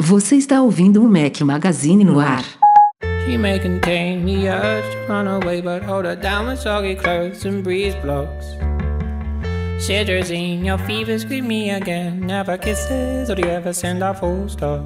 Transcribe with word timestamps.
Você 0.00 0.36
está 0.36 0.60
ouvindo 0.60 1.00
o 1.00 1.08
Mac 1.08 1.40
Magazine 1.42 2.02
no 2.02 2.18
ar. 2.18 2.44
She 3.24 3.38
may 3.38 3.60
contain 3.60 4.24
the 4.24 4.48
urge 4.48 4.84
to 4.90 5.12
run 5.12 5.28
away, 5.28 5.60
but 5.60 5.84
hold 5.84 6.06
her 6.06 6.16
down 6.16 6.48
with 6.48 6.58
soggy 6.58 6.96
clothes 6.96 7.44
and 7.44 7.62
breeze 7.62 7.94
blocks. 8.02 8.73
In 9.86 10.64
your 10.64 10.78
fever, 10.86 11.18
scream 11.18 11.46
me 11.46 11.70
again. 11.70 12.20
Never 12.20 12.56
kisses, 12.56 13.28
or 13.28 13.34
do 13.34 13.42
you 13.42 13.50
ever 13.50 13.74
send 13.74 14.02
a 14.02 14.14
full 14.14 14.48
stop? 14.48 14.82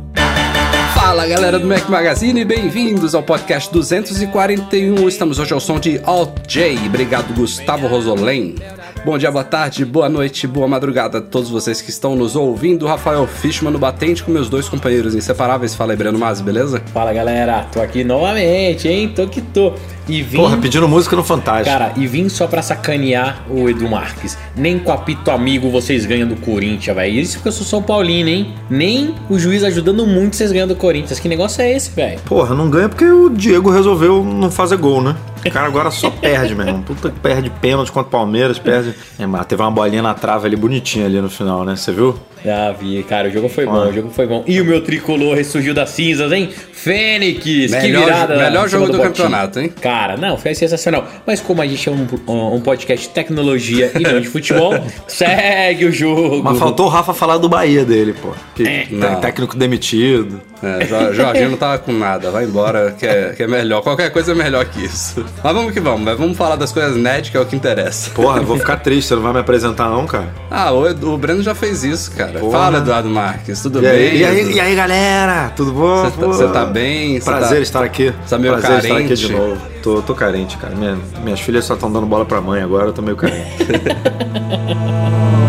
Fala 0.93 1.25
galera 1.25 1.57
do 1.57 1.69
Mac 1.69 1.89
Magazine, 1.89 2.45
bem-vindos 2.45 3.15
ao 3.15 3.23
podcast 3.23 3.73
241. 3.73 5.07
Estamos 5.07 5.39
hoje 5.39 5.55
ao 5.55 5.61
som 5.61 5.79
de 5.79 6.01
Alt 6.05 6.49
J. 6.49 6.77
Obrigado, 6.85 7.33
Gustavo 7.33 7.87
Rosolém. 7.87 8.57
Bom 9.05 9.17
dia, 9.17 9.31
boa 9.31 9.45
tarde, 9.45 9.85
boa 9.85 10.09
noite, 10.09 10.49
boa 10.49 10.67
madrugada 10.67 11.19
a 11.19 11.21
todos 11.21 11.49
vocês 11.49 11.81
que 11.81 11.91
estão 11.91 12.17
nos 12.17 12.35
ouvindo. 12.35 12.85
Rafael 12.85 13.25
Fishman 13.29 13.73
no 13.73 13.79
batente 13.79 14.25
com 14.25 14.33
meus 14.33 14.49
dois 14.49 14.69
companheiros 14.69 15.15
inseparáveis. 15.15 15.77
Fala 15.77 15.93
aí, 15.93 15.97
Breno 15.97 16.19
Masi, 16.19 16.43
beleza? 16.43 16.83
Fala 16.93 17.13
galera, 17.13 17.69
tô 17.73 17.81
aqui 17.81 18.03
novamente, 18.03 18.89
hein? 18.89 19.13
Tô 19.15 19.29
que 19.29 19.41
tô. 19.41 19.73
E 20.09 20.23
vim. 20.23 20.37
Porra, 20.39 20.57
pedindo 20.57 20.89
música 20.89 21.15
no 21.15 21.23
Fantástico. 21.23 21.77
Cara, 21.77 21.93
e 21.97 22.07
vim 22.07 22.29
só 22.29 22.47
pra 22.47 22.63
sacanear 22.63 23.43
o 23.51 23.69
Edu 23.69 23.89
Marques. 23.89 24.39
Nem 24.57 24.79
com 24.79 24.91
apito 24.93 25.31
amigo 25.31 25.71
vocês 25.71 26.07
ganham 26.07 26.27
do 26.27 26.37
Corinthians, 26.37 26.97
velho. 26.97 27.13
Isso 27.21 27.35
porque 27.37 27.49
eu 27.49 27.53
sou 27.53 27.67
São 27.67 27.83
Paulino, 27.83 28.29
hein? 28.29 28.55
Nem 28.71 29.15
o 29.29 29.39
juiz 29.39 29.63
ajudando 29.63 30.07
muito 30.07 30.37
vocês 30.37 30.51
ganham 30.51 30.67
do 30.69 30.75
Corinthians. 30.77 31.19
Que 31.21 31.29
negócio 31.29 31.61
é 31.63 31.71
esse, 31.73 31.91
velho? 31.91 32.19
Porra, 32.21 32.55
não 32.55 32.71
ganha 32.71 32.89
porque 32.89 33.05
o 33.05 33.29
Diego 33.29 33.71
resolveu 33.71 34.25
não 34.25 34.51
fazer 34.51 34.77
gol, 34.79 35.03
né? 35.03 35.15
O 35.47 35.51
cara 35.51 35.67
agora 35.67 35.91
só 35.91 36.11
perde, 36.21 36.55
meu 36.55 36.67
irmão. 36.67 36.83
Puta 36.83 37.11
que 37.11 37.21
perde 37.21 37.51
pênalti 37.61 37.93
contra 37.93 38.09
o 38.09 38.11
Palmeiras, 38.11 38.59
perde. 38.59 38.95
É, 39.19 39.27
mas 39.27 39.45
teve 39.47 39.61
uma 39.63 39.71
bolinha 39.71 40.03
na 40.03 40.15
trave 40.15 40.47
ali 40.47 40.57
bonitinha 40.57 41.07
ali 41.07 41.21
no 41.21 41.29
final, 41.31 41.65
né? 41.65 41.77
Você 41.77 41.93
viu? 41.93 42.19
Já 42.45 42.71
vi, 42.73 43.03
cara, 43.03 43.29
o 43.29 43.33
jogo 43.33 43.49
foi 43.49 43.67
bom, 43.67 43.89
o 43.89 43.93
jogo 43.93 44.11
foi 44.11 44.25
bom. 44.27 44.45
E 44.47 44.61
o 44.61 44.65
meu 44.65 44.81
tricolor 44.81 45.35
ressurgiu 45.37 45.75
das 45.75 45.91
cinzas, 45.91 46.31
hein? 46.31 46.49
Fênix, 46.73 47.43
que 47.43 47.69
Melhor- 47.69 48.05
virada. 48.05 48.37
melhor 48.37 48.69
jogo 48.69 48.87
do 48.87 48.93
Botinha. 48.93 49.09
campeonato, 49.11 49.59
hein? 49.59 49.73
Cara, 49.81 49.98
não, 50.17 50.37
foi 50.39 50.55
sensacional. 50.55 51.07
Mas 51.27 51.41
como 51.41 51.61
a 51.63 51.67
gente 51.67 51.89
é 51.89 51.93
um, 51.93 52.07
um 52.55 52.61
podcast 52.61 53.09
de 53.09 53.13
tecnologia 53.15 53.91
e 53.99 54.03
não 54.03 54.21
de 54.21 54.29
futebol, 54.29 54.75
segue 55.09 55.85
o 55.87 55.93
jogo. 55.93 56.43
Mas 56.43 56.59
faltou 56.59 56.87
o 56.87 56.89
Rafa 56.89 57.13
falar 57.15 57.39
do 57.39 57.49
Bahia 57.49 57.85
dele, 57.85 58.15
pô. 58.21 58.29
Que 58.55 58.63
É. 58.63 58.87
tem 58.87 58.99
Não. 58.99 59.21
técnico 59.21 59.57
demitido. 59.57 60.41
É, 60.61 60.85
Jo- 60.87 61.15
Jorginho 61.15 61.51
não 61.51 61.57
tava 61.57 61.79
com 61.79 61.93
nada, 61.93 62.33
vai 62.33 62.45
embora, 62.45 62.91
que 62.99 63.07
é, 63.07 63.33
que 63.37 63.45
é 63.45 63.47
melhor. 63.47 63.81
Qualquer 63.81 64.11
coisa 64.11 64.33
é 64.33 64.35
melhor 64.35 64.65
que 64.65 64.85
isso. 64.85 65.25
Mas 65.43 65.55
vamos 65.55 65.73
que 65.73 65.79
vamos, 65.79 66.05
vamos 66.19 66.37
falar 66.37 66.57
das 66.57 66.73
coisas 66.73 66.97
net, 66.97 67.31
que 67.31 67.37
é 67.37 67.41
o 67.41 67.47
que 67.47 67.55
interessa. 67.55 68.11
Porra, 68.11 68.39
eu 68.39 68.45
vou 68.45 68.59
ficar 68.59 68.77
triste, 68.79 69.07
você 69.09 69.15
não 69.15 69.23
vai 69.23 69.33
me 69.35 69.39
apresentar 69.39 69.89
não, 69.89 70.05
cara? 70.05 70.29
Ah, 70.51 70.73
o, 70.73 70.89
Edu- 70.89 71.13
o 71.15 71.17
Breno 71.19 71.43
já 71.45 71.55
fez 71.55 71.85
isso, 71.85 72.11
cara. 72.11 72.41
Porra. 72.41 72.59
Fala, 72.59 72.79
Eduardo 72.79 73.09
Marques, 73.09 73.63
tudo 73.63 73.79
E 73.79 73.83
bem? 73.83 73.91
aí, 73.93 74.19
e 74.19 74.25
aí, 74.25 74.53
e 74.55 74.61
aí, 74.61 74.75
galera? 74.75 75.53
Tudo 75.55 75.71
bom? 75.73 76.11
Você 76.11 76.45
tá- 76.47 76.53
tá 76.53 76.67
bem? 76.67 77.21
Prazer 77.21 77.59
tá- 77.59 77.63
estar 77.63 77.85
aqui. 77.85 78.13
tá 78.29 78.37
meio 78.37 78.55
Prazer 78.59 78.79
estar 78.79 78.95
aqui 78.95 79.03
carente? 79.05 79.27
de 79.27 79.33
novo. 79.33 79.59
Tô, 79.89 80.03
tô 80.03 80.15
carente, 80.15 80.59
cara. 80.59 80.75
Minha- 80.77 80.99
minhas 81.25 81.41
filhas 81.41 81.65
só 81.65 81.73
estão 81.73 81.91
dando 81.91 82.07
bola 82.07 82.27
pra 82.27 82.43
mãe 82.43 82.61
agora, 82.61 82.89
eu 82.89 82.93
tô 82.93 83.01
meio 83.01 83.17
carente. 83.17 83.57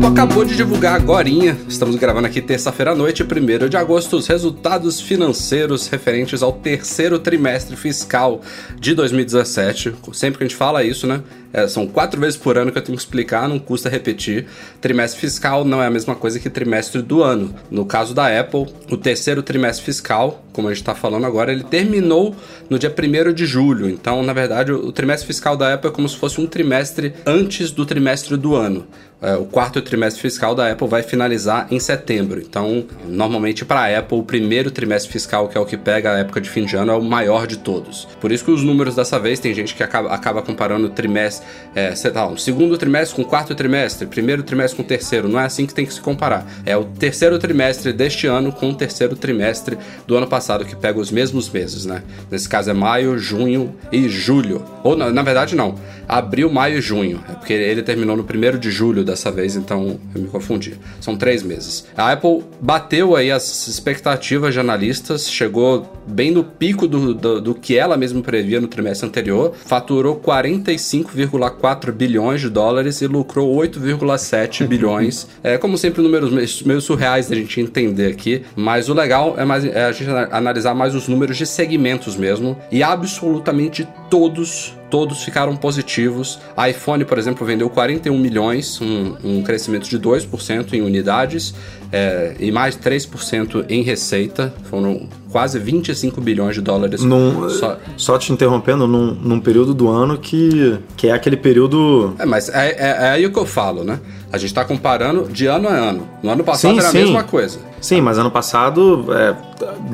Apple 0.00 0.12
acabou 0.12 0.44
de 0.46 0.56
divulgar 0.56 0.94
agorinha, 0.94 1.58
estamos 1.68 1.94
gravando 1.96 2.26
aqui 2.26 2.40
terça-feira 2.40 2.92
à 2.92 2.94
noite, 2.94 3.22
1 3.22 3.68
de 3.68 3.76
agosto, 3.76 4.16
os 4.16 4.26
resultados 4.26 4.98
financeiros 4.98 5.88
referentes 5.88 6.42
ao 6.42 6.54
terceiro 6.54 7.18
trimestre 7.18 7.76
fiscal 7.76 8.40
de 8.78 8.94
2017. 8.94 9.94
Sempre 10.14 10.38
que 10.38 10.44
a 10.44 10.46
gente 10.46 10.56
fala 10.56 10.82
isso, 10.82 11.06
né? 11.06 11.22
é, 11.52 11.66
são 11.66 11.86
quatro 11.86 12.20
vezes 12.20 12.36
por 12.36 12.56
ano 12.56 12.70
que 12.70 12.78
eu 12.78 12.82
tenho 12.82 12.96
que 12.96 13.02
explicar, 13.02 13.48
não 13.48 13.58
custa 13.58 13.88
repetir. 13.88 14.46
Trimestre 14.80 15.20
fiscal 15.20 15.64
não 15.64 15.82
é 15.82 15.86
a 15.86 15.90
mesma 15.90 16.14
coisa 16.14 16.38
que 16.38 16.48
trimestre 16.48 17.02
do 17.02 17.22
ano. 17.22 17.54
No 17.70 17.84
caso 17.84 18.14
da 18.14 18.40
Apple, 18.40 18.66
o 18.90 18.96
terceiro 18.96 19.42
trimestre 19.42 19.84
fiscal, 19.84 20.44
como 20.52 20.68
a 20.68 20.70
gente 20.70 20.82
está 20.82 20.94
falando 20.94 21.26
agora, 21.26 21.52
ele 21.52 21.64
terminou 21.64 22.34
no 22.68 22.78
dia 22.78 22.92
1 22.92 23.32
de 23.32 23.46
julho. 23.46 23.88
Então, 23.88 24.22
na 24.22 24.32
verdade, 24.32 24.72
o 24.72 24.92
trimestre 24.92 25.26
fiscal 25.26 25.56
da 25.56 25.74
Apple 25.74 25.90
é 25.90 25.92
como 25.92 26.08
se 26.08 26.16
fosse 26.16 26.40
um 26.40 26.46
trimestre 26.46 27.14
antes 27.26 27.70
do 27.70 27.84
trimestre 27.84 28.36
do 28.36 28.54
ano. 28.54 28.86
É, 29.22 29.34
o 29.34 29.44
quarto 29.44 29.82
trimestre 29.82 30.22
fiscal 30.22 30.54
da 30.54 30.70
Apple 30.70 30.88
vai 30.88 31.02
finalizar 31.02 31.66
em 31.70 31.78
setembro. 31.78 32.40
Então, 32.40 32.84
normalmente 33.06 33.64
para 33.64 33.80
a 33.80 33.98
Apple, 33.98 34.18
o 34.18 34.22
primeiro 34.22 34.70
trimestre 34.70 35.12
fiscal, 35.12 35.46
que 35.48 35.58
é 35.58 35.60
o 35.60 35.66
que 35.66 35.76
pega 35.76 36.14
a 36.14 36.18
época 36.18 36.40
de 36.40 36.48
fim 36.48 36.64
de 36.64 36.74
ano, 36.74 36.92
é 36.92 36.94
o 36.96 37.02
maior 37.02 37.46
de 37.46 37.58
todos. 37.58 38.08
Por 38.20 38.32
isso 38.32 38.44
que 38.44 38.50
os 38.50 38.62
números 38.62 38.96
dessa 38.96 39.18
vez, 39.18 39.38
tem 39.38 39.52
gente 39.52 39.74
que 39.74 39.82
acaba, 39.82 40.10
acaba 40.10 40.40
comparando 40.40 40.86
o 40.86 40.90
trimestre, 40.90 41.46
é, 41.74 41.94
sei 41.94 42.10
lá, 42.10 42.26
um 42.26 42.36
segundo 42.36 42.78
trimestre 42.78 43.14
com 43.14 43.28
quarto 43.28 43.54
trimestre, 43.54 44.06
primeiro 44.06 44.42
trimestre 44.42 44.76
com 44.76 44.82
terceiro. 44.82 45.28
Não 45.28 45.38
é 45.38 45.44
assim 45.44 45.66
que 45.66 45.74
tem 45.74 45.84
que 45.84 45.92
se 45.92 46.00
comparar. 46.00 46.46
É 46.64 46.76
o 46.76 46.84
terceiro 46.84 47.38
trimestre 47.38 47.92
deste 47.92 48.26
ano 48.26 48.52
com 48.52 48.70
o 48.70 48.74
terceiro 48.74 49.16
trimestre 49.16 49.76
do 50.06 50.16
ano 50.16 50.26
passado, 50.26 50.64
que 50.64 50.74
pega 50.74 50.98
os 50.98 51.10
mesmos 51.10 51.50
meses, 51.50 51.84
né? 51.84 52.02
Nesse 52.30 52.48
caso 52.48 52.70
é 52.70 52.74
maio, 52.74 53.18
junho 53.18 53.74
e 53.92 54.08
julho. 54.08 54.64
Ou, 54.82 54.96
na, 54.96 55.10
na 55.10 55.22
verdade, 55.22 55.54
não. 55.54 55.74
Abril, 56.08 56.50
maio 56.50 56.78
e 56.78 56.80
junho. 56.80 57.22
É 57.28 57.32
porque 57.32 57.52
ele 57.52 57.82
terminou 57.82 58.16
no 58.16 58.24
primeiro 58.24 58.58
de 58.58 58.70
julho 58.70 59.04
dessa 59.10 59.30
vez, 59.30 59.56
então 59.56 59.98
eu 60.14 60.22
me 60.22 60.28
confundi. 60.28 60.74
São 61.00 61.16
três 61.16 61.42
meses. 61.42 61.86
A 61.96 62.12
Apple 62.12 62.42
bateu 62.60 63.14
aí 63.16 63.30
as 63.30 63.66
expectativas 63.68 64.54
de 64.54 64.60
analistas, 64.60 65.30
chegou 65.30 65.90
bem 66.06 66.30
no 66.30 66.42
pico 66.42 66.86
do, 66.88 67.14
do, 67.14 67.40
do 67.40 67.54
que 67.54 67.76
ela 67.76 67.96
mesma 67.96 68.20
previa 68.22 68.60
no 68.60 68.68
trimestre 68.68 69.06
anterior, 69.08 69.52
faturou 69.64 70.16
45,4 70.18 71.92
bilhões 71.92 72.40
de 72.40 72.48
dólares 72.48 73.00
e 73.00 73.06
lucrou 73.06 73.54
8,7 73.56 74.66
bilhões. 74.68 75.26
É, 75.42 75.58
como 75.58 75.76
sempre, 75.76 76.02
números 76.02 76.32
meio- 76.62 76.80
surreais 76.80 77.28
da 77.28 77.36
gente 77.36 77.60
entender 77.60 78.06
aqui, 78.06 78.42
mas 78.56 78.88
o 78.88 78.94
legal 78.94 79.34
é, 79.38 79.44
mais, 79.44 79.64
é 79.64 79.84
a 79.86 79.92
gente 79.92 80.08
ana- 80.10 80.28
analisar 80.30 80.74
mais 80.74 80.94
os 80.94 81.08
números 81.08 81.36
de 81.36 81.46
segmentos 81.46 82.16
mesmo, 82.16 82.56
e 82.70 82.82
absolutamente 82.82 83.86
todos 84.08 84.74
todos 84.90 85.22
ficaram 85.22 85.56
positivos. 85.56 86.38
A 86.56 86.68
iPhone, 86.68 87.04
por 87.04 87.16
exemplo, 87.18 87.46
vendeu 87.46 87.70
41 87.70 88.18
milhões, 88.18 88.80
um, 88.80 89.14
um 89.22 89.42
crescimento 89.42 89.88
de 89.88 89.98
2% 89.98 90.72
em 90.74 90.82
unidades 90.82 91.54
é, 91.92 92.34
e 92.38 92.50
mais 92.50 92.76
3% 92.76 93.64
em 93.68 93.82
receita. 93.82 94.52
Foram 94.64 95.08
quase 95.30 95.58
25 95.58 96.20
bilhões 96.20 96.54
de 96.54 96.60
dólares. 96.60 97.02
Num, 97.02 97.48
Só- 97.48 97.78
só... 97.96 98.18
te 98.18 98.32
interrompendo, 98.32 98.86
num, 98.86 99.14
num 99.14 99.40
período 99.40 99.72
do 99.72 99.88
ano 99.88 100.18
que, 100.18 100.78
que 100.96 101.08
é 101.08 101.12
aquele 101.12 101.36
período. 101.36 102.14
É, 102.18 102.26
mas 102.26 102.48
é, 102.48 102.70
é, 102.70 103.06
é 103.06 103.10
aí 103.10 103.24
o 103.24 103.32
que 103.32 103.38
eu 103.38 103.46
falo, 103.46 103.84
né? 103.84 104.00
A 104.32 104.38
gente 104.38 104.52
tá 104.52 104.64
comparando 104.64 105.28
de 105.32 105.46
ano 105.46 105.68
a 105.68 105.72
ano. 105.72 106.08
No 106.22 106.30
ano 106.30 106.44
passado 106.44 106.72
Sim, 106.72 106.78
era 106.78 106.88
a 106.88 106.90
sim. 106.90 106.98
mesma 106.98 107.22
coisa. 107.24 107.58
Sim, 107.80 108.00
mas 108.00 108.18
ano 108.18 108.30
passado 108.30 109.06
é, 109.10 109.34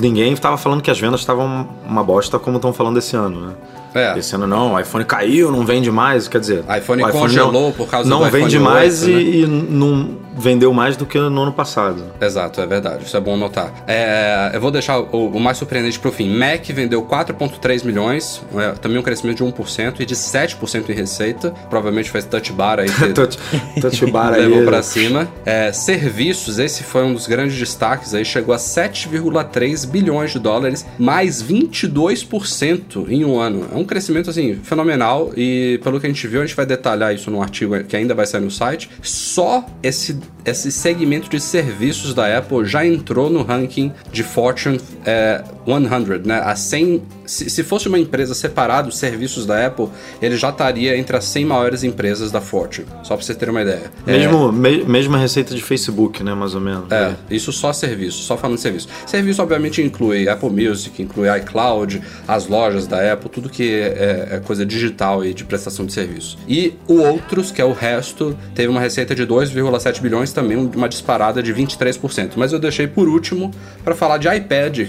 ninguém 0.01 0.33
estava 0.33 0.57
falando 0.57 0.83
que 0.83 0.91
as 0.91 0.99
vendas 0.99 1.21
estavam 1.21 1.69
uma 1.87 2.03
bosta 2.03 2.39
como 2.39 2.57
estão 2.57 2.73
falando 2.73 2.99
esse 2.99 3.17
ano, 3.17 3.47
né? 3.47 3.55
É. 3.99 4.19
Esse 4.19 4.35
ano 4.35 4.47
não, 4.47 4.75
o 4.75 4.81
iPhone 4.81 5.05
caiu, 5.05 5.51
não 5.51 5.65
vende 5.65 5.91
mais, 5.91 6.29
quer 6.29 6.41
dizer. 6.41 6.65
iPhone 6.79 7.03
o 7.03 7.09
congelou 7.09 7.53
não, 7.53 7.73
por 7.73 7.89
causa 7.89 8.09
não 8.09 8.21
do 8.21 8.27
iPhone 8.29 8.43
vende 8.45 8.59
mais 8.59 9.03
8, 9.03 9.13
né? 9.13 9.23
e, 9.23 9.43
e 9.43 9.47
não 9.47 10.27
vendeu 10.39 10.71
mais 10.71 10.99
do 10.99 11.07
que 11.07 11.19
no 11.19 11.43
ano 11.43 11.53
passado. 11.53 12.05
Exato, 12.21 12.61
é 12.61 12.67
verdade. 12.67 13.05
Isso 13.07 13.17
é 13.17 13.21
bom 13.21 13.39
notar. 13.39 13.73
É, 13.87 14.51
eu 14.53 14.61
vou 14.61 14.71
deixar 14.71 14.99
o, 15.01 15.29
o 15.29 15.41
mais 15.41 15.57
surpreendente 15.57 15.99
pro 15.99 16.13
fim. 16.13 16.29
Mac 16.29 16.63
vendeu 16.67 17.03
4,3 17.05 17.85
milhões, 17.87 18.43
é, 18.55 18.73
também 18.73 18.99
um 18.99 19.03
crescimento 19.03 19.39
de 19.39 19.45
1% 19.45 19.95
e 20.01 20.05
de 20.05 20.15
7% 20.15 20.91
em 20.91 20.93
receita. 20.93 21.55
Provavelmente 21.71 22.11
faz 22.11 22.27
touch 22.27 22.53
bar 22.53 22.81
aí. 22.81 22.91
que- 22.91 23.13
touch, 23.15 23.39
touch 23.81 24.07
bar 24.11 24.35
aí. 24.35 24.43
levou 24.43 24.63
pra 24.67 24.83
cima. 24.83 25.27
É, 25.47 25.73
serviços, 25.73 26.59
esse 26.59 26.83
foi 26.83 27.03
um 27.03 27.15
dos 27.15 27.27
grandes 27.27 27.59
destaques 27.59 28.13
aí, 28.13 28.23
chegou 28.25 28.55
a 28.55 28.59
7,3 28.59 29.87
bilhões 29.87 30.33
de 30.33 30.39
dólares, 30.39 30.85
mais 30.99 31.43
22% 31.43 33.07
em 33.09 33.25
um 33.25 33.39
ano. 33.39 33.67
É 33.73 33.77
um 33.79 33.85
crescimento 33.87 34.31
assim 34.31 34.57
fenomenal 34.63 35.33
e 35.37 35.81
pelo 35.83 36.01
que 36.01 36.07
a 36.07 36.09
gente 36.09 36.27
viu, 36.27 36.43
a 36.43 36.47
gente 36.47 36.57
vai 36.57 36.67
detalhar 36.67 37.15
isso 37.15 37.31
num 37.31 37.43
artigo 37.43 37.83
que 37.85 37.97
ainda 37.97 38.15
vai 38.15 38.27
sair 38.27 38.41
no 38.41 38.51
site. 38.51 38.91
Só 39.03 39.65
esse 39.83 40.19
esse 40.47 40.71
segmento 40.71 41.29
de 41.29 41.41
serviços 41.41 42.15
da 42.15 42.39
Apple 42.39 42.65
já 42.65 42.87
entrou 42.87 43.29
no 43.29 43.43
ranking 43.43 43.93
de 44.13 44.23
Fortune 44.23 44.81
é, 45.05 45.43
100, 45.67 46.21
né? 46.25 46.41
A 46.45 46.55
100, 46.55 47.03
se, 47.27 47.51
se 47.51 47.65
fosse 47.65 47.89
uma 47.89 47.99
empresa 47.99 48.33
separada, 48.35 48.89
os 48.89 48.97
serviços 48.97 49.45
da 49.45 49.67
Apple, 49.67 49.89
ele 50.23 50.37
já 50.37 50.51
estaria 50.51 50.97
entre 50.97 51.17
as 51.17 51.25
100 51.25 51.45
maiores 51.45 51.83
empresas 51.83 52.31
da 52.31 52.41
Fortune. 52.41 52.87
Só 53.03 53.17
para 53.17 53.25
você 53.27 53.35
ter 53.35 53.51
uma 53.51 53.63
ideia. 53.63 53.91
Mesmo, 54.07 54.53
me- 54.53 54.85
mesma 54.85 55.19
receita 55.19 55.53
de 55.55 55.61
Facebook, 55.63 56.23
né, 56.23 56.35
mais 56.35 56.55
ou 56.55 56.61
menos. 56.61 56.91
É, 56.93 57.15
isso 57.29 57.53
só 57.53 57.73
serviço, 57.73 58.23
só 58.23 58.37
falando 58.37 58.57
de 58.57 58.63
serviço. 58.63 58.89
Serviço, 59.07 59.43
obviamente, 59.43 59.83
inclui 59.83 60.29
Apple 60.29 60.51
Music, 60.51 61.03
inclui 61.03 61.29
iCloud, 61.39 62.01
as 62.29 62.47
lojas 62.47 62.87
da 62.87 63.13
Apple, 63.13 63.29
tudo 63.29 63.49
que 63.49 63.69
é, 63.73 64.29
é 64.37 64.43
coisa 64.45 64.65
digital 64.65 65.25
e 65.25 65.35
de 65.35 65.45
prestação 65.45 65.85
de 65.85 65.93
serviço. 65.93 66.39
E 66.47 66.75
o 66.87 67.01
outros, 67.01 67.51
que 67.51 67.61
é 67.61 67.65
o 67.65 67.73
resto, 67.73 68.37
teve 68.55 68.69
uma 68.69 68.81
receita 68.81 69.15
de 69.15 69.27
2,7 69.27 70.01
bilhões, 70.01 70.33
também 70.37 70.57
uma 70.57 70.89
disparada 70.89 71.43
de 71.43 71.53
23%. 71.53 72.33
Mas 72.37 72.53
eu 72.53 72.59
deixei 72.59 72.87
por 72.87 73.09
último 73.09 73.51
para 73.83 73.95
falar 73.95 74.19
de 74.19 74.29
iPad, 74.29 74.89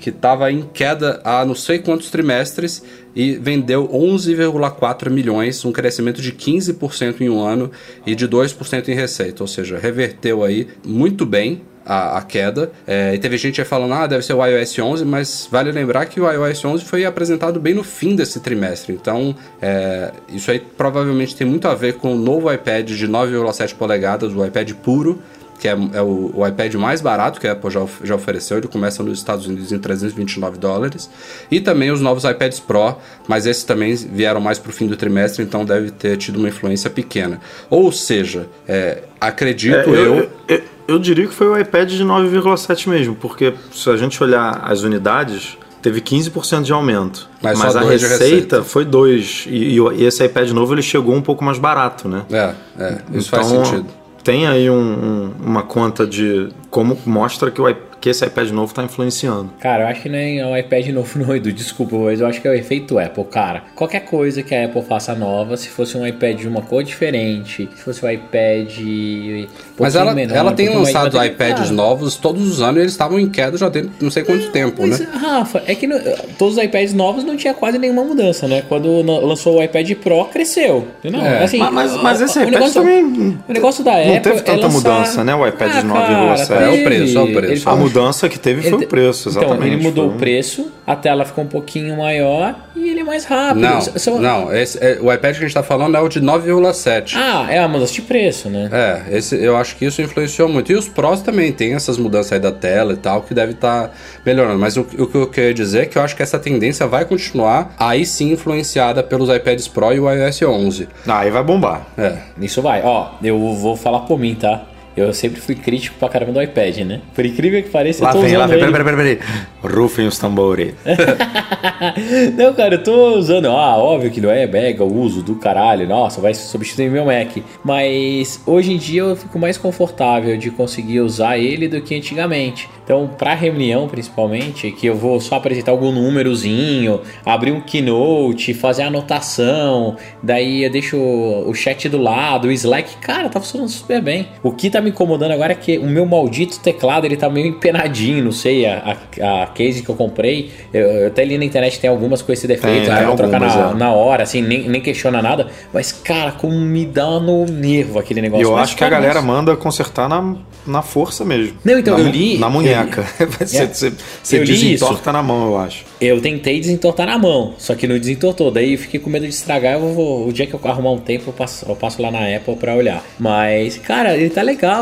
que 0.00 0.10
estava 0.10 0.50
em 0.52 0.62
queda 0.62 1.20
há 1.24 1.44
não 1.44 1.54
sei 1.54 1.78
quantos 1.78 2.10
trimestres 2.10 2.82
e 3.14 3.32
vendeu 3.32 3.88
11,4 3.88 5.10
milhões, 5.10 5.64
um 5.64 5.72
crescimento 5.72 6.22
de 6.22 6.32
15% 6.32 7.20
em 7.20 7.28
um 7.28 7.40
ano 7.40 7.70
e 8.06 8.14
de 8.14 8.28
2% 8.28 8.88
em 8.88 8.94
receita, 8.94 9.42
ou 9.42 9.48
seja, 9.48 9.78
reverteu 9.78 10.44
aí 10.44 10.68
muito 10.84 11.26
bem 11.26 11.62
a, 11.84 12.18
a 12.18 12.22
queda. 12.22 12.72
É, 12.86 13.14
e 13.14 13.18
teve 13.18 13.36
gente 13.36 13.60
aí 13.60 13.66
falando, 13.66 13.92
ah, 13.94 14.06
deve 14.06 14.24
ser 14.24 14.34
o 14.34 14.44
iOS 14.44 14.78
11, 14.78 15.04
mas 15.04 15.48
vale 15.50 15.70
lembrar 15.70 16.06
que 16.06 16.20
o 16.20 16.30
iOS 16.30 16.64
11 16.64 16.84
foi 16.84 17.04
apresentado 17.04 17.60
bem 17.60 17.74
no 17.74 17.84
fim 17.84 18.16
desse 18.16 18.40
trimestre. 18.40 18.92
Então, 18.92 19.34
é, 19.60 20.12
isso 20.28 20.50
aí 20.50 20.58
provavelmente 20.58 21.36
tem 21.36 21.46
muito 21.46 21.68
a 21.68 21.74
ver 21.74 21.94
com 21.94 22.14
o 22.14 22.18
novo 22.18 22.52
iPad 22.52 22.88
de 22.90 23.08
9,7 23.08 23.74
polegadas, 23.74 24.32
o 24.34 24.44
iPad 24.44 24.72
puro, 24.72 25.20
que 25.58 25.68
é, 25.68 25.72
é 25.92 26.02
o, 26.02 26.32
o 26.34 26.46
iPad 26.46 26.74
mais 26.74 27.00
barato 27.00 27.40
que 27.40 27.46
a 27.46 27.52
Apple 27.52 27.70
já, 27.70 27.86
já 28.02 28.14
ofereceu. 28.14 28.58
Ele 28.58 28.68
começa 28.68 29.02
nos 29.02 29.18
Estados 29.18 29.46
Unidos 29.46 29.72
em 29.72 29.78
329 29.78 30.58
dólares. 30.58 31.08
E 31.50 31.60
também 31.60 31.90
os 31.90 32.00
novos 32.00 32.24
iPads 32.24 32.60
Pro, 32.60 32.96
mas 33.28 33.46
esses 33.46 33.64
também 33.64 33.94
vieram 33.94 34.40
mais 34.40 34.58
para 34.58 34.70
o 34.70 34.72
fim 34.72 34.86
do 34.86 34.96
trimestre, 34.96 35.42
então 35.42 35.64
deve 35.64 35.90
ter 35.90 36.16
tido 36.16 36.38
uma 36.38 36.48
influência 36.48 36.90
pequena. 36.90 37.40
Ou 37.70 37.90
seja, 37.92 38.46
é, 38.66 39.04
acredito 39.20 39.94
É, 39.94 39.98
eu, 39.98 40.16
eu, 40.16 40.30
eu 40.48 40.73
diria 40.98 41.26
que 41.26 41.34
foi 41.34 41.48
o 41.48 41.58
iPad 41.58 41.90
de 41.90 42.04
9,7 42.04 42.88
mesmo, 42.88 43.14
porque 43.14 43.54
se 43.72 43.88
a 43.90 43.96
gente 43.96 44.22
olhar 44.22 44.62
as 44.64 44.82
unidades, 44.82 45.56
teve 45.80 46.00
15% 46.00 46.62
de 46.62 46.72
aumento. 46.72 47.28
Mas 47.42 47.58
Mas, 47.58 47.76
a 47.76 47.80
receita, 47.82 48.08
receita. 48.24 48.62
foi 48.64 48.84
2. 48.84 49.44
E, 49.48 49.78
e- 49.78 50.04
esse 50.04 50.24
iPad 50.24 50.50
novo 50.50 50.74
ele 50.74 50.82
chegou 50.82 51.14
um 51.14 51.22
pouco 51.22 51.44
mais 51.44 51.58
barato, 51.58 52.08
né? 52.08 52.22
É, 52.30 52.54
é, 52.78 52.98
isso 53.12 53.28
faz 53.30 53.50
Então, 53.50 53.64
sentido. 53.64 53.86
Tem 54.22 54.46
aí 54.46 54.70
um- 54.70 54.74
um- 54.74 55.32
uma 55.44 55.62
conta 55.62 56.06
de 56.06 56.48
como 56.70 56.98
mostra 57.04 57.50
que, 57.50 57.60
o, 57.60 57.68
i- 57.68 57.76
que 58.04 58.10
esse 58.10 58.22
iPad 58.22 58.50
novo 58.50 58.70
está 58.70 58.82
influenciando. 58.82 59.50
Cara, 59.58 59.84
eu 59.84 59.88
acho 59.88 60.02
que 60.02 60.10
nem 60.10 60.38
é 60.38 60.46
o 60.46 60.54
iPad 60.54 60.88
novo, 60.88 61.08
não, 61.24 61.34
Edu. 61.34 61.50
Desculpa, 61.50 61.96
mas 61.96 62.20
eu 62.20 62.26
acho 62.26 62.38
que 62.38 62.46
é 62.46 62.50
o 62.50 62.54
efeito 62.54 62.98
Apple, 62.98 63.24
cara. 63.24 63.62
Qualquer 63.74 64.00
coisa 64.00 64.42
que 64.42 64.54
a 64.54 64.66
Apple 64.66 64.82
faça 64.82 65.14
nova, 65.14 65.56
se 65.56 65.70
fosse 65.70 65.96
um 65.96 66.06
iPad 66.06 66.38
de 66.38 66.46
uma 66.46 66.60
cor 66.60 66.82
diferente, 66.84 67.66
se 67.74 67.82
fosse 67.82 68.04
um 68.04 68.10
iPad. 68.10 68.68
um 68.78 69.46
Mas 69.80 69.94
ela, 69.96 70.14
menor, 70.14 70.36
ela 70.36 70.50
um 70.50 70.54
tem 70.54 70.66
mais 70.66 70.78
lançado 70.92 71.24
iPads 71.24 71.62
cara. 71.62 71.72
novos 71.72 72.16
todos 72.16 72.46
os 72.46 72.60
anos 72.60 72.76
e 72.76 72.80
eles 72.80 72.92
estavam 72.92 73.18
em 73.18 73.28
queda 73.30 73.56
já 73.56 73.70
tem 73.70 73.90
não 73.98 74.10
sei 74.10 74.22
quanto 74.22 74.50
tempo, 74.50 74.82
Mas, 74.86 75.00
né? 75.00 75.08
Rafa, 75.14 75.62
é 75.66 75.74
que 75.74 75.86
no- 75.86 75.98
todos 76.38 76.58
os 76.58 76.62
iPads 76.62 76.92
novos 76.92 77.24
não 77.24 77.36
tinha 77.38 77.54
quase 77.54 77.78
nenhuma 77.78 78.04
mudança, 78.04 78.46
né? 78.46 78.62
Quando 78.68 79.00
lançou 79.02 79.58
o 79.58 79.62
iPad 79.62 79.90
Pro, 79.94 80.26
cresceu. 80.26 80.88
Entendeu? 80.98 81.22
É. 81.22 81.42
Assim, 81.44 81.58
Mas, 81.58 81.96
mas, 82.02 82.20
esse 82.20 82.38
o 82.38 82.42
iPad 82.42 82.52
negócio- 82.54 82.74
também 82.82 83.04
O 83.48 83.52
negócio 83.52 83.82
da 83.82 83.92
não 83.92 84.00
Apple 84.00 84.20
teve 84.20 84.36
é 84.36 84.40
tanta 84.42 84.66
lançar- 84.66 84.72
mudança, 84.92 85.24
né? 85.24 85.34
O 85.34 85.46
iPad 85.46 85.70
Ah, 85.76 85.82
9,7. 85.82 86.48
cara, 86.48 86.64
É 86.64 86.68
o 86.68 86.72
teve. 86.72 86.84
preço, 86.84 87.18
é 87.18 87.22
o 87.22 87.32
preço. 87.32 87.52
Ele 87.52 87.60
A 87.60 87.70
foi- 87.70 87.78
mudança 87.94 88.28
que 88.28 88.38
teve 88.38 88.68
foi 88.68 88.84
o 88.84 88.86
preço, 88.88 89.28
exatamente. 89.28 89.56
Então, 89.56 89.66
ele 89.66 89.82
mudou 89.82 90.06
Foi 90.08 90.16
o 90.16 90.18
preço, 90.18 90.72
a 90.86 90.96
tela 90.96 91.24
ficou 91.24 91.44
um 91.44 91.46
pouquinho 91.46 91.96
maior 91.96 92.54
e 92.74 92.88
ele 92.90 93.00
é 93.00 93.04
mais 93.04 93.24
rápido. 93.24 93.60
Não, 93.60 93.80
São- 93.80 94.20
não 94.20 94.54
esse, 94.54 94.78
é, 94.78 94.98
o 95.00 95.12
iPad 95.12 95.32
que 95.36 95.38
a 95.44 95.46
gente 95.46 95.54
tá 95.54 95.62
falando 95.62 95.96
é 95.96 96.00
o 96.00 96.08
de 96.08 96.20
9,7. 96.20 97.14
Ah, 97.16 97.46
é 97.48 97.58
a 97.58 97.68
mudança 97.68 97.92
de 97.92 98.02
preço, 98.02 98.48
né? 98.48 98.68
É, 98.72 99.16
esse, 99.16 99.36
eu 99.36 99.56
acho 99.56 99.76
que 99.76 99.84
isso 99.84 100.02
influenciou 100.02 100.48
muito. 100.48 100.72
E 100.72 100.74
os 100.74 100.88
Pros 100.88 101.22
também 101.22 101.52
tem 101.52 101.74
essas 101.74 101.96
mudanças 101.96 102.32
aí 102.32 102.40
da 102.40 102.52
tela 102.52 102.92
e 102.92 102.96
tal, 102.96 103.22
que 103.22 103.32
deve 103.32 103.52
estar 103.52 103.90
melhorando. 104.24 104.58
Mas 104.58 104.76
o, 104.76 104.80
o 104.80 105.06
que 105.06 105.16
eu 105.16 105.26
queria 105.28 105.54
dizer 105.54 105.82
é 105.82 105.86
que 105.86 105.96
eu 105.96 106.02
acho 106.02 106.16
que 106.16 106.22
essa 106.22 106.38
tendência 106.38 106.86
vai 106.86 107.04
continuar, 107.04 107.74
aí 107.78 108.04
sim 108.04 108.32
influenciada 108.32 109.02
pelos 109.02 109.28
iPads 109.28 109.68
Pro 109.68 109.92
e 109.92 110.00
o 110.00 110.10
iOS 110.10 110.42
11. 110.42 110.88
Ah, 111.06 111.20
aí 111.20 111.30
vai 111.30 111.42
bombar. 111.42 111.86
É. 111.96 112.16
Isso 112.40 112.60
vai. 112.60 112.82
Ó, 112.82 113.10
eu 113.22 113.38
vou 113.54 113.76
falar 113.76 114.00
por 114.00 114.18
mim, 114.18 114.34
tá? 114.34 114.62
Eu 114.96 115.12
sempre 115.12 115.40
fui 115.40 115.54
crítico 115.56 115.96
pra 115.98 116.08
caramba 116.08 116.32
do 116.32 116.42
iPad, 116.42 116.78
né? 116.78 117.00
Por 117.14 117.26
incrível 117.26 117.62
que 117.62 117.68
pareça, 117.68 118.04
Lá 118.04 118.10
eu 118.10 118.14
tô 118.14 118.20
vem, 118.20 118.28
usando 118.30 118.40
lá 118.40 118.46
vem. 118.46 118.58
ele. 118.58 118.70
Peraí, 118.72 118.84
peraí, 118.96 119.16
peraí. 119.16 119.74
Rufem 119.74 120.06
os 120.06 120.18
tambores. 120.18 120.74
Não, 122.36 122.54
cara, 122.54 122.74
eu 122.76 122.82
tô 122.82 123.14
usando. 123.16 123.46
Ah, 123.48 123.76
óbvio 123.76 124.10
que 124.10 124.20
não 124.20 124.30
é 124.30 124.46
mega 124.46 124.84
uso 124.84 125.22
do 125.22 125.34
caralho. 125.36 125.86
Nossa, 125.88 126.20
vai 126.20 126.34
substituir 126.34 126.90
meu 126.90 127.06
Mac. 127.06 127.36
Mas 127.64 128.40
hoje 128.46 128.72
em 128.72 128.76
dia 128.76 129.00
eu 129.02 129.16
fico 129.16 129.38
mais 129.38 129.56
confortável 129.58 130.36
de 130.36 130.50
conseguir 130.50 131.00
usar 131.00 131.38
ele 131.38 131.68
do 131.68 131.80
que 131.80 131.94
antigamente. 131.94 132.68
Então, 132.84 133.08
pra 133.18 133.34
reunião, 133.34 133.88
principalmente, 133.88 134.70
que 134.70 134.86
eu 134.86 134.94
vou 134.94 135.18
só 135.18 135.36
apresentar 135.36 135.72
algum 135.72 135.90
númerozinho, 135.90 137.00
abrir 137.24 137.50
um 137.52 137.60
keynote, 137.60 138.52
fazer 138.52 138.82
anotação, 138.82 139.96
daí 140.22 140.64
eu 140.64 140.70
deixo 140.70 140.98
o 140.98 141.54
chat 141.54 141.88
do 141.88 141.96
lado, 141.96 142.48
o 142.48 142.52
Slack, 142.52 142.96
cara, 142.98 143.30
tá 143.30 143.40
funcionando 143.40 143.70
super 143.70 144.02
bem. 144.02 144.28
O 144.42 144.52
que 144.52 144.68
tá 144.68 144.82
me 144.84 144.90
incomodando 144.90 145.32
agora 145.32 145.52
é 145.52 145.54
que 145.56 145.78
o 145.78 145.86
meu 145.86 146.06
maldito 146.06 146.60
teclado, 146.60 147.04
ele 147.06 147.16
tá 147.16 147.28
meio 147.28 147.46
empenadinho, 147.48 148.22
não 148.22 148.30
sei, 148.32 148.66
a, 148.66 148.96
a, 149.20 149.42
a 149.42 149.46
case 149.48 149.82
que 149.82 149.88
eu 149.88 149.94
comprei, 149.96 150.50
eu, 150.72 150.80
eu 150.82 151.06
até 151.08 151.24
li 151.24 151.36
na 151.38 151.44
internet 151.44 151.80
tem 151.80 151.90
algumas 151.90 152.22
com 152.22 152.32
esse 152.32 152.46
defeito, 152.46 152.86
Tem, 152.86 152.96
vou 153.06 153.06
tem 153.08 153.16
trocar 153.16 153.40
na, 153.40 153.70
é. 153.70 153.74
na 153.74 153.92
hora, 153.92 154.22
assim, 154.22 154.42
nem, 154.42 154.68
nem 154.68 154.80
questiona 154.80 155.20
nada, 155.22 155.48
mas 155.72 155.90
cara, 155.90 156.32
como 156.32 156.54
me 156.54 156.84
dá 156.86 157.18
no 157.18 157.44
nervo 157.46 157.98
aquele 157.98 158.20
E 158.20 158.22
negócio. 158.22 158.44
eu 158.46 158.52
Mas, 158.52 158.62
acho 158.64 158.76
que 158.76 158.84
a 158.84 158.88
galera 158.88 159.20
manda 159.22 159.56
consertar 159.56 160.08
na, 160.08 160.36
na 160.66 160.82
força 160.82 161.24
mesmo. 161.24 161.56
Não, 161.64 161.78
então, 161.78 161.96
na, 161.98 162.04
eu 162.04 162.10
li- 162.10 162.38
Na 162.38 162.48
munheca. 162.50 163.04
É. 163.18 163.26
Você, 163.46 163.66
você, 163.66 163.92
você 164.22 164.38
li 164.38 164.46
desentorta 164.46 165.12
na 165.12 165.22
mão, 165.22 165.46
eu 165.46 165.58
acho. 165.58 165.84
Eu 166.00 166.20
tentei 166.20 166.58
desentortar 166.60 167.06
na 167.06 167.16
mão, 167.18 167.54
só 167.58 167.74
que 167.74 167.86
não 167.86 167.98
desentortou. 167.98 168.50
Daí 168.50 168.72
eu 168.72 168.78
fiquei 168.78 168.98
com 169.00 169.08
medo 169.08 169.22
de 169.26 169.32
estragar. 169.32 169.74
Eu 169.74 169.92
vou, 169.94 170.28
o 170.28 170.32
dia 170.32 170.46
que 170.46 170.54
eu 170.54 170.60
arrumar 170.64 170.90
um 170.92 170.98
tempo, 170.98 171.24
eu 171.28 171.32
passo, 171.32 171.64
eu 171.68 171.74
passo 171.76 172.02
lá 172.02 172.10
na 172.10 172.20
Apple 172.36 172.56
pra 172.56 172.74
olhar. 172.74 173.02
Mas, 173.18 173.78
cara, 173.78 174.16
ele 174.16 174.28
tá 174.30 174.42
legal. 174.42 174.73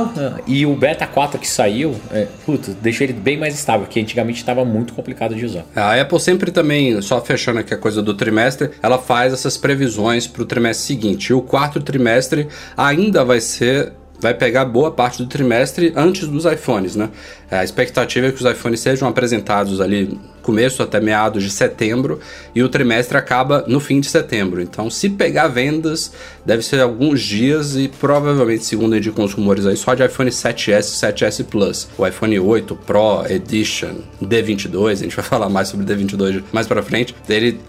E 0.46 0.64
o 0.64 0.74
Beta 0.74 1.06
4 1.06 1.38
que 1.38 1.48
saiu, 1.48 1.94
é, 2.10 2.26
puta, 2.44 2.72
deixou 2.80 3.04
ele 3.04 3.12
bem 3.12 3.36
mais 3.36 3.54
estável, 3.54 3.86
que 3.86 4.00
antigamente 4.00 4.44
tava 4.44 4.64
muito 4.64 4.92
complicado 4.92 5.34
de 5.34 5.44
usar. 5.44 5.64
A 5.74 6.00
Apple 6.00 6.20
sempre 6.20 6.50
também, 6.50 7.00
só 7.02 7.20
fechando 7.20 7.58
aqui 7.60 7.74
a 7.74 7.78
coisa 7.78 8.02
do 8.02 8.14
trimestre, 8.14 8.70
ela 8.82 8.98
faz 8.98 9.32
essas 9.32 9.56
previsões 9.56 10.26
para 10.26 10.42
o 10.42 10.46
trimestre 10.46 10.86
seguinte. 10.86 11.28
E 11.28 11.34
o 11.34 11.42
quarto 11.42 11.80
trimestre 11.80 12.48
ainda 12.76 13.24
vai 13.24 13.40
ser. 13.40 13.92
Vai 14.20 14.34
pegar 14.34 14.64
boa 14.66 14.92
parte 14.92 15.18
do 15.18 15.26
trimestre 15.26 15.92
antes 15.96 16.28
dos 16.28 16.44
iPhones, 16.44 16.94
né? 16.94 17.10
A 17.52 17.64
expectativa 17.64 18.28
é 18.28 18.32
que 18.32 18.42
os 18.42 18.50
iPhones 18.50 18.80
sejam 18.80 19.06
apresentados 19.06 19.80
ali 19.80 20.18
começo 20.42 20.82
até 20.82 21.00
meados 21.00 21.44
de 21.44 21.50
setembro 21.50 22.18
e 22.54 22.62
o 22.62 22.68
trimestre 22.68 23.16
acaba 23.16 23.64
no 23.68 23.78
fim 23.78 24.00
de 24.00 24.08
setembro. 24.08 24.60
Então, 24.60 24.90
se 24.90 25.08
pegar 25.08 25.48
vendas, 25.48 26.12
deve 26.44 26.62
ser 26.62 26.80
alguns 26.80 27.22
dias 27.22 27.76
e 27.76 27.88
provavelmente, 27.88 28.64
segundo 28.64 28.96
indicam 28.96 29.24
os 29.24 29.32
rumores 29.32 29.64
aí, 29.64 29.76
só 29.76 29.94
de 29.94 30.04
iPhone 30.04 30.30
7S 30.30 30.80
e 30.80 31.12
7S 31.12 31.44
Plus. 31.44 31.88
O 31.96 32.06
iPhone 32.06 32.38
8 32.38 32.74
Pro 32.74 33.24
Edition, 33.28 33.96
D22, 34.20 34.90
a 34.90 34.94
gente 34.96 35.16
vai 35.16 35.24
falar 35.24 35.48
mais 35.48 35.68
sobre 35.68 35.86
D22 35.86 36.42
mais 36.52 36.66
pra 36.66 36.82
frente. 36.82 37.14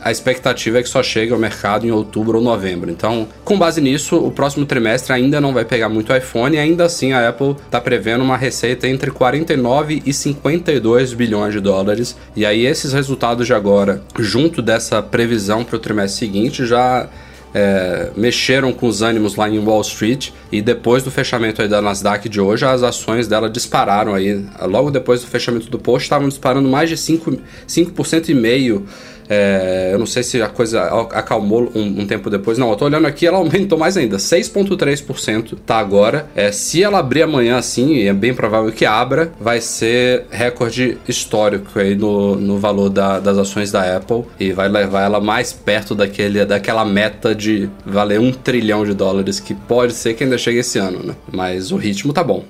A 0.02 0.12
expectativa 0.12 0.80
é 0.80 0.84
que 0.84 0.90
só 0.90 1.04
chegue 1.04 1.32
ao 1.32 1.40
mercado 1.40 1.86
em 1.86 1.92
outubro 1.92 2.40
ou 2.40 2.44
novembro. 2.44 2.90
Então, 2.90 3.28
com 3.44 3.58
base 3.58 3.80
nisso, 3.80 4.18
o 4.18 4.32
próximo 4.32 4.66
trimestre 4.66 5.14
ainda 5.14 5.40
não 5.40 5.54
vai 5.54 5.64
pegar 5.64 5.90
muito 5.90 6.16
iPhone 6.16 6.56
e 6.56 6.60
ainda 6.60 6.86
assim 6.86 7.14
a 7.14 7.30
Apple 7.30 7.56
tá 7.70 7.80
prevendo 7.80 8.24
uma 8.24 8.36
receita 8.36 8.88
entre 8.88 9.12
49 9.12 9.73
e 10.06 10.14
52 10.14 11.14
bilhões 11.14 11.54
de 11.54 11.60
dólares. 11.60 12.16
E 12.36 12.46
aí 12.46 12.66
esses 12.66 12.94
resultados 12.94 13.48
de 13.48 13.54
agora, 13.54 14.02
junto 14.20 14.62
dessa 14.62 15.02
previsão 15.02 15.64
para 15.64 15.76
o 15.76 15.80
trimestre 15.80 16.20
seguinte, 16.20 16.66
já 16.66 17.10
é, 17.54 18.12
mexeram 18.18 18.74
com 18.74 18.88
os 18.88 19.02
ânimos 19.02 19.36
lá 19.36 19.48
em 19.48 19.60
Wall 19.60 19.82
Street 19.82 20.32
e 20.52 20.62
depois 20.62 21.04
do 21.04 21.12
fechamento 21.12 21.62
aí 21.62 21.68
da 21.68 21.82
Nasdaq 21.82 22.28
de 22.28 22.42
hoje, 22.42 22.66
as 22.66 22.82
ações 22.82 23.28
dela 23.28 23.50
dispararam 23.50 24.14
aí. 24.14 24.44
Logo 24.62 24.90
depois 24.90 25.22
do 25.22 25.28
fechamento 25.28 25.70
do 25.70 25.78
post, 25.78 26.06
estavam 26.06 26.28
disparando 26.28 26.68
mais 26.68 26.90
de 26.90 26.96
5%, 26.96 27.40
5 27.68 28.32
e 28.32 28.34
meio 28.34 28.86
É, 29.30 29.90
eu 29.94 30.00
não 30.00 30.06
sei 30.06 30.24
se 30.24 30.42
a 30.42 30.48
coisa 30.48 30.84
acalmou 31.12 31.72
um, 31.76 32.02
um, 32.02 32.08
tempo 32.08 32.30
depois. 32.30 32.58
Não, 32.58 32.70
eu 32.70 32.76
tô 32.76 32.86
olhando 32.86 33.08
aqui, 33.08 33.26
ela 33.26 33.38
aumentou 33.38 33.78
mais 33.78 33.98
ainda. 33.98 34.18
6,3% 34.18 35.58
tá 35.66 35.78
agora. 35.78 36.28
É, 36.36 36.52
se 36.52 36.84
ela 36.84 37.00
abrir 37.00 37.24
amanhã 37.24 37.58
assim, 37.58 37.94
e 37.96 38.08
é 38.08 38.14
bem 38.14 38.34
provável 38.34 38.72
que 38.72 38.86
abra, 38.86 39.32
vai 39.40 39.62
ser 39.62 40.26
recorde 40.30 40.98
histórico 41.08 41.80
aí 41.80 41.96
no, 41.96 42.36
no 42.36 42.58
valor 42.58 42.90
da, 42.90 43.20
das 43.20 43.38
ações 43.38 43.72
da 43.72 43.98
Apple 43.98 44.24
e 44.40 44.52
vai 44.52 44.68
levar 44.68 45.04
ela 45.04 45.20
mais 45.20 45.54
perto 45.54 45.96
daquele, 45.96 46.46
daquela 46.46 46.86
meta 46.86 47.34
de 47.34 47.70
valer 47.86 48.20
um 48.20 48.32
trilhão 48.32 48.86
de 48.86 48.94
dólares, 48.94 49.40
que 49.40 49.54
pode 49.54 49.94
ser 49.94 50.14
que 50.14 50.24
ainda 50.24 50.38
chegue 50.38 50.60
esse 50.60 50.80
ano, 50.80 51.04
né? 51.04 51.16
Mas 51.32 51.72
o 51.72 51.78
ritmo 51.78 52.14
tá 52.14 52.24
bom. 52.24 52.44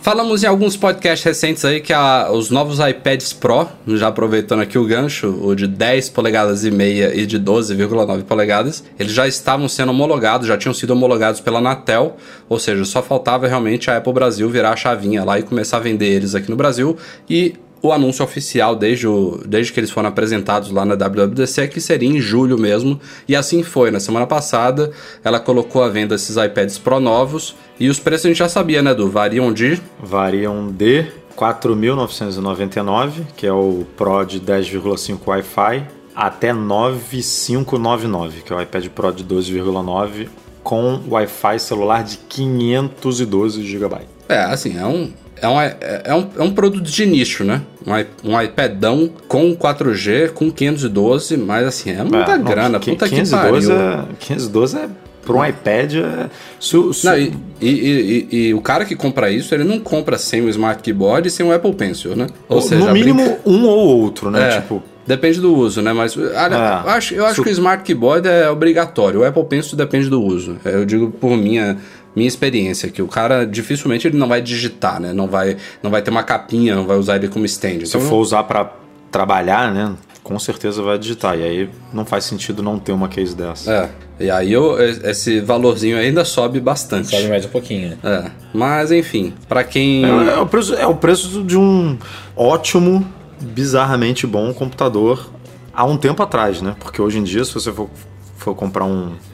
Falamos 0.00 0.44
em 0.44 0.46
alguns 0.46 0.76
podcasts 0.76 1.24
recentes 1.24 1.64
aí 1.64 1.80
que 1.80 1.92
a, 1.92 2.30
os 2.32 2.50
novos 2.50 2.78
iPads 2.78 3.32
Pro, 3.32 3.68
já 3.86 4.08
aproveitando 4.08 4.60
aqui 4.60 4.78
o 4.78 4.86
gancho, 4.86 5.28
o 5.42 5.54
de 5.56 5.66
10 5.66 6.10
polegadas 6.10 6.64
e 6.64 6.70
meia 6.70 7.12
e 7.14 7.26
de 7.26 7.38
12,9 7.38 8.22
polegadas, 8.22 8.84
eles 8.98 9.12
já 9.12 9.26
estavam 9.26 9.68
sendo 9.68 9.90
homologados, 9.90 10.46
já 10.46 10.56
tinham 10.56 10.72
sido 10.72 10.92
homologados 10.92 11.40
pela 11.40 11.58
Anatel, 11.58 12.16
ou 12.48 12.60
seja, 12.60 12.84
só 12.84 13.02
faltava 13.02 13.48
realmente 13.48 13.90
a 13.90 13.96
Apple 13.96 14.12
Brasil 14.12 14.48
virar 14.48 14.70
a 14.70 14.76
chavinha 14.76 15.24
lá 15.24 15.38
e 15.38 15.42
começar 15.42 15.78
a 15.78 15.80
vender 15.80 16.06
eles 16.06 16.34
aqui 16.34 16.48
no 16.48 16.56
Brasil 16.56 16.96
e 17.28 17.56
o 17.82 17.92
anúncio 17.92 18.24
oficial 18.24 18.74
desde, 18.74 19.06
o, 19.06 19.40
desde 19.46 19.72
que 19.72 19.80
eles 19.80 19.90
foram 19.90 20.08
apresentados 20.08 20.70
lá 20.70 20.84
na 20.84 20.94
WWDC 20.94 21.60
é 21.60 21.66
que 21.66 21.80
seria 21.80 22.08
em 22.08 22.20
julho 22.20 22.58
mesmo, 22.58 23.00
e 23.26 23.34
assim 23.36 23.62
foi. 23.62 23.90
Na 23.90 24.00
semana 24.00 24.26
passada, 24.26 24.90
ela 25.22 25.38
colocou 25.40 25.82
à 25.82 25.88
venda 25.88 26.14
esses 26.14 26.36
iPads 26.36 26.78
Pro 26.78 27.00
novos, 27.00 27.54
e 27.78 27.88
os 27.88 27.98
preços 28.00 28.26
a 28.26 28.28
gente 28.28 28.38
já 28.38 28.48
sabia, 28.48 28.82
né, 28.82 28.94
Du? 28.94 29.08
Variam 29.08 29.52
de... 29.52 29.80
Variam 30.02 30.72
de 30.72 31.06
4.999, 31.36 33.26
que 33.36 33.46
é 33.46 33.52
o 33.52 33.86
Pro 33.96 34.24
de 34.24 34.40
10,5 34.40 35.18
Wi-Fi, 35.24 35.86
até 36.14 36.52
9.599, 36.52 38.42
que 38.44 38.52
é 38.52 38.56
o 38.56 38.60
iPad 38.60 38.88
Pro 38.88 39.12
de 39.12 39.22
12,9 39.24 40.28
com 40.64 41.00
Wi-Fi 41.08 41.58
celular 41.60 42.02
de 42.02 42.18
512 42.18 43.64
GB. 43.64 44.00
É, 44.28 44.40
assim, 44.40 44.76
é 44.76 44.84
um, 44.84 45.10
é 45.40 45.48
um, 45.48 45.60
é, 45.60 45.76
é, 46.04 46.14
um, 46.14 46.26
é 46.38 46.42
um 46.42 46.50
produto 46.52 46.90
de 46.90 47.06
nicho, 47.06 47.44
né? 47.44 47.62
Um, 47.86 48.32
um 48.32 48.40
iPadão 48.40 49.10
com 49.26 49.54
4G, 49.56 50.30
com 50.30 50.50
512, 50.50 51.36
mas 51.36 51.66
assim, 51.66 51.90
é 51.90 52.02
muita 52.02 52.32
é, 52.32 52.38
grana, 52.38 52.78
que, 52.78 52.90
puta 52.90 53.08
512 53.08 53.66
que 53.66 53.72
pariu. 53.72 53.80
É, 53.80 54.04
512 54.18 54.76
é 54.76 54.88
para 55.28 55.36
um 55.36 55.44
iPad 55.44 55.94
é. 55.96 56.30
Su, 56.58 56.92
su... 56.94 57.06
Não, 57.06 57.18
e, 57.18 57.32
e, 57.60 57.68
e, 57.68 58.36
e, 58.36 58.54
o 58.54 58.62
cara 58.62 58.86
que 58.86 58.96
compra 58.96 59.30
isso, 59.30 59.54
ele 59.54 59.64
não 59.64 59.78
compra 59.78 60.16
sem 60.16 60.40
o 60.40 60.48
Smart 60.48 60.82
Keyboard 60.82 61.28
e 61.28 61.30
sem 61.30 61.44
o 61.44 61.52
Apple 61.52 61.74
Pencil, 61.74 62.16
né? 62.16 62.26
Ou 62.48 62.62
seja, 62.62 62.86
no 62.86 62.92
mínimo 62.92 63.22
brinca... 63.22 63.40
um 63.44 63.66
ou 63.66 64.00
outro, 64.00 64.30
né? 64.30 64.56
É, 64.56 64.60
tipo. 64.60 64.82
Depende 65.06 65.40
do 65.40 65.54
uso, 65.54 65.80
né? 65.80 65.90
Mas 65.94 66.14
é. 66.16 66.20
eu 66.20 66.90
acho, 66.90 67.14
eu 67.14 67.24
acho 67.24 67.36
su... 67.36 67.42
que 67.42 67.48
o 67.48 67.52
Smart 67.52 67.82
Keyboard 67.82 68.28
é 68.28 68.50
obrigatório. 68.50 69.20
O 69.20 69.24
Apple 69.24 69.44
Pencil 69.44 69.76
depende 69.76 70.08
do 70.10 70.22
uso. 70.22 70.58
Eu 70.64 70.84
digo 70.84 71.10
por 71.10 71.34
minha 71.34 71.78
minha 72.18 72.28
experiência, 72.28 72.90
que 72.90 73.00
o 73.00 73.08
cara 73.08 73.46
dificilmente 73.46 74.06
ele 74.06 74.18
não 74.18 74.28
vai 74.28 74.42
digitar, 74.42 75.00
né? 75.00 75.12
Não 75.12 75.26
vai, 75.26 75.56
não 75.82 75.90
vai 75.90 76.02
ter 76.02 76.10
uma 76.10 76.22
capinha, 76.22 76.74
não 76.74 76.86
vai 76.86 76.98
usar 76.98 77.16
ele 77.16 77.28
como 77.28 77.46
stand. 77.46 77.86
Se 77.86 77.96
então, 77.96 78.00
for 78.02 78.16
usar 78.16 78.42
para 78.44 78.72
trabalhar, 79.10 79.72
né? 79.72 79.94
Com 80.22 80.38
certeza 80.38 80.82
vai 80.82 80.98
digitar. 80.98 81.38
E 81.38 81.42
aí 81.42 81.70
não 81.92 82.04
faz 82.04 82.24
sentido 82.24 82.62
não 82.62 82.78
ter 82.78 82.92
uma 82.92 83.08
case 83.08 83.34
dessa. 83.34 83.72
É. 83.72 83.90
E 84.26 84.30
aí 84.30 84.52
eu, 84.52 84.76
esse 84.80 85.40
valorzinho 85.40 85.96
ainda 85.96 86.24
sobe 86.24 86.60
bastante. 86.60 87.08
Sobe 87.08 87.28
mais 87.28 87.46
um 87.46 87.48
pouquinho. 87.48 87.96
É. 88.02 88.30
Mas 88.52 88.92
enfim, 88.92 89.32
para 89.48 89.64
quem. 89.64 90.04
É, 90.04 90.34
é, 90.34 90.38
o 90.38 90.46
preço, 90.46 90.74
é 90.74 90.86
o 90.86 90.94
preço 90.94 91.42
de 91.44 91.56
um 91.56 91.96
ótimo, 92.36 93.06
bizarramente 93.40 94.26
bom 94.26 94.52
computador 94.52 95.30
há 95.78 95.84
um 95.84 95.96
tempo 95.96 96.20
atrás, 96.22 96.60
né? 96.60 96.74
Porque 96.80 97.00
hoje 97.00 97.18
em 97.18 97.22
dia, 97.22 97.44
se 97.44 97.54
você 97.54 97.72
for, 97.72 97.88
for 98.36 98.52
comprar 98.52 98.84
um, 98.84 99.12
um 99.12 99.27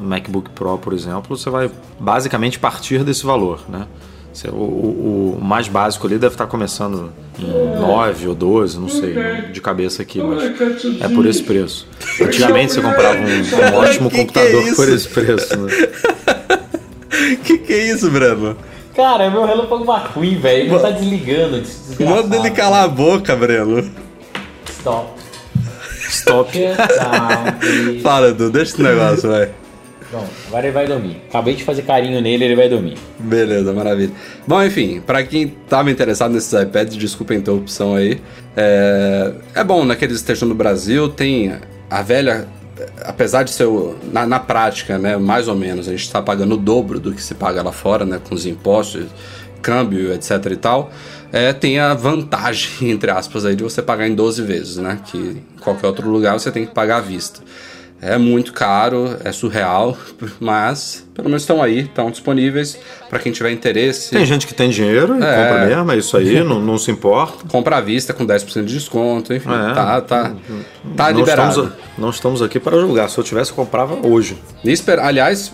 MacBook 0.00 0.50
Pro, 0.50 0.78
por 0.78 0.92
exemplo, 0.92 1.36
você 1.36 1.50
vai 1.50 1.70
basicamente 1.98 2.58
partir 2.58 3.04
desse 3.04 3.24
valor, 3.24 3.60
né? 3.68 3.86
O, 4.46 4.56
o, 4.56 5.36
o, 5.36 5.44
mais 5.44 5.66
básico 5.66 6.06
ali 6.06 6.16
deve 6.16 6.34
estar 6.34 6.46
começando 6.46 7.12
em 7.40 7.80
9 7.80 8.28
ou 8.28 8.34
12, 8.36 8.78
não 8.78 8.88
sei, 8.88 9.16
de 9.52 9.60
cabeça 9.60 10.02
aqui, 10.02 10.22
mas 10.22 10.44
é 11.00 11.08
por 11.08 11.26
esse 11.26 11.42
preço. 11.42 11.88
Antigamente 12.20 12.72
você 12.72 12.80
comprava 12.80 13.18
um, 13.18 13.74
um 13.74 13.74
ótimo 13.82 14.08
que 14.08 14.18
computador 14.18 14.62
que 14.62 14.68
é 14.68 14.74
por 14.74 14.88
esse 14.88 15.08
preço, 15.08 15.58
né? 15.58 15.72
que 17.42 17.58
que 17.58 17.72
é 17.72 17.90
isso, 17.90 18.08
Breno? 18.10 18.56
Cara, 18.94 19.24
é 19.24 19.30
meu 19.30 19.44
relâmpago 19.44 19.84
McQueen, 19.84 20.38
velho. 20.38 20.72
Ele 20.72 20.78
tá 20.80 20.90
desligando. 20.90 21.62
Manda 22.00 22.36
ele 22.36 22.50
calar 22.50 22.84
a 22.84 22.88
boca, 22.88 23.34
Breno. 23.34 23.88
Stop. 24.68 25.17
Stop. 26.08 26.52
Fala, 28.02 28.28
Edu, 28.28 28.50
deixa 28.50 28.72
esse 28.72 28.82
negócio, 28.82 29.30
vai. 29.30 29.50
Pronto, 30.10 30.30
agora 30.46 30.66
ele 30.66 30.72
vai 30.72 30.86
dormir. 30.86 31.20
Acabei 31.28 31.54
de 31.54 31.64
fazer 31.64 31.82
carinho 31.82 32.20
nele, 32.20 32.44
ele 32.44 32.56
vai 32.56 32.68
dormir. 32.68 32.96
Beleza, 33.18 33.72
maravilha. 33.74 34.12
Bom, 34.46 34.62
enfim, 34.62 35.00
para 35.00 35.22
quem 35.22 35.48
tava 35.68 35.90
interessado 35.90 36.32
nesses 36.32 36.52
iPads, 36.52 36.96
desculpa 36.96 37.34
a 37.34 37.36
interrupção 37.36 37.94
aí. 37.94 38.18
É, 38.56 39.32
é 39.54 39.64
bom, 39.64 39.84
né, 39.84 39.94
que 39.94 40.04
eles 40.04 40.16
estejam 40.16 40.48
no 40.48 40.54
Brasil, 40.54 41.08
tem 41.08 41.54
a 41.90 42.02
velha 42.02 42.48
apesar 43.04 43.42
de 43.42 43.50
ser 43.50 43.66
na, 44.12 44.24
na, 44.24 44.38
prática, 44.38 44.98
né, 44.98 45.16
mais 45.16 45.48
ou 45.48 45.56
menos, 45.56 45.88
a 45.88 45.90
gente 45.90 46.04
está 46.04 46.22
pagando 46.22 46.54
o 46.54 46.56
dobro 46.56 47.00
do 47.00 47.12
que 47.12 47.20
se 47.20 47.34
paga 47.34 47.60
lá 47.60 47.72
fora, 47.72 48.04
né, 48.04 48.20
com 48.22 48.34
os 48.34 48.46
impostos, 48.46 49.06
câmbio, 49.60 50.12
etc 50.12 50.30
e 50.52 50.56
tal 50.56 50.90
é, 51.32 51.52
tem 51.52 51.78
a 51.78 51.94
vantagem, 51.94 52.90
entre 52.90 53.10
aspas, 53.10 53.44
aí, 53.44 53.54
de 53.54 53.62
você 53.62 53.82
pagar 53.82 54.08
em 54.08 54.14
12 54.14 54.42
vezes, 54.42 54.76
né? 54.76 55.00
Que 55.06 55.18
em 55.18 55.60
qualquer 55.60 55.86
outro 55.86 56.08
lugar 56.08 56.38
você 56.38 56.50
tem 56.50 56.66
que 56.66 56.72
pagar 56.72 56.98
à 56.98 57.00
vista. 57.00 57.40
É 58.00 58.16
muito 58.16 58.52
caro, 58.52 59.16
é 59.24 59.32
surreal, 59.32 59.98
mas 60.38 61.04
pelo 61.12 61.28
menos 61.28 61.42
estão 61.42 61.60
aí, 61.60 61.80
estão 61.80 62.12
disponíveis 62.12 62.78
para 63.10 63.18
quem 63.18 63.32
tiver 63.32 63.50
interesse. 63.50 64.10
Tem 64.10 64.24
gente 64.24 64.46
que 64.46 64.54
tem 64.54 64.70
dinheiro 64.70 65.18
e 65.18 65.22
é, 65.22 65.48
compra 65.48 65.66
mesmo, 65.66 65.92
é 65.92 65.96
isso 65.96 66.16
aí, 66.16 66.40
não, 66.44 66.60
não 66.60 66.78
se 66.78 66.92
importa. 66.92 67.48
Compra 67.48 67.78
à 67.78 67.80
vista 67.80 68.14
com 68.14 68.24
10% 68.24 68.64
de 68.64 68.74
desconto, 68.74 69.34
enfim, 69.34 69.48
é, 69.48 69.74
tá, 69.74 70.00
tá, 70.00 70.32
tá 70.96 71.10
não 71.10 71.18
liberado. 71.18 71.50
Estamos, 71.50 71.72
não 71.98 72.10
estamos 72.10 72.40
aqui 72.40 72.60
para 72.60 72.78
julgar, 72.78 73.10
se 73.10 73.18
eu 73.18 73.24
tivesse, 73.24 73.50
eu 73.50 73.56
comprava 73.56 73.98
hoje. 74.06 74.38
E 74.62 74.70
espera, 74.70 75.04
aliás, 75.04 75.52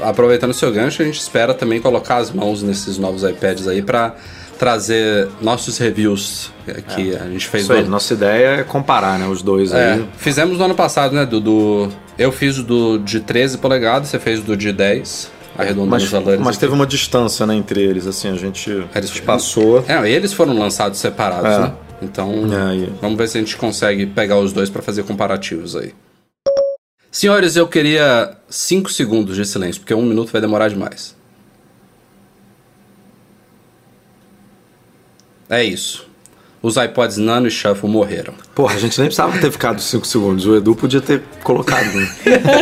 aproveitando 0.00 0.50
o 0.50 0.54
seu 0.54 0.72
gancho, 0.72 1.02
a 1.02 1.04
gente 1.04 1.20
espera 1.20 1.54
também 1.54 1.80
colocar 1.80 2.16
as 2.16 2.32
mãos 2.32 2.64
nesses 2.64 2.98
novos 2.98 3.22
iPads 3.22 3.68
aí 3.68 3.80
para 3.80 4.16
trazer 4.56 5.28
nossos 5.40 5.78
reviews 5.78 6.50
que 6.94 7.12
é. 7.12 7.20
a 7.20 7.28
gente 7.28 7.46
fez. 7.46 7.64
Isso 7.64 7.72
aí, 7.72 7.84
nossa 7.84 8.14
ideia 8.14 8.46
é 8.60 8.64
comparar, 8.64 9.18
né, 9.18 9.26
os 9.26 9.42
dois 9.42 9.72
é, 9.72 9.94
aí. 9.94 10.08
Fizemos 10.16 10.58
no 10.58 10.64
ano 10.64 10.74
passado, 10.74 11.14
né, 11.14 11.24
do, 11.24 11.40
do, 11.40 11.88
Eu 12.18 12.32
fiz 12.32 12.58
o 12.58 12.62
do 12.62 12.98
de 12.98 13.20
13 13.20 13.58
polegadas, 13.58 14.08
você 14.08 14.18
fez 14.18 14.40
o 14.40 14.42
do 14.42 14.56
de 14.56 14.72
10. 14.72 15.36
Arredondando 15.58 15.90
mas, 15.90 16.02
os 16.02 16.10
valores. 16.10 16.40
Mas 16.40 16.58
teve 16.58 16.74
uma 16.74 16.86
distância 16.86 17.46
né, 17.46 17.54
entre 17.54 17.80
eles, 17.80 18.06
assim, 18.06 18.28
a 18.28 18.34
gente, 18.34 18.70
eles, 18.94 19.20
passou. 19.20 19.82
É, 19.88 20.10
eles 20.10 20.32
foram 20.32 20.58
lançados 20.58 20.98
separados, 20.98 21.50
é. 21.50 21.58
né? 21.60 21.72
Então, 22.02 22.30
é, 22.52 22.90
vamos 23.00 23.16
ver 23.16 23.26
se 23.26 23.38
a 23.38 23.40
gente 23.40 23.56
consegue 23.56 24.04
pegar 24.04 24.38
os 24.38 24.52
dois 24.52 24.68
para 24.68 24.82
fazer 24.82 25.02
comparativos 25.04 25.74
aí. 25.74 25.94
Senhores, 27.10 27.56
eu 27.56 27.66
queria 27.66 28.36
5 28.50 28.92
segundos 28.92 29.36
de 29.36 29.46
silêncio, 29.46 29.80
porque 29.80 29.94
um 29.94 30.02
minuto 30.02 30.30
vai 30.30 30.42
demorar 30.42 30.68
demais. 30.68 31.15
É 35.48 35.62
isso. 35.62 36.06
Os 36.62 36.76
iPods 36.76 37.16
Nano 37.18 37.46
e 37.46 37.50
Shuffle 37.50 37.88
morreram. 37.88 38.34
Porra, 38.52 38.74
a 38.74 38.78
gente 38.78 38.98
nem 38.98 39.06
precisava 39.06 39.38
ter 39.38 39.52
ficado 39.52 39.80
5 39.80 40.04
segundos. 40.04 40.46
O 40.46 40.56
Edu 40.56 40.74
podia 40.74 41.00
ter 41.00 41.22
colocado. 41.44 41.94
Né? 41.94 42.08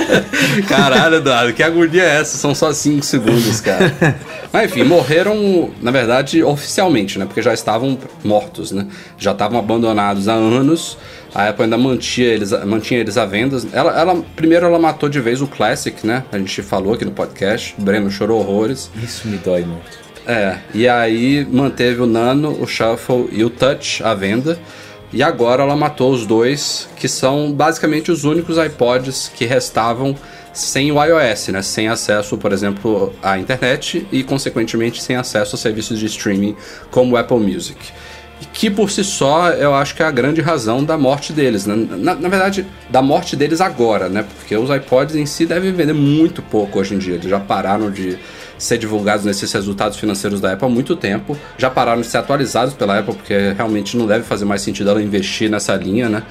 Caralho, 0.68 1.16
Eduardo, 1.16 1.54
que 1.54 1.62
agonia 1.62 2.02
é 2.02 2.20
essa? 2.20 2.36
São 2.36 2.54
só 2.54 2.70
5 2.70 3.02
segundos, 3.02 3.62
cara. 3.62 3.94
Mas 4.52 4.70
enfim, 4.70 4.84
morreram, 4.84 5.70
na 5.80 5.90
verdade, 5.90 6.42
oficialmente, 6.42 7.18
né? 7.18 7.24
Porque 7.24 7.40
já 7.40 7.54
estavam 7.54 7.96
mortos, 8.22 8.72
né? 8.72 8.86
Já 9.16 9.32
estavam 9.32 9.58
abandonados 9.58 10.28
há 10.28 10.34
anos. 10.34 10.98
A 11.34 11.48
Apple 11.48 11.64
ainda 11.64 11.78
mantinha 11.78 12.28
eles, 12.28 12.50
mantinha 12.66 13.00
eles 13.00 13.16
à 13.16 13.24
venda. 13.24 13.58
Ela, 13.72 13.98
ela, 13.98 14.22
primeiro 14.36 14.66
ela 14.66 14.78
matou 14.78 15.08
de 15.08 15.18
vez 15.18 15.40
o 15.40 15.46
Classic, 15.46 16.06
né? 16.06 16.24
A 16.30 16.36
gente 16.36 16.62
falou 16.62 16.92
aqui 16.92 17.06
no 17.06 17.12
podcast. 17.12 17.74
O 17.78 17.82
Breno 17.82 18.10
chorou 18.10 18.38
horrores. 18.38 18.90
Isso 19.02 19.26
me 19.26 19.38
dói 19.38 19.64
muito. 19.64 20.03
É, 20.26 20.58
e 20.72 20.88
aí 20.88 21.46
manteve 21.50 22.00
o 22.00 22.06
Nano, 22.06 22.56
o 22.60 22.66
Shuffle 22.66 23.28
e 23.30 23.44
o 23.44 23.50
Touch 23.50 24.02
à 24.02 24.14
venda. 24.14 24.58
E 25.12 25.22
agora 25.22 25.62
ela 25.62 25.76
matou 25.76 26.12
os 26.12 26.26
dois, 26.26 26.88
que 26.96 27.06
são 27.06 27.52
basicamente 27.52 28.10
os 28.10 28.24
únicos 28.24 28.56
iPods 28.58 29.30
que 29.36 29.44
restavam 29.44 30.16
sem 30.52 30.90
o 30.90 31.04
iOS, 31.04 31.48
né? 31.48 31.62
Sem 31.62 31.88
acesso, 31.88 32.38
por 32.38 32.52
exemplo, 32.52 33.12
à 33.22 33.38
internet 33.38 34.06
e, 34.10 34.24
consequentemente, 34.24 35.02
sem 35.02 35.16
acesso 35.16 35.56
a 35.56 35.58
serviços 35.58 35.98
de 35.98 36.06
streaming 36.06 36.56
como 36.90 37.14
o 37.14 37.16
Apple 37.16 37.38
Music. 37.38 37.78
E 38.40 38.44
que 38.46 38.68
por 38.70 38.90
si 38.90 39.04
só 39.04 39.50
eu 39.50 39.74
acho 39.74 39.94
que 39.94 40.02
é 40.02 40.06
a 40.06 40.10
grande 40.10 40.40
razão 40.40 40.82
da 40.82 40.98
morte 40.98 41.32
deles. 41.32 41.66
Né? 41.66 41.86
Na, 41.98 42.14
na, 42.14 42.28
verdade, 42.28 42.66
da 42.90 43.02
morte 43.02 43.36
deles 43.36 43.60
agora, 43.60 44.08
né? 44.08 44.24
Porque 44.36 44.56
os 44.56 44.70
iPods 44.70 45.14
em 45.14 45.26
si 45.26 45.44
devem 45.46 45.72
vender 45.72 45.92
muito 45.92 46.42
pouco 46.42 46.80
hoje 46.80 46.94
em 46.94 46.98
dia. 46.98 47.14
Eles 47.14 47.28
já 47.28 47.38
pararam 47.38 47.90
de 47.90 48.18
ser 48.58 48.78
divulgados 48.78 49.24
nesses 49.24 49.52
resultados 49.52 49.98
financeiros 49.98 50.40
da 50.40 50.52
Apple 50.52 50.66
há 50.66 50.70
muito 50.70 50.96
tempo. 50.96 51.36
Já 51.58 51.70
pararam 51.70 52.00
de 52.00 52.06
ser 52.06 52.18
atualizados 52.18 52.74
pela 52.74 52.98
Apple, 52.98 53.14
porque 53.14 53.52
realmente 53.56 53.96
não 53.96 54.06
deve 54.06 54.24
fazer 54.24 54.44
mais 54.44 54.62
sentido 54.62 54.90
ela 54.90 55.02
investir 55.02 55.50
nessa 55.50 55.74
linha, 55.74 56.08
né? 56.08 56.22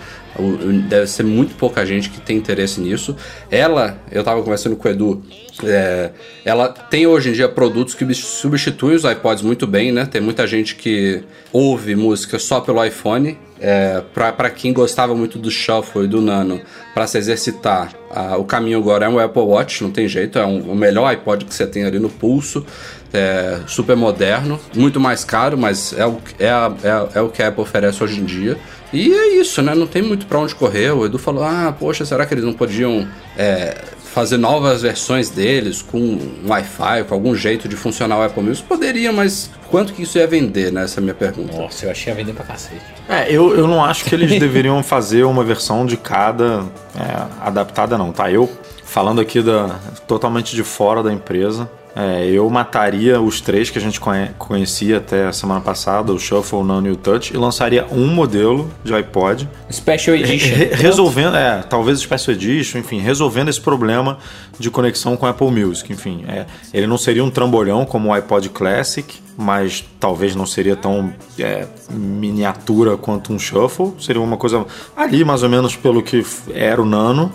Deve 0.89 1.07
ser 1.07 1.23
muito 1.23 1.55
pouca 1.55 1.85
gente 1.85 2.09
que 2.09 2.19
tem 2.19 2.37
interesse 2.37 2.81
nisso. 2.81 3.15
Ela, 3.51 3.97
eu 4.11 4.23
tava 4.23 4.41
conversando 4.41 4.75
com 4.75 4.87
o 4.87 4.91
Edu, 4.91 5.21
é, 5.63 6.09
ela 6.43 6.69
tem 6.69 7.05
hoje 7.05 7.29
em 7.29 7.33
dia 7.33 7.47
produtos 7.47 7.93
que 7.93 8.11
substituem 8.13 8.95
os 8.95 9.03
iPods 9.03 9.43
muito 9.43 9.67
bem, 9.67 9.91
né? 9.91 10.05
Tem 10.05 10.19
muita 10.21 10.47
gente 10.47 10.75
que 10.75 11.21
ouve 11.51 11.95
música 11.95 12.39
só 12.39 12.59
pelo 12.61 12.83
iPhone. 12.83 13.37
É, 13.65 14.01
para 14.13 14.49
quem 14.49 14.73
gostava 14.73 15.15
muito 15.15 15.39
do 15.39 15.49
Shuffle 15.49 16.03
e 16.03 16.07
do 16.07 16.19
Nano, 16.19 16.59
para 16.93 17.07
se 17.07 17.17
exercitar, 17.17 17.93
ah, 18.11 18.35
o 18.35 18.43
caminho 18.43 18.77
agora 18.77 19.05
é 19.05 19.09
um 19.09 19.17
Apple 19.17 19.41
Watch, 19.41 19.81
não 19.81 19.89
tem 19.89 20.05
jeito, 20.05 20.37
é 20.37 20.45
um, 20.45 20.71
o 20.71 20.75
melhor 20.75 21.05
iPod 21.07 21.45
que 21.45 21.53
você 21.53 21.65
tem 21.65 21.85
ali 21.85 21.97
no 21.97 22.09
pulso, 22.09 22.65
é 23.13 23.61
super 23.65 23.95
moderno, 23.95 24.59
muito 24.75 24.99
mais 24.99 25.23
caro, 25.23 25.57
mas 25.57 25.93
é 25.97 26.05
o, 26.05 26.17
é, 26.39 26.49
a- 26.49 26.73
é, 26.83 26.89
a- 26.89 27.09
é 27.15 27.21
o 27.21 27.29
que 27.29 27.41
a 27.41 27.47
Apple 27.47 27.61
oferece 27.61 28.03
hoje 28.03 28.19
em 28.19 28.25
dia. 28.25 28.57
E 28.93 29.11
é 29.11 29.27
isso, 29.39 29.61
né? 29.61 29.73
Não 29.73 29.87
tem 29.87 30.03
muito 30.03 30.27
pra 30.27 30.37
onde 30.37 30.53
correr. 30.53 30.91
O 30.91 31.05
Edu 31.05 31.17
falou: 31.17 31.43
ah, 31.43 31.75
poxa, 31.77 32.05
será 32.05 32.25
que 32.25 32.33
eles 32.33 32.43
não 32.45 32.53
podiam 32.53 33.07
é, 33.35 33.75
fazer 34.13 34.37
novas 34.37 34.83
versões 34.83 35.31
deles 35.31 35.81
com 35.81 36.19
Wi-Fi, 36.47 37.03
com 37.05 37.15
algum 37.15 37.35
jeito 37.35 37.67
de 37.67 37.75
funcionar 37.75 38.19
o 38.19 38.21
Apple 38.21 38.43
Music? 38.43 38.67
Poderia, 38.67 39.11
mas 39.11 39.49
quanto 39.69 39.91
que 39.93 40.03
isso 40.03 40.19
ia 40.19 40.27
vender, 40.27 40.71
né? 40.71 40.83
Essa 40.83 40.99
é 40.99 41.01
a 41.01 41.03
minha 41.03 41.15
pergunta. 41.15 41.57
Nossa, 41.57 41.87
eu 41.87 41.91
achei 41.91 42.13
a 42.13 42.15
vender 42.15 42.33
pra 42.33 42.45
cacete. 42.45 42.85
É, 43.09 43.31
eu, 43.31 43.57
eu 43.57 43.67
não 43.67 43.83
acho 43.83 44.05
que 44.05 44.13
eles 44.13 44.29
deveriam 44.39 44.83
fazer 44.83 45.23
uma 45.23 45.43
versão 45.43 45.83
de 45.83 45.97
cada 45.97 46.63
é, 46.95 47.25
adaptada, 47.41 47.97
não, 47.97 48.11
tá? 48.11 48.31
Eu, 48.31 48.47
falando 48.93 49.19
aqui 49.19 49.41
da, 49.41 49.79
totalmente 50.07 50.55
de 50.55 50.63
fora 50.63 51.01
da 51.01 51.11
empresa, 51.11 51.67
é, 51.95 52.27
eu 52.27 52.47
mataria 52.47 53.19
os 53.19 53.41
três 53.41 53.71
que 53.71 53.77
a 53.79 53.81
gente 53.81 53.99
conhe- 53.99 54.29
conhecia 54.37 54.97
até 54.97 55.25
a 55.25 55.33
semana 55.33 55.61
passada, 55.61 56.13
o 56.13 56.19
Shuffle, 56.19 56.59
o 56.59 56.63
Nano 56.63 56.87
e 56.87 56.91
o 56.91 56.95
Touch, 56.95 57.33
e 57.33 57.37
lançaria 57.37 57.87
um 57.91 58.05
modelo 58.07 58.69
de 58.83 58.93
iPod, 58.93 59.49
Special 59.71 60.15
Edition. 60.15 60.55
Re- 60.55 60.69
resolvendo, 60.75 61.35
é, 61.35 61.63
talvez 61.63 61.99
Special 61.99 62.35
Edition, 62.35 62.77
enfim, 62.79 62.99
resolvendo 62.99 63.49
esse 63.49 63.59
problema 63.59 64.19
de 64.59 64.69
conexão 64.69 65.17
com 65.17 65.25
Apple 65.25 65.49
Music, 65.49 65.91
enfim, 65.91 66.23
é, 66.27 66.45
ele 66.71 66.85
não 66.85 66.97
seria 66.99 67.23
um 67.23 67.31
trambolhão 67.31 67.83
como 67.85 68.09
o 68.09 68.13
iPod 68.13 68.47
Classic, 68.49 69.15
mas 69.35 69.83
talvez 69.99 70.35
não 70.35 70.45
seria 70.45 70.75
tão 70.75 71.11
é, 71.39 71.65
miniatura 71.89 72.95
quanto 72.95 73.33
um 73.33 73.39
Shuffle, 73.39 73.93
seria 73.99 74.21
uma 74.21 74.37
coisa 74.37 74.63
ali 74.95 75.23
mais 75.25 75.41
ou 75.41 75.49
menos 75.49 75.75
pelo 75.75 76.03
que 76.03 76.23
era 76.53 76.79
o 76.79 76.85
Nano 76.85 77.31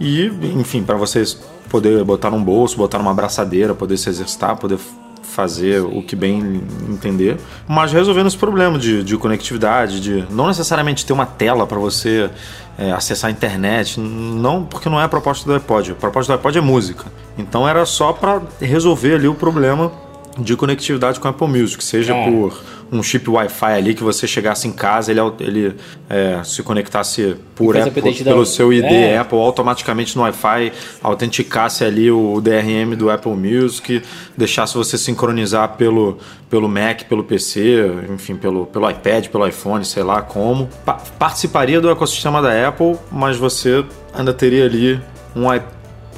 e, 0.00 0.26
enfim, 0.56 0.82
para 0.82 0.96
vocês 0.96 1.38
poder 1.68 2.02
botar 2.04 2.30
num 2.30 2.42
bolso, 2.42 2.76
botar 2.76 2.98
numa 2.98 3.10
abraçadeira, 3.10 3.74
poder 3.74 3.96
se 3.96 4.08
exercitar, 4.08 4.56
poder 4.56 4.78
fazer 5.22 5.82
o 5.82 6.02
que 6.02 6.16
bem 6.16 6.62
entender, 6.88 7.36
mas 7.68 7.92
resolvendo 7.92 8.26
esse 8.26 8.36
problema 8.36 8.78
de, 8.78 9.04
de 9.04 9.16
conectividade, 9.16 10.00
de 10.00 10.24
não 10.30 10.48
necessariamente 10.48 11.04
ter 11.04 11.12
uma 11.12 11.26
tela 11.26 11.66
para 11.66 11.78
você 11.78 12.30
é, 12.78 12.90
acessar 12.90 13.28
a 13.28 13.30
internet, 13.30 14.00
não, 14.00 14.64
porque 14.64 14.88
não 14.88 15.00
é 15.00 15.04
a 15.04 15.08
proposta 15.08 15.44
do 15.44 15.54
iPod. 15.54 15.92
A 15.92 15.94
proposta 15.94 16.32
do 16.32 16.36
iPod 16.36 16.58
é 16.58 16.60
música. 16.60 17.04
Então 17.36 17.68
era 17.68 17.84
só 17.84 18.12
para 18.12 18.42
resolver 18.60 19.14
ali 19.14 19.28
o 19.28 19.34
problema 19.34 19.92
de 20.38 20.56
conectividade 20.56 21.20
com 21.20 21.28
a 21.28 21.30
Apple 21.30 21.48
Music, 21.48 21.82
seja 21.82 22.14
É. 22.14 22.30
por 22.30 22.62
um 22.90 23.02
chip 23.02 23.28
Wi-Fi 23.28 23.72
ali 23.72 23.94
que 23.94 24.02
você 24.02 24.26
chegasse 24.26 24.66
em 24.66 24.72
casa, 24.72 25.10
ele, 25.10 25.20
ele 25.40 25.74
é, 26.08 26.40
se 26.44 26.62
conectasse 26.62 27.36
por 27.54 27.76
Apple, 27.76 27.90
update 27.90 28.24
da- 28.24 28.32
pelo 28.32 28.46
seu 28.46 28.72
ID 28.72 28.84
É. 28.84 29.18
Apple 29.18 29.38
automaticamente 29.38 30.16
no 30.16 30.22
Wi-Fi, 30.22 30.72
autenticasse 31.02 31.84
ali 31.84 32.10
o 32.10 32.40
DRM 32.40 32.94
do 32.96 33.10
Apple 33.10 33.32
Music, 33.32 34.02
deixasse 34.36 34.74
você 34.74 34.96
sincronizar 34.96 35.70
pelo, 35.76 36.18
pelo 36.48 36.68
Mac, 36.68 37.02
pelo 37.04 37.24
PC, 37.24 37.90
enfim, 38.12 38.36
pelo, 38.36 38.66
pelo 38.66 38.88
iPad, 38.90 39.26
pelo 39.28 39.46
iPhone, 39.46 39.84
sei 39.84 40.02
lá 40.02 40.22
como. 40.22 40.68
Pa- 40.84 41.00
participaria 41.18 41.80
do 41.80 41.90
ecossistema 41.90 42.40
da 42.40 42.68
Apple, 42.68 42.96
mas 43.10 43.36
você 43.36 43.84
ainda 44.14 44.32
teria 44.32 44.64
ali 44.64 45.00
um 45.36 45.44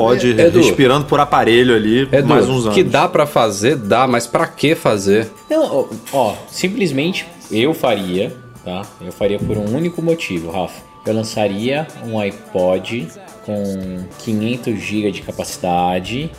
iPod 0.08 0.40
É, 0.40 0.46
Edu. 0.46 0.58
respirando 0.58 1.04
por 1.06 1.20
aparelho 1.20 1.74
ali 1.74 2.08
Edu, 2.12 2.26
mais 2.28 2.48
uns 2.48 2.64
anos. 2.64 2.74
que 2.74 2.82
dá 2.82 3.08
pra 3.08 3.26
fazer, 3.26 3.76
dá, 3.76 4.06
mas 4.06 4.26
pra 4.26 4.46
que 4.46 4.74
fazer? 4.74 5.28
Não, 5.48 5.88
ó, 6.12 6.34
simplesmente 6.48 7.26
eu 7.50 7.74
faria, 7.74 8.32
tá? 8.64 8.82
Eu 9.00 9.12
faria 9.12 9.38
por 9.38 9.56
um 9.58 9.74
único 9.76 10.00
motivo, 10.02 10.50
Rafa. 10.50 10.80
Eu 11.06 11.14
lançaria 11.14 11.86
um 12.06 12.18
iPod 12.18 13.08
com 13.46 14.04
500 14.18 14.78
GB 14.78 15.10
de 15.10 15.22
capacidade, 15.22 16.30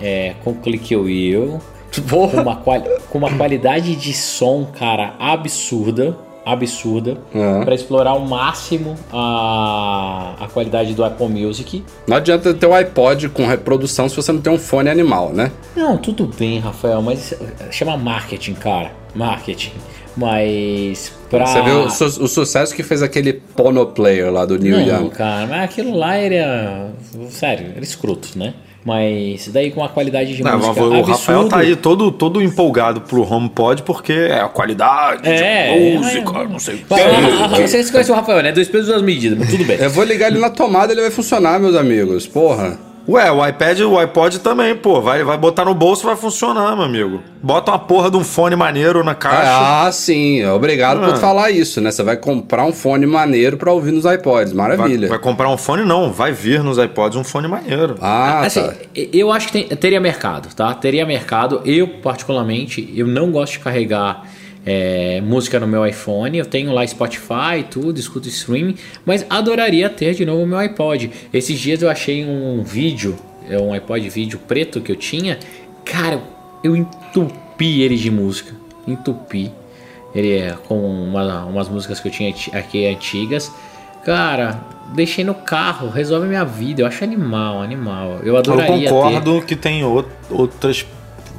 é, 0.00 0.34
com 0.44 0.54
click 0.54 0.94
wheel, 0.94 1.58
com 2.10 2.26
uma, 2.26 2.56
com 2.56 3.18
uma 3.18 3.32
qualidade 3.36 3.96
de 3.96 4.12
som, 4.12 4.66
cara, 4.78 5.14
absurda, 5.18 6.16
absurda, 6.46 7.18
Uhum. 7.34 7.64
pra 7.64 7.74
explorar 7.74 8.10
ao 8.10 8.20
máximo 8.20 8.94
a, 9.12 10.34
a 10.40 10.48
qualidade 10.48 10.94
do 10.94 11.04
Apple 11.04 11.28
Music. 11.28 11.82
Não 12.06 12.16
adianta 12.16 12.52
ter 12.54 12.66
um 12.66 12.74
iPod 12.74 13.28
com 13.30 13.46
reprodução 13.46 14.08
se 14.08 14.16
você 14.16 14.30
não 14.32 14.40
tem 14.40 14.52
um 14.52 14.58
fone 14.58 14.88
animal, 14.90 15.30
né? 15.32 15.50
Não, 15.76 15.96
tudo 15.96 16.26
bem, 16.38 16.58
Rafael, 16.58 17.00
mas 17.02 17.34
chama 17.70 17.96
marketing, 17.96 18.54
cara, 18.54 18.92
marketing. 19.14 19.72
Mas 20.16 21.12
pra 21.28 21.44
Você 21.46 21.60
viu 21.62 21.80
o, 21.86 21.90
su- 21.90 22.22
o 22.22 22.28
sucesso 22.28 22.72
que 22.74 22.84
fez 22.84 23.02
aquele 23.02 23.32
Pono 23.32 23.84
Player 23.86 24.32
lá 24.32 24.44
do 24.46 24.56
Neil 24.58 24.78
Não, 24.78 24.86
Young? 25.04 25.10
cara, 25.10 25.46
mas 25.48 25.64
aquilo 25.64 25.96
lá 25.96 26.14
era. 26.14 26.92
Sério, 27.30 27.72
era 27.74 27.82
escroto, 27.82 28.28
né? 28.36 28.54
Mas 28.84 29.48
daí 29.48 29.70
com 29.70 29.82
a 29.82 29.88
qualidade 29.88 30.36
de 30.36 30.42
Não, 30.42 30.58
música 30.58 30.82
o 30.82 30.84
absurdo. 30.94 31.10
Rafael 31.10 31.48
tá 31.48 31.58
aí 31.60 31.74
todo, 31.74 32.12
todo 32.12 32.42
empolgado 32.42 33.00
pro 33.00 33.22
HomePod 33.22 33.82
porque 33.82 34.12
é 34.12 34.40
a 34.40 34.48
qualidade 34.48 35.26
É, 35.26 35.72
de 35.92 35.96
música, 35.98 36.38
é, 36.40 36.46
não 36.46 36.58
sei 36.58 36.74
o 36.74 36.78
quê. 36.78 36.84
ah, 36.90 37.44
ah, 37.54 37.60
Vocês 37.60 37.90
conhecem 37.90 38.12
o 38.12 38.16
Rafael, 38.16 38.42
né? 38.42 38.52
Dois 38.52 38.68
pesos 38.68 38.88
duas 38.88 39.00
medidas, 39.00 39.38
mas 39.38 39.48
tudo 39.50 39.64
bem. 39.64 39.78
Eu 39.78 39.88
vou 39.90 40.04
ligar 40.04 40.30
ele 40.30 40.38
na 40.38 40.50
tomada 40.50 40.92
ele 40.92 41.00
vai 41.00 41.10
funcionar, 41.10 41.58
meus 41.58 41.74
amigos. 41.74 42.26
Porra. 42.26 42.78
Ué, 43.06 43.30
o 43.30 43.46
iPad 43.46 43.78
e 43.80 43.84
o 43.84 43.98
iPod 43.98 44.38
também, 44.40 44.74
pô. 44.74 45.00
Vai, 45.02 45.22
vai 45.22 45.36
botar 45.36 45.66
no 45.66 45.74
bolso 45.74 46.06
vai 46.06 46.16
funcionar, 46.16 46.74
meu 46.74 46.84
amigo. 46.86 47.22
Bota 47.42 47.70
uma 47.72 47.78
porra 47.78 48.10
de 48.10 48.16
um 48.16 48.24
fone 48.24 48.56
maneiro 48.56 49.04
na 49.04 49.14
caixa. 49.14 49.86
Ah, 49.86 49.92
sim. 49.92 50.42
Obrigado 50.46 51.04
Ah. 51.04 51.08
por 51.10 51.16
falar 51.18 51.50
isso, 51.50 51.82
né? 51.82 51.90
Você 51.90 52.02
vai 52.02 52.16
comprar 52.16 52.64
um 52.64 52.72
fone 52.72 53.04
maneiro 53.04 53.58
pra 53.58 53.70
ouvir 53.70 53.92
nos 53.92 54.06
iPods. 54.06 54.54
vai, 54.54 54.68
Maravilha. 54.68 55.08
vai 55.08 55.18
comprar 55.18 55.50
um 55.50 55.58
fone? 55.58 55.84
Não, 55.84 56.10
vai 56.10 56.32
vir 56.32 56.62
nos 56.62 56.78
iPods 56.78 57.18
um 57.18 57.24
fone 57.24 57.46
maneiro. 57.46 57.96
Ah, 58.00 58.40
assim, 58.40 58.62
tá. 58.62 58.72
eu 59.12 59.30
acho 59.30 59.48
que 59.48 59.52
tem- 59.52 59.76
teria 59.76 60.00
mercado, 60.00 60.48
tá? 60.54 60.72
Teria 60.72 61.04
mercado. 61.04 61.60
Eu, 61.66 61.86
particularmente, 62.02 62.90
eu 62.96 63.06
não 63.06 63.30
gosto 63.30 63.52
de 63.54 63.58
carregar 63.58 64.22
é, 64.66 65.20
música 65.20 65.58
no 65.60 65.66
meu 65.66 65.86
iPhone. 65.86 66.36
Eu 66.38 66.46
tenho 66.46 66.72
lá 66.72 66.86
Spotify 66.86 67.58
e 67.60 67.64
tudo, 67.64 67.98
escuto 67.98 68.28
streaming, 68.28 68.76
mas 69.04 69.24
adoraria 69.28 69.88
ter 69.90 70.14
de 70.14 70.24
novo 70.24 70.42
o 70.42 70.46
meu 70.46 70.58
iPod. 70.58 71.10
Esses 71.32 71.58
dias 71.58 71.82
eu 71.82 71.90
achei 71.90 72.24
um 72.24 72.62
vídeo, 72.62 73.16
é 73.48 73.58
um 73.60 73.72
iPod 73.72 74.08
vídeo 74.08 74.38
preto 74.48 74.80
que 74.80 74.90
eu 74.92 74.96
tinha. 74.96 75.38
Cara, 75.84 76.20
eu 76.62 76.74
entupi 76.74 77.82
ele 77.82 77.96
de 77.96 78.10
música. 78.10 78.52
Entupi. 78.86 79.50
Ele 80.14 80.38
é 80.38 80.54
com 80.68 80.78
uma- 80.78 81.44
umas 81.44 81.68
músicas 81.68 81.98
que 82.00 82.08
eu 82.08 82.12
tinha 82.12 82.32
ti- 82.32 82.50
aqui 82.54 82.86
antigas. 82.86 83.50
Cara, 84.04 84.60
deixei 84.94 85.24
no 85.24 85.34
carro, 85.34 85.88
resolve 85.88 86.26
minha 86.28 86.44
vida. 86.44 86.82
Eu 86.82 86.86
acho 86.86 87.02
animal, 87.02 87.60
animal. 87.62 88.18
Eu 88.22 88.26
Eu 88.28 88.36
adoraria 88.36 88.88
concordo 88.90 89.42
que 89.42 89.56
tem 89.56 89.82
out- 89.82 90.08
outras. 90.30 90.86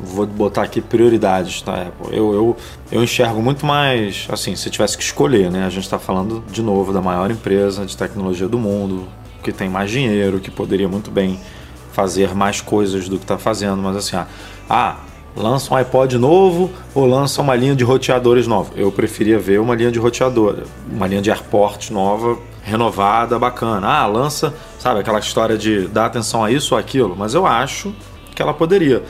Vou 0.03 0.25
botar 0.25 0.63
aqui 0.63 0.81
prioridades, 0.81 1.61
tá? 1.61 1.73
Apple? 1.73 2.15
Eu, 2.15 2.33
eu, 2.33 2.57
eu 2.91 3.03
enxergo 3.03 3.41
muito 3.41 3.65
mais. 3.65 4.27
Assim, 4.29 4.55
se 4.55 4.69
tivesse 4.69 4.97
que 4.97 5.03
escolher, 5.03 5.49
né? 5.49 5.65
A 5.65 5.69
gente 5.69 5.89
tá 5.89 5.97
falando 5.97 6.43
de 6.51 6.61
novo 6.61 6.91
da 6.91 7.01
maior 7.01 7.31
empresa 7.31 7.85
de 7.85 7.95
tecnologia 7.95 8.47
do 8.47 8.59
mundo, 8.59 9.07
que 9.43 9.51
tem 9.51 9.69
mais 9.69 9.89
dinheiro, 9.89 10.39
que 10.39 10.51
poderia 10.51 10.87
muito 10.87 11.09
bem 11.09 11.39
fazer 11.93 12.35
mais 12.35 12.59
coisas 12.59 13.07
do 13.07 13.17
que 13.17 13.25
tá 13.25 13.37
fazendo, 13.37 13.77
mas 13.77 13.95
assim, 13.95 14.17
ah, 14.17 14.27
ah 14.69 14.97
lança 15.35 15.73
um 15.73 15.77
iPod 15.77 16.17
novo 16.17 16.71
ou 16.93 17.05
lança 17.05 17.41
uma 17.41 17.55
linha 17.55 17.75
de 17.75 17.83
roteadores 17.83 18.47
nova? 18.47 18.71
Eu 18.75 18.91
preferia 18.91 19.39
ver 19.39 19.59
uma 19.59 19.75
linha 19.75 19.91
de 19.91 19.99
roteador, 19.99 20.63
uma 20.91 21.07
linha 21.07 21.21
de 21.21 21.29
AirPort 21.29 21.91
nova, 21.91 22.37
renovada, 22.63 23.37
bacana. 23.37 23.87
Ah, 23.87 24.07
lança, 24.07 24.53
sabe, 24.79 24.99
aquela 24.99 25.19
história 25.19 25.57
de 25.57 25.87
dar 25.87 26.07
atenção 26.07 26.43
a 26.43 26.51
isso 26.51 26.73
ou 26.73 26.79
aquilo, 26.79 27.15
mas 27.17 27.33
eu 27.33 27.45
acho 27.45 27.93
que 28.33 28.41
ela 28.41 28.53
poderia 28.53 29.03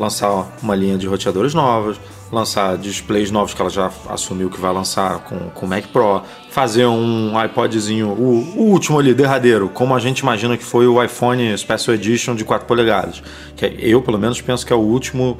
lançar 0.00 0.50
uma 0.62 0.74
linha 0.74 0.96
de 0.96 1.06
roteadores 1.06 1.52
novos, 1.52 2.00
lançar 2.32 2.78
displays 2.78 3.30
novos 3.30 3.52
que 3.52 3.60
ela 3.60 3.70
já 3.70 3.90
assumiu 4.08 4.48
que 4.48 4.58
vai 4.58 4.72
lançar 4.72 5.18
com 5.20 5.66
o 5.66 5.68
Mac 5.68 5.86
Pro, 5.88 6.22
fazer 6.48 6.86
um 6.86 7.32
iPodzinho, 7.44 8.08
o, 8.08 8.56
o 8.56 8.62
último 8.70 8.98
ali, 8.98 9.12
derradeiro, 9.12 9.68
como 9.68 9.94
a 9.94 9.98
gente 10.00 10.20
imagina 10.20 10.56
que 10.56 10.64
foi 10.64 10.86
o 10.86 11.02
iPhone 11.02 11.56
Special 11.58 11.94
Edition 11.94 12.34
de 12.34 12.44
4 12.44 12.66
polegadas. 12.66 13.22
Que 13.54 13.66
é- 13.66 13.74
eu, 13.78 14.00
pelo 14.00 14.18
menos, 14.18 14.40
penso 14.40 14.64
que 14.64 14.72
é 14.72 14.76
o 14.76 14.80
último 14.80 15.36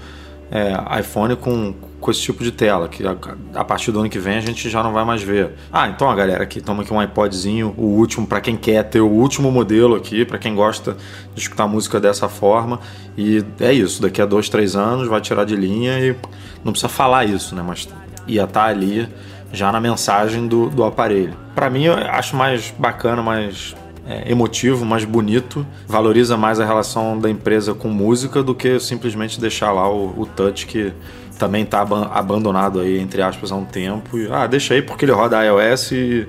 é, 0.50 1.00
iPhone 1.00 1.36
com, 1.36 1.72
com 2.00 2.10
esse 2.10 2.20
tipo 2.20 2.42
de 2.42 2.50
tela, 2.50 2.88
que 2.88 3.06
a, 3.06 3.14
a 3.54 3.64
partir 3.64 3.92
do 3.92 4.00
ano 4.00 4.08
que 4.08 4.18
vem 4.18 4.38
a 4.38 4.40
gente 4.40 4.68
já 4.70 4.82
não 4.82 4.92
vai 4.92 5.04
mais 5.04 5.22
ver. 5.22 5.52
Ah, 5.72 5.88
então 5.88 6.08
a 6.08 6.14
galera 6.14 6.42
aqui 6.42 6.60
toma 6.60 6.82
aqui 6.82 6.92
um 6.92 7.02
iPodzinho, 7.02 7.74
o 7.76 7.84
último, 7.84 8.26
para 8.26 8.40
quem 8.40 8.56
quer 8.56 8.82
ter 8.84 9.00
o 9.00 9.08
último 9.08 9.52
modelo 9.52 9.94
aqui, 9.94 10.24
para 10.24 10.38
quem 10.38 10.54
gosta 10.54 10.96
de 11.34 11.40
escutar 11.40 11.66
música 11.66 12.00
dessa 12.00 12.28
forma. 12.28 12.80
E 13.16 13.44
é 13.60 13.72
isso, 13.72 14.00
daqui 14.00 14.22
a 14.22 14.26
dois, 14.26 14.48
três 14.48 14.74
anos 14.74 15.08
vai 15.08 15.20
tirar 15.20 15.44
de 15.44 15.54
linha 15.54 15.98
e 16.00 16.16
não 16.64 16.72
precisa 16.72 16.88
falar 16.88 17.24
isso, 17.24 17.54
né? 17.54 17.62
Mas 17.66 17.88
ia 18.26 18.44
estar 18.44 18.64
ali 18.64 19.08
já 19.52 19.70
na 19.70 19.80
mensagem 19.80 20.46
do, 20.46 20.70
do 20.70 20.84
aparelho. 20.84 21.36
Para 21.54 21.68
mim, 21.68 21.84
eu 21.84 21.94
acho 21.94 22.36
mais 22.36 22.72
bacana, 22.78 23.20
mais 23.20 23.74
é, 24.06 24.30
emotivo, 24.30 24.84
mais 24.84 25.04
bonito, 25.04 25.66
valoriza 25.86 26.36
mais 26.36 26.60
a 26.60 26.64
relação 26.64 27.18
da 27.18 27.28
empresa 27.28 27.74
com 27.74 27.88
música 27.88 28.42
do 28.42 28.54
que 28.54 28.78
simplesmente 28.80 29.40
deixar 29.40 29.72
lá 29.72 29.88
o, 29.88 30.20
o 30.20 30.26
touch 30.26 30.66
que 30.66 30.92
também 31.40 31.64
está 31.64 31.80
abandonado 31.80 32.80
aí, 32.80 33.00
entre 33.00 33.22
aspas, 33.22 33.50
há 33.50 33.56
um 33.56 33.64
tempo. 33.64 34.18
E, 34.18 34.28
ah, 34.30 34.46
deixa 34.46 34.74
aí 34.74 34.82
porque 34.82 35.06
ele 35.06 35.12
roda 35.12 35.42
iOS 35.42 35.92
e, 35.92 36.28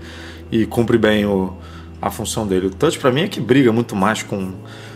e 0.50 0.65
cumpre 0.65 0.97
bem 0.97 1.26
o, 1.26 1.54
a 2.02 2.10
função 2.10 2.47
dele. 2.47 2.67
O 2.67 2.69
touch 2.69 2.97
para 2.97 3.12
mim 3.12 3.24
é 3.24 3.28
que 3.28 3.41
briga 3.41 3.74
muito 3.74 3.93
mais 3.93 4.24
com 4.24 4.54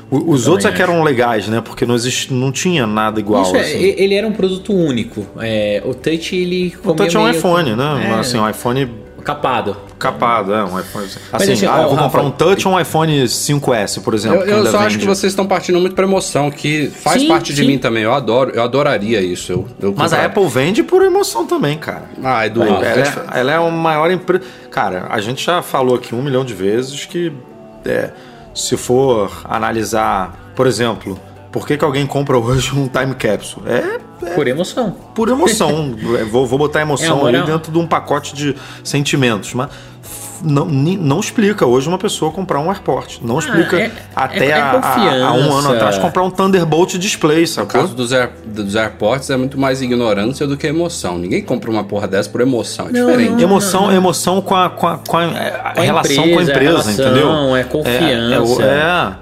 os 0.10 0.48
outros 0.48 0.66
é 0.66 0.72
que 0.72 0.82
eram 0.82 1.04
legais, 1.04 1.48
né? 1.48 1.62
Porque 1.62 1.86
não, 1.86 1.96
existe, 1.96 2.32
não 2.32 2.52
tinha 2.52 2.86
nada 2.86 3.20
igual. 3.20 3.42
Isso, 3.42 3.56
é, 3.56 3.62
assim. 3.62 3.96
ele 3.98 4.14
era 4.14 4.26
um 4.26 4.32
produto 4.32 4.72
único. 4.72 5.26
É, 5.40 5.82
o 5.84 5.94
Touch, 5.96 6.36
ele. 6.36 6.76
O 6.84 6.94
Touch 6.94 7.18
é 7.18 7.20
um 7.20 7.30
iPhone, 7.30 7.76
né? 7.76 8.08
É, 8.08 8.20
assim, 8.20 8.38
um 8.38 8.48
iPhone. 8.48 8.88
Capado. 9.26 9.76
Capado, 9.98 10.54
é, 10.54 10.64
um 10.64 10.80
iPhone. 10.80 11.08
Assim, 11.34 11.54
assim, 11.54 11.66
ah, 11.66 11.82
eu 11.82 11.88
vou 11.88 11.96
Rafa, 11.96 12.04
comprar 12.04 12.22
um 12.22 12.30
Touch 12.30 12.68
ou 12.68 12.76
um 12.76 12.80
iPhone 12.80 13.24
5S, 13.24 14.04
por 14.04 14.14
exemplo. 14.14 14.42
Eu, 14.42 14.58
eu 14.60 14.66
só 14.68 14.78
acho 14.78 15.00
que 15.00 15.06
vocês 15.06 15.32
estão 15.32 15.48
partindo 15.48 15.80
muito 15.80 15.96
pra 15.96 16.06
emoção, 16.06 16.52
que 16.52 16.92
faz 16.92 17.24
Sim, 17.24 17.28
parte 17.28 17.52
de 17.52 17.62
sim. 17.62 17.68
mim 17.68 17.80
também. 17.80 18.04
Eu 18.04 18.14
adoro, 18.14 18.52
eu 18.52 18.62
adoraria 18.62 19.20
isso. 19.22 19.52
Eu, 19.52 19.68
eu 19.82 19.96
Mas 19.98 20.14
a 20.14 20.24
Apple 20.26 20.48
vende 20.48 20.84
por 20.84 21.02
emoção 21.02 21.44
também, 21.48 21.76
cara. 21.76 22.04
Ah, 22.24 22.46
Edu, 22.46 22.62
ela, 22.62 22.86
é 22.86 23.00
é, 23.00 23.40
ela 23.40 23.52
é 23.52 23.56
a 23.56 23.72
maior 23.72 24.12
empresa. 24.12 24.44
Cara, 24.70 25.08
a 25.10 25.20
gente 25.20 25.44
já 25.44 25.64
falou 25.64 25.96
aqui 25.96 26.14
um 26.14 26.22
milhão 26.22 26.46
de 26.46 26.54
vezes 26.54 27.06
que 27.06 27.34
é, 27.84 28.12
se 28.54 28.78
for 28.78 29.42
analisar, 29.46 30.54
por 30.56 30.68
exemplo, 30.68 31.20
por 31.52 31.66
que, 31.66 31.78
que 31.78 31.84
alguém 31.84 32.06
compra 32.06 32.38
hoje 32.38 32.76
um 32.76 32.88
time 32.88 33.16
capsule? 33.16 33.66
É 33.68 34.05
Por 34.34 34.48
emoção. 34.48 34.96
por 35.14 35.30
emoção. 35.30 35.94
É, 36.20 36.24
vou, 36.24 36.46
vou 36.48 36.58
botar 36.58 36.82
emoção 36.82 37.26
É, 37.26 37.30
ali 37.30 37.38
é 37.38 37.44
dentro 37.44 37.72
de 37.72 37.78
um 37.78 37.86
pacote 37.88 38.34
de 38.36 38.56
sentimentos. 38.84 39.54
Mas 39.54 39.70
não, 40.44 40.66
não 40.66 41.20
explica 41.20 41.66
hoje 41.66 41.88
uma 41.88 41.98
pessoa 41.98 42.32
comprar 42.32 42.60
um 42.60 42.70
AirPort. 42.70 43.20
Não 43.22 43.40
explica 43.40 43.80
é- 43.80 43.92
até 44.16 44.48
é- 44.48 44.50
é 44.50 44.62
a 44.62 45.32
um 45.34 45.54
ano 45.54 45.72
atrás 45.74 45.98
comprar 45.98 46.24
um 46.24 46.30
Thunderbolt 46.30 46.96
Display, 46.98 47.42
No 47.42 47.48
sacou? 47.48 47.82
caso 47.82 47.96
dos, 47.96 48.12
Air, 48.14 48.32
dos 48.46 48.76
AirPods 48.76 49.30
é 49.30 49.38
muito 49.38 49.60
mais 49.60 49.82
ignorância 49.82 50.46
do 50.46 50.56
que 50.58 50.68
emoção. 50.68 51.18
Ninguém 51.18 51.42
compra 51.42 51.72
uma 51.72 51.84
porra 51.84 52.08
dessa 52.08 52.30
por 52.30 52.42
emoção. 52.42 52.88
É 52.90 52.92
Não, 52.92 53.08
diferente. 53.08 53.32
não. 53.32 53.40
Emoção, 53.40 53.92
emoção 53.92 54.42
com 54.42 54.56
a, 54.56 54.70
com 54.70 54.88
a, 54.88 54.98
com 54.98 55.18
a, 55.18 55.24
é, 55.24 55.62
a 55.64 55.82
relação 55.82 56.16
com 56.16 56.22
a 56.22 56.44
empresa, 56.44 56.52
empresa, 56.52 56.70
a 56.70 56.82
relação, 56.84 56.94
entendeu? 56.94 57.56
é 57.56 57.64
confiança. 57.64 58.64
É, 58.64 58.66
é, 58.66 58.72
é. 58.72 59.14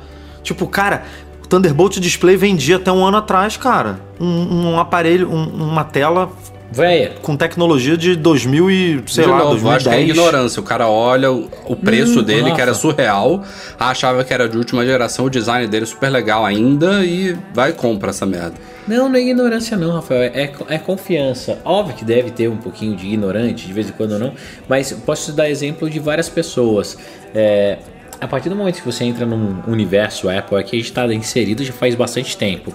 Tipo, 0.41 0.67
cara, 0.67 1.03
o 1.43 1.47
Thunderbolt 1.47 1.99
Display 1.99 2.35
vendia 2.37 2.77
até 2.77 2.91
um 2.91 3.03
ano 3.05 3.17
atrás, 3.17 3.57
cara. 3.57 3.99
Um, 4.19 4.71
um 4.71 4.79
aparelho, 4.79 5.29
um- 5.31 5.63
uma 5.71 5.83
tela 5.83 6.29
Véia. 6.71 7.13
com 7.21 7.35
tecnologia 7.37 7.95
de 7.95 8.15
2000 8.15 8.71
e, 8.71 9.03
sei 9.07 9.25
de 9.25 9.29
lá, 9.29 9.37
novo, 9.39 9.49
2010. 9.51 9.75
acho 9.77 9.89
que 9.89 9.95
é 9.95 10.01
ignorância. 10.01 10.59
O 10.59 10.63
cara 10.63 10.87
olha 10.87 11.31
o, 11.31 11.47
o 11.65 11.75
preço 11.75 12.21
Hum, 12.21 12.23
dele, 12.23 12.41
Rafa. 12.43 12.55
que 12.55 12.61
era 12.61 12.73
surreal, 12.73 13.43
achava 13.79 14.23
que 14.23 14.33
era 14.33 14.49
de 14.49 14.57
última 14.57 14.83
geração, 14.85 15.25
o 15.25 15.29
design 15.29 15.67
dele 15.67 15.83
é 15.83 15.87
super 15.87 16.09
legal 16.09 16.43
ainda 16.45 17.05
e 17.05 17.37
vai 17.53 17.69
e 17.69 17.73
compra 17.73 18.09
essa 18.09 18.25
merda. 18.25 18.53
Não, 18.87 19.07
não 19.07 19.15
é 19.15 19.21
ignorância 19.21 19.77
não, 19.77 19.91
Rafael. 19.93 20.23
É, 20.33 20.51
é 20.67 20.77
confiança. 20.77 21.57
Óbvio 21.63 21.95
que 21.95 22.03
deve 22.03 22.31
ter 22.31 22.49
um 22.49 22.57
pouquinho 22.57 22.95
de 22.97 23.05
ignorante, 23.07 23.65
de 23.67 23.71
vez 23.71 23.87
em 23.89 23.93
quando 23.93 24.17
não. 24.19 24.33
Mas 24.67 24.91
posso 24.91 25.31
te 25.31 25.37
dar 25.37 25.49
exemplo 25.49 25.89
de 25.89 25.99
várias 25.99 26.27
pessoas. 26.27 26.97
É, 27.35 27.77
a 28.23 28.27
partir 28.27 28.47
do 28.47 28.55
momento 28.55 28.79
que 28.79 28.85
você 28.85 29.03
entra 29.03 29.25
num 29.25 29.61
universo 29.67 30.29
Apple, 30.29 30.57
aqui 30.57 30.77
a 30.77 30.79
gente 30.79 30.89
está 30.89 31.13
inserido 31.13 31.63
já 31.63 31.73
faz 31.73 31.93
bastante 31.93 32.37
tempo. 32.37 32.73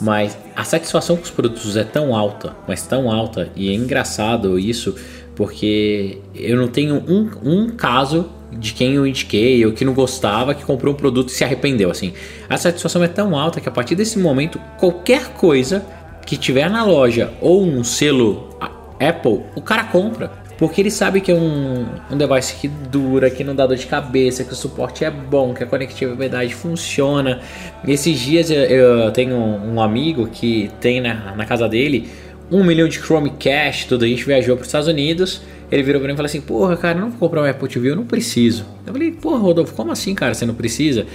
Mas 0.00 0.38
a 0.54 0.64
satisfação 0.64 1.16
com 1.16 1.22
os 1.22 1.30
produtos 1.30 1.76
é 1.76 1.84
tão 1.84 2.14
alta, 2.14 2.54
mas 2.66 2.82
tão 2.86 3.10
alta, 3.10 3.50
e 3.56 3.70
é 3.70 3.74
engraçado 3.74 4.58
isso, 4.58 4.94
porque 5.34 6.18
eu 6.34 6.56
não 6.56 6.68
tenho 6.68 6.96
um, 7.08 7.30
um 7.42 7.70
caso 7.70 8.28
de 8.52 8.72
quem 8.72 8.94
eu 8.94 9.06
indiquei 9.06 9.64
ou 9.66 9.72
que 9.72 9.84
não 9.84 9.94
gostava, 9.94 10.54
que 10.54 10.64
comprou 10.64 10.94
um 10.94 10.96
produto 10.96 11.28
e 11.28 11.32
se 11.32 11.42
arrependeu. 11.42 11.90
Assim, 11.90 12.12
a 12.48 12.56
satisfação 12.56 13.02
é 13.02 13.08
tão 13.08 13.36
alta 13.36 13.60
que 13.60 13.68
a 13.68 13.72
partir 13.72 13.96
desse 13.96 14.18
momento, 14.18 14.60
qualquer 14.78 15.32
coisa 15.34 15.84
que 16.24 16.36
tiver 16.36 16.70
na 16.70 16.84
loja 16.84 17.32
ou 17.40 17.64
um 17.64 17.82
selo 17.82 18.56
Apple, 19.00 19.42
o 19.56 19.60
cara 19.60 19.84
compra. 19.84 20.43
Porque 20.58 20.80
ele 20.80 20.90
sabe 20.90 21.20
que 21.20 21.32
é 21.32 21.34
um, 21.34 21.86
um 22.10 22.16
device 22.16 22.54
que 22.54 22.68
dura, 22.68 23.28
que 23.28 23.42
não 23.42 23.54
dá 23.54 23.66
dor 23.66 23.76
de 23.76 23.86
cabeça, 23.86 24.44
que 24.44 24.52
o 24.52 24.56
suporte 24.56 25.04
é 25.04 25.10
bom, 25.10 25.52
que 25.52 25.64
a 25.64 25.66
conectividade 25.66 26.54
funciona. 26.54 27.40
Esses 27.86 28.18
dias 28.18 28.50
eu, 28.50 28.60
eu 28.60 29.10
tenho 29.10 29.36
um 29.36 29.80
amigo 29.80 30.28
que 30.28 30.70
tem 30.80 31.00
na, 31.00 31.34
na 31.34 31.44
casa 31.44 31.68
dele 31.68 32.08
um 32.50 32.62
milhão 32.62 32.88
de 32.88 32.98
Chromecast, 32.98 33.88
tudo. 33.88 34.04
A 34.04 34.08
gente 34.08 34.24
viajou 34.24 34.56
para 34.56 34.62
os 34.62 34.68
Estados 34.68 34.88
Unidos. 34.88 35.42
Ele 35.70 35.82
virou 35.82 36.00
para 36.00 36.08
mim 36.08 36.14
e 36.14 36.16
falou 36.16 36.26
assim: 36.26 36.40
Porra, 36.40 36.76
cara, 36.76 36.98
não 36.98 37.10
vou 37.10 37.18
comprar 37.18 37.42
um 37.42 37.46
Apple 37.46 37.68
TV, 37.68 37.90
eu 37.90 37.96
não 37.96 38.04
preciso. 38.04 38.64
Eu 38.86 38.92
falei: 38.92 39.10
Porra, 39.10 39.38
Rodolfo, 39.38 39.74
como 39.74 39.90
assim, 39.90 40.14
cara? 40.14 40.34
Você 40.34 40.46
não 40.46 40.54
precisa? 40.54 41.06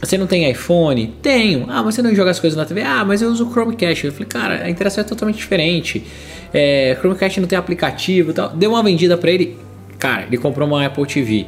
Você 0.00 0.16
não 0.16 0.28
tem 0.28 0.48
iPhone? 0.48 1.14
Tenho. 1.20 1.66
Ah, 1.68 1.82
mas 1.82 1.96
você 1.96 2.02
não 2.02 2.14
joga 2.14 2.30
as 2.30 2.38
coisas 2.38 2.56
na 2.56 2.64
TV? 2.64 2.82
Ah, 2.82 3.04
mas 3.04 3.20
eu 3.20 3.30
uso 3.30 3.48
o 3.48 3.50
Chromecast. 3.50 4.06
Eu 4.06 4.12
falei, 4.12 4.28
cara, 4.28 4.64
a 4.64 4.70
interação 4.70 5.02
é 5.02 5.04
totalmente 5.04 5.36
diferente. 5.36 6.04
É, 6.52 6.96
Chromecast 7.00 7.40
não 7.40 7.48
tem 7.48 7.58
aplicativo 7.58 8.30
e 8.30 8.34
tal. 8.34 8.50
Deu 8.50 8.70
uma 8.70 8.82
vendida 8.82 9.16
pra 9.16 9.30
ele. 9.30 9.56
Cara, 9.98 10.24
ele 10.26 10.36
comprou 10.38 10.66
uma 10.66 10.84
Apple 10.86 11.06
TV. 11.06 11.46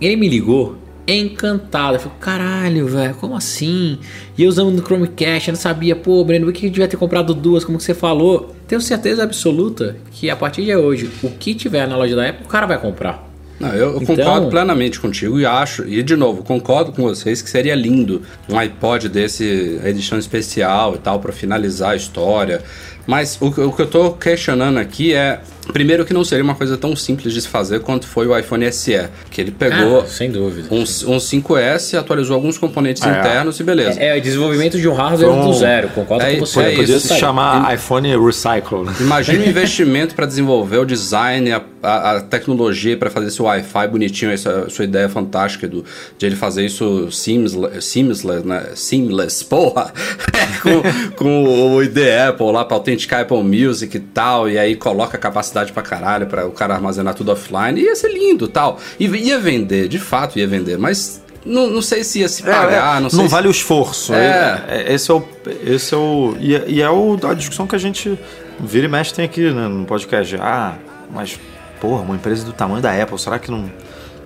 Ele 0.00 0.16
me 0.16 0.28
ligou 0.28 0.76
encantado. 1.06 1.96
Eu 1.96 2.00
falei, 2.00 2.18
caralho, 2.20 2.86
velho, 2.86 3.14
como 3.16 3.36
assim? 3.36 3.98
E 4.36 4.42
eu 4.44 4.48
usando 4.48 4.78
o 4.78 4.82
Chromecast, 4.84 5.48
eu 5.48 5.52
não 5.52 5.60
sabia, 5.60 5.94
pô, 5.96 6.24
Breno, 6.24 6.46
por 6.46 6.52
que 6.52 6.66
eu 6.66 6.70
devia 6.70 6.88
ter 6.88 6.96
comprado 6.96 7.34
duas, 7.34 7.64
como 7.64 7.78
que 7.78 7.84
você 7.84 7.94
falou? 7.94 8.54
Tenho 8.68 8.80
certeza 8.80 9.22
absoluta 9.22 9.96
que 10.12 10.30
a 10.30 10.36
partir 10.36 10.64
de 10.64 10.74
hoje, 10.74 11.10
o 11.22 11.28
que 11.30 11.54
tiver 11.54 11.86
na 11.88 11.96
loja 11.96 12.14
da 12.16 12.28
Apple, 12.28 12.44
o 12.46 12.48
cara 12.48 12.66
vai 12.66 12.78
comprar. 12.80 13.28
Não, 13.60 13.68
eu, 13.74 14.00
Então- 14.02 14.16
concordo 14.16 14.48
plenamente 14.48 14.98
contigo 14.98 15.38
e 15.38 15.46
acho, 15.46 15.86
e 15.86 16.02
de 16.02 16.16
novo, 16.16 16.42
concordo 16.42 16.90
com 16.90 17.02
vocês 17.02 17.40
que 17.40 17.48
seria 17.48 17.76
lindo 17.76 18.22
um 18.48 18.58
iPod 18.58 19.08
desse, 19.08 19.78
edição 19.84 20.18
especial 20.18 20.96
e 20.96 20.98
tal, 20.98 21.20
pra 21.20 21.32
finalizar 21.32 21.90
a 21.90 21.96
história. 21.96 22.60
Mas 23.06 23.36
o, 23.40 23.50
que- 23.50 23.60
o 23.60 23.72
que 23.72 23.82
eu 23.82 23.86
tô 23.86 24.12
questionando 24.12 24.78
aqui 24.78 25.12
é, 25.12 25.40
primeiro, 25.72 26.04
que 26.04 26.14
não 26.14 26.24
seria 26.24 26.44
uma 26.44 26.54
coisa 26.54 26.76
tão 26.76 26.94
simples 26.94 27.32
de 27.34 27.40
se 27.40 27.48
fazer 27.48 27.80
quanto 27.80 28.06
foi 28.06 28.26
o 28.26 28.38
iPhone 28.38 28.70
SE, 28.72 29.08
que 29.30 29.40
ele 29.40 29.50
pegou 29.50 30.00
Ah, 30.00 30.06
sem 30.06 30.30
dúvida. 30.30 30.68
um, 30.70 30.80
um 30.82 30.84
5S, 31.18 31.98
atualizou 31.98 32.34
alguns 32.34 32.56
componentes 32.58 33.02
Ah, 33.02 33.08
é. 33.16 33.18
internos 33.20 33.58
e 33.58 33.64
beleza. 33.64 34.00
É, 34.00 34.16
é 34.16 34.20
desenvolvimento 34.20 34.78
de 34.78 34.88
um 34.88 34.94
hardware 34.94 35.30
um- 35.30 35.46
do 35.46 35.54
zero, 35.54 35.88
concordo 35.88 36.24
É, 36.24 36.34
com 36.34 36.40
você. 36.46 36.52
foi- 36.54 36.76
Podia, 36.76 36.98
se 37.00 37.14
chamar 37.18 37.74
iPhone 37.74 38.16
Recycle, 38.24 38.84
né? 38.84 38.94
Imagina 39.00 39.44
o 39.44 39.48
investimento 39.48 40.14
para 40.14 40.26
desenvolver 40.26 40.78
o 40.78 40.84
design, 40.84 41.50
a, 41.52 41.60
a, 41.82 42.16
a 42.16 42.20
tecnologia 42.20 42.96
para 42.96 43.10
fazer 43.10 43.26
esse 43.26 43.42
Wi-Fi 43.42 43.88
bonitinho, 43.88 44.30
essa 44.30 44.68
sua 44.70 44.84
ideia 44.84 45.08
fantástica 45.08 45.66
do, 45.66 45.84
de 46.16 46.26
ele 46.26 46.36
fazer 46.36 46.64
isso 46.64 47.10
seamless, 47.10 47.82
seamless, 47.82 48.26
né? 48.46 48.66
Seamless, 48.74 49.44
porra! 49.44 49.92
com, 50.62 51.14
com 51.16 51.74
o 51.76 51.82
ID 51.82 51.98
Apple 52.28 52.52
lá 52.52 52.64
para 52.64 52.76
autenticar 52.92 53.20
Apple 53.22 53.42
Music 53.42 53.96
e 53.96 54.00
tal, 54.00 54.48
e 54.48 54.58
aí 54.58 54.76
coloca 54.76 55.16
capacidade 55.18 55.72
pra 55.72 55.82
caralho 55.82 56.26
para 56.26 56.46
o 56.46 56.52
cara 56.52 56.74
armazenar 56.74 57.14
tudo 57.14 57.32
offline, 57.32 57.80
ia 57.80 57.96
ser 57.96 58.12
lindo 58.12 58.46
tal. 58.48 58.78
E 59.00 59.06
ia 59.06 59.38
vender, 59.38 59.88
de 59.88 59.98
fato 59.98 60.38
ia 60.38 60.46
vender, 60.46 60.78
mas 60.78 61.22
não, 61.44 61.68
não 61.68 61.82
sei 61.82 62.04
se 62.04 62.20
ia 62.20 62.28
se 62.28 62.42
pagar, 62.42 63.00
não 63.00 63.10
sei 63.10 63.24
se- 63.24 63.28
vale 63.28 63.48
o 63.48 63.50
esforço. 63.50 64.14
É. 64.14 64.62
É, 64.68 64.76
é- 64.88 64.92
esse 64.94 65.10
é 65.10 65.14
o. 65.14 65.22
Esse 65.66 65.94
é 65.94 65.96
o 65.96 66.36
e, 66.38 66.54
é- 66.54 66.64
e 66.68 66.82
é 66.82 66.90
o, 66.90 67.18
a 67.28 67.34
discussão 67.34 67.66
que 67.66 67.74
a 67.74 67.78
gente 67.78 68.18
vira 68.60 68.86
e 68.86 68.88
mexe 68.88 69.12
tem 69.14 69.24
aqui 69.24 69.50
né, 69.50 69.66
no 69.68 69.84
podcast. 69.84 70.36
Ah, 70.40 70.74
mas, 71.10 71.38
porra, 71.80 72.02
uma 72.02 72.14
empresa 72.14 72.44
do 72.44 72.52
tamanho 72.52 72.82
da 72.82 72.92
Apple, 73.02 73.18
será 73.18 73.38
que 73.38 73.50
não, 73.50 73.70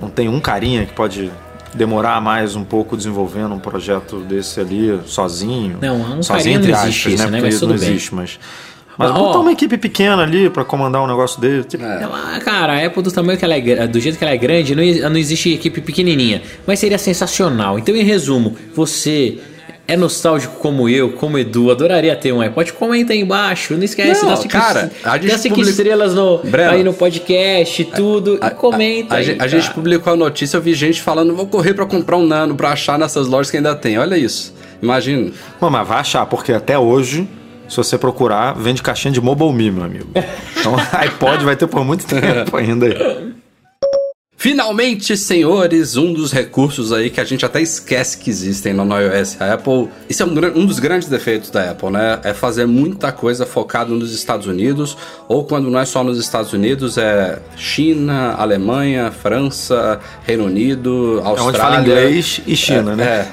não 0.00 0.08
tem 0.10 0.28
um 0.28 0.40
carinha 0.40 0.84
que 0.84 0.92
pode 0.92 1.30
demorar 1.74 2.20
mais 2.20 2.56
um 2.56 2.64
pouco 2.64 2.96
desenvolvendo 2.96 3.54
um 3.54 3.58
projeto 3.58 4.20
desse 4.20 4.60
ali 4.60 4.98
sozinho? 5.06 5.78
Não, 5.80 5.96
um 6.18 6.22
sozinho 6.22 6.60
carinha 6.60 6.74
não 6.76 6.84
existe 6.84 7.14
isso, 7.14 7.24
né? 7.24 7.38
Porque 7.38 7.46
Mas 7.46 7.60
tudo 7.60 7.72
não 7.74 7.80
bem. 7.80 7.90
existe, 7.90 8.14
mas. 8.14 8.38
Mas 8.98 9.10
Ó. 9.10 9.14
botar 9.14 9.40
uma 9.40 9.52
equipe 9.52 9.76
pequena 9.76 10.22
ali 10.22 10.48
pra 10.48 10.64
comandar 10.64 11.02
um 11.02 11.06
negócio 11.06 11.38
dele. 11.38 11.64
Tipo, 11.64 11.84
Ela- 11.84 12.38
cara, 12.40 12.72
a 12.82 12.86
Apple 12.86 13.02
do 13.02 13.12
tamanho 13.12 13.38
que 13.38 13.44
ela 13.44 13.54
é, 13.54 13.86
do 13.86 14.00
jeito 14.00 14.16
que 14.16 14.24
ela 14.24 14.32
é 14.32 14.38
grande, 14.38 14.74
não, 14.74 15.10
não 15.10 15.18
existe 15.18 15.52
equipe 15.52 15.82
pequenininha, 15.82 16.40
mas 16.66 16.78
seria 16.78 16.96
sensacional. 16.96 17.78
Então, 17.78 17.94
em 17.94 18.02
resumo, 18.02 18.56
você 18.74 19.36
é 19.88 19.96
nostálgico 19.96 20.56
como 20.56 20.88
eu, 20.88 21.12
como 21.12 21.38
Edu, 21.38 21.70
adoraria 21.70 22.14
ter 22.16 22.32
um 22.32 22.40
iPod? 22.40 22.72
Comenta 22.72 23.12
aí 23.12 23.20
embaixo, 23.20 23.74
não 23.76 23.84
esquece, 23.84 24.22
Não, 24.22 24.30
dá 24.30 24.36
cinco, 24.36 24.48
cara, 24.48 24.90
a 25.04 25.16
gente 25.18 25.30
dá 25.30 25.38
cinco 25.38 25.54
publica- 25.54 25.70
estrelas 25.70 26.14
no, 26.14 26.38
Breno, 26.38 26.70
aí 26.72 26.82
no 26.84 26.92
podcast, 26.92 27.84
tudo, 27.96 28.34
e 28.44 28.50
comenta 28.50 29.14
A, 29.14 29.18
aí, 29.18 29.24
gente- 29.24 29.34
a 29.36 29.38
cara. 29.38 29.48
gente 29.48 29.70
publicou 29.72 30.12
a 30.12 30.16
notícia, 30.16 30.56
eu 30.56 30.60
vi 30.62 30.74
gente 30.74 31.00
falando, 31.02 31.34
vou 31.36 31.46
correr 31.46 31.74
pra 31.74 31.86
comprar 31.86 32.16
um 32.16 32.26
Nano 32.26 32.54
pra 32.56 32.70
achar 32.70 32.98
nessas 32.98 33.26
lojas 33.28 33.50
que 33.50 33.56
ainda 33.56 33.74
tem. 33.74 33.98
Olha 33.98 34.16
isso. 34.16 34.52
Imagina. 34.82 35.30
Mas, 35.60 35.70
mas 35.72 35.88
vai 35.88 35.98
achar, 36.00 36.26
porque 36.26 36.52
até 36.52 36.78
hoje, 36.78 37.28
se 37.68 37.76
você 37.76 37.96
procurar, 37.96 38.52
vende 38.54 38.82
caixinha 38.82 39.12
de 39.12 39.20
Mobile 39.20 39.52
Me, 39.52 39.70
meu 39.70 39.84
amigo. 39.84 40.08
Então 40.58 40.74
iPod 41.00 41.44
vai 41.44 41.56
ter 41.56 41.66
por 41.66 41.84
muito 41.84 42.04
tempo 42.06 42.56
ainda 42.56 42.86
aí. 42.86 43.35
Finalmente, 44.46 45.16
senhores, 45.16 45.96
um 45.96 46.12
dos 46.12 46.30
recursos 46.30 46.92
aí 46.92 47.10
que 47.10 47.20
a 47.20 47.24
gente 47.24 47.44
até 47.44 47.60
esquece 47.60 48.16
que 48.16 48.30
existem 48.30 48.72
no 48.72 48.84
iOS. 48.96 49.40
A 49.40 49.54
Apple, 49.54 49.88
isso 50.08 50.22
é 50.22 50.26
um, 50.26 50.30
um, 50.60 50.64
dos 50.64 50.78
grandes 50.78 51.08
defeitos 51.08 51.50
da 51.50 51.72
Apple, 51.72 51.90
né? 51.90 52.20
É 52.22 52.32
fazer 52.32 52.64
muita 52.64 53.10
coisa 53.10 53.44
focada 53.44 53.90
nos 53.90 54.14
Estados 54.14 54.46
Unidos, 54.46 54.96
ou 55.26 55.42
quando 55.42 55.68
não 55.68 55.80
é 55.80 55.84
só 55.84 56.04
nos 56.04 56.16
Estados 56.16 56.52
Unidos, 56.52 56.96
é 56.96 57.40
China, 57.56 58.36
Alemanha, 58.38 59.10
França, 59.10 59.98
Reino 60.24 60.44
Unido, 60.44 61.20
Austrália. 61.24 61.40
É 61.40 61.42
onde 61.42 61.58
fala 61.58 61.80
inglês 61.80 62.40
e 62.46 62.54
China, 62.54 62.92
é, 62.92 62.94
né? 62.94 63.28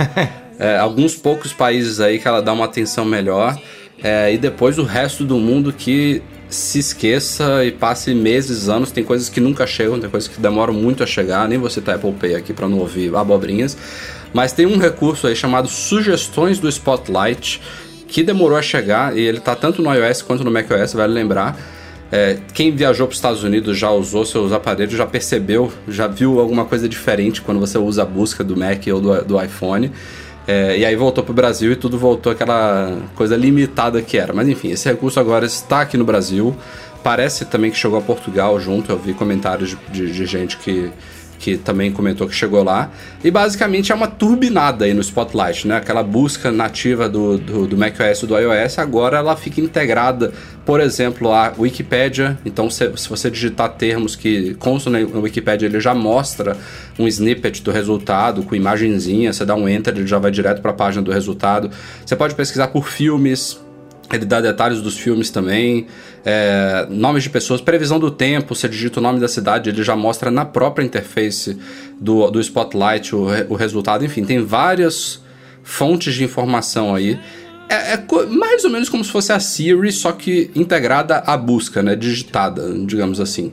É, 0.58 0.74
é, 0.74 0.78
alguns 0.80 1.14
poucos 1.14 1.54
países 1.54 2.00
aí 2.00 2.18
que 2.18 2.28
ela 2.28 2.42
dá 2.42 2.52
uma 2.52 2.66
atenção 2.66 3.06
melhor. 3.06 3.56
É, 4.04 4.34
e 4.34 4.38
depois 4.40 4.80
o 4.80 4.84
resto 4.84 5.24
do 5.24 5.38
mundo 5.38 5.72
que 5.72 6.24
se 6.54 6.80
esqueça 6.80 7.66
e 7.66 7.72
passe 7.72 8.14
meses, 8.14 8.70
anos. 8.70 8.92
Tem 8.92 9.04
coisas 9.04 9.30
que 9.30 9.40
nunca 9.40 9.66
chegam, 9.66 10.00
tem 10.00 10.10
coisas 10.10 10.30
que 10.30 10.40
demoram 10.40 10.74
muito 10.74 11.04
a 11.04 11.06
chegar. 11.06 11.48
Nem 11.48 11.58
você 11.58 11.82
tá 11.82 11.96
Apple 11.96 12.14
Pay 12.14 12.36
aqui 12.36 12.54
para 12.54 12.68
não 12.68 12.80
ouvir 12.80 13.14
abobrinhas. 13.16 13.76
Mas 14.34 14.52
tem 14.54 14.66
um 14.66 14.78
recurso 14.78 15.28
aí 15.28 15.36
chamado 15.36 15.68
Sugestões 15.68 16.60
do 16.60 16.68
Spotlight 16.70 17.62
que 18.08 18.24
demorou 18.24 18.58
a 18.58 18.62
chegar 18.62 19.18
e 19.18 19.22
ele 19.22 19.40
tá 19.40 19.56
tanto 19.56 19.82
no 19.82 19.92
iOS 19.94 20.22
quanto 20.22 20.44
no 20.44 20.52
macOS, 20.52 20.94
vale 20.94 21.12
lembrar. 21.12 21.58
É, 22.12 22.38
quem 22.54 22.70
viajou 22.70 23.08
para 23.08 23.14
os 23.14 23.18
Estados 23.18 23.44
Unidos 23.44 23.76
já 23.76 23.90
usou 23.90 24.24
seus 24.24 24.52
aparelhos, 24.52 24.94
já 24.94 25.08
percebeu, 25.08 25.74
já 25.88 26.06
viu 26.06 26.40
alguma 26.40 26.64
coisa 26.64 26.88
diferente 26.88 27.42
quando 27.42 27.60
você 27.60 27.76
usa 27.80 28.04
a 28.04 28.06
busca 28.06 28.44
do 28.44 28.56
Mac 28.56 28.86
ou 28.94 29.02
do, 29.02 29.26
do 29.26 29.44
iPhone. 29.44 29.92
É, 30.48 30.78
e 30.78 30.86
aí 30.86 30.96
voltou 30.96 31.24
para 31.24 31.32
o 31.32 31.36
Brasil 31.36 31.72
e 31.72 31.76
tudo 31.76 31.98
voltou 31.98 32.32
aquela 32.32 32.98
coisa 33.16 33.36
limitada 33.36 34.02
que 34.02 34.18
era. 34.18 34.34
Mas 34.34 34.48
enfim, 34.48 34.72
esse 34.72 34.88
recurso 34.90 35.20
agora 35.20 35.46
está 35.46 35.82
aqui 35.82 35.98
no 35.98 36.04
Brasil. 36.04 36.56
Parece 37.02 37.46
também 37.46 37.72
que 37.72 37.78
chegou 37.78 37.98
a 37.98 38.02
Portugal 38.02 38.60
junto. 38.60 38.92
Eu 38.92 38.98
vi 38.98 39.14
comentários 39.14 39.70
de, 39.70 39.78
de, 39.90 40.12
de 40.12 40.26
gente 40.26 40.58
que 40.58 40.92
que 41.44 41.58
também 41.58 41.92
comentou 41.92 42.26
que 42.26 42.34
chegou 42.34 42.64
lá. 42.64 42.90
E 43.22 43.30
basicamente 43.30 43.92
é 43.92 43.96
uma 43.96 44.08
turbinada 44.08 44.86
aí 44.86 44.94
no 44.94 45.02
Spotlight, 45.02 45.68
né? 45.68 45.76
Aquela 45.76 46.02
busca 46.02 46.50
nativa 46.54 47.10
do, 47.10 47.38
do, 47.38 47.68
do 47.68 47.78
macOS 47.78 48.24
e 48.24 48.28
do 48.28 48.38
iOS, 48.40 48.80
agora 48.80 49.18
ela 49.18 49.36
fica 49.36 49.60
integrada, 49.60 50.32
por 50.66 50.80
exemplo, 50.80 51.34
a 51.34 51.52
Wikipedia. 51.60 52.40
Então, 52.46 52.70
se, 52.70 52.90
se 52.96 53.10
você 53.10 53.30
digitar 53.30 53.74
termos 53.74 54.16
que 54.16 54.54
constam 54.54 54.94
na 54.94 55.00
Wikipedia, 55.00 55.68
ele 55.68 55.82
já 55.82 55.94
mostra 55.94 56.56
um 56.98 57.10
snippet 57.10 57.62
do 57.62 57.72
resultado 57.72 58.44
com 58.44 58.56
imagenzinha. 58.56 59.34
Você 59.34 59.44
dá 59.44 59.54
um 59.54 59.68
enter, 59.68 59.94
ele 59.98 60.08
já 60.08 60.20
vai 60.20 60.32
direto 60.32 60.62
para 60.62 60.72
a 60.72 60.74
página 60.74 61.04
do 61.04 61.12
resultado. 61.12 61.70
Você 62.06 62.16
pode 62.16 62.36
pesquisar 62.36 62.70
por 62.70 62.88
filmes, 62.88 63.60
ele 64.12 64.26
dá 64.26 64.42
detalhes 64.42 64.82
dos 64.82 64.98
filmes 64.98 65.30
também, 65.30 65.88
é, 66.26 66.86
nomes 66.90 67.24
de 67.24 67.30
pessoas, 67.30 67.62
previsão 67.62 68.00
do 68.00 68.12
tempo. 68.12 68.54
Você 68.54 68.68
digita 68.68 69.00
o 69.00 69.04
nome 69.04 69.20
da 69.20 69.28
cidade, 69.28 69.70
ele 69.70 69.84
já 69.84 69.96
mostra 69.96 70.30
na 70.30 70.46
própria 70.46 70.84
interface 70.84 71.58
do, 72.00 72.30
do 72.30 72.40
Spotlight 72.40 73.16
o, 73.16 73.28
o 73.50 73.56
resultado. 73.56 74.06
Enfim, 74.06 74.24
tem 74.24 74.44
várias 74.44 75.22
fontes 75.64 76.14
de 76.14 76.24
informação 76.24 76.94
aí. 76.94 77.20
É, 77.70 77.94
é, 77.94 78.06
mais 78.28 78.64
ou 78.66 78.70
menos 78.70 78.90
como 78.90 79.04
se 79.04 79.12
fosse 79.12 79.32
a 79.32 79.40
Siri, 79.40 79.92
só 79.92 80.12
que 80.12 80.52
integrada 80.54 81.20
à 81.26 81.38
busca, 81.38 81.82
né? 81.82 81.96
Digitada, 81.96 82.72
digamos 82.86 83.20
assim 83.20 83.52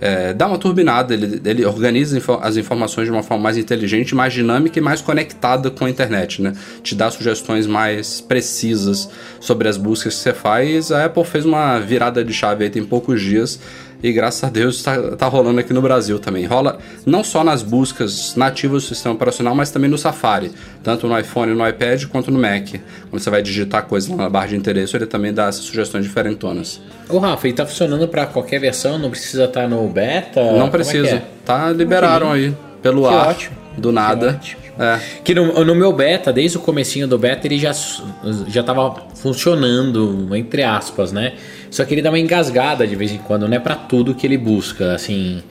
é, 0.00 0.32
dá 0.32 0.46
uma 0.46 0.58
turbinada, 0.58 1.12
ele, 1.12 1.40
ele 1.44 1.64
organiza 1.64 2.20
as 2.40 2.56
informações 2.56 3.04
de 3.04 3.10
uma 3.10 3.22
forma 3.22 3.42
mais 3.42 3.56
inteligente, 3.56 4.14
mais 4.14 4.32
dinâmica 4.32 4.78
e 4.78 4.82
mais 4.82 5.00
conectada 5.00 5.70
com 5.70 5.84
a 5.84 5.90
internet, 5.90 6.40
né? 6.40 6.54
Te 6.82 6.94
dá 6.94 7.10
sugestões 7.10 7.66
mais 7.66 8.20
precisas 8.20 9.08
sobre 9.38 9.68
as 9.68 9.76
buscas 9.76 10.14
que 10.14 10.20
você 10.20 10.32
faz. 10.32 10.90
A 10.90 11.04
Apple 11.04 11.24
fez 11.24 11.44
uma 11.44 11.78
virada 11.78 12.24
de 12.24 12.32
chave 12.32 12.64
aí 12.64 12.70
tem 12.70 12.84
poucos 12.84 13.20
dias 13.20 13.60
e 14.02 14.12
graças 14.12 14.44
a 14.44 14.48
Deus 14.48 14.76
está 14.76 15.16
tá 15.16 15.26
rolando 15.26 15.60
aqui 15.60 15.72
no 15.72 15.82
Brasil 15.82 16.18
também. 16.18 16.46
Rola 16.46 16.78
não 17.04 17.22
só 17.22 17.44
nas 17.44 17.62
buscas 17.62 18.34
nativas 18.36 18.82
do 18.84 18.88
sistema 18.88 19.14
operacional, 19.14 19.54
mas 19.54 19.70
também 19.70 19.90
no 19.90 19.98
Safari, 19.98 20.50
tanto 20.82 21.06
no 21.06 21.18
iPhone, 21.18 21.54
no 21.54 21.68
iPad 21.68 22.04
quanto 22.06 22.30
no 22.30 22.38
Mac. 22.38 22.68
Quando 23.10 23.22
você 23.22 23.30
vai 23.30 23.42
digitar 23.42 23.84
coisa 23.84 24.14
na 24.14 24.28
barra 24.28 24.48
de 24.48 24.56
interesse, 24.56 24.96
ele 24.96 25.06
também 25.06 25.32
dá 25.32 25.46
essas 25.46 25.64
sugestões 25.64 26.04
diferentonas. 26.04 26.80
Ô 27.08 27.18
Rafa, 27.18 27.48
e 27.48 27.52
tá 27.52 27.66
funcionando 27.66 28.06
para 28.08 28.26
qualquer 28.26 28.60
versão? 28.60 28.98
Não 28.98 29.10
precisa 29.10 29.44
estar 29.44 29.62
tá 29.62 29.68
no 29.68 29.86
beta? 29.88 30.42
Não 30.52 30.66
é 30.66 30.70
precisa. 30.70 31.16
É? 31.16 31.22
Tá 31.44 31.70
liberaram 31.70 32.32
aí 32.32 32.54
pelo 32.82 33.02
que 33.02 33.14
ar. 33.14 33.28
Ótimo. 33.28 33.56
Do 33.76 33.92
nada. 33.92 34.34
Que 34.34 34.54
ótimo. 34.54 34.60
É. 34.80 34.98
Que 35.22 35.34
no, 35.34 35.62
no, 35.62 35.74
meu 35.74 35.92
beta, 35.92 36.32
desde 36.32 36.56
o 36.56 36.60
comecinho 36.60 37.06
do 37.06 37.18
beta, 37.18 37.46
ele 37.46 37.58
já, 37.58 37.70
já 38.48 38.62
tava 38.62 39.02
funcionando, 39.22 40.34
entre 40.34 40.62
aspas, 40.62 41.12
né? 41.12 41.34
Só 41.70 41.84
que 41.84 41.94
ele 41.94 42.02
dá 42.02 42.10
uma 42.10 42.18
engasgada 42.18 42.86
de 42.86 42.96
vez 42.96 43.12
em 43.12 43.18
quando, 43.18 43.46
não 43.46 43.56
é 43.56 43.60
para 43.60 43.76
tudo 43.76 44.14
que 44.14 44.26
ele 44.26 44.38
busca, 44.38 44.94
assim... 44.94 45.42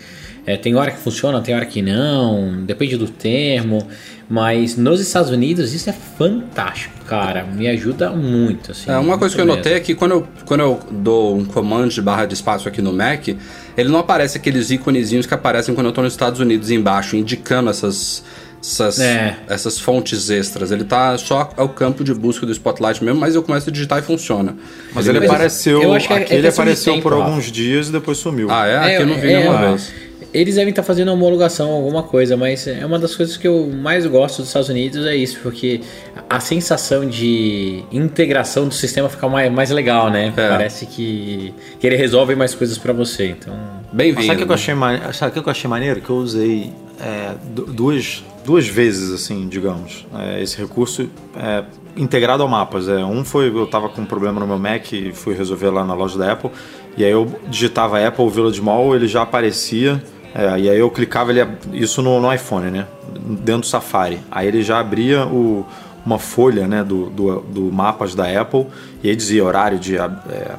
É, 0.45 0.57
tem 0.57 0.73
hora 0.73 0.89
que 0.89 0.97
funciona, 0.97 1.39
tem 1.41 1.53
hora 1.53 1.65
que 1.65 1.79
não, 1.79 2.65
depende 2.65 2.97
do 2.97 3.07
termo. 3.07 3.87
Mas 4.27 4.75
nos 4.75 4.99
Estados 4.99 5.29
Unidos 5.29 5.73
isso 5.73 5.89
é 5.89 5.93
fantástico, 5.93 7.05
cara. 7.05 7.43
Me 7.43 7.67
ajuda 7.67 8.11
muito. 8.11 8.71
Assim, 8.71 8.89
é, 8.89 8.97
uma 8.97 9.17
coisa 9.17 9.35
que 9.35 9.41
eu 9.41 9.45
notei 9.45 9.73
é 9.73 9.79
que 9.79 9.93
quando 9.93 10.11
eu, 10.11 10.27
quando 10.45 10.61
eu 10.61 10.79
dou 10.91 11.37
um 11.37 11.45
comando 11.45 11.89
de 11.89 12.01
barra 12.01 12.25
de 12.25 12.35
espaço 12.35 12.67
aqui 12.67 12.81
no 12.81 12.93
Mac, 12.93 13.27
ele 13.27 13.89
não 13.89 13.99
aparece 13.99 14.37
aqueles 14.37 14.71
íconezinhos 14.71 15.25
que 15.25 15.33
aparecem 15.33 15.75
quando 15.75 15.85
eu 15.85 15.89
estou 15.89 16.03
nos 16.03 16.13
Estados 16.13 16.39
Unidos 16.39 16.71
embaixo, 16.71 17.15
indicando 17.15 17.69
essas 17.69 18.23
essas, 18.61 18.99
é. 18.99 19.37
essas 19.47 19.79
fontes 19.79 20.29
extras. 20.29 20.71
Ele 20.71 20.83
tá 20.83 21.17
só 21.17 21.49
ao 21.55 21.69
campo 21.69 22.03
de 22.03 22.13
busca 22.13 22.45
do 22.45 22.51
Spotlight 22.51 23.03
mesmo, 23.03 23.19
mas 23.19 23.35
eu 23.35 23.43
começo 23.43 23.69
a 23.69 23.73
digitar 23.73 23.99
e 23.99 24.01
funciona. 24.01 24.55
Mas 24.93 25.07
ele, 25.07 25.17
ele 25.19 25.25
apareceu. 25.25 25.81
Eu 25.81 25.93
acho 25.93 26.07
que 26.07 26.13
é, 26.13 26.17
aqui 26.17 26.33
é 26.33 26.37
ele 26.37 26.47
apareceu 26.47 26.93
tempo, 26.93 27.03
por 27.03 27.13
alguns 27.13 27.51
dias 27.51 27.89
e 27.89 27.91
depois 27.91 28.17
sumiu. 28.17 28.49
Ah, 28.51 28.67
é? 28.67 28.77
Aqui 28.77 28.89
é, 28.89 29.01
eu 29.01 29.07
não 29.07 29.15
vi 29.15 29.31
é, 29.31 29.39
nenhuma 29.39 29.69
vez. 29.69 29.93
Eles 30.31 30.55
devem 30.55 30.69
estar 30.69 30.83
fazendo 30.83 31.11
homologação, 31.11 31.71
alguma 31.71 32.03
coisa, 32.03 32.37
mas 32.37 32.67
é 32.67 32.85
uma 32.85 32.99
das 32.99 33.15
coisas 33.15 33.35
que 33.35 33.47
eu 33.47 33.67
mais 33.67 34.05
gosto 34.05 34.39
dos 34.39 34.49
Estados 34.49 34.69
Unidos 34.69 35.03
é 35.07 35.15
isso, 35.15 35.39
porque 35.41 35.81
a 36.29 36.39
sensação 36.39 37.03
de 37.07 37.83
integração 37.91 38.67
do 38.67 38.73
sistema 38.73 39.09
fica 39.09 39.27
mais, 39.27 39.51
mais 39.51 39.71
legal, 39.71 40.11
né? 40.11 40.31
É. 40.37 40.49
Parece 40.49 40.85
que, 40.85 41.51
que 41.79 41.87
ele 41.87 41.95
resolve 41.95 42.35
mais 42.35 42.53
coisas 42.53 42.77
para 42.77 42.93
você. 42.93 43.29
Então, 43.29 43.57
bem-vindo. 43.91 44.27
Sabe 44.27 44.43
o 44.43 44.45
que, 44.45 44.51
eu 44.51 44.55
achei, 44.55 44.75
sabe 45.13 45.31
que 45.31 45.39
eu 45.39 45.51
achei 45.51 45.67
maneiro? 45.67 45.99
Que 45.99 46.09
eu 46.11 46.17
usei 46.17 46.71
é, 47.01 47.33
duas 47.49 48.23
duas 48.49 48.67
vezes, 48.67 49.11
assim, 49.11 49.47
digamos, 49.47 50.07
é, 50.11 50.41
esse 50.41 50.57
recurso 50.57 51.07
é, 51.37 51.63
integrado 51.95 52.41
ao 52.41 52.49
mapas. 52.49 52.89
É, 52.89 53.05
um 53.05 53.23
foi, 53.23 53.47
eu 53.49 53.65
estava 53.65 53.87
com 53.89 54.01
um 54.01 54.05
problema 54.05 54.39
no 54.39 54.47
meu 54.47 54.57
Mac 54.57 54.91
e 54.91 55.13
fui 55.13 55.35
resolver 55.35 55.69
lá 55.69 55.85
na 55.85 55.93
loja 55.93 56.17
da 56.17 56.31
Apple, 56.31 56.49
e 56.97 57.05
aí 57.05 57.11
eu 57.11 57.31
digitava 57.47 58.03
Apple 58.03 58.27
Village 58.27 58.59
Mall, 58.59 58.95
ele 58.95 59.07
já 59.07 59.21
aparecia, 59.21 60.03
é, 60.33 60.61
e 60.61 60.67
aí 60.67 60.79
eu 60.79 60.89
clicava 60.89 61.31
ele, 61.31 61.47
isso 61.73 62.01
no, 62.01 62.19
no, 62.19 62.33
iPhone, 62.33 62.71
né, 62.71 62.87
dentro 63.13 63.61
do 63.61 63.67
Safari. 63.67 64.19
Aí 64.31 64.47
ele 64.47 64.63
já 64.63 64.79
abria 64.79 65.27
o, 65.27 65.63
uma 66.03 66.17
folha, 66.17 66.67
né, 66.67 66.83
do, 66.83 67.07
do, 67.11 67.41
do, 67.41 67.61
mapas 67.71 68.15
da 68.15 68.25
Apple, 68.41 68.65
e 69.03 69.09
aí 69.11 69.15
dizia 69.15 69.45
horário 69.45 69.77
de... 69.77 69.95
É, 69.95 70.55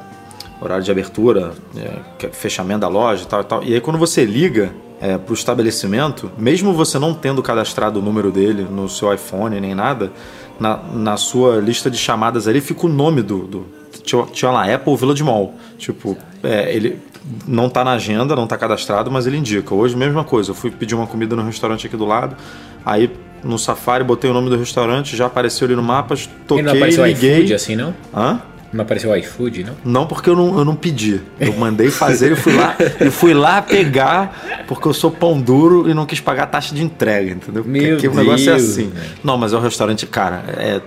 horário 0.61 0.83
de 0.83 0.91
abertura, 0.91 1.53
é, 1.75 2.29
fechamento 2.31 2.81
da 2.81 2.87
loja 2.87 3.23
e 3.23 3.25
tal, 3.25 3.41
e 3.41 3.43
tal. 3.43 3.63
E 3.63 3.73
aí 3.73 3.81
quando 3.81 3.97
você 3.97 4.23
liga, 4.23 4.71
é, 5.01 5.17
para 5.17 5.31
o 5.31 5.33
estabelecimento, 5.33 6.31
mesmo 6.37 6.71
você 6.73 6.99
não 6.99 7.13
tendo 7.13 7.41
cadastrado 7.41 7.99
o 7.99 8.01
número 8.01 8.31
dele 8.31 8.67
no 8.69 8.87
seu 8.87 9.11
iPhone 9.11 9.59
nem 9.59 9.73
nada, 9.73 10.11
na, 10.59 10.77
na 10.77 11.17
sua 11.17 11.57
lista 11.57 11.89
de 11.89 11.97
chamadas 11.97 12.47
ali 12.47 12.61
fica 12.61 12.85
o 12.85 12.89
nome 12.89 13.23
do. 13.23 13.39
do 13.47 13.65
tinha, 14.03 14.23
tinha 14.31 14.51
lá 14.51 14.71
Apple 14.73 14.95
Village 14.95 15.23
Mall. 15.23 15.55
Tipo, 15.77 16.15
é, 16.43 16.73
ele 16.73 16.99
não 17.47 17.65
está 17.65 17.83
na 17.83 17.93
agenda, 17.93 18.35
não 18.35 18.43
está 18.43 18.57
cadastrado, 18.57 19.09
mas 19.09 19.25
ele 19.25 19.37
indica. 19.37 19.73
Hoje, 19.73 19.95
mesma 19.97 20.23
coisa, 20.23 20.51
eu 20.51 20.55
fui 20.55 20.69
pedir 20.69 20.93
uma 20.93 21.07
comida 21.07 21.35
no 21.35 21.43
restaurante 21.43 21.87
aqui 21.87 21.97
do 21.97 22.05
lado, 22.05 22.35
aí 22.85 23.09
no 23.43 23.57
Safari 23.57 24.03
botei 24.03 24.29
o 24.29 24.33
nome 24.33 24.49
do 24.49 24.57
restaurante, 24.57 25.15
já 25.15 25.25
apareceu 25.25 25.65
ali 25.65 25.75
no 25.75 25.81
mapa, 25.81 26.15
toquei, 26.47 26.63
e 26.63 26.65
não 26.65 26.73
apareceu 26.73 27.05
liguei. 27.05 27.37
iFood 27.37 27.53
assim, 27.55 27.75
não? 27.75 27.93
Hã? 28.13 28.39
Não 28.73 28.83
apareceu 28.83 29.11
o 29.11 29.15
iFood, 29.15 29.65
não? 29.65 29.75
Não, 29.83 30.07
porque 30.07 30.29
eu 30.29 30.35
não, 30.35 30.57
eu 30.57 30.63
não 30.63 30.75
pedi. 30.75 31.21
Eu 31.39 31.53
mandei 31.53 31.91
fazer 31.91 32.31
e 32.31 32.35
fui 32.35 32.53
lá, 32.55 32.75
eu 32.99 33.11
fui 33.11 33.33
lá 33.33 33.61
pegar, 33.61 34.63
porque 34.67 34.87
eu 34.87 34.93
sou 34.93 35.11
pão 35.11 35.39
duro 35.39 35.89
e 35.89 35.93
não 35.93 36.05
quis 36.05 36.21
pagar 36.21 36.43
a 36.43 36.47
taxa 36.47 36.73
de 36.73 36.81
entrega, 36.81 37.31
entendeu? 37.31 37.63
Porque 37.63 37.79
Meu 37.79 37.93
aqui 37.95 38.07
Deus, 38.07 38.15
o 38.15 38.17
negócio 38.17 38.49
é 38.49 38.55
assim. 38.55 38.91
Não, 39.23 39.37
mas 39.37 39.51
é 39.51 39.57
um 39.57 39.61
restaurante, 39.61 40.05
cara, 40.07 40.43
é, 40.57 40.81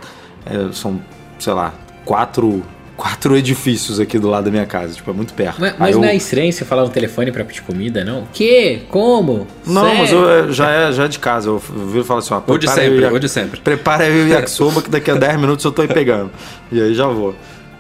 é, 0.47 0.73
são, 0.73 1.01
sei 1.39 1.53
lá, 1.53 1.75
quatro 2.05 2.63
quatro 2.97 3.37
edifícios 3.37 3.99
aqui 3.99 4.19
do 4.19 4.29
lado 4.29 4.45
da 4.45 4.51
minha 4.51 4.67
casa, 4.67 4.95
tipo, 4.95 5.11
é 5.11 5.15
muito 5.15 5.35
perto. 5.35 5.61
Mas, 5.61 5.75
mas 5.79 5.95
eu... 5.95 6.01
não 6.01 6.09
é 6.09 6.15
estranho 6.15 6.53
você 6.53 6.65
falar 6.65 6.83
no 6.83 6.91
telefone 6.91 7.33
pra 7.33 7.45
pedir 7.45 7.63
comida, 7.63 8.05
não? 8.05 8.21
O 8.21 8.29
quê? 8.33 8.83
Como? 8.89 9.47
Não, 9.67 9.83
Sério? 9.83 9.99
mas 9.99 10.13
eu, 10.13 10.53
já, 10.53 10.71
é, 10.71 10.93
já 10.93 11.05
é 11.05 11.09
de 11.09 11.19
casa. 11.19 11.49
Eu 11.49 11.59
viro 11.59 12.01
e 12.01 12.05
falo 12.05 12.21
assim, 12.21 12.35
ó, 12.35 12.57
de 12.57 12.71
sempre, 12.71 13.19
de 13.19 13.29
sempre. 13.29 13.61
Prepara 13.61 14.05
aí 14.05 14.25
o 14.25 14.29
yakisoba 14.29 14.83
que 14.83 14.91
daqui 14.91 15.11
a 15.11 15.15
10 15.15 15.41
minutos 15.41 15.65
eu 15.65 15.73
tô 15.73 15.83
aí 15.83 15.89
pegando. 15.89 16.31
E 16.71 16.81
aí 16.81 16.95
já 16.95 17.07
vou. 17.07 17.35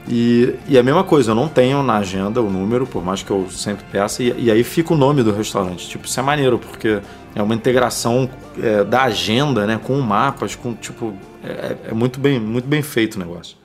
E, 0.06 0.54
e 0.68 0.78
a 0.78 0.82
mesma 0.82 1.02
coisa, 1.02 1.30
eu 1.30 1.34
não 1.34 1.48
tenho 1.48 1.82
na 1.82 1.96
agenda 1.96 2.42
o 2.42 2.50
número, 2.50 2.86
por 2.86 3.02
mais 3.02 3.22
que 3.22 3.30
eu 3.30 3.48
sempre 3.50 3.84
peça, 3.90 4.22
e, 4.22 4.34
e 4.38 4.50
aí 4.50 4.62
fica 4.62 4.92
o 4.92 4.96
nome 4.96 5.22
do 5.22 5.32
restaurante. 5.32 5.88
Tipo, 5.88 6.06
isso 6.06 6.20
é 6.20 6.22
maneiro, 6.22 6.58
porque 6.58 7.00
é 7.34 7.42
uma 7.42 7.54
integração 7.54 8.28
é, 8.62 8.84
da 8.84 9.04
agenda, 9.04 9.66
né, 9.66 9.80
com 9.82 9.98
mapas, 10.00 10.54
com 10.54 10.74
tipo. 10.74 11.14
É, 11.42 11.76
é 11.90 11.94
muito, 11.94 12.20
bem, 12.20 12.38
muito 12.38 12.68
bem 12.68 12.82
feito 12.82 13.14
o 13.16 13.18
negócio. 13.18 13.56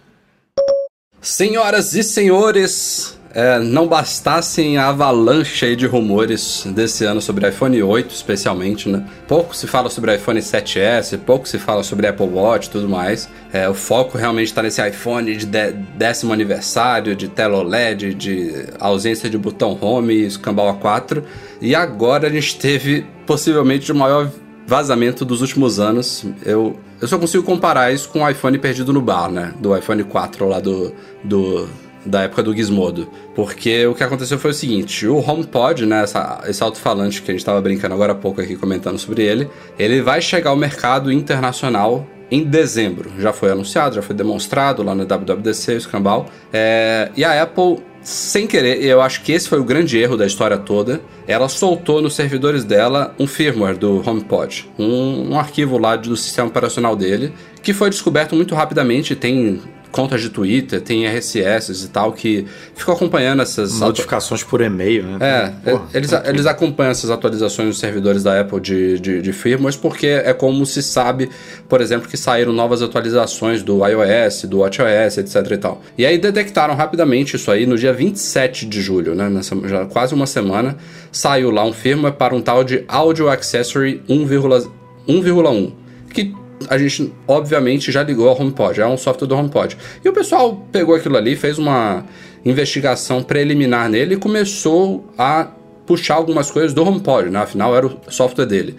Senhoras 1.21 1.93
e 1.93 2.03
senhores, 2.03 3.18
é, 3.33 3.59
não 3.59 3.87
bastassem 3.87 4.77
a 4.77 4.87
avalanche 4.87 5.75
de 5.75 5.85
rumores 5.85 6.63
desse 6.67 7.05
ano 7.05 7.21
sobre 7.21 7.47
iPhone 7.47 7.81
8, 7.81 8.13
especialmente, 8.13 8.89
né? 8.89 9.05
Pouco 9.27 9.55
se 9.55 9.67
fala 9.67 9.89
sobre 9.89 10.15
iPhone 10.15 10.39
7S, 10.39 11.17
pouco 11.19 11.47
se 11.47 11.59
fala 11.59 11.83
sobre 11.83 12.07
Apple 12.07 12.25
Watch 12.27 12.67
e 12.67 12.71
tudo 12.71 12.89
mais. 12.89 13.29
É, 13.53 13.69
o 13.69 13.73
foco 13.73 14.17
realmente 14.17 14.47
está 14.47 14.63
nesse 14.63 14.81
iPhone 14.87 15.35
de 15.35 15.45
dé- 15.45 15.71
décimo 15.95 16.33
aniversário, 16.33 17.15
de 17.15 17.27
tela 17.27 17.57
OLED, 17.59 18.13
de 18.15 18.65
ausência 18.79 19.29
de 19.29 19.37
botão 19.37 19.77
home 19.79 20.13
e 20.13 20.25
escambau 20.25 20.73
A4. 20.79 21.23
E 21.61 21.75
agora 21.75 22.27
a 22.27 22.31
gente 22.31 22.57
teve 22.57 23.05
possivelmente 23.27 23.91
o 23.91 23.95
maior 23.95 24.29
vazamento 24.65 25.23
dos 25.23 25.41
últimos 25.41 25.79
anos. 25.79 26.25
Eu, 26.45 26.79
eu 27.01 27.07
só 27.07 27.17
consigo 27.17 27.43
comparar 27.43 27.91
isso 27.93 28.09
com 28.09 28.23
o 28.23 28.29
iPhone 28.29 28.57
perdido 28.57 28.91
no 28.91 29.01
bar, 29.01 29.29
né? 29.31 29.53
Do 29.59 29.75
iPhone 29.77 30.03
4 30.03 30.47
lá 30.47 30.59
do, 30.59 30.93
do 31.23 31.67
da 32.09 32.23
época 32.23 32.43
do 32.43 32.55
Gizmodo. 32.55 33.07
Porque 33.35 33.85
o 33.85 33.95
que 33.95 34.03
aconteceu 34.03 34.37
foi 34.37 34.51
o 34.51 34.53
seguinte: 34.53 35.07
o 35.07 35.17
HomePod, 35.17 35.85
né, 35.85 36.03
essa, 36.03 36.43
esse 36.47 36.61
alto-falante 36.61 37.21
que 37.21 37.31
a 37.31 37.33
gente 37.33 37.41
estava 37.41 37.61
brincando 37.61 37.93
agora 37.93 38.13
há 38.13 38.15
pouco 38.15 38.41
aqui 38.41 38.55
comentando 38.55 38.97
sobre 38.97 39.23
ele, 39.23 39.49
ele 39.77 40.01
vai 40.01 40.21
chegar 40.21 40.49
ao 40.49 40.55
mercado 40.55 41.11
internacional 41.11 42.05
em 42.31 42.43
dezembro. 42.43 43.11
Já 43.17 43.33
foi 43.33 43.51
anunciado, 43.51 43.95
já 43.95 44.01
foi 44.01 44.15
demonstrado 44.15 44.83
lá 44.83 44.93
no 44.93 45.05
WWDC, 45.05 45.73
o 45.73 45.77
escambau. 45.77 46.29
É, 46.53 47.09
e 47.15 47.23
a 47.23 47.41
Apple, 47.41 47.77
sem 48.01 48.45
querer, 48.45 48.83
eu 48.83 49.01
acho 49.01 49.23
que 49.23 49.31
esse 49.31 49.49
foi 49.49 49.59
o 49.59 49.63
grande 49.63 49.97
erro 49.97 50.15
da 50.15 50.25
história 50.25 50.57
toda, 50.57 51.01
ela 51.27 51.49
soltou 51.49 52.01
nos 52.01 52.15
servidores 52.15 52.63
dela 52.63 53.15
um 53.19 53.25
firmware 53.25 53.77
do 53.77 54.07
HomePod, 54.07 54.69
um, 54.77 55.31
um 55.31 55.39
arquivo 55.39 55.77
lá 55.77 55.95
do 55.95 56.15
sistema 56.15 56.47
operacional 56.47 56.95
dele, 56.95 57.33
que 57.61 57.73
foi 57.73 57.89
descoberto 57.89 58.35
muito 58.35 58.53
rapidamente, 58.53 59.15
tem 59.15 59.59
contas 59.91 60.21
de 60.21 60.29
Twitter, 60.29 60.79
tem 60.81 61.05
RSS 61.07 61.83
e 61.85 61.87
tal, 61.87 62.13
que 62.13 62.45
ficam 62.75 62.93
acompanhando 62.93 63.41
essas... 63.41 63.71
atu- 63.77 63.85
Notificações 63.87 64.43
por 64.43 64.61
e-mail, 64.61 65.03
né? 65.03 65.17
é, 65.65 65.71
Porra, 65.71 65.87
eles, 65.93 66.09
tem 66.11 66.19
tudo. 66.19 66.29
eles 66.29 66.45
acompanham 66.45 66.91
essas 66.91 67.09
atualizações 67.09 67.67
nos 67.69 67.79
servidores 67.79 68.21
da 68.23 68.39
Apple 68.39 68.59
de, 68.59 68.99
de, 68.99 69.21
de 69.21 69.33
firmwares, 69.33 69.75
porque 69.75 70.05
é 70.07 70.31
como 70.33 70.65
se 70.65 70.83
sabe, 70.83 71.29
por 71.67 71.81
exemplo, 71.81 72.07
que 72.07 72.15
saíram 72.17 72.53
novas 72.53 72.81
atualizações 72.81 73.63
do 73.63 73.79
iOS, 73.85 74.43
do 74.43 74.59
WatchOS, 74.59 75.17
etc 75.17 75.51
e 75.51 75.57
tal. 75.57 75.81
E 75.97 76.05
aí 76.05 76.17
detectaram 76.17 76.75
rapidamente 76.75 77.35
isso 77.35 77.49
aí 77.49 77.65
no 77.65 77.77
dia 77.77 77.91
27 77.91 78.65
de 78.67 78.81
julho, 78.81 79.15
né? 79.15 79.27
Nessa, 79.29 79.55
já 79.67 79.85
quase 79.85 80.13
uma 80.13 80.27
semana, 80.27 80.77
saiu 81.11 81.49
lá 81.49 81.65
um 81.65 81.73
firmware 81.73 82.13
para 82.13 82.35
um 82.35 82.41
tal 82.41 82.63
de 82.63 82.83
Audio 82.87 83.27
Accessory 83.27 84.03
1,1, 84.07 84.67
1,1, 85.07 85.71
que 86.13 86.33
a 86.67 86.77
gente 86.77 87.13
obviamente 87.27 87.91
já 87.91 88.03
ligou 88.03 88.27
ao 88.27 88.39
HomePod, 88.39 88.81
é 88.81 88.87
um 88.87 88.97
software 88.97 89.27
do 89.27 89.35
HomePod. 89.35 89.77
E 90.03 90.09
o 90.09 90.13
pessoal 90.13 90.65
pegou 90.71 90.95
aquilo 90.95 91.17
ali, 91.17 91.35
fez 91.35 91.57
uma 91.57 92.05
investigação 92.43 93.21
preliminar 93.23 93.89
nele 93.89 94.15
e 94.15 94.17
começou 94.17 95.11
a 95.17 95.47
puxar 95.85 96.15
algumas 96.15 96.51
coisas 96.51 96.73
do 96.73 96.83
HomePod, 96.83 97.29
né? 97.29 97.39
Afinal 97.39 97.75
era 97.75 97.87
o 97.87 97.99
software 98.09 98.45
dele. 98.45 98.75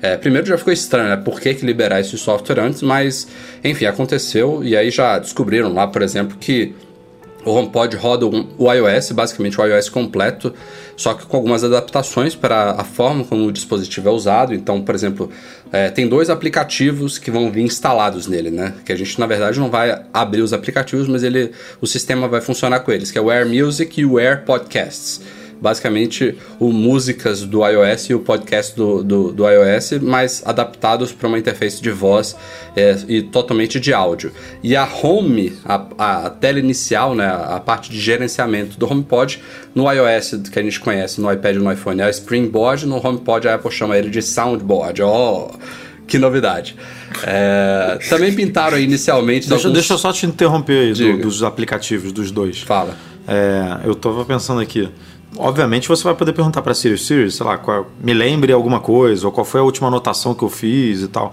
É, 0.00 0.16
primeiro 0.16 0.46
já 0.46 0.58
ficou 0.58 0.72
estranho, 0.72 1.08
né? 1.08 1.16
Por 1.16 1.40
que, 1.40 1.54
que 1.54 1.64
liberar 1.64 2.00
esse 2.00 2.16
software 2.18 2.60
antes? 2.60 2.82
Mas, 2.82 3.28
enfim, 3.62 3.86
aconteceu 3.86 4.62
e 4.62 4.76
aí 4.76 4.90
já 4.90 5.18
descobriram 5.18 5.72
lá, 5.72 5.86
por 5.86 6.02
exemplo, 6.02 6.36
que 6.38 6.74
o 7.44 7.50
HomePod 7.50 7.96
roda 7.96 8.26
o 8.26 8.72
iOS, 8.72 9.12
basicamente 9.12 9.60
o 9.60 9.64
iOS 9.64 9.88
completo, 9.88 10.52
só 10.96 11.14
que 11.14 11.26
com 11.26 11.36
algumas 11.36 11.64
adaptações 11.64 12.34
para 12.34 12.72
a 12.72 12.84
forma 12.84 13.24
como 13.24 13.46
o 13.46 13.52
dispositivo 13.52 14.08
é 14.08 14.12
usado. 14.12 14.54
Então, 14.54 14.80
por 14.80 14.94
exemplo, 14.94 15.30
é, 15.72 15.90
tem 15.90 16.08
dois 16.08 16.30
aplicativos 16.30 17.18
que 17.18 17.30
vão 17.30 17.50
vir 17.50 17.62
instalados 17.62 18.26
nele, 18.26 18.50
né? 18.50 18.74
Que 18.84 18.92
a 18.92 18.96
gente, 18.96 19.18
na 19.18 19.26
verdade, 19.26 19.58
não 19.58 19.70
vai 19.70 20.02
abrir 20.12 20.42
os 20.42 20.52
aplicativos, 20.52 21.08
mas 21.08 21.22
ele, 21.22 21.52
o 21.80 21.86
sistema 21.86 22.28
vai 22.28 22.40
funcionar 22.40 22.80
com 22.80 22.92
eles, 22.92 23.10
que 23.10 23.18
é 23.18 23.20
o 23.20 23.30
Air 23.30 23.46
Music 23.46 24.00
e 24.00 24.06
o 24.06 24.18
Air 24.18 24.44
Podcasts 24.44 25.20
basicamente 25.64 26.36
o 26.60 26.70
músicas 26.70 27.42
do 27.42 27.66
iOS 27.66 28.10
e 28.10 28.14
o 28.14 28.20
podcast 28.20 28.76
do, 28.76 29.02
do, 29.02 29.32
do 29.32 29.48
iOS, 29.48 29.92
mas 30.02 30.42
adaptados 30.44 31.10
para 31.10 31.26
uma 31.26 31.38
interface 31.38 31.80
de 31.80 31.90
voz 31.90 32.36
é, 32.76 32.94
e 33.08 33.22
totalmente 33.22 33.80
de 33.80 33.94
áudio. 33.94 34.30
E 34.62 34.76
a 34.76 34.86
Home, 34.86 35.54
a, 35.64 36.26
a 36.26 36.30
tela 36.30 36.58
inicial, 36.58 37.14
né, 37.14 37.26
a 37.26 37.58
parte 37.58 37.90
de 37.90 37.98
gerenciamento 37.98 38.78
do 38.78 38.86
HomePod, 38.86 39.42
no 39.74 39.90
iOS 39.90 40.40
que 40.52 40.58
a 40.58 40.62
gente 40.62 40.78
conhece, 40.78 41.18
no 41.18 41.32
iPad 41.32 41.56
e 41.56 41.58
no 41.58 41.72
iPhone, 41.72 41.98
é 42.02 42.04
a 42.04 42.10
Springboard, 42.10 42.86
no 42.86 43.04
HomePod 43.04 43.48
a 43.48 43.54
Apple 43.54 43.72
chama 43.72 43.96
ele 43.96 44.10
de 44.10 44.20
Soundboard. 44.20 45.02
Oh, 45.02 45.50
que 46.06 46.18
novidade. 46.18 46.76
É, 47.22 47.98
também 48.10 48.34
pintaram 48.34 48.78
inicialmente... 48.78 49.48
Deixa, 49.48 49.68
alguns... 49.68 49.72
deixa 49.72 49.94
eu 49.94 49.98
só 49.98 50.12
te 50.12 50.26
interromper 50.26 50.78
aí 50.78 50.92
do- 50.92 51.22
dos 51.22 51.42
aplicativos, 51.42 52.12
dos 52.12 52.30
dois. 52.30 52.60
Fala. 52.60 52.94
É, 53.26 53.78
eu 53.88 53.94
tava 53.94 54.22
pensando 54.26 54.60
aqui. 54.60 54.86
Obviamente 55.36 55.88
você 55.88 56.04
vai 56.04 56.14
poder 56.14 56.32
perguntar 56.32 56.62
pra 56.62 56.74
Siri, 56.74 56.96
Siri, 56.96 57.30
sei 57.30 57.44
lá, 57.44 57.58
qual- 57.58 57.86
me 58.02 58.14
lembre 58.14 58.52
alguma 58.52 58.80
coisa, 58.80 59.26
ou 59.26 59.32
qual 59.32 59.44
foi 59.44 59.60
a 59.60 59.64
última 59.64 59.88
anotação 59.88 60.34
que 60.34 60.42
eu 60.44 60.48
fiz 60.48 61.02
e 61.02 61.08
tal. 61.08 61.32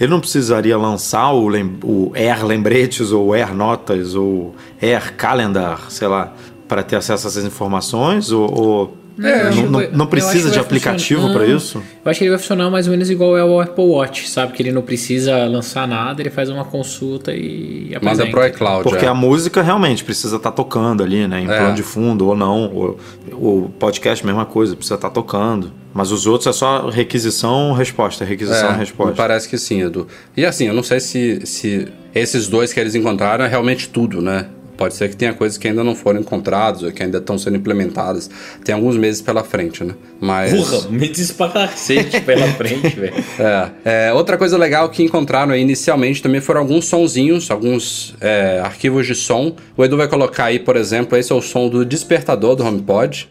Ele 0.00 0.10
não 0.10 0.20
precisaria 0.20 0.76
lançar 0.78 1.32
o, 1.32 1.48
lem- 1.48 1.78
o 1.84 2.10
Air 2.14 2.44
Lembretes, 2.46 3.12
ou 3.12 3.32
Air 3.34 3.54
Notas, 3.54 4.14
ou 4.14 4.54
Air 4.80 5.14
Calendar, 5.16 5.90
sei 5.90 6.08
lá, 6.08 6.32
para 6.66 6.82
ter 6.82 6.96
acesso 6.96 7.26
a 7.26 7.30
essas 7.30 7.44
informações? 7.44 8.32
Ou, 8.32 8.50
ou 8.58 8.96
eu 9.18 9.48
acho 9.48 9.62
não, 9.62 9.70
não- 9.80 9.90
não 9.92 10.06
precisa 10.06 10.50
de 10.50 10.58
aplicativo 10.58 11.32
para 11.32 11.46
isso? 11.46 11.82
Eu 12.04 12.10
acho 12.10 12.18
que 12.18 12.24
ele 12.24 12.30
vai 12.30 12.38
funcionar 12.38 12.70
mais 12.70 12.86
ou 12.86 12.92
menos 12.92 13.10
igual 13.10 13.36
é 13.36 13.44
o 13.44 13.60
Apple 13.60 13.84
Watch, 13.84 14.28
sabe? 14.28 14.52
Que 14.52 14.62
ele 14.62 14.72
não 14.72 14.82
precisa 14.82 15.44
lançar 15.46 15.86
nada, 15.86 16.22
ele 16.22 16.30
faz 16.30 16.48
uma 16.50 16.64
consulta 16.64 17.32
e 17.34 17.90
Manda 17.94 17.96
apresenta. 18.22 18.30
pro 18.30 18.46
iCloud. 18.46 18.82
Porque 18.84 19.04
é. 19.04 19.08
a 19.08 19.14
música 19.14 19.62
realmente 19.62 20.04
precisa 20.04 20.36
estar 20.36 20.52
tocando 20.52 21.02
ali, 21.02 21.26
né? 21.28 21.40
Em 21.40 21.44
É. 21.50 21.56
plano 21.58 21.74
de 21.74 21.82
fundo 21.82 22.26
ou 22.26 22.36
não. 22.36 22.64
O, 22.66 22.96
o 23.32 23.68
podcast, 23.78 24.24
mesma 24.24 24.44
coisa, 24.46 24.74
precisa 24.74 24.94
estar 24.96 25.10
tocando. 25.10 25.72
Mas 25.94 26.10
os 26.10 26.26
outros 26.26 26.46
é 26.46 26.52
só 26.58 26.88
requisição, 26.88 27.72
resposta, 27.74 28.24
requisição, 28.24 28.70
É, 28.70 28.76
resposta. 28.76 29.14
parece 29.14 29.46
que 29.48 29.58
sim, 29.58 29.82
Edu. 29.82 30.06
E 30.34 30.44
assim, 30.46 30.66
eu 30.66 30.72
não 30.74 30.82
sei 30.82 31.00
se, 31.00 31.42
se 31.44 31.86
esses 32.14 32.48
dois 32.48 32.72
que 32.72 32.80
eles 32.80 32.94
encontraram 32.94 33.44
é 33.44 33.48
realmente 33.48 33.88
tudo, 33.90 34.22
né? 34.22 34.46
Pode 34.82 34.94
ser 34.94 35.10
que 35.10 35.14
tenha 35.14 35.32
coisas 35.32 35.56
que 35.56 35.68
ainda 35.68 35.84
não 35.84 35.94
foram 35.94 36.18
encontradas 36.18 36.82
ou 36.82 36.90
que 36.90 37.04
ainda 37.04 37.18
estão 37.18 37.38
sendo 37.38 37.56
implementadas. 37.56 38.28
Tem 38.64 38.74
alguns 38.74 38.96
meses 38.96 39.22
pela 39.22 39.44
frente, 39.44 39.84
né? 39.84 39.94
Mas. 40.20 40.52
Porra, 40.52 40.90
me 40.90 41.08
cacete 41.08 42.20
pela 42.22 42.48
frente, 42.58 42.88
velho. 42.88 43.14
É, 43.38 44.08
é, 44.08 44.12
outra 44.12 44.36
coisa 44.36 44.58
legal 44.58 44.88
que 44.88 45.04
encontraram 45.04 45.52
aí 45.52 45.60
inicialmente 45.60 46.20
também 46.20 46.40
foram 46.40 46.62
alguns 46.62 46.86
sonzinhos, 46.86 47.48
alguns 47.48 48.16
é, 48.20 48.60
arquivos 48.60 49.06
de 49.06 49.14
som. 49.14 49.54
O 49.76 49.84
Edu 49.84 49.96
vai 49.96 50.08
colocar 50.08 50.46
aí, 50.46 50.58
por 50.58 50.74
exemplo, 50.74 51.16
esse 51.16 51.30
é 51.30 51.34
o 51.36 51.40
som 51.40 51.68
do 51.68 51.84
despertador 51.84 52.56
do 52.56 52.64
HomePod. 52.64 53.28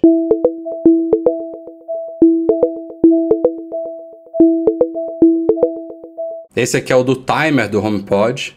Esse 6.56 6.78
aqui 6.78 6.94
é 6.94 6.96
o 6.96 7.04
do 7.04 7.18
timer 7.18 7.68
do 7.68 7.84
HomePod. 7.84 8.56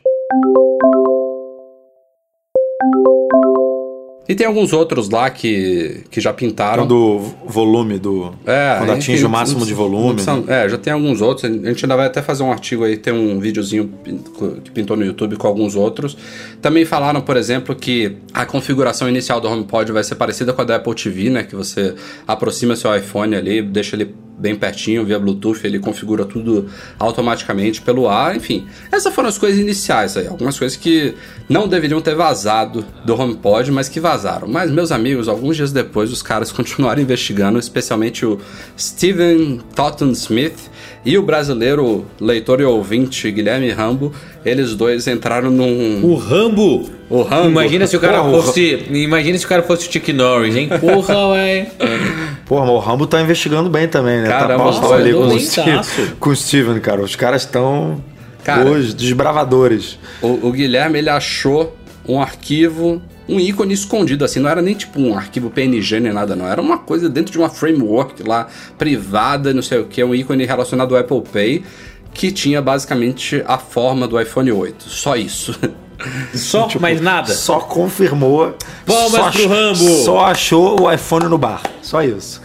E 4.26 4.34
tem 4.34 4.46
alguns 4.46 4.72
outros 4.72 5.10
lá 5.10 5.28
que, 5.28 6.02
que 6.10 6.18
já 6.18 6.32
pintaram. 6.32 6.86
do 6.86 7.18
volume 7.46 7.98
do. 7.98 8.32
É, 8.46 8.76
quando 8.78 8.92
atinge 8.92 9.22
o 9.24 9.28
máximo 9.28 9.60
não- 9.60 9.66
de 9.66 9.74
volume. 9.74 10.14
precisa- 10.14 10.36
né? 10.40 10.64
É, 10.64 10.68
já 10.68 10.78
tem 10.78 10.92
alguns 10.94 11.20
outros. 11.20 11.44
A 11.44 11.52
gente 11.54 11.84
ainda 11.84 11.94
vai 11.94 12.06
até 12.06 12.22
fazer 12.22 12.42
um 12.42 12.50
artigo 12.50 12.84
aí, 12.84 12.96
tem 12.96 13.12
um 13.12 13.38
videozinho 13.38 13.90
que 14.64 14.70
pintou 14.70 14.96
no 14.96 15.04
YouTube 15.04 15.36
com 15.36 15.46
alguns 15.46 15.76
outros. 15.76 16.16
Também 16.62 16.86
falaram, 16.86 17.20
por 17.20 17.36
exemplo, 17.36 17.74
que 17.76 18.16
a 18.32 18.46
configuração 18.46 19.08
inicial 19.10 19.42
do 19.42 19.48
HomePod 19.48 19.92
vai 19.92 20.02
ser 20.02 20.14
parecida 20.14 20.54
com 20.54 20.62
a 20.62 20.64
da 20.64 20.76
Apple 20.76 20.94
TV, 20.94 21.28
né? 21.28 21.42
Que 21.42 21.54
você 21.54 21.94
aproxima 22.26 22.74
seu 22.76 22.96
iPhone 22.96 23.34
ali, 23.36 23.60
deixa 23.60 23.94
ele 23.94 24.14
bem 24.38 24.54
pertinho 24.54 25.04
via 25.04 25.18
Bluetooth, 25.18 25.60
ele 25.64 25.78
configura 25.78 26.24
tudo 26.24 26.68
automaticamente 26.98 27.80
pelo 27.80 28.08
ar, 28.08 28.36
enfim. 28.36 28.66
Essas 28.90 29.14
foram 29.14 29.28
as 29.28 29.38
coisas 29.38 29.60
iniciais 29.60 30.16
aí, 30.16 30.26
algumas 30.26 30.58
coisas 30.58 30.76
que 30.76 31.14
não 31.48 31.68
deveriam 31.68 32.00
ter 32.00 32.14
vazado 32.14 32.84
do 33.04 33.14
HomePod, 33.14 33.70
mas 33.70 33.88
que 33.88 34.00
vazaram. 34.00 34.48
Mas 34.48 34.70
meus 34.70 34.90
amigos, 34.90 35.28
alguns 35.28 35.56
dias 35.56 35.72
depois 35.72 36.12
os 36.12 36.22
caras 36.22 36.50
continuaram 36.52 37.00
investigando, 37.00 37.58
especialmente 37.58 38.26
o 38.26 38.38
Steven 38.78 39.60
Totten 39.74 40.10
Smith 40.12 40.70
e 41.04 41.18
o 41.18 41.22
brasileiro 41.22 42.06
leitor 42.20 42.60
e 42.60 42.64
ouvinte 42.64 43.30
Guilherme 43.30 43.70
Rambo, 43.70 44.12
eles 44.44 44.74
dois 44.74 45.06
entraram 45.06 45.50
num 45.50 46.04
O 46.04 46.14
Rambo! 46.14 46.88
o 47.10 47.22
Rambo. 47.22 47.48
Imagina 47.48 47.86
se 47.86 47.96
o 47.96 48.00
cara 48.00 48.22
Porra, 48.22 48.42
fosse. 48.42 48.86
Imagina 48.90 49.38
se 49.38 49.44
o 49.44 49.48
cara 49.48 49.62
fosse 49.62 49.88
o 49.88 49.92
Chuck 49.92 50.12
Norris, 50.12 50.56
hein? 50.56 50.68
Porra, 50.80 51.14
velho. 51.34 51.66
Porra, 52.46 52.66
mas 52.66 52.74
o 52.74 52.78
Rambo 52.78 53.06
tá 53.06 53.20
investigando 53.20 53.68
bem 53.68 53.86
também, 53.86 54.20
né? 54.20 54.28
Caramba, 54.28 54.72
tá 54.72 54.80
pau 54.80 54.92
ali 54.94 55.12
com 55.12 55.20
o, 55.20 55.26
doidaço. 55.28 55.90
Steve, 55.90 56.10
com 56.18 56.30
o 56.30 56.36
Steven, 56.36 56.80
cara. 56.80 57.02
Os 57.02 57.14
caras 57.16 57.42
estão. 57.42 58.02
Cara. 58.42 58.68
Os 58.70 58.92
desbravadores. 58.92 59.98
O, 60.20 60.48
o 60.48 60.52
Guilherme 60.52 60.98
ele 60.98 61.08
achou 61.10 61.76
um 62.06 62.20
arquivo, 62.20 63.00
um 63.28 63.40
ícone 63.40 63.72
escondido 63.74 64.24
assim, 64.24 64.40
não 64.40 64.50
era 64.50 64.60
nem 64.60 64.74
tipo 64.74 65.00
um 65.00 65.16
arquivo 65.16 65.50
PNG 65.50 66.00
nem 66.00 66.12
nada, 66.12 66.36
não. 66.36 66.46
Era 66.46 66.60
uma 66.60 66.78
coisa 66.78 67.08
dentro 67.08 67.32
de 67.32 67.38
uma 67.38 67.48
framework 67.48 68.22
lá 68.22 68.48
privada, 68.76 69.54
não 69.54 69.62
sei 69.62 69.78
o 69.78 69.86
que, 69.86 70.02
um 70.04 70.14
ícone 70.14 70.44
relacionado 70.44 70.94
ao 70.94 71.00
Apple 71.00 71.22
Pay 71.32 71.64
que 72.14 72.30
tinha 72.30 72.62
basicamente 72.62 73.42
a 73.44 73.58
forma 73.58 74.06
do 74.06 74.18
iPhone 74.18 74.50
8. 74.50 74.88
Só 74.88 75.16
isso. 75.16 75.58
Só, 76.34 76.68
mais 76.80 77.00
nada. 77.00 77.32
Só 77.32 77.60
confirmou. 77.60 78.54
Palmas 78.84 79.12
só, 79.12 79.30
pro 79.30 79.48
Rambo. 79.48 80.04
Só 80.04 80.24
achou 80.26 80.82
o 80.82 80.92
iPhone 80.92 81.26
no 81.26 81.38
bar. 81.38 81.62
Só 81.80 82.02
isso. 82.02 82.42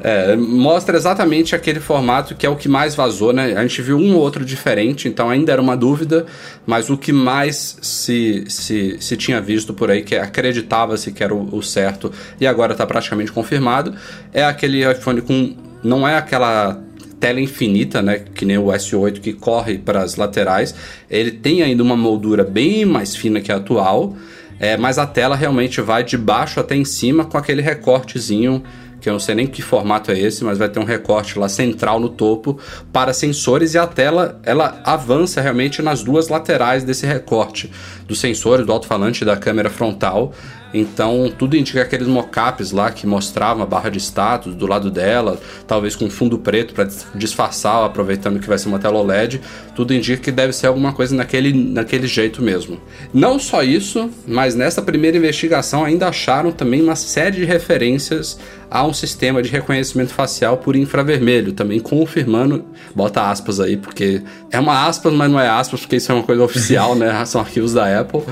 É, 0.00 0.36
mostra 0.36 0.96
exatamente 0.96 1.56
aquele 1.56 1.80
formato 1.80 2.34
que 2.36 2.46
é 2.46 2.48
o 2.48 2.54
que 2.54 2.68
mais 2.68 2.94
vazou, 2.94 3.32
né? 3.32 3.54
A 3.56 3.62
gente 3.62 3.82
viu 3.82 3.98
um 3.98 4.14
ou 4.14 4.20
outro 4.20 4.44
diferente, 4.44 5.08
então 5.08 5.28
ainda 5.28 5.50
era 5.50 5.60
uma 5.60 5.76
dúvida, 5.76 6.24
mas 6.64 6.88
o 6.88 6.96
que 6.96 7.12
mais 7.12 7.76
se, 7.82 8.44
se, 8.48 8.96
se 9.00 9.16
tinha 9.16 9.40
visto 9.40 9.74
por 9.74 9.90
aí, 9.90 10.02
que 10.02 10.14
acreditava-se 10.14 11.10
que 11.10 11.24
era 11.24 11.34
o, 11.34 11.56
o 11.56 11.62
certo 11.62 12.12
e 12.40 12.46
agora 12.46 12.72
está 12.72 12.86
praticamente 12.86 13.32
confirmado, 13.32 13.94
é 14.32 14.44
aquele 14.44 14.88
iPhone 14.90 15.20
com. 15.20 15.56
Não 15.82 16.06
é 16.06 16.16
aquela 16.16 16.80
tela 17.18 17.40
infinita, 17.40 18.00
né, 18.00 18.22
que 18.32 18.44
nem 18.44 18.58
o 18.58 18.66
S8 18.66 19.20
que 19.20 19.32
corre 19.32 19.78
para 19.78 20.02
as 20.02 20.16
laterais. 20.16 20.74
Ele 21.10 21.32
tem 21.32 21.62
ainda 21.62 21.82
uma 21.82 21.96
moldura 21.96 22.44
bem 22.44 22.84
mais 22.84 23.16
fina 23.16 23.40
que 23.40 23.50
a 23.50 23.56
atual, 23.56 24.16
é, 24.60 24.76
mas 24.76 24.98
a 24.98 25.06
tela 25.06 25.36
realmente 25.36 25.80
vai 25.80 26.04
de 26.04 26.16
baixo 26.16 26.60
até 26.60 26.76
em 26.76 26.84
cima 26.84 27.24
com 27.24 27.36
aquele 27.36 27.62
recortezinho 27.62 28.62
que 29.00 29.08
eu 29.08 29.12
não 29.12 29.20
sei 29.20 29.34
nem 29.34 29.46
que 29.46 29.62
formato 29.62 30.10
é 30.10 30.18
esse, 30.18 30.44
mas 30.44 30.58
vai 30.58 30.68
ter 30.68 30.80
um 30.80 30.84
recorte 30.84 31.38
lá 31.38 31.48
central 31.48 32.00
no 32.00 32.08
topo 32.08 32.58
para 32.92 33.12
sensores 33.12 33.74
e 33.74 33.78
a 33.78 33.86
tela 33.86 34.40
ela 34.42 34.80
avança 34.84 35.40
realmente 35.40 35.80
nas 35.82 36.02
duas 36.02 36.28
laterais 36.28 36.84
desse 36.84 37.06
recorte 37.06 37.70
dos 38.06 38.18
sensores 38.20 38.66
do 38.66 38.72
alto-falante 38.72 39.22
e 39.22 39.26
da 39.26 39.36
câmera 39.36 39.70
frontal. 39.70 40.32
Então, 40.72 41.32
tudo 41.36 41.56
indica 41.56 41.82
aqueles 41.82 42.06
mockups 42.06 42.72
lá 42.72 42.90
que 42.90 43.06
mostravam 43.06 43.62
a 43.62 43.66
barra 43.66 43.88
de 43.90 43.98
status 43.98 44.54
do 44.54 44.66
lado 44.66 44.90
dela, 44.90 45.40
talvez 45.66 45.96
com 45.96 46.10
fundo 46.10 46.38
preto 46.38 46.74
para 46.74 46.88
disfarçar, 47.14 47.84
aproveitando 47.84 48.38
que 48.38 48.48
vai 48.48 48.58
ser 48.58 48.68
uma 48.68 48.78
tela 48.78 48.98
OLED. 48.98 49.40
Tudo 49.74 49.94
indica 49.94 50.22
que 50.22 50.32
deve 50.32 50.52
ser 50.52 50.66
alguma 50.66 50.92
coisa 50.92 51.14
naquele, 51.14 51.52
naquele 51.52 52.06
jeito 52.06 52.42
mesmo. 52.42 52.78
Não 53.12 53.38
só 53.38 53.62
isso, 53.62 54.10
mas 54.26 54.54
nessa 54.54 54.82
primeira 54.82 55.16
investigação 55.16 55.84
ainda 55.84 56.08
acharam 56.08 56.52
também 56.52 56.82
uma 56.82 56.96
série 56.96 57.36
de 57.36 57.44
referências 57.44 58.38
a 58.70 58.84
um 58.84 58.92
sistema 58.92 59.42
de 59.42 59.48
reconhecimento 59.48 60.12
facial 60.12 60.58
por 60.58 60.76
infravermelho, 60.76 61.52
também 61.52 61.80
confirmando, 61.80 62.64
bota 62.94 63.30
aspas 63.30 63.60
aí, 63.60 63.78
porque 63.78 64.20
é 64.50 64.60
uma 64.60 64.86
aspas, 64.86 65.12
mas 65.14 65.30
não 65.30 65.40
é 65.40 65.48
aspas, 65.48 65.80
porque 65.80 65.96
isso 65.96 66.12
é 66.12 66.14
uma 66.14 66.24
coisa 66.24 66.42
oficial, 66.42 66.94
né? 66.94 67.24
São 67.24 67.40
arquivos 67.40 67.72
da 67.72 68.00
Apple 68.00 68.22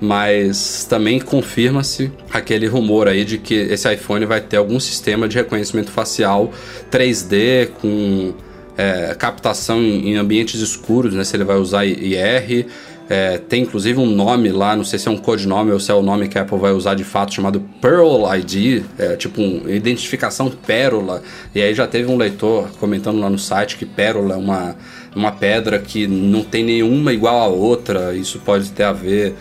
mas 0.00 0.86
também 0.88 1.20
confirma-se 1.20 2.10
aquele 2.32 2.66
rumor 2.66 3.06
aí 3.06 3.24
de 3.24 3.36
que 3.36 3.54
esse 3.54 3.92
iPhone 3.92 4.24
vai 4.24 4.40
ter 4.40 4.56
algum 4.56 4.80
sistema 4.80 5.28
de 5.28 5.36
reconhecimento 5.36 5.90
facial 5.90 6.50
3D 6.90 7.68
com 7.80 8.32
é, 8.76 9.14
captação 9.14 9.78
em 9.78 10.16
ambientes 10.16 10.60
escuros, 10.60 11.12
né? 11.12 11.22
Se 11.22 11.36
ele 11.36 11.44
vai 11.44 11.56
usar 11.56 11.84
IR. 11.84 12.66
É, 13.10 13.38
tem 13.38 13.64
inclusive 13.64 13.98
um 13.98 14.06
nome 14.06 14.50
lá, 14.52 14.76
não 14.76 14.84
sei 14.84 14.96
se 14.96 15.08
é 15.08 15.10
um 15.10 15.16
codinome 15.16 15.72
ou 15.72 15.80
se 15.80 15.90
é 15.90 15.94
o 15.94 16.00
nome 16.00 16.28
que 16.28 16.38
a 16.38 16.42
Apple 16.42 16.56
vai 16.56 16.70
usar 16.70 16.94
de 16.94 17.02
fato, 17.02 17.34
chamado 17.34 17.60
Pearl 17.80 18.24
ID, 18.36 18.84
é, 18.96 19.16
tipo 19.16 19.42
um, 19.42 19.68
identificação 19.68 20.48
pérola. 20.48 21.20
E 21.52 21.60
aí 21.60 21.74
já 21.74 21.88
teve 21.88 22.08
um 22.08 22.16
leitor 22.16 22.68
comentando 22.78 23.18
lá 23.18 23.28
no 23.28 23.36
site 23.36 23.76
que 23.76 23.84
pérola 23.84 24.34
é 24.34 24.38
uma, 24.38 24.76
uma 25.14 25.32
pedra 25.32 25.80
que 25.80 26.06
não 26.06 26.44
tem 26.44 26.62
nenhuma 26.62 27.12
igual 27.12 27.40
a 27.40 27.48
outra, 27.48 28.14
isso 28.14 28.38
pode 28.38 28.70
ter 28.70 28.84
a 28.84 28.92
ver 28.92 29.34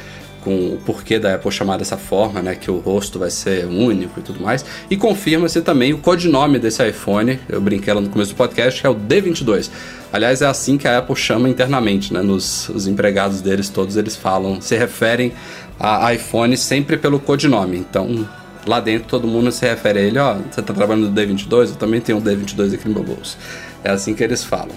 com 0.44 0.74
o 0.74 0.78
porquê 0.86 1.20
da 1.20 1.36
Apple 1.36 1.52
chamar 1.52 1.78
dessa 1.78 1.98
forma, 1.98 2.42
né, 2.42 2.56
que 2.56 2.70
o 2.72 2.78
rosto 2.78 3.20
vai 3.20 3.30
ser 3.30 3.66
único 3.66 4.20
e 4.20 4.24
tudo 4.24 4.42
mais. 4.42 4.66
E 4.90 4.98
confirma-se 4.98 5.62
também 5.62 5.94
o 5.94 5.98
codinome 5.98 6.60
desse 6.60 6.88
iPhone, 6.88 7.40
eu 7.48 7.60
brinquei 7.60 7.94
lá 7.94 8.02
no 8.02 8.10
começo 8.10 8.34
do 8.34 8.38
podcast, 8.38 8.82
que 8.82 8.88
é 8.88 8.90
o 8.90 8.96
D22. 8.96 9.70
Aliás, 10.12 10.42
é 10.42 10.46
assim 10.46 10.78
que 10.78 10.88
a 10.88 10.98
Apple 10.98 11.16
chama 11.16 11.50
internamente, 11.50 12.14
né, 12.14 12.22
nos 12.22 12.70
os 12.70 12.88
empregados 12.88 13.42
deles 13.42 13.70
todos 13.70 13.98
eles 13.98 14.16
falam, 14.16 14.60
se 14.62 14.76
referem 14.76 15.34
a 15.80 16.14
iPhone 16.14 16.56
sempre 16.58 16.98
pelo 16.98 17.20
codinome. 17.20 17.78
Então, 17.78 18.28
lá 18.66 18.80
dentro 18.80 19.08
todo 19.08 19.28
mundo 19.28 19.52
se 19.52 19.66
refere 19.66 20.00
a 20.00 20.02
ele, 20.02 20.20
ó, 20.20 20.36
você 20.36 20.62
tá 20.62 20.74
trabalhando 20.74 21.10
no 21.10 21.16
D22, 21.16 21.70
eu 21.70 21.76
também 21.76 22.02
tenho 22.02 22.18
um 22.18 22.22
D22 22.22 22.74
aqui 22.74 22.88
no 22.88 22.96
meu 22.96 23.04
bolso. 23.04 23.38
É 23.84 23.92
assim 23.92 24.14
que 24.14 24.24
eles 24.24 24.44
falam. 24.44 24.76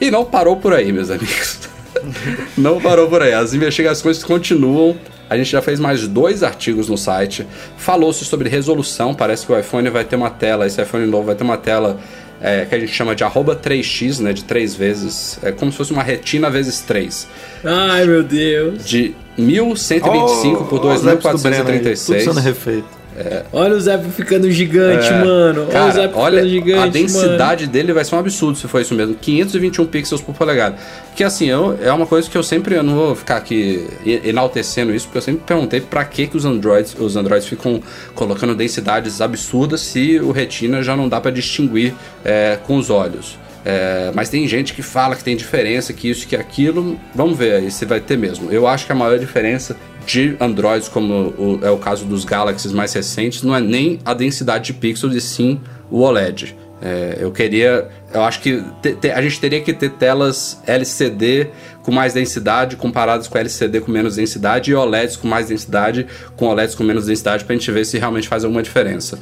E 0.00 0.10
não 0.10 0.24
parou 0.24 0.56
por 0.56 0.72
aí, 0.72 0.92
meus 0.92 1.10
amigos. 1.10 1.68
Não 2.56 2.80
parou 2.80 3.08
por 3.08 3.22
aí. 3.22 3.32
As 3.32 3.54
investigações 3.54 4.22
continuam. 4.22 4.96
A 5.28 5.36
gente 5.36 5.50
já 5.50 5.62
fez 5.62 5.78
mais 5.78 6.06
dois 6.08 6.42
artigos 6.42 6.88
no 6.88 6.98
site. 6.98 7.46
Falou-se 7.76 8.24
sobre 8.24 8.48
resolução. 8.48 9.14
Parece 9.14 9.46
que 9.46 9.52
o 9.52 9.58
iPhone 9.58 9.88
vai 9.90 10.04
ter 10.04 10.16
uma 10.16 10.30
tela, 10.30 10.66
esse 10.66 10.80
iPhone 10.82 11.06
novo 11.06 11.26
vai 11.26 11.34
ter 11.34 11.44
uma 11.44 11.56
tela 11.56 11.98
é, 12.40 12.64
que 12.64 12.74
a 12.74 12.80
gente 12.80 12.92
chama 12.92 13.14
de 13.14 13.22
arroba 13.22 13.54
3x, 13.54 14.20
né? 14.20 14.32
De 14.32 14.44
três 14.44 14.74
vezes. 14.74 15.38
É 15.42 15.52
como 15.52 15.70
se 15.70 15.78
fosse 15.78 15.92
uma 15.92 16.02
retina 16.02 16.50
vezes 16.50 16.80
3. 16.80 17.28
Ai, 17.64 18.06
meu 18.06 18.22
Deus. 18.22 18.84
De 18.84 19.14
1125 19.36 20.60
oh, 20.60 20.64
por 20.64 20.78
2436. 20.80 22.06
Tudo 22.06 22.34
sendo 22.34 22.44
refeito. 22.44 22.99
É. 23.20 23.44
Olha 23.52 23.76
o 23.76 23.80
Zap 23.80 24.02
ficando 24.10 24.50
gigante, 24.50 25.08
é. 25.08 25.24
mano. 25.24 25.66
Cara, 25.66 25.84
olha 25.84 25.90
o 25.90 25.94
Zap 25.94 26.14
olha, 26.16 26.36
ficando 26.36 26.50
gigante, 26.50 26.80
A 26.80 26.86
densidade 26.86 27.62
mano. 27.62 27.72
dele 27.72 27.92
vai 27.92 28.04
ser 28.04 28.14
um 28.14 28.18
absurdo 28.18 28.56
se 28.56 28.66
for 28.66 28.80
isso 28.80 28.94
mesmo. 28.94 29.14
521 29.14 29.86
pixels 29.86 30.22
por 30.22 30.34
polegada. 30.34 30.76
Que 31.14 31.22
assim, 31.22 31.46
eu, 31.46 31.78
é 31.82 31.92
uma 31.92 32.06
coisa 32.06 32.30
que 32.30 32.36
eu 32.36 32.42
sempre 32.42 32.74
eu 32.74 32.82
não 32.82 32.94
vou 32.94 33.14
ficar 33.14 33.36
aqui 33.36 33.86
enaltecendo 34.24 34.94
isso, 34.94 35.06
porque 35.06 35.18
eu 35.18 35.22
sempre 35.22 35.42
perguntei 35.46 35.80
para 35.80 36.04
que, 36.04 36.26
que 36.26 36.36
os 36.36 36.44
Androids, 36.46 36.96
os 36.98 37.16
Androids 37.16 37.46
ficam 37.46 37.82
colocando 38.14 38.54
densidades 38.54 39.20
absurdas 39.20 39.82
se 39.82 40.18
o 40.18 40.30
Retina 40.32 40.82
já 40.82 40.96
não 40.96 41.08
dá 41.08 41.20
para 41.20 41.30
distinguir 41.30 41.94
é, 42.24 42.58
com 42.66 42.76
os 42.76 42.88
olhos. 42.88 43.38
É, 43.64 44.10
mas 44.14 44.28
tem 44.28 44.46
gente 44.48 44.72
que 44.72 44.82
fala 44.82 45.14
que 45.14 45.22
tem 45.22 45.36
diferença, 45.36 45.92
que 45.92 46.08
isso, 46.08 46.26
que 46.26 46.36
aquilo. 46.36 46.98
Vamos 47.14 47.36
ver 47.38 47.56
aí 47.56 47.70
se 47.70 47.84
vai 47.84 48.00
ter 48.00 48.16
mesmo. 48.16 48.50
Eu 48.50 48.66
acho 48.66 48.86
que 48.86 48.92
a 48.92 48.94
maior 48.94 49.18
diferença 49.18 49.76
de 50.06 50.36
Androids, 50.40 50.88
como 50.88 51.14
o, 51.14 51.60
é 51.62 51.70
o 51.70 51.78
caso 51.78 52.04
dos 52.04 52.24
Galaxies 52.24 52.72
mais 52.72 52.92
recentes, 52.92 53.42
não 53.42 53.54
é 53.54 53.60
nem 53.60 53.98
a 54.04 54.14
densidade 54.14 54.66
de 54.66 54.74
pixels, 54.74 55.14
e 55.14 55.20
sim 55.20 55.60
o 55.90 56.00
OLED. 56.00 56.56
É, 56.82 57.18
eu 57.20 57.30
queria. 57.30 57.88
Eu 58.12 58.22
acho 58.22 58.40
que 58.40 58.64
te, 58.80 58.94
te, 58.94 59.10
a 59.10 59.20
gente 59.20 59.38
teria 59.38 59.60
que 59.60 59.72
ter 59.72 59.90
telas 59.90 60.62
LCD 60.66 61.48
com 61.82 61.92
mais 61.92 62.14
densidade 62.14 62.76
comparadas 62.76 63.28
com 63.28 63.36
LCD 63.36 63.80
com 63.80 63.92
menos 63.92 64.16
densidade 64.16 64.70
e 64.70 64.74
OLEDs 64.74 65.16
com 65.16 65.28
mais 65.28 65.48
densidade 65.48 66.06
com 66.36 66.46
OLEDs 66.46 66.74
com 66.74 66.82
menos 66.82 67.06
densidade 67.06 67.44
para 67.44 67.54
a 67.54 67.58
gente 67.58 67.70
ver 67.70 67.84
se 67.84 67.98
realmente 67.98 68.28
faz 68.28 68.44
alguma 68.44 68.62
diferença 68.62 69.18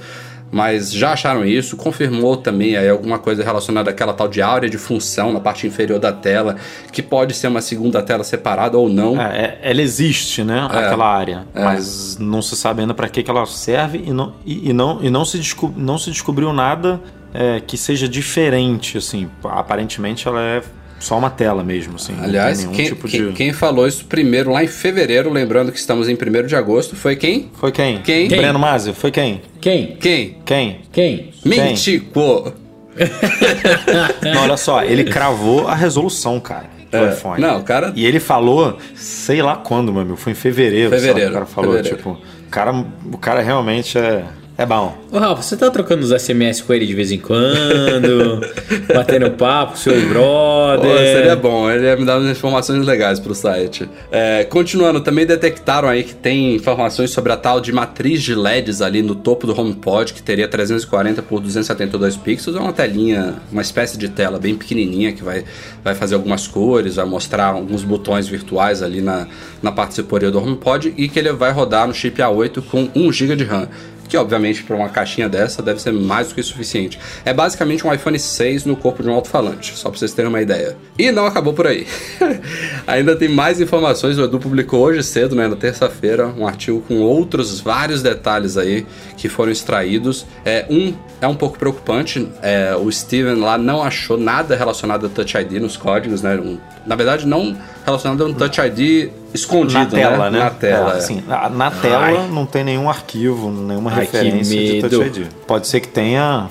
mas 0.51 0.93
já 0.93 1.13
acharam 1.13 1.45
isso, 1.45 1.77
confirmou 1.77 2.37
também 2.37 2.77
aí 2.77 2.89
alguma 2.89 3.19
coisa 3.19 3.45
relacionada 3.45 3.91
àquela 3.91 4.13
tal 4.13 4.29
de 4.29 4.41
área 4.41 4.69
de 4.69 4.79
função 4.79 5.33
na 5.33 5.41
parte 5.41 5.67
inferior 5.67 5.99
da 5.99 6.13
tela, 6.13 6.57
que 6.91 7.03
pode 7.03 7.35
ser 7.35 7.49
uma 7.49 7.61
segunda 7.61 8.03
tela 8.03 8.25
separada 8.25 8.79
ou 8.79 8.89
não. 8.89 9.21
É, 9.21 9.59
é 9.63 9.71
ela 9.71 9.83
existe, 9.83 10.43
né, 10.43 10.69
é, 10.73 10.79
aquela 10.79 11.07
área, 11.07 11.47
é. 11.55 11.63
mas 11.63 12.17
não 12.19 12.41
se 12.41 12.57
sabe 12.57 12.81
ainda 12.81 12.95
para 12.95 13.09
que, 13.09 13.23
que 13.23 13.31
ela 13.31 13.45
serve 13.47 14.03
e 14.07 14.13
não, 14.13 14.35
e, 14.45 14.71
e 14.71 14.73
não, 14.73 15.03
e 15.03 15.11
não, 15.11 15.25
se, 15.25 15.39
descob, 15.39 15.75
não 15.77 15.99
se 15.99 16.11
descobriu 16.11 16.53
nada 16.53 17.01
é, 17.33 17.61
que 17.61 17.77
seja 17.77 18.09
diferente, 18.09 18.97
assim, 18.97 19.29
aparentemente 19.45 20.27
ela 20.27 20.41
é 20.41 20.63
só 20.99 21.17
uma 21.17 21.31
tela 21.31 21.63
mesmo, 21.63 21.97
assim. 21.97 22.15
Aliás, 22.21 22.65
quem, 22.65 22.87
tipo 22.87 23.09
quem, 23.09 23.29
de... 23.29 23.33
quem, 23.33 23.53
falou 23.53 23.87
isso 23.87 24.05
primeiro 24.05 24.51
lá 24.51 24.65
em 24.65 24.67
fevereiro, 24.67 25.31
lembrando 25.31 25.71
que 25.71 25.79
estamos 25.79 26.09
em 26.09 26.15
1 26.15 26.47
de 26.47 26.57
agosto, 26.57 26.97
foi 26.97 27.17
quem? 27.17 27.51
Foi 27.55 27.71
quem? 27.71 28.03
Quem? 28.03 28.29
quem? 28.29 28.39
Breno 28.39 28.59
Mazzi, 28.59 28.93
foi 28.93 29.11
quem? 29.11 29.41
Quem? 29.61 29.97
Quem? 29.97 30.39
Quem? 30.45 30.81
Quem? 30.93 31.31
Mítico! 31.45 32.53
Não, 34.35 34.43
olha 34.43 34.57
só, 34.57 34.83
ele 34.83 35.05
cravou 35.05 35.69
a 35.69 35.75
resolução, 35.75 36.41
cara. 36.41 36.79
Do 36.91 36.97
é, 36.97 37.11
iPhone. 37.11 37.41
Não, 37.41 37.61
o 37.61 37.63
cara. 37.63 37.93
E 37.95 38.05
ele 38.07 38.19
falou, 38.19 38.79
sei 38.95 39.43
lá 39.43 39.57
quando, 39.57 39.93
meu 39.93 40.03
amigo, 40.03 40.17
foi 40.17 40.33
em 40.33 40.35
fevereiro. 40.35 40.91
Fevereiro. 40.91 41.31
o 41.31 41.35
cara 41.35 41.47
falou, 41.47 41.73
fevereiro. 41.73 41.97
tipo, 41.97 42.11
o 42.11 42.51
cara, 42.51 42.73
o 43.13 43.19
cara 43.19 43.43
realmente 43.43 43.99
é 43.99 44.25
é 44.59 44.67
bom. 44.67 44.99
Ô, 45.13 45.19
Ralf, 45.19 45.41
você 45.41 45.57
tá 45.57 45.71
trocando 45.71 46.03
os 46.03 46.11
SMS 46.11 46.61
com 46.61 46.75
ele 46.75 46.85
de 46.85 46.93
vez 46.93 47.13
em 47.13 47.19
quando? 47.19 48.41
batendo 48.93 49.31
papo 49.31 49.75
com 49.75 49.79
seu 49.79 50.09
brother? 50.09 50.91
Pô, 50.91 50.99
seria 50.99 51.37
bom, 51.37 51.71
ele 51.71 51.87
ia 51.87 51.97
me 51.97 52.05
dar 52.05 52.19
umas 52.19 52.37
informações 52.37 52.85
legais 52.85 53.21
pro 53.21 53.37
site. 53.37 53.89
É, 54.11 54.43
continuando, 54.43 55.01
também 55.01 55.25
detectaram 55.25 55.89
aí 55.89 56.03
que 56.03 56.13
tem 56.13 56.57
informações 56.57 57.11
sobre 57.11 57.33
a 57.33 57.37
tal 57.37 57.61
de 57.61 57.73
matriz 57.73 58.21
de 58.21 58.35
LEDs 58.35 58.83
ali 58.83 59.01
no 59.01 59.15
topo 59.15 59.47
do 59.47 59.59
HomePod, 59.59 60.13
que 60.13 60.21
teria 60.21 60.49
340 60.49 61.23
por 61.23 61.41
272 61.41 62.17
pixels. 62.17 62.57
É 62.57 62.61
uma 62.61 62.73
telinha, 62.73 63.37
uma 63.53 63.63
espécie 63.63 63.97
de 63.97 64.09
tela 64.09 64.41
bem 64.41 64.57
pequenininha 64.57 65.13
que 65.13 65.23
vai, 65.23 65.45
vai 65.85 65.95
fazer 65.95 66.17
algumas 66.17 66.49
cores, 66.49 66.97
vai 66.97 67.05
mostrar 67.05 67.47
alguns 67.47 67.85
botões 67.85 68.27
virtuais 68.27 68.83
ali 68.83 69.01
na, 69.01 69.29
na 69.63 69.71
parte 69.71 69.95
superior 69.95 70.33
do 70.33 70.39
HomePod 70.41 70.93
e 70.97 71.09
que 71.09 71.17
ele 71.17 71.33
vai 71.33 71.53
rodar 71.53 71.87
no 71.87 71.95
chip 71.95 72.21
A8 72.21 72.61
com 72.69 72.89
1 72.93 73.13
GB 73.13 73.37
de 73.37 73.45
RAM 73.45 73.69
que 74.09 74.17
obviamente 74.17 74.63
para 74.63 74.75
uma 74.75 74.89
caixinha 74.89 75.29
dessa 75.29 75.63
deve 75.63 75.81
ser 75.81 75.93
mais 75.93 76.29
do 76.29 76.35
que 76.35 76.43
suficiente. 76.43 76.99
É 77.25 77.33
basicamente 77.33 77.87
um 77.87 77.93
iPhone 77.93 78.19
6 78.19 78.65
no 78.65 78.77
corpo 78.77 79.03
de 79.03 79.09
um 79.09 79.13
alto-falante, 79.13 79.77
só 79.77 79.91
para 79.91 79.99
vocês 79.99 80.13
terem 80.13 80.29
uma 80.29 80.41
ideia. 80.41 80.77
E 80.99 81.13
não 81.13 81.27
acabou 81.27 81.53
por 81.53 81.67
aí. 81.67 81.87
Ainda 82.87 83.15
tem 83.15 83.29
mais 83.29 83.61
informações, 83.61 84.19
o 84.19 84.25
Edu 84.25 84.39
publicou 84.39 84.81
hoje 84.81 85.03
cedo, 85.03 85.37
né, 85.37 85.47
na 85.47 85.57
terça-feira, 85.57 86.27
um 86.27 86.47
artigo 86.47 86.81
com 86.81 87.01
outros 87.01 87.61
vários 87.61 88.03
detalhes 88.03 88.57
aí 88.57 88.87
que 89.17 89.29
foram 89.29 89.53
extraídos. 89.53 90.27
É, 90.45 90.67
um 90.71 90.95
é 91.21 91.27
um 91.27 91.35
pouco 91.35 91.59
preocupante, 91.59 92.29
é, 92.43 92.77
o 92.77 92.91
Steven 92.91 93.35
lá 93.35 93.59
não 93.59 93.83
achou 93.83 94.17
nada 94.17 94.55
relacionado 94.55 95.07
a 95.07 95.09
Touch 95.09 95.37
ID 95.37 95.61
nos 95.61 95.77
códigos, 95.77 96.23
né? 96.23 96.37
Um, 96.37 96.59
na 96.87 96.95
verdade, 96.95 97.27
não 97.27 97.57
relacionado 97.85 98.23
a 98.23 98.27
um 98.27 98.35
Touch 98.35 98.61
ID 98.61 99.11
escondido, 99.33 99.79
na 99.79 99.87
tela, 99.87 100.31
né? 100.31 100.39
Na 100.39 100.51
tela. 100.51 100.93
É, 100.93 100.95
é. 100.95 100.99
assim, 100.99 101.23
na, 101.27 101.49
na 101.49 101.71
tela 101.71 102.07
Ai. 102.07 102.29
não 102.29 102.47
tem 102.47 102.65
nenhum 102.65 102.89
arquivo, 102.89 103.51
nenhuma 103.51 103.91
Ai, 103.91 104.01
referência 104.01 104.57
de. 104.57 104.89
Touch 104.89 105.07
ID. 105.07 105.27
Pode 105.47 105.67
ser 105.67 105.81
que 105.81 105.89
tenha, 105.89 106.49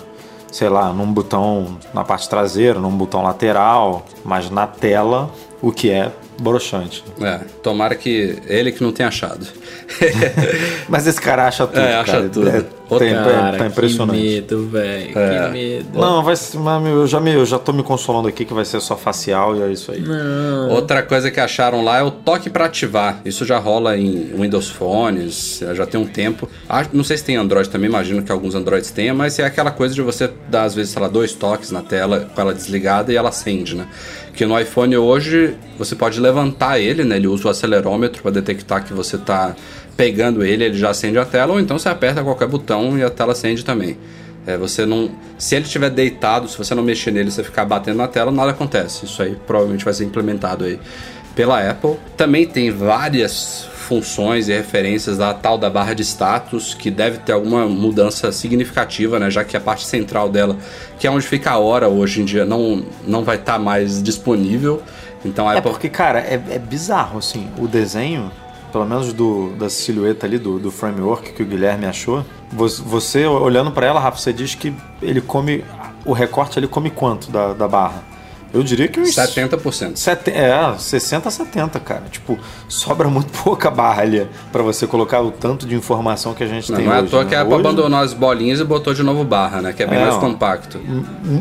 sei 0.52 0.70
lá, 0.70 0.92
num 0.94 1.12
botão 1.12 1.78
na 1.94 2.04
parte 2.04 2.30
traseira, 2.30 2.80
num 2.80 2.92
botão 2.92 3.24
lateral, 3.24 4.06
mas 4.24 4.50
na 4.50 4.68
tela 4.68 5.30
o 5.62 5.72
que 5.72 5.90
é 5.90 6.12
broxante. 6.40 7.04
É, 7.22 7.40
tomara 7.64 7.96
que 7.96 8.38
ele 8.48 8.72
que 8.72 8.82
não 8.84 8.92
tenha 8.92 9.08
achado. 9.10 9.46
Mas 10.88 11.08
esse 11.08 11.20
cara 11.20 11.48
acha 11.48 11.66
tudo, 11.68 11.80
É, 11.80 11.96
acha 11.96 12.12
cara. 12.12 12.30
tudo. 12.30 12.50
É, 12.50 12.64
Ô, 12.90 12.98
tem- 13.00 13.14
Cara, 13.14 13.58
tá 13.58 13.66
impressionante. 13.68 14.18
que 14.18 14.24
medo, 14.36 14.68
velho. 14.70 15.18
É. 15.20 15.46
Que 15.48 15.52
medo. 15.52 16.00
Não, 16.00 16.24
vai 16.24 16.38
ser, 16.38 16.58
eu 16.58 17.06
já, 17.06 17.20
me, 17.20 17.34
eu 17.34 17.46
já 17.46 17.60
tô 17.60 17.74
me 17.74 17.84
consolando 17.84 18.30
aqui 18.30 18.46
que 18.46 18.54
vai 18.54 18.64
ser 18.64 18.80
só 18.80 18.96
facial 18.96 19.58
e 19.58 19.62
é 19.62 19.72
isso 19.72 19.92
aí. 19.92 20.02
Outra 20.70 21.04
coisa 21.04 21.30
que 21.30 21.40
acharam 21.40 21.84
lá 21.84 21.98
é 21.98 22.04
o 22.04 22.12
toque 22.12 22.50
para 22.50 22.66
ativar. 22.66 23.20
Isso 23.26 23.44
já 23.44 23.58
rola 23.60 23.98
em 23.98 24.32
Windows 24.40 24.70
Phones, 24.70 25.62
já 25.76 25.86
tem 25.86 26.00
um 26.00 26.08
tempo. 26.08 26.48
Ah, 26.70 26.86
Não 26.94 27.04
sei 27.04 27.18
se 27.18 27.26
tem 27.26 27.36
Android 27.36 27.70
também, 27.70 27.90
imagino 27.90 28.24
que 28.24 28.32
alguns 28.32 28.56
Androids 28.56 28.90
tenham, 28.92 29.16
mas 29.16 29.38
é 29.38 29.44
aquela 29.46 29.72
coisa 29.72 29.94
de 29.94 30.02
você 30.02 30.30
dar, 30.50 30.64
às 30.64 30.74
vezes, 30.74 30.92
sei 30.94 31.02
lá, 31.02 31.10
dois 31.10 31.34
toques 31.34 31.72
na 31.72 31.82
tela 31.82 32.30
com 32.34 32.40
ela 32.40 32.54
desligada 32.54 33.12
e 33.12 33.18
ela 33.18 33.30
acende, 33.30 33.76
né? 33.76 33.86
Que 34.38 34.46
no 34.46 34.58
iPhone 34.58 34.96
hoje 34.96 35.56
você 35.80 35.96
pode 35.96 36.20
levantar 36.20 36.80
ele, 36.80 37.04
né? 37.04 37.16
Ele 37.16 37.28
usa 37.28 37.48
o 37.48 37.52
acelerômetro 37.52 38.22
para 38.22 38.30
detectar 38.30 38.86
que 38.86 38.94
você 38.94 39.18
tá 39.18 39.56
pegando 39.98 40.46
ele, 40.46 40.64
ele 40.64 40.78
já 40.78 40.92
acende 40.92 41.18
a 41.18 41.26
tela, 41.26 41.54
ou 41.54 41.60
então 41.60 41.80
você 41.80 41.90
aperta 41.90 42.24
qualquer 42.24 42.48
botão 42.48 42.96
e 42.96 43.04
a 43.04 43.10
tela 43.10 43.32
acende 43.32 43.66
também. 43.66 43.98
É, 44.46 44.56
você 44.56 44.86
não. 44.86 45.10
Se 45.40 45.56
ele 45.56 45.66
estiver 45.66 45.90
deitado, 45.90 46.48
se 46.48 46.56
você 46.56 46.76
não 46.76 46.84
mexer 46.84 47.10
nele, 47.10 47.32
você 47.32 47.44
ficar 47.44 47.66
batendo 47.66 47.98
na 47.98 48.08
tela, 48.08 48.32
nada 48.32 48.52
acontece. 48.52 49.06
Isso 49.06 49.24
aí 49.24 49.36
provavelmente 49.48 49.84
vai 49.84 49.94
ser 49.94 50.06
implementado 50.06 50.66
aí 50.66 50.80
pela 51.36 51.60
Apple. 51.68 51.96
Também 52.16 52.46
tem 52.46 52.70
várias 52.70 53.68
funções 53.88 54.50
e 54.50 54.54
referências 54.54 55.18
da 55.18 55.34
tal 55.34 55.58
da 55.58 55.70
barra 55.70 55.94
de 55.94 56.04
status, 56.04 56.74
que 56.74 56.92
deve 56.92 57.20
ter 57.20 57.32
alguma 57.32 57.66
mudança 57.66 58.32
significativa, 58.34 59.18
né? 59.18 59.32
Já 59.32 59.46
que 59.46 59.56
a 59.56 59.62
parte 59.62 59.86
central 59.86 60.28
dela, 60.28 60.58
que 61.00 61.08
é 61.08 61.12
onde 61.12 61.26
fica 61.26 61.52
a 61.52 61.58
hora 61.58 61.88
hoje 61.88 62.22
em 62.22 62.26
dia, 62.26 62.46
não, 62.46 62.84
não 63.08 63.24
vai 63.24 63.38
estar 63.38 63.58
mais 63.58 64.04
disponível. 64.04 64.82
Então 65.24 65.50
É 65.50 65.58
Apple. 65.58 65.72
porque, 65.72 65.88
cara, 65.88 66.20
é, 66.20 66.34
é 66.50 66.60
bizarro, 66.60 67.18
assim, 67.18 67.48
o 67.58 67.66
desenho, 67.66 68.30
pelo 68.74 68.86
menos 68.86 69.14
do, 69.14 69.54
da 69.58 69.70
silhueta 69.70 70.26
ali, 70.26 70.38
do, 70.38 70.60
do 70.60 70.70
framework 70.70 71.32
que 71.32 71.42
o 71.42 71.46
Guilherme 71.46 71.86
achou, 71.86 72.26
você, 72.52 72.82
você 72.82 73.26
olhando 73.26 73.72
pra 73.72 73.88
ela, 73.88 74.00
Rafa, 74.02 74.18
você 74.18 74.34
diz 74.34 74.54
que 74.54 74.74
ele 75.02 75.22
come, 75.22 75.64
o 76.06 76.12
recorte 76.12 76.60
ele 76.60 76.68
come 76.68 76.90
quanto 76.90 77.32
da, 77.32 77.54
da 77.54 77.68
barra? 77.68 78.04
Eu 78.54 78.64
diria 78.64 78.88
que 78.88 79.00
uns... 79.00 79.10
70%. 79.16 79.96
Sete, 79.96 80.32
é, 80.32 80.74
60 80.78 81.28
a 81.28 81.32
70, 81.32 81.80
cara. 81.80 82.04
Tipo, 82.10 82.38
sobra 82.68 83.08
muito 83.10 83.28
pouca 83.44 83.70
barra 83.70 84.04
pra 84.52 84.64
você 84.64 84.88
colocar 84.88 85.22
o 85.22 85.32
tanto 85.32 85.66
de 85.68 85.76
informação 85.76 86.34
que 86.34 86.44
a 86.44 86.48
gente 86.48 86.70
Não, 86.72 86.78
tem 86.78 86.86
não 86.88 86.94
é 86.94 86.98
à 86.98 87.02
hoje, 87.02 87.12
toa 87.12 87.24
né? 87.24 87.30
que 87.30 87.36
a 87.36 87.42
Apple 87.42 87.54
Hoje- 87.56 87.68
abandonou 87.68 88.00
as 88.00 88.14
bolinhas 88.14 88.60
e 88.60 88.64
botou 88.64 88.94
de 88.94 89.04
novo 89.04 89.24
barra, 89.24 89.62
né? 89.62 89.74
Que 89.74 89.84
é 89.84 89.88
bem 89.88 90.00
É, 90.00 90.04
mais 90.06 90.16
compacto. 90.18 90.80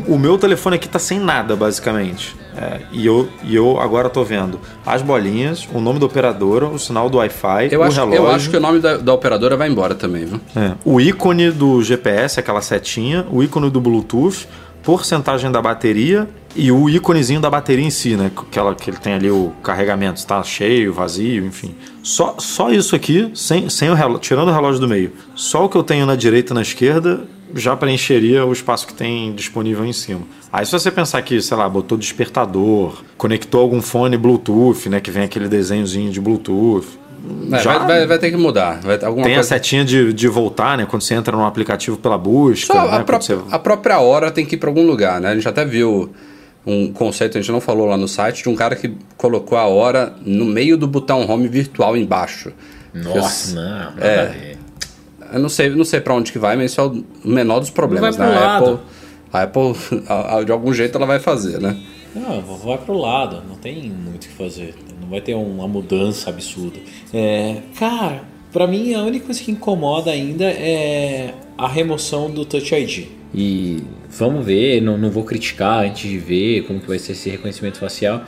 O 0.07 0.17
o 0.17 0.19
meu 0.19 0.37
telefone 0.37 0.75
aqui 0.77 0.87
tá 0.89 0.97
sem 0.99 1.19
nada, 1.19 1.55
basicamente. 1.55 2.35
É, 2.59 2.81
e, 2.91 3.05
eu, 3.05 3.29
e 3.43 3.55
eu 3.55 3.79
agora 3.79 4.09
tô 4.09 4.23
vendo 4.23 4.59
as 4.83 5.03
bolinhas, 5.03 5.67
o 5.71 5.79
nome 5.79 5.99
da 5.99 6.07
operadora, 6.07 6.65
o 6.65 6.79
sinal 6.79 7.07
do 7.07 7.19
Wi-Fi, 7.19 7.69
Eu 7.71 7.81
o 7.81 7.83
acho, 7.83 7.95
relógio. 7.99 8.15
eu 8.23 8.27
acho 8.31 8.49
que 8.49 8.57
o 8.57 8.59
nome 8.59 8.79
da, 8.79 8.97
da 8.97 9.13
operadora 9.13 9.55
vai 9.55 9.69
embora 9.69 9.93
também, 9.93 10.25
viu? 10.25 10.41
é, 10.55 10.71
o 10.83 10.99
ícone 10.99 11.51
do 11.51 11.83
GPS, 11.83 12.39
aquela 12.39 12.61
setinha, 12.63 13.27
o 13.31 13.43
ícone 13.43 13.69
do 13.69 13.79
Bluetooth, 13.79 14.47
porcentagem 14.83 15.51
da 15.51 15.61
bateria 15.61 16.27
e 16.55 16.71
o 16.71 16.89
íconezinho 16.89 17.39
da 17.39 17.49
bateria 17.49 17.85
em 17.85 17.89
si, 17.89 18.15
né? 18.15 18.31
Que, 18.51 18.57
ela, 18.57 18.73
que 18.73 18.89
ele 18.89 18.97
tem 18.97 19.13
ali 19.13 19.29
o 19.29 19.53
carregamento, 19.61 20.19
está 20.19 20.41
cheio, 20.43 20.93
vazio, 20.93 21.45
enfim. 21.45 21.75
Só, 22.01 22.35
só 22.39 22.71
isso 22.71 22.95
aqui, 22.95 23.31
sem, 23.35 23.69
sem 23.69 23.89
o 23.89 23.93
relógio, 23.93 24.21
tirando 24.21 24.49
o 24.49 24.53
relógio 24.53 24.79
do 24.79 24.87
meio. 24.87 25.11
Só 25.35 25.65
o 25.65 25.69
que 25.69 25.77
eu 25.77 25.83
tenho 25.83 26.05
na 26.05 26.15
direita 26.15 26.53
e 26.53 26.55
na 26.55 26.61
esquerda 26.61 27.27
já 27.53 27.75
preencheria 27.75 28.45
o 28.45 28.51
espaço 28.51 28.87
que 28.87 28.93
tem 28.93 29.33
disponível 29.33 29.85
em 29.85 29.93
cima. 29.93 30.21
Aí 30.51 30.65
se 30.65 30.71
você 30.71 30.89
pensar 30.89 31.21
que, 31.21 31.41
sei 31.41 31.55
lá, 31.55 31.67
botou 31.69 31.97
despertador, 31.97 33.03
conectou 33.17 33.61
algum 33.61 33.81
fone 33.81 34.17
Bluetooth, 34.17 34.89
né? 34.89 34.99
Que 34.99 35.11
vem 35.11 35.23
aquele 35.23 35.47
desenhozinho 35.47 36.11
de 36.11 36.19
Bluetooth. 36.19 36.87
É, 37.51 37.59
já 37.59 37.77
vai, 37.79 37.87
vai- 37.87 38.07
vai 38.07 38.19
ter 38.19 38.31
que 38.31 38.37
mudar. 38.37 38.79
Vai 38.81 38.97
ter 38.97 39.05
alguma 39.05 39.23
tem 39.25 39.33
a 39.33 39.37
coisa... 39.37 39.49
setinha 39.49 39.83
de, 39.85 40.13
de 40.13 40.27
voltar, 40.27 40.77
né? 40.77 40.85
Quando 40.89 41.01
você 41.01 41.13
entra 41.13 41.35
no 41.35 41.45
aplicativo 41.45 41.97
pela 41.97 42.17
busca. 42.17 42.73
Só 42.73 42.87
né, 42.87 42.97
a, 42.97 43.03
pró- 43.03 43.19
você- 43.21 43.37
a 43.51 43.59
própria 43.59 43.99
hora 43.99 44.31
tem 44.31 44.45
que 44.45 44.55
ir 44.55 44.57
para 44.57 44.69
algum 44.69 44.85
lugar, 44.85 45.19
né? 45.21 45.29
A 45.29 45.35
gente 45.35 45.47
até 45.47 45.63
viu 45.65 46.11
um 46.65 46.91
conceito, 46.91 47.37
a 47.37 47.41
gente 47.41 47.51
não 47.51 47.61
falou 47.61 47.85
lá 47.87 47.95
no 47.97 48.07
site, 48.07 48.43
de 48.43 48.49
um 48.49 48.55
cara 48.55 48.75
que 48.75 48.93
colocou 49.15 49.57
a 49.57 49.65
hora 49.65 50.13
no 50.25 50.43
meio 50.45 50.77
do 50.77 50.85
botão 50.87 51.25
home 51.29 51.47
virtual 51.47 51.95
embaixo. 51.95 52.51
Nossa, 52.93 53.55
não, 53.55 54.03
É. 54.03 54.55
a. 55.31 55.35
Eu 55.35 55.39
não 55.39 55.49
sei, 55.49 55.69
não 55.69 55.83
sei 55.83 55.99
para 55.99 56.13
onde 56.13 56.31
que 56.31 56.39
vai, 56.39 56.55
mas 56.55 56.71
isso 56.71 56.79
é 56.81 56.85
o 56.85 57.03
menor 57.25 57.59
dos 57.59 57.69
problemas, 57.69 58.15
Vai 58.15 58.27
pro 58.27 58.35
né? 58.35 58.41
A 58.45 58.47
lado. 58.59 58.65
Apple, 58.73 58.79
a 59.33 59.41
Apple 59.43 60.03
a- 60.07 60.37
a- 60.37 60.43
de 60.43 60.51
algum 60.53 60.73
jeito 60.73 60.97
ela 60.97 61.05
vai 61.05 61.19
fazer, 61.19 61.59
né? 61.59 61.75
Não, 62.15 62.41
vai 62.41 62.77
pro 62.77 62.97
lado, 62.97 63.43
não 63.47 63.55
tem 63.57 63.89
muito 63.89 64.23
o 64.23 64.27
que 64.27 64.33
fazer. 64.35 64.73
Não 65.07 65.11
vai 65.11 65.21
ter 65.21 65.35
uma 65.35 65.69
mudança 65.69 66.29
absurda. 66.29 66.77
É, 67.13 67.61
cara, 67.79 68.23
pra 68.51 68.67
mim 68.67 68.93
a 68.93 69.03
única 69.03 69.27
coisa 69.27 69.41
que 69.41 69.49
incomoda 69.49 70.11
ainda 70.11 70.43
é 70.43 71.33
a 71.57 71.65
remoção 71.65 72.29
do 72.29 72.43
Touch 72.43 72.75
ID. 72.75 73.05
E 73.33 73.83
vamos 74.09 74.45
ver, 74.45 74.81
não, 74.81 74.97
não 74.97 75.09
vou 75.09 75.23
criticar 75.23 75.85
antes 75.85 76.09
de 76.09 76.17
ver 76.17 76.63
como 76.63 76.81
que 76.81 76.87
vai 76.89 76.99
ser 76.99 77.13
esse 77.13 77.29
reconhecimento 77.29 77.77
facial, 77.77 78.21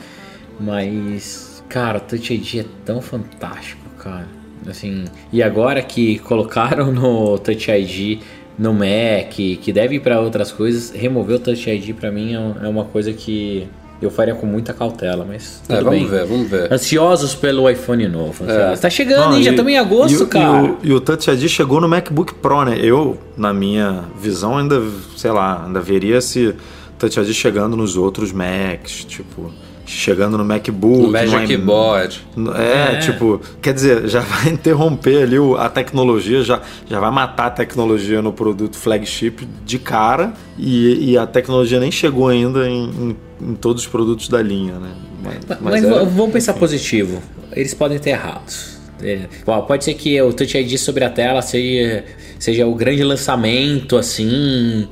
mas 0.58 1.62
cara, 1.68 1.98
o 1.98 2.00
Touch 2.00 2.32
ID 2.32 2.60
é 2.60 2.64
tão 2.82 3.02
fantástico, 3.02 3.82
cara. 3.98 4.28
Assim, 4.66 5.04
e 5.30 5.42
agora 5.42 5.82
que 5.82 6.18
colocaram 6.20 6.90
no 6.90 7.38
Touch 7.38 7.70
ID 7.70 8.22
no 8.58 8.72
Mac, 8.72 9.32
que 9.34 9.70
deve 9.70 9.96
ir 9.96 10.00
para 10.00 10.18
outras 10.18 10.50
coisas, 10.50 10.92
remover 10.92 11.36
o 11.36 11.40
Touch 11.40 11.68
ID 11.68 11.94
pra 11.94 12.10
mim 12.10 12.34
é 12.34 12.64
é 12.64 12.68
uma 12.68 12.86
coisa 12.86 13.12
que 13.12 13.68
eu 14.00 14.10
faria 14.10 14.34
com 14.34 14.46
muita 14.46 14.72
cautela, 14.72 15.24
mas 15.28 15.62
tudo 15.66 15.78
É, 15.78 15.82
vamos 15.82 15.98
bem. 16.00 16.08
ver, 16.08 16.26
vamos 16.26 16.48
ver. 16.50 16.72
Ansiosos 16.72 17.34
pelo 17.34 17.68
iPhone 17.68 18.08
novo. 18.08 18.44
É. 18.48 18.76
Tá 18.76 18.88
chegando, 18.90 19.30
Não, 19.30 19.36
hein? 19.36 19.42
Já 19.42 19.50
estamos 19.50 19.72
em 19.72 19.78
agosto, 19.78 20.22
e, 20.24 20.26
cara. 20.26 20.66
E 20.66 20.70
o, 20.70 20.78
e 20.84 20.92
o 20.94 21.00
Touch 21.00 21.30
ID 21.30 21.48
chegou 21.48 21.80
no 21.80 21.88
MacBook 21.88 22.34
Pro, 22.34 22.64
né? 22.64 22.78
Eu, 22.80 23.18
na 23.36 23.52
minha 23.52 24.04
visão, 24.20 24.56
ainda, 24.58 24.82
sei 25.16 25.30
lá, 25.30 25.64
ainda 25.66 25.80
veria 25.80 26.16
esse 26.18 26.54
Touch 26.98 27.18
ID 27.20 27.32
chegando 27.32 27.76
nos 27.76 27.96
outros 27.96 28.32
Macs, 28.32 29.04
tipo, 29.04 29.52
chegando 29.86 30.38
no 30.38 30.44
MacBook. 30.44 31.04
O 31.06 31.10
Magic 31.10 31.34
no 31.36 31.42
i- 31.42 31.46
Keyboard. 31.48 32.20
É, 32.56 32.94
É. 32.94 32.96
tipo, 33.00 33.40
quer 33.60 33.74
dizer, 33.74 34.06
já 34.08 34.20
vai 34.20 34.48
interromper 34.52 35.24
ali 35.24 35.38
o- 35.38 35.56
a 35.56 35.68
tecnologia, 35.68 36.42
já, 36.42 36.60
já 36.88 37.00
vai 37.00 37.10
matar 37.10 37.46
a 37.46 37.50
tecnologia 37.50 38.22
no 38.22 38.32
produto 38.32 38.76
flagship 38.76 39.46
de 39.64 39.78
cara 39.78 40.32
e, 40.56 41.10
e 41.12 41.18
a 41.18 41.26
tecnologia 41.26 41.80
nem 41.80 41.90
chegou 41.90 42.28
ainda 42.28 42.68
em, 42.68 42.84
em- 42.84 43.16
em 43.40 43.54
todos 43.54 43.82
os 43.82 43.88
produtos 43.88 44.28
da 44.28 44.40
linha, 44.42 44.78
né? 44.78 44.90
Mas, 45.22 45.60
Mas, 45.60 45.84
é- 45.84 45.88
v- 45.88 46.04
vamos 46.10 46.32
pensar 46.32 46.54
positivo. 46.54 47.22
Eles 47.52 47.74
podem 47.74 47.98
ter 47.98 48.10
errados. 48.10 48.78
É, 49.02 49.20
pode 49.66 49.82
ser 49.84 49.94
que 49.94 50.20
o 50.20 50.30
Touch 50.30 50.58
ID 50.58 50.76
sobre 50.76 51.04
a 51.04 51.08
tela 51.10 51.40
seja, 51.40 52.04
seja 52.38 52.66
o 52.66 52.74
grande 52.74 53.02
lançamento, 53.02 53.96
assim. 53.96 54.86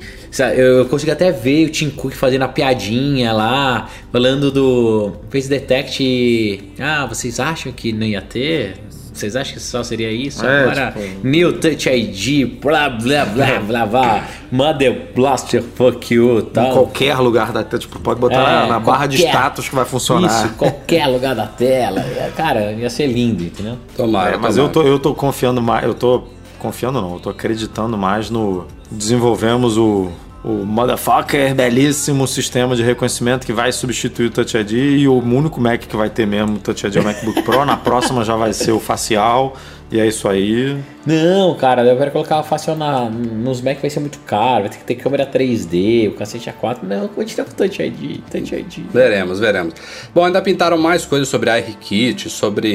Eu 0.57 0.85
consigo 0.85 1.11
até 1.11 1.31
ver 1.31 1.67
o 1.67 1.69
Tim 1.69 1.91
Cook 1.91 2.13
fazendo 2.13 2.41
a 2.41 2.47
piadinha 2.47 3.31
lá, 3.31 3.87
falando 4.11 4.51
do 4.51 5.13
Face 5.29 5.47
Detect. 5.47 6.71
Ah, 6.79 7.05
vocês 7.05 7.39
acham 7.39 7.71
que 7.71 7.91
não 7.91 8.05
ia 8.07 8.21
ter? 8.21 8.73
Vocês 9.19 9.35
acham 9.35 9.53
que 9.53 9.59
só 9.59 9.83
seria 9.83 10.11
isso? 10.11 10.45
É, 10.45 10.61
Agora, 10.63 10.91
tipo- 10.91 11.27
New 11.27 11.53
Touch 11.59 11.89
ID, 11.89 12.45
blá 12.61 12.89
blá 12.89 13.25
blá 13.25 13.59
blá 13.59 13.85
blá, 13.85 14.23
Mother 14.51 15.11
Blaster, 15.15 15.61
fuck 15.75 16.13
you, 16.13 16.39
Em 16.39 16.45
tal. 16.45 16.71
qualquer 16.73 17.17
lugar 17.17 17.51
da 17.51 17.63
tela, 17.63 17.79
tipo, 17.79 17.99
pode 17.99 18.19
botar 18.19 18.35
É, 18.35 18.43
na, 18.61 18.67
na 18.67 18.79
barra 18.79 19.07
de 19.07 19.17
qualquer. 19.17 19.29
status 19.37 19.69
que 19.69 19.75
vai 19.75 19.85
funcionar. 19.85 20.45
Isso, 20.45 20.53
qualquer 20.55 21.07
lugar 21.07 21.35
da 21.35 21.45
tela. 21.47 21.99
É, 21.99 22.31
Cara, 22.35 22.71
ia 22.71 22.89
ser 22.89 23.07
lindo, 23.07 23.43
entendeu? 23.43 23.77
Tomara, 23.97 24.35
É, 24.35 24.37
mas 24.37 24.55
tomara. 24.55 24.69
eu 24.69 24.71
tô, 24.73 24.81
eu 24.83 24.99
tô 24.99 25.13
confiando 25.13 25.61
mais, 25.61 25.83
eu 25.85 25.93
tô 25.93 26.23
confiando 26.57 27.01
não, 27.01 27.13
eu 27.15 27.19
tô 27.19 27.29
acreditando 27.29 27.97
mais 27.97 28.29
no 28.29 28.65
desenvolvemos 28.91 29.77
o 29.77 30.09
o 30.43 30.65
motherfucker 30.65 31.53
belíssimo 31.53 32.25
sistema 32.27 32.75
de 32.75 32.83
reconhecimento 32.83 33.45
que 33.45 33.51
vai 33.51 33.71
substituir 33.71 34.27
o 34.27 34.29
Touch 34.29 34.55
ID 34.55 34.71
e 34.71 35.07
o 35.07 35.19
único 35.19 35.59
Mac 35.59 35.81
que 35.81 35.95
vai 35.95 36.09
ter 36.09 36.25
mesmo 36.25 36.55
o 36.55 36.59
Touch 36.59 36.85
ID 36.85 36.95
é 36.95 36.99
o 36.99 37.03
MacBook 37.03 37.41
Pro, 37.41 37.65
na 37.65 37.75
próxima 37.75 38.23
já 38.23 38.35
vai 38.35 38.53
ser 38.53 38.71
o 38.71 38.79
facial 38.79 39.55
e 39.91 39.99
é 39.99 40.05
isso 40.07 40.27
aí. 40.27 40.77
Não, 41.05 41.55
cara, 41.55 41.83
eu 41.83 41.97
quero 41.97 42.11
colocar 42.11 42.37
a 42.39 42.43
facial 42.43 42.75
na, 42.77 43.09
nos 43.09 43.59
Mac 43.61 43.79
vai 43.81 43.89
ser 43.89 43.99
muito 43.99 44.19
caro, 44.19 44.61
vai 44.61 44.69
ter 44.69 44.77
que 44.77 44.83
ter 44.83 44.95
câmera 44.95 45.25
3D, 45.25 46.09
o 46.09 46.11
cacete 46.13 46.49
A4. 46.51 46.79
Não, 46.83 47.07
continua 47.07 47.45
com 47.45 47.51
o 47.51 47.55
Touch 47.55 47.81
ID, 47.81 48.19
Touch 48.31 48.53
ID. 48.55 48.85
Veremos, 48.93 49.39
veremos. 49.39 49.73
Bom, 50.13 50.23
ainda 50.25 50.41
pintaram 50.41 50.77
mais 50.77 51.05
coisas 51.05 51.27
sobre 51.27 51.49
iRKit, 51.57 52.29
sobre 52.29 52.69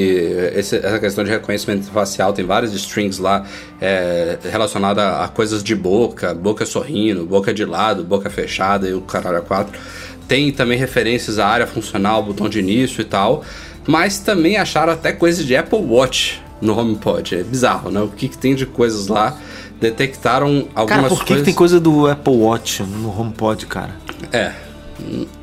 esse- 0.57 0.77
essa 0.77 0.99
questão 0.99 1.23
de 1.23 1.31
reconhecimento 1.31 1.85
facial. 1.91 2.33
Tem 2.33 2.45
vários 2.45 2.73
strings 2.75 3.19
lá 3.19 3.45
é, 3.81 4.39
relacionadas 4.51 5.05
a 5.05 5.29
coisas 5.29 5.63
de 5.63 5.75
boca, 5.77 6.35
boca 6.35 6.67
sorrindo, 6.67 7.25
boca 7.25 7.55
de 7.55 7.65
lado, 7.65 8.03
boca 8.03 8.29
fechada 8.31 8.89
e 8.89 8.95
o 8.95 9.01
caralho 9.03 9.39
a 9.39 9.43
quatro. 9.43 9.79
Tem 10.27 10.51
também 10.51 10.79
referências 10.79 11.39
à 11.39 11.47
área 11.47 11.67
funcional, 11.67 12.23
botão 12.23 12.49
de 12.49 12.59
início 12.59 13.01
e 13.03 13.05
tal. 13.05 13.45
Mas 13.87 14.19
também 14.19 14.57
acharam 14.57 14.95
até 14.95 15.13
coisa 15.13 15.45
de 15.45 15.55
Apple 15.55 15.79
Watch 15.79 16.43
no 16.65 16.77
HomePod. 16.79 17.37
É 17.37 17.43
bizarro, 17.45 17.91
né? 17.91 18.01
O 18.01 18.09
que, 18.09 18.29
que 18.29 18.37
tem 18.39 18.55
de 18.55 18.67
coisas 18.67 19.07
lá? 19.07 19.37
Detectaram 19.81 20.67
algumas 20.75 21.03
Cara, 21.03 21.09
por 21.09 21.19
que, 21.19 21.25
que 21.25 21.29
coisas. 21.29 21.45
tem 21.45 21.55
coisa 21.55 21.79
do 21.81 22.09
Apple 22.09 22.35
Watch 22.35 22.83
no 22.83 23.09
HomePod, 23.21 23.67
cara? 23.67 23.91
É. 24.33 24.53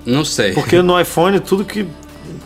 Não 0.05 0.25
sei. 0.25 0.53
Porque 0.53 0.81
no 0.81 0.99
iPhone 0.99 1.39
tudo 1.39 1.63
que. 1.63 1.85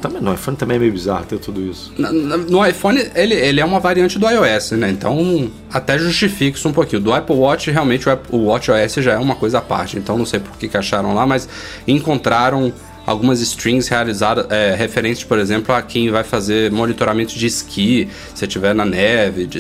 Também, 0.02 0.22
no 0.22 0.34
iPhone 0.34 0.58
também 0.58 0.78
é 0.78 0.80
meio 0.80 0.92
bizarro 0.92 1.26
ter 1.26 1.40
tudo 1.40 1.62
isso. 1.62 1.94
Na- 1.98 2.12
No 2.12 2.66
iPhone, 2.66 3.02
ele, 3.16 3.34
ele 3.34 3.60
é 3.62 3.66
uma 3.66 3.80
variante 3.80 4.20
do 4.20 4.28
iOS, 4.30 4.72
né? 4.72 4.90
Então, 4.90 5.50
até 5.72 5.98
justifica 5.98 6.58
isso 6.58 6.68
um 6.68 6.74
pouquinho. 6.74 7.02
Do 7.02 7.14
Apple 7.14 7.36
Watch, 7.36 7.72
realmente, 7.72 8.08
o, 8.08 8.12
Apple- 8.12 8.36
o 8.38 8.46
Watch 8.46 8.70
OS 8.72 8.96
já 8.96 9.14
é 9.14 9.18
uma 9.18 9.36
coisa 9.36 9.60
à 9.60 9.62
parte. 9.62 9.98
Então, 9.98 10.18
não 10.18 10.26
sei 10.26 10.40
por 10.40 10.58
que, 10.58 10.68
que 10.68 10.78
acharam 10.78 11.14
lá, 11.14 11.26
mas 11.26 11.48
encontraram 11.88 12.74
algumas 13.06 13.40
strings 13.42 13.88
realizadas, 13.88 14.48
é, 14.50 14.76
referentes, 14.76 15.24
por 15.24 15.38
exemplo, 15.38 15.74
a 15.74 15.82
quem 15.82 16.10
vai 16.10 16.24
fazer 16.24 16.72
monitoramento 16.72 17.34
de 17.34 17.46
esqui, 17.46 18.10
se 18.34 18.46
estiver 18.46 18.74
na 18.74 18.86
neve, 18.86 19.46
de, 19.46 19.60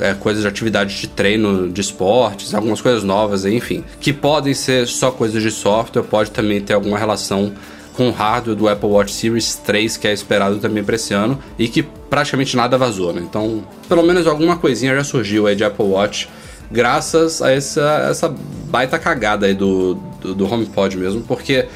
é, 0.00 0.14
coisas 0.14 0.42
de 0.42 0.48
atividade 0.48 1.00
de 1.00 1.08
treino 1.08 1.68
de 1.70 1.80
esportes, 1.80 2.54
algumas 2.54 2.80
coisas 2.80 3.02
novas, 3.02 3.44
enfim. 3.44 3.84
Que 4.00 4.12
podem 4.12 4.54
ser 4.54 4.86
só 4.86 5.10
coisas 5.10 5.42
de 5.42 5.50
software, 5.50 6.02
pode 6.02 6.30
também 6.30 6.60
ter 6.60 6.74
alguma 6.74 6.98
relação 6.98 7.52
com 7.96 8.08
o 8.08 8.12
hardware 8.12 8.56
do 8.56 8.68
Apple 8.68 8.90
Watch 8.90 9.12
Series 9.12 9.54
3, 9.54 9.96
que 9.96 10.06
é 10.06 10.12
esperado 10.12 10.58
também 10.58 10.84
para 10.84 10.96
esse 10.96 11.14
ano, 11.14 11.38
e 11.58 11.66
que 11.66 11.82
praticamente 11.82 12.54
nada 12.54 12.76
vazou, 12.76 13.12
né? 13.12 13.22
Então, 13.28 13.64
pelo 13.88 14.02
menos 14.02 14.26
alguma 14.26 14.56
coisinha 14.56 14.94
já 14.94 15.02
surgiu 15.02 15.46
aí 15.46 15.56
de 15.56 15.64
Apple 15.64 15.86
Watch, 15.86 16.28
graças 16.70 17.40
a 17.40 17.50
essa, 17.50 18.06
essa 18.10 18.34
baita 18.68 18.98
cagada 18.98 19.46
aí 19.46 19.54
do, 19.54 19.94
do, 20.20 20.34
do 20.34 20.52
HomePod 20.52 20.96
mesmo, 20.96 21.22
porque, 21.22 21.66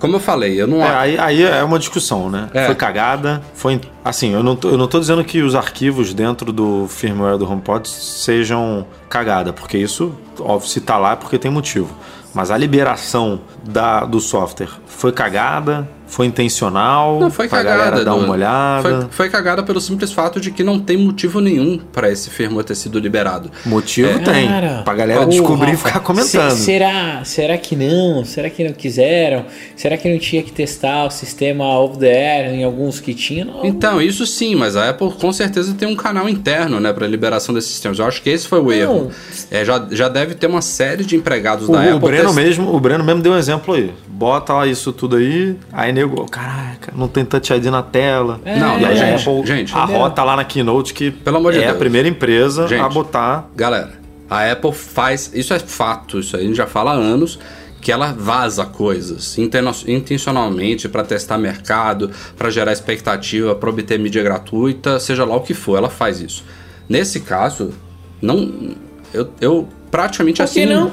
como 0.00 0.16
eu 0.16 0.20
falei, 0.20 0.60
eu 0.60 0.66
não... 0.66 0.82
É, 0.82 0.96
aí, 0.96 1.18
aí 1.18 1.42
é 1.42 1.62
uma 1.62 1.78
discussão, 1.78 2.30
né? 2.30 2.48
É. 2.54 2.64
Foi 2.64 2.74
cagada, 2.74 3.42
foi. 3.54 3.78
Assim, 4.02 4.32
eu 4.32 4.42
não, 4.42 4.56
tô, 4.56 4.70
eu 4.70 4.78
não 4.78 4.88
tô 4.88 4.98
dizendo 4.98 5.22
que 5.22 5.42
os 5.42 5.54
arquivos 5.54 6.14
dentro 6.14 6.52
do 6.52 6.86
firmware 6.88 7.36
do 7.36 7.48
HomePod 7.48 7.86
sejam 7.86 8.86
cagada, 9.10 9.52
porque 9.52 9.76
isso, 9.76 10.14
óbvio, 10.38 10.68
se 10.68 10.80
tá 10.80 10.96
lá 10.96 11.12
é 11.12 11.16
porque 11.16 11.38
tem 11.38 11.50
motivo. 11.50 11.94
Mas 12.32 12.50
a 12.50 12.56
liberação 12.56 13.40
da, 13.62 14.04
do 14.06 14.20
software 14.20 14.70
foi 14.86 15.12
cagada, 15.12 15.86
foi 16.10 16.26
intencional, 16.26 17.18
Não, 17.20 17.30
foi 17.30 17.48
pra 17.48 17.62
cagada. 17.64 18.04
dar 18.04 18.12
do- 18.12 18.18
uma 18.18 18.32
olhada. 18.32 18.82
Foi, 18.82 19.06
foi 19.10 19.30
cagada 19.30 19.62
pelo 19.62 19.80
simples 19.80 20.12
fato 20.12 20.40
de 20.40 20.50
que 20.50 20.62
não 20.64 20.78
tem 20.78 20.96
motivo 20.96 21.40
nenhum 21.40 21.78
para 21.78 22.10
esse 22.10 22.28
firmware 22.30 22.64
ter 22.64 22.74
sido 22.74 22.98
liberado. 22.98 23.50
Motivo 23.64 24.18
tem. 24.20 24.48
Cara, 24.48 24.82
Pra 24.84 24.94
galera 24.94 25.22
ô, 25.22 25.26
descobrir 25.26 25.72
e 25.74 25.76
ficar 25.76 26.00
comentando. 26.00 26.50
se- 26.50 26.64
será, 26.64 27.22
será 27.24 27.56
que 27.56 27.76
não? 27.76 28.24
Será 28.24 28.50
que 28.50 28.64
não 28.64 28.72
quiseram? 28.72 29.44
Será 29.76 29.96
que 29.96 30.10
não 30.10 30.18
tinha 30.18 30.42
que 30.42 30.52
testar 30.52 31.06
o 31.06 31.10
sistema 31.10 31.64
over 31.78 31.96
the 31.98 32.08
air 32.10 32.54
em 32.54 32.64
alguns 32.64 33.00
que 33.00 33.14
tinha? 33.14 33.44
Não. 33.44 33.64
Então, 33.64 34.02
isso 34.02 34.26
sim, 34.26 34.54
mas 34.54 34.76
a 34.76 34.90
Apple 34.90 35.10
com 35.12 35.32
certeza 35.32 35.74
tem 35.74 35.86
um 35.88 35.96
canal 35.96 36.28
interno, 36.28 36.80
né, 36.80 36.92
para 36.92 37.06
liberação 37.06 37.54
desses 37.54 37.70
sistemas. 37.70 37.98
Eu 37.98 38.06
acho 38.06 38.20
que 38.22 38.30
esse 38.30 38.46
foi 38.48 38.60
o 38.60 38.72
erro. 38.72 39.10
É, 39.50 39.64
já, 39.64 39.86
já 39.90 40.08
deve 40.08 40.34
ter 40.34 40.46
uma 40.48 40.60
série 40.62 41.04
de 41.04 41.14
empregados 41.16 41.68
O, 41.68 41.72
da 41.72 41.78
o 41.78 41.82
Apple. 41.82 41.98
Breno 42.00 42.24
test- 42.24 42.36
mesmo, 42.36 42.74
o 42.74 42.80
Breno 42.80 43.04
mesmo 43.04 43.22
deu 43.22 43.32
um 43.32 43.36
exemplo 43.38 43.74
aí. 43.74 43.92
Bota 44.08 44.52
lá 44.52 44.66
isso 44.66 44.92
tudo 44.92 45.16
aí, 45.16 45.56
aí 45.72 45.92
nego, 46.00 46.26
caraca, 46.26 46.92
não 46.96 47.08
tem 47.08 47.24
Touch 47.24 47.52
ID 47.52 47.66
na 47.66 47.82
tela. 47.82 48.40
Não, 48.44 48.52
e 48.52 48.58
não, 48.58 48.74
aí 48.76 48.84
a 48.86 48.94
gente, 48.94 49.28
Apple 49.28 49.46
gente. 49.46 49.74
arrota 49.74 50.22
lá 50.24 50.36
na 50.36 50.44
Keynote 50.44 50.92
que 50.94 51.10
Pelo 51.10 51.36
amor 51.38 51.52
de 51.52 51.58
é 51.60 51.64
a 51.64 51.66
Deus. 51.68 51.78
primeira 51.78 52.08
empresa 52.08 52.64
a 52.64 52.68
Gente. 52.68 52.92
botar. 52.94 53.48
Galera, 53.56 53.92
a 54.28 54.50
Apple 54.50 54.72
faz. 54.72 55.30
Isso 55.34 55.52
é 55.54 55.58
fato, 55.58 56.18
isso 56.20 56.36
aí 56.36 56.44
a 56.44 56.46
gente 56.46 56.56
já 56.56 56.66
fala 56.66 56.92
há 56.92 56.94
anos. 56.94 57.38
Que 57.82 57.90
ela 57.90 58.12
vaza 58.12 58.66
coisas 58.66 59.38
intencionalmente 59.86 60.86
para 60.86 61.02
testar 61.02 61.38
mercado, 61.38 62.10
para 62.36 62.50
gerar 62.50 62.72
expectativa, 62.72 63.54
para 63.54 63.70
obter 63.70 63.98
mídia 63.98 64.22
gratuita, 64.22 65.00
seja 65.00 65.24
lá 65.24 65.34
o 65.36 65.40
que 65.40 65.54
for, 65.54 65.76
ela 65.78 65.88
faz 65.88 66.20
isso. 66.20 66.44
Nesse 66.88 67.20
caso, 67.20 67.72
não. 68.20 68.74
Eu, 69.14 69.30
eu 69.40 69.68
praticamente 69.90 70.42
Por 70.42 70.50
que 70.52 70.60
assino. 70.60 70.92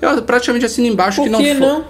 não? 0.00 0.10
Eu 0.16 0.22
praticamente 0.22 0.64
assino 0.64 0.86
embaixo 0.86 1.16
Por 1.16 1.24
que 1.24 1.30
não 1.30 1.40
que 1.40 1.54
for- 1.56 1.60
não? 1.60 1.84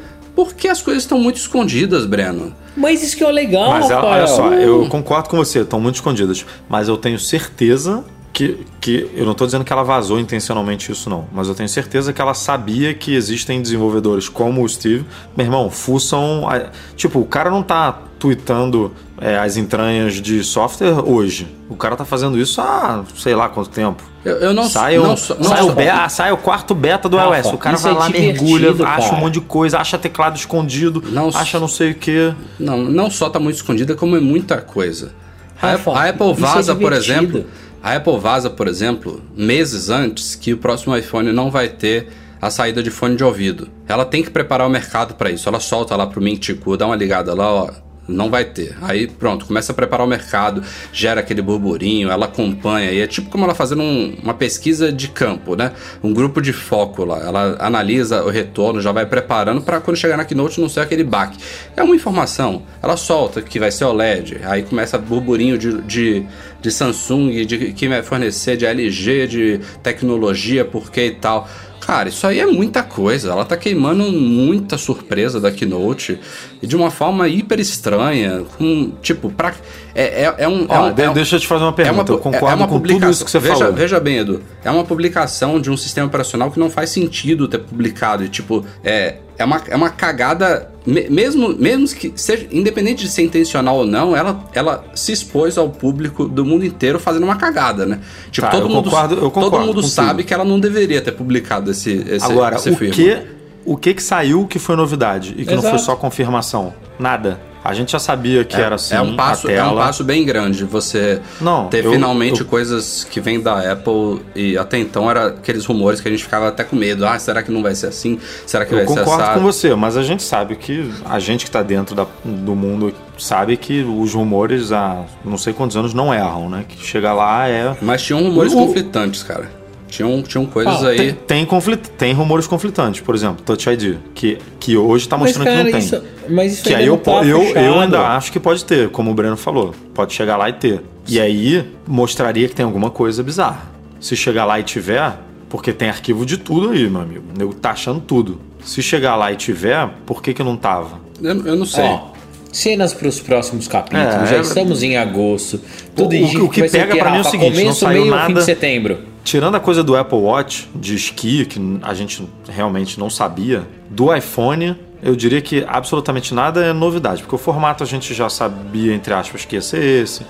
Porque 0.45 0.69
as 0.69 0.81
coisas 0.81 1.03
estão 1.03 1.19
muito 1.19 1.35
escondidas, 1.39 2.07
Breno. 2.07 2.55
Mas 2.77 3.03
isso 3.03 3.17
que 3.17 3.25
é 3.25 3.27
o 3.27 3.31
legal, 3.31 3.71
Mas 3.71 3.91
Rafael. 3.91 4.05
olha 4.05 4.27
só, 4.29 4.53
eu 4.55 4.87
concordo 4.89 5.29
com 5.29 5.37
você, 5.37 5.63
estão 5.63 5.81
muito 5.81 5.97
escondidas. 5.97 6.47
Mas 6.69 6.87
eu 6.87 6.97
tenho 6.97 7.19
certeza 7.19 8.05
que, 8.33 8.65
que. 8.81 9.11
Eu 9.17 9.25
não 9.25 9.33
estou 9.33 9.49
dizendo 9.49 9.65
que 9.65 9.73
ela 9.73 9.83
vazou 9.83 10.17
intencionalmente 10.21 10.93
isso, 10.93 11.11
não. 11.11 11.25
Mas 11.33 11.49
eu 11.49 11.57
tenho 11.57 11.69
certeza 11.69 12.13
que 12.13 12.21
ela 12.23 12.35
sabia 12.35 12.95
que 12.95 13.17
existem 13.17 13.61
desenvolvedores 13.61 14.29
como 14.29 14.63
o 14.63 14.69
Steve. 14.69 15.05
Meu 15.37 15.45
irmão, 15.45 15.69
fuçam. 15.73 16.49
a- 16.49 16.71
Tipo, 16.95 17.19
o 17.19 17.27
cara 17.27 17.51
não 17.51 17.65
tá 17.65 18.01
tweetando 18.17 18.93
é, 19.21 19.37
as 19.39 19.57
entranhas 19.57 20.15
de 20.15 20.43
software 20.45 21.01
hoje. 21.05 21.47
O 21.69 21.77
cara 21.77 21.97
tá 21.97 22.05
fazendo 22.05 22.39
isso 22.39 22.61
há 22.61 23.05
sei 23.17 23.35
lá 23.35 23.49
quanto 23.49 23.71
tempo. 23.71 24.03
Eu, 24.25 24.37
eu 24.37 24.55
não 24.55 24.69
Sai, 24.69 24.97
não 24.99 25.17
só- 25.17 25.35
não 25.37 25.45
sai, 25.45 25.59
só- 25.63 25.69
o 25.69 25.75
be- 25.75 25.89
ah, 25.89 26.09
sai 26.09 26.33
o 26.33 26.37
quarto 26.37 26.75
beta 26.75 27.09
do 27.09 27.17
Rafa, 27.17 27.37
iOS. 27.39 27.47
O 27.55 27.59
cara 27.59 27.77
vai 27.77 27.93
é 27.93 27.95
lá, 27.95 28.09
mergulha, 28.09 28.71
acha 28.71 29.07
um 29.07 29.11
cara. 29.11 29.21
monte 29.21 29.35
de 29.35 29.41
coisa, 29.43 29.79
acha 29.79 29.97
teclado 29.99 30.37
escondido, 30.37 31.03
Não 31.11 31.29
acha 31.29 31.59
não 31.59 31.69
sei 31.69 31.93
o 31.93 31.95
que. 31.95 32.33
Não, 32.59 32.79
não 32.79 33.11
só 33.11 33.29
tá 33.31 33.39
muito 33.39 33.57
escondida, 33.57 33.95
como 33.95 34.17
é 34.17 34.21
muita 34.21 34.59
coisa. 34.61 35.13
A, 35.61 35.73
Rafa, 35.73 35.91
a 35.93 36.09
Apple 36.11 36.33
isso 36.33 36.41
é 36.41 36.47
vaza, 36.47 36.75
por 36.77 36.93
exemplo, 36.93 37.45
a 37.83 37.95
Apple 37.97 38.19
vaza, 38.19 38.49
por 38.51 38.69
exemplo, 38.69 39.23
meses 39.37 39.89
antes 39.91 40.35
que 40.35 40.53
o 40.53 40.59
próximo 40.59 40.97
iPhone 40.97 41.33
não 41.33 41.51
vai 41.51 41.69
ter 41.69 42.09
a 42.41 42.51
saída 42.51 42.81
de 42.83 42.91
fone 42.91 43.17
de 43.17 43.25
ouvido. 43.25 43.69
Ela 43.89 44.05
tem 44.05 44.23
que 44.23 44.31
preparar 44.31 44.67
o 44.67 44.71
mercado 44.71 45.15
para 45.15 45.29
isso. 45.31 45.49
Ela 45.49 45.59
solta 45.59 45.97
lá 45.97 46.07
pro 46.07 46.21
Mintico, 46.21 46.77
dá 46.77 46.87
uma 46.87 46.95
ligada 46.95 47.35
lá, 47.35 47.53
ó, 47.53 47.71
não 48.09 48.31
vai 48.31 48.45
ter. 48.45 48.75
Aí 48.83 49.07
pronto, 49.07 49.45
começa 49.45 49.71
a 49.73 49.75
preparar 49.75 50.07
o 50.07 50.09
mercado, 50.09 50.63
gera 50.93 51.21
aquele 51.21 51.43
burburinho, 51.43 52.11
ela 52.11 52.25
acompanha. 52.27 52.91
E 52.91 53.01
é 53.01 53.07
tipo 53.07 53.29
como 53.29 53.45
ela 53.45 53.55
fazendo 53.55 53.83
um- 53.83 54.17
uma 54.23 54.35
pesquisa 54.35 54.91
de 54.91 55.09
campo, 55.09 55.55
né? 55.55 55.73
Um 56.03 56.13
grupo 56.13 56.41
de 56.41 56.53
foco 56.53 57.05
lá. 57.05 57.19
Ela 57.21 57.57
analisa 57.61 58.25
o 58.25 58.31
retorno, 58.31 58.81
já 58.81 58.91
vai 58.93 59.05
preparando 59.07 59.61
para 59.61 59.81
quando 59.81 59.97
chegar 59.97 60.17
na 60.17 60.25
Keynote 60.25 60.61
não 60.61 60.69
ser 60.69 60.81
aquele 60.81 61.05
baque. 61.05 61.39
É 61.77 61.83
uma 61.83 61.95
informação. 61.95 62.63
Ela 62.83 62.97
solta 62.97 63.43
que 63.43 63.59
vai 63.59 63.71
ser 63.71 63.85
OLED, 63.85 64.41
aí 64.45 64.63
começa 64.63 64.97
burburinho 64.99 65.59
de, 65.59 65.83
de, 65.83 66.23
de 66.63 66.71
Samsung, 66.71 67.45
de 67.45 67.73
quem 67.75 67.89
vai 67.89 68.03
fornecer, 68.03 68.57
de 68.57 68.65
LG, 68.67 69.27
de 69.27 69.61
tecnologia, 69.83 70.65
por 70.65 70.91
que 70.91 71.07
e 71.07 71.11
tal. 71.13 71.49
Cara, 71.81 72.11
isso 72.11 72.27
aí 72.27 72.39
é 72.39 72.45
muita 72.47 72.83
coisa. 72.83 73.31
Ela 73.31 73.45
tá 73.47 73.57
queimando 73.57 74.05
muita 74.13 74.77
surpresa 74.77 75.41
da 75.41 75.51
Keynote 75.51 76.21
de 76.63 76.77
uma 76.77 76.91
forma 76.91 77.29
hiper 77.29 77.61
estranha. 77.61 78.43
Com, 78.57 78.93
tipo, 79.03 79.31
pra. 79.31 79.53
É, 79.95 80.25
é, 80.25 80.35
é 80.39 80.49
um. 80.49 80.67
Ó, 80.69 80.75
é 80.75 80.81
um- 80.91 80.93
de- 80.95 81.03
é 81.03 81.11
um- 81.11 81.13
deixa 81.15 81.37
eu 81.37 81.41
te 81.41 81.47
fazer 81.47 81.65
uma 81.65 81.73
pergunta. 81.73 82.13
eu 82.13 82.19
concordo 82.19 82.67
com 82.69 82.81
tudo 82.81 83.11
isso 83.11 83.25
que 83.25 83.31
você 83.31 83.39
veja, 83.39 83.57
falou. 83.57 83.73
Veja 83.73 84.01
bem, 84.01 84.19
Edu. 84.19 84.43
É 84.65 84.71
uma 84.71 84.85
publicação 84.85 85.61
de 85.61 85.71
um 85.71 85.77
sistema 85.77 86.07
operacional 86.07 86.51
que 86.51 86.59
não 86.59 86.71
faz 86.71 86.91
sentido 86.91 87.49
ter 87.49 87.59
publicado. 87.59 88.25
E, 88.25 88.29
tipo, 88.29 88.65
é, 88.85 89.17
é, 89.37 89.45
uma, 89.45 89.61
é 89.69 89.77
uma 89.77 89.91
cagada. 89.91 90.71
me- 90.87 91.09
mesmo, 91.11 91.51
mesmo 91.59 91.87
que 91.89 92.13
seja. 92.17 92.47
Independente 92.51 93.05
de 93.05 93.11
ser 93.11 93.23
intencional 93.23 93.77
ou 93.77 93.87
não, 93.87 94.17
ela, 94.17 94.43
ela 94.55 94.85
se 94.95 95.13
expôs 95.13 95.59
ao 95.59 95.69
público 95.69 96.27
do 96.27 96.45
mundo 96.45 96.65
inteiro 96.65 96.99
fazendo 96.99 97.25
uma 97.25 97.37
cagada, 97.37 97.85
né? 97.85 97.99
Tipo, 98.31 98.47
Tá, 98.47 98.53
todo 98.53 98.65
eu 98.65 98.69
mundo, 98.71 98.85
concordo- 98.85 99.15
eu 99.17 99.31
concordo 99.31 99.51
todo 99.51 99.61
mundo 99.61 99.75
contigo. 99.77 99.93
sabe 99.93 100.25
que 100.25 100.33
ela 100.33 100.45
não 100.45 100.59
deveria 100.59 101.01
ter 101.03 101.13
publicado 101.13 101.71
esse, 101.71 101.93
esse, 102.09 102.25
Agora, 102.25 102.57
esse 102.57 102.71
o 102.71 102.77
firma. 102.77 102.95
que, 102.95 103.38
o 103.65 103.77
que 103.77 103.95
que 103.95 104.03
saiu 104.03 104.47
que 104.47 104.59
foi 104.59 104.77
novidade 104.77 105.35
e 105.37 105.45
que 105.45 105.55
não 105.55 105.63
foi 105.63 105.71
Exato. 105.73 105.85
só 105.85 105.97
confirmação? 105.97 106.73
Nada. 106.99 107.41
A 107.65 107.75
gente 107.75 107.93
já 107.93 107.99
sabia 107.99 108.45
que 108.45 108.57
É, 108.57 108.61
era 108.61 108.77
assim. 108.77 108.95
é 108.95 109.01
um 109.01 109.15
passo, 109.15 109.47
a 109.49 109.53
é 109.53 109.63
um 109.63 109.75
passo 109.77 110.03
bem 110.03 110.25
grande 110.25 110.65
você 110.65 111.21
Não, 111.41 111.67
ter 111.67 111.85
eu- 111.85 111.91
finalmente 111.93 112.41
eu- 112.41 112.47
coisas 112.47 113.05
que 113.05 113.21
vêm 113.21 113.41
da 113.41 113.73
Apple 113.73 114.23
e 114.35 114.57
até 114.57 114.79
então 114.79 115.11
era 115.11 115.27
aqueles 115.27 115.67
rumores 115.67 116.01
que 116.01 116.09
a 116.09 116.11
gente 116.11 116.23
ficava 116.23 116.49
até 116.49 116.65
com 116.65 116.77
medo. 116.77 117.05
Ah, 117.05 117.19
será 117.19 117.43
que 117.43 117.51
não 117.51 117.63
vai 117.63 117.75
ser 117.75 117.89
assim? 117.89 118.19
Será 118.47 118.65
que 118.65 118.73
Eu 118.73 118.79
vai 118.79 118.87
concordo 118.87 119.11
ser 119.11 119.17
com 119.17 119.33
assim? 119.35 119.41
você, 119.43 119.75
mas 119.75 119.97
a 119.99 120.03
gente 120.03 120.23
sabe 120.23 120.55
que 120.57 120.91
a 121.05 121.19
gente 121.19 121.41
que 121.45 121.49
está 121.49 121.63
dentro 121.63 121.95
da- 121.95 122.07
do 122.25 122.55
mundo 122.55 122.95
sabe 123.19 123.57
que 123.57 123.83
os 123.83 124.15
rumores 124.15 124.73
há 124.73 125.05
não 125.25 125.37
sei 125.37 125.53
quantos 125.53 125.77
anos 125.77 125.93
não 125.93 126.15
erram, 126.15 126.49
né? 126.49 126.65
Que 126.67 126.83
chega 126.87 127.13
lá 127.13 127.49
é. 127.49 127.77
Mas 127.83 128.03
tinham 128.03 128.23
rumores 128.23 128.53
O- 128.53 128.57
conflitantes, 128.57 129.23
cara. 129.25 129.58
Tinham, 129.89 130.23
tinham 130.23 130.45
coisas 130.47 130.85
Ah, 130.85 130.89
aí. 130.89 130.97
Tem, 130.97 131.13
tem, 131.15 131.47
conflit, 131.47 131.81
tem 131.97 132.13
rumores 132.13 132.47
conflitantes, 132.47 133.01
por 133.01 133.15
exemplo, 133.15 133.43
Touch 133.45 133.69
ID, 133.71 133.97
que, 134.15 134.39
que 134.61 134.77
hoje 134.77 135.07
está 135.07 135.17
Mas, 135.17 135.29
mostrando 135.37 135.47
cara, 135.47 135.59
que 135.59 135.65
não 135.65 135.79
tem. 135.79 135.81
isso, 135.81 136.03
mas 136.29 136.53
isso 136.53 136.63
Que 136.65 136.75
aí 136.75 136.87
não 136.87 136.95
eu, 136.95 136.99
tá 137.01 137.25
eu, 137.25 137.43
eu 137.57 137.81
ainda 137.81 138.07
acho 138.09 138.31
que 138.31 138.39
pode 138.39 138.65
ter, 138.65 138.89
como 138.91 139.11
o 139.11 139.15
Breno 139.15 139.37
falou. 139.37 139.75
Pode 139.95 140.13
chegar 140.13 140.37
lá 140.37 140.49
e 140.49 140.53
ter. 140.53 140.83
E 141.09 141.19
aí 141.19 141.65
mostraria 141.87 142.47
que 142.49 142.55
tem 142.55 142.65
alguma 142.67 142.91
coisa 142.91 143.23
bizarra. 143.23 143.63
Se 143.99 144.15
chegar 144.15 144.45
lá 144.45 144.61
e 144.61 144.63
tiver, 144.63 145.15
porque 145.49 145.73
tem 145.73 145.89
arquivo 145.89 146.27
de 146.27 146.37
tudo 146.37 146.71
aí, 146.71 146.89
meu 146.89 147.01
amigo. 147.01 147.25
O 147.35 147.39
nego 147.39 147.55
tá 147.55 147.71
achando 147.71 147.99
tudo. 148.01 148.41
Se 148.63 148.83
chegar 148.83 149.17
lá 149.17 149.33
e 149.33 149.37
tiver, 149.37 149.89
por 150.05 150.23
que 150.23 150.35
que 150.35 150.43
não 150.43 150.57
tava? 150.57 151.01
Eu, 151.23 151.47
eu 151.47 151.57
não 151.57 151.65
sei. 151.65 151.85
Ó, 151.85 152.09
cenas 152.53 152.93
para 152.93 153.09
os 153.09 153.19
próximos 153.21 153.67
capítulos. 153.67 154.05
É, 154.07 154.27
Já 154.27 154.37
é- 154.37 154.41
estamos 154.41 154.83
em 154.83 154.97
agosto. 154.99 155.61
Tudo 155.97 156.15
O- 156.15 156.25
o 156.25 156.29
que- 156.31 156.37
o 156.43 156.49
que 156.49 156.69
pega 156.69 156.95
pra 156.97 157.11
mim 157.11 157.17
é 157.19 157.21
o 157.21 157.25
seguinte, 157.25 157.55
não 157.57 157.63
Começo, 157.63 157.81
saiu 157.81 158.03
meio, 158.03 158.13
fim 158.13 158.19
nada- 158.19 158.35
de 158.41 158.45
setembro. 158.45 158.99
Tirando 159.29 159.57
a 159.57 159.61
coisa 159.61 159.85
do 159.85 159.95
Apple 159.95 160.17
Watch 160.17 160.71
de 160.75 160.95
esqui, 160.95 161.45
que 161.45 161.61
a 161.83 161.93
gente 161.93 162.27
realmente 162.49 162.99
não 162.99 163.11
sabia, 163.11 163.63
do 163.91 164.15
iPhone 164.15 164.75
eu 165.03 165.15
diria 165.15 165.43
que 165.43 165.63
absolutamente 165.69 166.33
nada 166.33 166.65
é 166.65 166.73
novidade, 166.73 167.21
porque 167.21 167.35
o 167.35 167.39
formato 167.39 167.85
a 167.85 167.87
gente 167.87 168.15
já 168.15 168.31
sabia, 168.31 168.95
entre 168.95 169.13
aspas, 169.13 169.45
que 169.45 169.57
ia 169.57 169.61
ser 169.61 169.83
esse. 169.85 170.23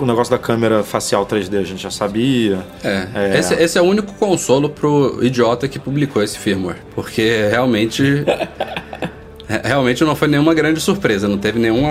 O 0.00 0.06
negócio 0.06 0.30
da 0.30 0.38
câmera 0.38 0.82
facial 0.82 1.26
3D 1.26 1.58
a 1.60 1.62
gente 1.62 1.82
já 1.82 1.90
sabia. 1.90 2.60
É, 2.82 3.06
É. 3.14 3.38
Esse, 3.38 3.52
esse 3.52 3.76
é 3.76 3.82
o 3.82 3.84
único 3.84 4.14
consolo 4.14 4.70
pro 4.70 5.18
idiota 5.22 5.68
que 5.68 5.78
publicou 5.78 6.22
esse 6.22 6.38
firmware. 6.38 6.78
Porque 6.94 7.48
realmente. 7.50 8.02
re- 8.02 9.60
realmente 9.62 10.02
não 10.04 10.16
foi 10.16 10.28
nenhuma 10.28 10.54
grande 10.54 10.80
surpresa. 10.80 11.28
Não 11.28 11.36
teve 11.36 11.58
nenhuma. 11.58 11.90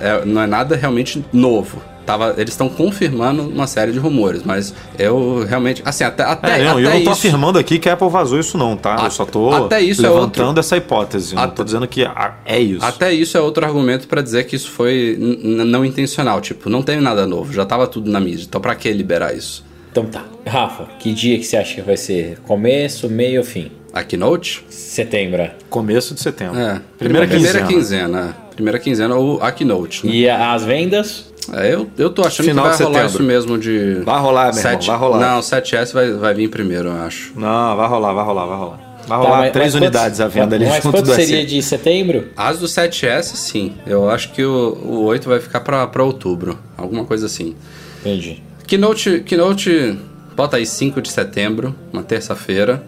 é, 0.00 0.24
não 0.24 0.40
é 0.40 0.46
nada 0.46 0.74
realmente 0.74 1.22
novo. 1.34 1.82
Tava, 2.04 2.34
eles 2.36 2.50
estão 2.52 2.68
confirmando 2.68 3.42
uma 3.42 3.66
série 3.66 3.90
de 3.92 3.98
rumores, 3.98 4.42
mas 4.44 4.74
eu 4.98 5.44
realmente. 5.48 5.82
Assim, 5.84 6.04
até. 6.04 6.22
até, 6.22 6.60
É, 6.60 6.64
não, 6.64 6.78
eu 6.78 6.88
até 6.88 6.98
não 6.98 7.04
tô 7.04 7.10
isso- 7.12 7.26
afirmando 7.26 7.58
aqui 7.58 7.78
que 7.78 7.88
a 7.88 7.94
Apple 7.94 8.08
vazou 8.10 8.38
isso 8.38 8.58
não, 8.58 8.76
tá? 8.76 9.00
A- 9.02 9.06
eu 9.06 9.10
só 9.10 9.24
tô 9.24 9.50
até 9.52 9.80
isso 9.80 10.04
é 10.04 10.08
levantando 10.08 10.46
outro- 10.48 10.60
essa 10.60 10.76
hipótese. 10.76 11.34
Não 11.34 11.42
Até- 11.42 11.54
tô 11.56 11.64
dizendo 11.64 11.86
que 11.88 12.04
é 12.44 12.60
isso. 12.60 12.84
Até 12.84 13.12
isso 13.12 13.36
é 13.36 13.40
outro 13.40 13.64
argumento 13.64 14.06
pra 14.06 14.20
dizer 14.20 14.44
que 14.44 14.54
isso 14.56 14.70
foi 14.70 15.16
não 15.18 15.84
intencional. 15.84 16.40
Tipo, 16.40 16.68
não 16.68 16.82
teve 16.82 17.00
nada 17.00 17.26
novo, 17.26 17.52
já 17.52 17.64
tava 17.64 17.86
tudo 17.86 18.10
na 18.10 18.20
mídia. 18.20 18.44
Então 18.48 18.60
pra 18.60 18.74
que 18.74 18.92
liberar 18.92 19.34
isso? 19.34 19.64
Então 19.90 20.04
tá. 20.06 20.24
Rafa, 20.46 20.84
que 20.98 21.12
dia 21.12 21.38
que 21.38 21.44
você 21.44 21.56
acha 21.56 21.74
que 21.74 21.80
vai 21.80 21.96
ser? 21.96 22.38
Começo, 22.46 23.08
meio 23.08 23.40
ou 23.40 23.46
fim? 23.46 23.70
A 23.92 24.02
Keynote? 24.02 24.64
Setembro. 24.68 25.40
é. 25.40 25.52
Começo 25.70 26.14
de 26.14 26.20
setembro. 26.20 26.58
É. 26.58 26.80
Primeira, 26.98 27.28
primeira 27.28 27.60
quinzena. 27.62 27.66
quinzena. 27.68 28.36
é. 28.50 28.54
Primeira 28.54 28.78
quinzena 28.80 29.14
ou 29.14 29.40
a 29.40 29.52
Keynote. 29.52 30.04
Né? 30.06 30.12
E 30.12 30.28
as 30.28 30.64
vendas? 30.64 31.32
É, 31.52 31.74
eu, 31.74 31.88
eu 31.98 32.10
tô 32.10 32.22
achando 32.22 32.46
Final 32.46 32.64
que 32.64 32.76
vai 32.78 32.78
rolar 32.86 32.98
setembro. 33.00 33.10
isso 33.14 33.22
mesmo 33.22 33.58
de. 33.58 33.94
Vai 34.04 34.20
rolar, 34.20 34.44
meu 34.52 34.58
irmão, 34.58 34.62
Sete- 34.72 34.86
vai 34.86 34.96
rolar. 34.96 35.18
Não, 35.20 35.38
o 35.38 35.42
7S 35.42 35.92
vai, 35.92 36.12
vai 36.12 36.34
vir 36.34 36.48
primeiro, 36.48 36.88
eu 36.88 37.02
acho. 37.02 37.32
Não, 37.36 37.76
vai 37.76 37.88
rolar, 37.88 38.12
vai 38.12 38.24
rolar, 38.24 38.46
vai 38.46 38.56
rolar. 38.58 38.76
Vai 39.06 39.08
Tá, 39.08 39.16
rolar 39.16 39.38
mas- 39.40 39.52
três 39.52 39.74
mas 39.74 39.82
unidades 39.82 40.18
quantos- 40.18 40.36
à 40.36 40.40
venda 40.40 40.56
ali 40.56 40.64
Mas 40.64 40.82
junto 40.82 40.90
quanto 40.96 41.06
do 41.06 41.14
seria 41.14 41.40
SE. 41.42 41.46
de 41.46 41.62
setembro? 41.62 42.28
As 42.34 42.58
do 42.58 42.66
7S, 42.66 43.36
sim. 43.36 43.72
Eu 43.86 44.08
acho 44.08 44.32
que 44.32 44.42
o, 44.42 44.78
o 44.82 45.04
8 45.04 45.28
vai 45.28 45.40
ficar 45.40 45.60
pra, 45.60 45.86
pra 45.86 46.02
outubro. 46.02 46.58
Alguma 46.78 47.04
coisa 47.04 47.26
assim. 47.26 47.54
Entendi. 48.00 48.42
Keynote, 48.66 49.20
Keynote, 49.26 49.98
bota 50.34 50.56
aí 50.56 50.64
5 50.64 51.02
de 51.02 51.10
setembro, 51.10 51.74
uma 51.92 52.02
terça-feira. 52.02 52.82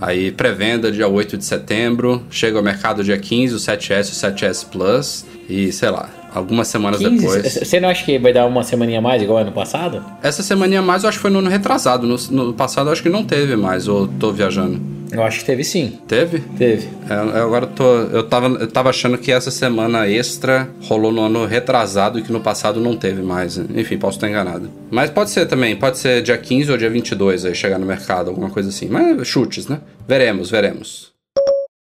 Aí 0.00 0.32
pré-venda 0.32 0.90
dia 0.90 1.06
8 1.06 1.36
de 1.36 1.44
setembro. 1.44 2.22
Chega 2.30 2.56
ao 2.56 2.64
mercado 2.64 3.04
dia 3.04 3.18
15, 3.18 3.54
o 3.54 3.58
7S 3.58 4.08
e 4.08 4.12
o 4.12 4.14
7S 4.14 4.64
Plus. 4.64 5.26
E 5.46 5.70
sei 5.72 5.90
lá, 5.90 6.08
algumas 6.34 6.68
semanas 6.68 7.00
15? 7.00 7.16
depois. 7.16 7.54
Você 7.54 7.80
não 7.80 7.88
acha 7.88 8.04
que 8.04 8.18
vai 8.18 8.32
dar 8.32 8.46
uma 8.46 8.62
semaninha 8.62 9.00
mais, 9.00 9.22
igual 9.22 9.38
ano 9.38 9.52
passado? 9.52 10.04
Essa 10.22 10.42
semaninha 10.42 10.82
mais 10.82 11.02
eu 11.02 11.08
acho 11.08 11.18
que 11.18 11.22
foi 11.22 11.30
no 11.30 11.38
ano 11.38 11.50
retrasado. 11.50 12.06
No, 12.06 12.16
no 12.30 12.52
passado 12.52 12.88
eu 12.88 12.92
acho 12.92 13.02
que 13.02 13.08
não 13.08 13.24
teve 13.24 13.56
mais, 13.56 13.88
ou 13.88 14.06
tô 14.06 14.32
viajando. 14.32 15.00
Eu 15.12 15.24
acho 15.24 15.40
que 15.40 15.44
teve 15.44 15.64
sim. 15.64 15.98
Teve? 16.06 16.38
Teve. 16.56 16.88
É, 17.08 17.14
eu 17.14 17.44
agora 17.44 17.66
tô. 17.66 17.84
Eu 17.84 18.22
tava, 18.22 18.46
eu 18.46 18.66
tava 18.68 18.90
achando 18.90 19.18
que 19.18 19.32
essa 19.32 19.50
semana 19.50 20.08
extra 20.08 20.68
rolou 20.82 21.10
no 21.10 21.22
ano 21.22 21.44
retrasado 21.46 22.18
e 22.18 22.22
que 22.22 22.32
no 22.32 22.40
passado 22.40 22.80
não 22.80 22.96
teve 22.96 23.20
mais. 23.20 23.58
Enfim, 23.58 23.98
posso 23.98 24.18
estar 24.18 24.28
enganado. 24.28 24.70
Mas 24.90 25.10
pode 25.10 25.30
ser 25.30 25.46
também, 25.46 25.74
pode 25.74 25.98
ser 25.98 26.22
dia 26.22 26.38
15 26.38 26.70
ou 26.70 26.78
dia 26.78 26.88
22 26.88 27.44
aí 27.44 27.54
chegar 27.54 27.78
no 27.78 27.86
mercado, 27.86 28.28
alguma 28.28 28.50
coisa 28.50 28.68
assim. 28.68 28.88
Mas 28.88 29.26
chutes, 29.26 29.66
né? 29.66 29.80
Veremos, 30.06 30.50
veremos. 30.50 31.09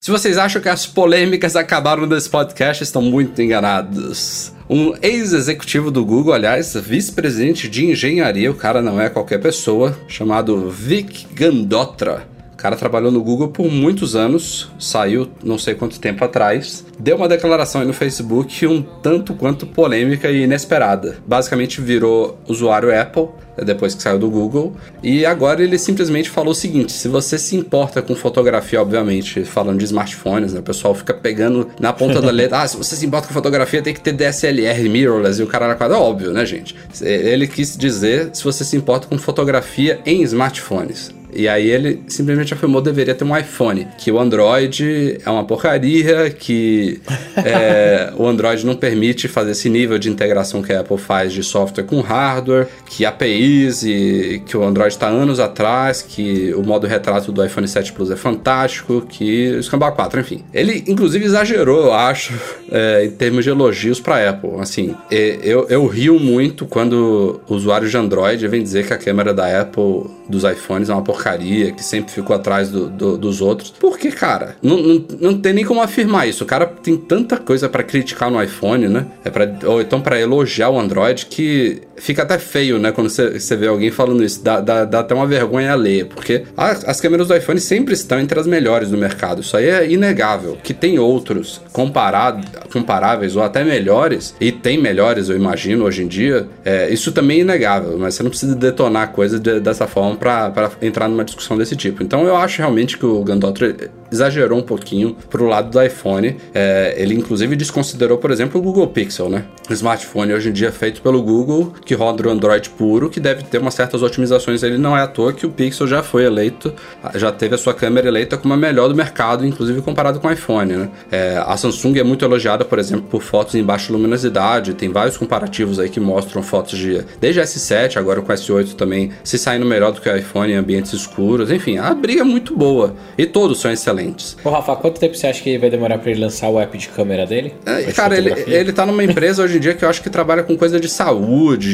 Se 0.04 0.10
vocês 0.10 0.36
acham 0.36 0.60
que 0.60 0.68
as 0.68 0.86
polêmicas 0.86 1.56
acabaram 1.56 2.04
nesse 2.04 2.28
podcast, 2.28 2.84
estão 2.84 3.00
muito 3.00 3.40
enganados. 3.40 4.52
Um 4.68 4.92
ex-executivo 5.00 5.90
do 5.90 6.04
Google, 6.04 6.34
aliás, 6.34 6.74
vice-presidente 6.74 7.70
de 7.70 7.86
engenharia, 7.86 8.50
o 8.50 8.54
cara 8.54 8.82
não 8.82 9.00
é 9.00 9.08
qualquer 9.08 9.40
pessoa, 9.40 9.98
chamado 10.06 10.68
Vic 10.68 11.26
Gandotra. 11.32 12.33
O 12.64 12.66
cara 12.66 12.76
trabalhou 12.76 13.12
no 13.12 13.22
Google 13.22 13.48
por 13.48 13.70
muitos 13.70 14.16
anos, 14.16 14.70
saiu 14.78 15.28
não 15.44 15.58
sei 15.58 15.74
quanto 15.74 16.00
tempo 16.00 16.24
atrás, 16.24 16.82
deu 16.98 17.14
uma 17.14 17.28
declaração 17.28 17.82
aí 17.82 17.86
no 17.86 17.92
Facebook 17.92 18.66
um 18.66 18.80
tanto 18.80 19.34
quanto 19.34 19.66
polêmica 19.66 20.30
e 20.30 20.44
inesperada. 20.44 21.18
Basicamente 21.26 21.82
virou 21.82 22.38
usuário 22.48 22.88
Apple 22.98 23.28
depois 23.62 23.94
que 23.94 24.02
saiu 24.02 24.18
do 24.18 24.30
Google 24.30 24.74
e 25.02 25.26
agora 25.26 25.62
ele 25.62 25.78
simplesmente 25.78 26.30
falou 26.30 26.52
o 26.52 26.54
seguinte: 26.54 26.92
se 26.92 27.06
você 27.06 27.36
se 27.36 27.54
importa 27.54 28.00
com 28.00 28.16
fotografia, 28.16 28.80
obviamente, 28.80 29.44
falando 29.44 29.78
de 29.78 29.84
smartphones, 29.84 30.54
né, 30.54 30.60
o 30.60 30.62
pessoal 30.62 30.94
fica 30.94 31.12
pegando 31.12 31.68
na 31.78 31.92
ponta 31.92 32.18
da 32.22 32.30
letra, 32.32 32.62
ah, 32.62 32.66
se 32.66 32.78
você 32.78 32.96
se 32.96 33.04
importa 33.04 33.28
com 33.28 33.34
fotografia 33.34 33.82
tem 33.82 33.92
que 33.92 34.00
ter 34.00 34.12
DSLR, 34.12 34.88
mirrorless 34.88 35.38
e 35.38 35.44
o 35.44 35.46
cara 35.46 35.68
na 35.68 35.74
quadra, 35.74 35.98
óbvio, 35.98 36.32
né, 36.32 36.46
gente? 36.46 36.74
Ele 37.02 37.46
quis 37.46 37.76
dizer 37.76 38.30
se 38.32 38.42
você 38.42 38.64
se 38.64 38.74
importa 38.74 39.06
com 39.06 39.18
fotografia 39.18 40.00
em 40.06 40.22
smartphones. 40.22 41.12
E 41.34 41.48
aí 41.48 41.68
ele 41.68 42.02
simplesmente 42.06 42.54
afirmou 42.54 42.80
que 42.80 42.90
deveria 42.90 43.14
ter 43.14 43.24
um 43.24 43.36
iPhone, 43.36 43.86
que 43.98 44.10
o 44.10 44.18
Android 44.18 45.18
é 45.24 45.30
uma 45.30 45.44
porcaria, 45.44 46.30
que 46.30 47.00
é, 47.36 48.12
o 48.16 48.26
Android 48.26 48.64
não 48.64 48.76
permite 48.76 49.28
fazer 49.28 49.52
esse 49.52 49.68
nível 49.68 49.98
de 49.98 50.08
integração 50.08 50.62
que 50.62 50.72
a 50.72 50.80
Apple 50.80 50.98
faz 50.98 51.32
de 51.32 51.42
software 51.42 51.84
com 51.84 52.00
hardware, 52.00 52.68
que 52.86 53.04
APIs 53.04 53.82
e 53.82 54.42
que 54.46 54.56
o 54.56 54.62
Android 54.62 54.92
está 54.92 55.08
anos 55.08 55.40
atrás, 55.40 56.02
que 56.02 56.54
o 56.54 56.62
modo 56.62 56.86
retrato 56.86 57.32
do 57.32 57.44
iPhone 57.44 57.66
7 57.66 57.92
Plus 57.92 58.10
é 58.10 58.16
fantástico, 58.16 59.02
que 59.08 59.52
o 59.56 59.62
Scamba 59.62 59.90
4, 59.90 60.20
enfim. 60.20 60.44
Ele 60.52 60.84
inclusive 60.86 61.24
exagerou, 61.24 61.86
eu 61.86 61.94
acho, 61.94 62.32
é, 62.70 63.04
em 63.04 63.10
termos 63.10 63.44
de 63.44 63.50
elogios 63.50 64.00
para 64.00 64.30
Apple. 64.30 64.50
Assim, 64.58 64.94
eu, 65.10 65.66
eu 65.68 65.86
rio 65.86 66.18
muito 66.18 66.66
quando 66.66 67.40
usuários 67.48 67.90
de 67.90 67.96
Android 67.96 68.46
vêm 68.48 68.62
dizer 68.62 68.86
que 68.86 68.92
a 68.92 68.98
câmera 68.98 69.32
da 69.32 69.60
Apple 69.60 70.04
dos 70.28 70.44
iPhones 70.44 70.88
é 70.88 70.92
uma 70.94 71.02
porcaria, 71.02 71.72
que 71.72 71.82
sempre 71.84 72.12
ficou 72.12 72.34
atrás 72.34 72.70
do- 72.70 72.88
do- 72.88 73.18
dos 73.18 73.40
outros. 73.40 73.72
Porque, 73.78 74.10
cara, 74.10 74.56
não, 74.62 74.76
não, 74.76 75.04
não 75.20 75.38
tem 75.38 75.52
nem 75.52 75.64
como 75.64 75.82
afirmar 75.82 76.26
isso. 76.28 76.44
O 76.44 76.46
cara 76.46 76.66
tem 76.66 76.96
tanta 76.96 77.36
coisa 77.36 77.68
pra 77.68 77.82
criticar 77.82 78.30
no 78.30 78.42
iPhone, 78.42 78.88
né? 78.88 79.06
É 79.24 79.30
pra, 79.30 79.46
ou 79.66 79.80
então 79.80 80.00
pra 80.00 80.20
elogiar 80.20 80.70
o 80.70 80.78
Android 80.78 81.26
que 81.26 81.82
fica 81.96 82.22
até 82.22 82.38
feio, 82.38 82.78
né? 82.78 82.92
Quando 82.92 83.08
você 83.08 83.56
vê 83.56 83.66
alguém 83.68 83.90
falando 83.90 84.22
isso. 84.24 84.42
Dá, 84.42 84.60
dá, 84.60 84.84
dá 84.84 85.00
até 85.00 85.14
uma 85.14 85.26
vergonha 85.26 85.72
alheia. 85.72 86.04
Porque 86.06 86.44
a- 86.56 86.70
as 86.86 87.00
câmeras 87.00 87.28
do 87.28 87.36
iPhone 87.36 87.60
sempre 87.60 87.94
estão 87.94 88.18
entre 88.20 88.38
as 88.38 88.46
melhores 88.46 88.90
do 88.90 88.96
mercado. 88.98 89.40
Isso 89.42 89.56
aí 89.56 89.68
é 89.68 89.90
inegável. 89.90 90.58
Que 90.62 90.74
tem 90.74 90.98
outros 90.98 91.60
comparado, 91.72 92.46
comparáveis 92.72 93.36
ou 93.36 93.42
até 93.42 93.62
melhores, 93.64 94.34
e 94.40 94.50
tem 94.52 94.80
melhores, 94.80 95.28
eu 95.28 95.36
imagino, 95.36 95.84
hoje 95.84 96.02
em 96.02 96.06
dia, 96.08 96.46
é, 96.64 96.88
isso 96.90 97.12
também 97.12 97.38
é 97.38 97.40
inegável. 97.42 97.96
Mas 97.98 98.14
você 98.14 98.22
não 98.22 98.30
precisa 98.30 98.54
detonar 98.54 99.10
coisas 99.12 99.40
de- 99.40 99.60
dessa 99.60 99.86
forma 99.86 100.16
pra 100.16 100.70
entrar 100.82 101.08
numa 101.08 101.24
discussão 101.24 101.56
desse 101.56 101.76
tipo. 101.76 102.02
Então 102.02 102.24
eu 102.26 102.36
acho 102.36 102.58
realmente 102.58 102.98
que 102.98 103.06
o 103.06 103.22
Gandotra 103.22 103.74
exagerou 104.10 104.58
um 104.58 104.62
pouquinho 104.62 105.16
pro 105.28 105.46
lado 105.46 105.70
do 105.70 105.82
iPhone. 105.82 106.36
É, 106.54 106.94
ele 106.96 107.14
inclusive 107.14 107.56
desconsiderou, 107.56 108.18
por 108.18 108.30
exemplo, 108.30 108.60
o 108.60 108.62
Google 108.64 108.86
Pixel, 108.88 109.28
né? 109.28 109.44
O 109.68 109.72
smartphone 109.72 110.32
hoje 110.32 110.50
em 110.50 110.52
dia 110.52 110.68
é 110.68 110.72
feito 110.72 111.02
pelo 111.02 111.20
Google, 111.22 111.72
que 111.84 111.94
roda 111.94 112.26
o 112.26 112.30
Android 112.30 112.70
puro, 112.70 113.10
que 113.10 113.20
deve 113.20 113.42
ter 113.44 113.58
umas 113.58 113.74
certas 113.74 114.02
otimizações. 114.02 114.62
Ele 114.62 114.78
não 114.78 114.96
é 114.96 115.02
à 115.02 115.06
toa 115.06 115.32
que 115.32 115.46
o 115.46 115.50
Pixel 115.50 115.86
já 115.86 116.02
foi 116.02 116.24
eleito, 116.24 116.72
já 117.14 117.30
teve 117.30 117.54
a 117.54 117.58
sua 117.58 117.74
câmera 117.74 118.08
eleita 118.08 118.36
como 118.36 118.54
a 118.54 118.56
melhor 118.56 118.88
do 118.88 118.94
mercado, 118.94 119.46
inclusive 119.46 119.82
comparado 119.82 120.20
com 120.20 120.28
o 120.28 120.32
iPhone, 120.32 120.72
né? 120.72 120.88
É, 121.10 121.42
a 121.44 121.56
Samsung 121.56 121.98
é 121.98 122.02
muito 122.02 122.24
elogiada, 122.24 122.64
por 122.64 122.78
exemplo, 122.78 123.06
por 123.10 123.22
fotos 123.22 123.54
em 123.54 123.62
baixa 123.62 123.92
luminosidade. 123.92 124.74
Tem 124.74 124.90
vários 124.90 125.16
comparativos 125.16 125.78
aí 125.78 125.88
que 125.88 126.00
mostram 126.00 126.42
fotos 126.42 126.78
de 126.78 127.04
desde 127.20 127.40
S7, 127.40 127.96
agora 127.96 128.20
com 128.22 128.32
S8 128.32 128.74
também, 128.74 129.10
se 129.22 129.38
saindo 129.38 129.66
melhor 129.66 129.92
do 129.92 130.00
que 130.00 130.08
o 130.08 130.16
iPhone 130.16 130.52
em 130.52 130.56
ambientes 130.56 130.92
escuros. 130.92 131.50
Enfim, 131.50 131.78
a 131.78 131.94
briga 131.94 132.22
é 132.22 132.24
muito 132.24 132.56
boa 132.56 132.94
e 133.16 133.26
todos 133.26 133.60
são 133.60 133.70
excelentes. 133.70 134.36
Ô, 134.44 134.50
Rafa, 134.50 134.76
quanto 134.76 135.00
tempo 135.00 135.14
você 135.14 135.26
acha 135.26 135.42
que 135.42 135.58
vai 135.58 135.70
demorar 135.70 135.98
pra 135.98 136.10
ele 136.10 136.20
lançar 136.20 136.48
o 136.48 136.58
app 136.58 136.76
de 136.76 136.88
câmera 136.88 137.26
dele? 137.26 137.54
É, 137.66 137.82
De 137.82 137.92
cara, 137.92 138.16
ele, 138.16 138.32
ele 138.46 138.72
tá 138.72 138.86
numa 138.86 139.04
empresa 139.04 139.42
hoje 139.42 139.56
em 139.56 139.60
dia 139.60 139.74
que 139.74 139.84
eu 139.84 139.88
acho 139.88 140.02
que 140.02 140.10
trabalha 140.10 140.42
com 140.42 140.56
coisa 140.56 140.78
de 140.80 140.88
saúde. 140.88 141.73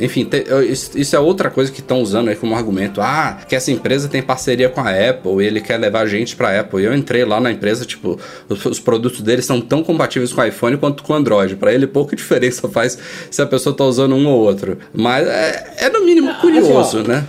Enfim, 0.00 0.24
te- 0.24 0.44
isso 0.96 1.14
é 1.14 1.18
outra 1.18 1.50
coisa 1.50 1.70
que 1.70 1.80
estão 1.80 2.00
usando 2.00 2.28
aí 2.28 2.36
como 2.36 2.54
argumento. 2.54 3.00
Ah, 3.00 3.38
que 3.48 3.54
essa 3.54 3.70
empresa 3.70 4.08
tem 4.08 4.22
parceria 4.22 4.68
com 4.68 4.80
a 4.80 4.90
Apple 4.90 5.42
e 5.42 5.46
ele 5.46 5.60
quer 5.60 5.78
levar 5.78 6.06
gente 6.06 6.34
pra 6.36 6.58
Apple. 6.60 6.82
E 6.82 6.84
eu 6.86 6.94
entrei 6.94 7.24
lá 7.24 7.40
na 7.40 7.50
empresa, 7.52 7.84
tipo, 7.84 8.18
os, 8.48 8.64
os 8.64 8.80
produtos 8.80 9.20
deles 9.20 9.44
são 9.46 9.60
tão 9.60 9.82
compatíveis 9.82 10.32
com 10.32 10.40
o 10.40 10.44
iPhone 10.44 10.76
quanto 10.76 11.02
com 11.02 11.12
o 11.12 11.16
Android. 11.16 11.56
Pra 11.56 11.72
ele, 11.72 11.86
pouca 11.86 12.14
diferença 12.16 12.68
faz 12.68 12.98
se 13.30 13.40
a 13.40 13.46
pessoa 13.46 13.74
tá 13.76 13.84
usando 13.84 14.14
um 14.14 14.26
ou 14.26 14.40
outro. 14.40 14.78
Mas 14.92 15.26
é, 15.26 15.74
é 15.78 15.90
no 15.90 16.04
mínimo 16.04 16.34
curioso, 16.40 16.98
Assim, 16.98 17.04
ó, 17.04 17.08
né? 17.08 17.24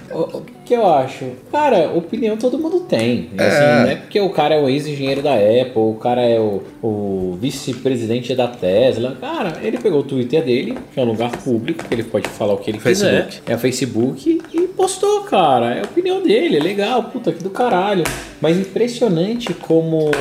Que 0.65 0.73
eu 0.73 0.85
acho? 0.87 1.25
Cara, 1.51 1.91
opinião 1.95 2.35
todo 2.35 2.57
mundo 2.57 2.81
tem. 2.81 3.29
É. 3.37 3.47
Assim, 3.47 3.83
não 3.83 3.89
é 3.91 3.95
porque 3.95 4.19
o 4.19 4.29
cara 4.29 4.55
é 4.55 4.61
o 4.61 4.67
ex-engenheiro 4.67 5.21
da 5.21 5.35
Apple, 5.35 5.71
o 5.75 5.97
cara 6.01 6.21
é 6.21 6.39
o, 6.39 6.63
o 6.81 7.37
vice-presidente 7.39 8.33
da 8.35 8.47
Tesla. 8.47 9.15
Cara, 9.21 9.53
ele 9.61 9.77
pegou 9.77 9.99
o 9.99 10.03
Twitter 10.03 10.43
dele, 10.43 10.77
que 10.93 10.99
é 10.99 11.03
um 11.03 11.05
lugar 11.07 11.31
público, 11.31 11.83
que 11.85 11.93
ele 11.93 12.03
pode 12.03 12.27
falar 12.29 12.53
o 12.53 12.57
que 12.57 12.71
ele 12.71 12.79
Facebook. 12.79 13.25
quiser. 13.27 13.41
É 13.47 13.55
o 13.55 13.59
Facebook 13.59 14.41
e 14.53 14.61
postou, 14.61 15.21
cara. 15.21 15.75
É 15.75 15.79
a 15.79 15.83
opinião 15.83 16.21
dele, 16.21 16.57
é 16.57 16.59
legal, 16.59 17.03
puta 17.03 17.31
que 17.31 17.43
do 17.43 17.49
caralho. 17.49 18.03
Mas 18.41 18.57
impressionante 18.57 19.53
como 19.53 20.11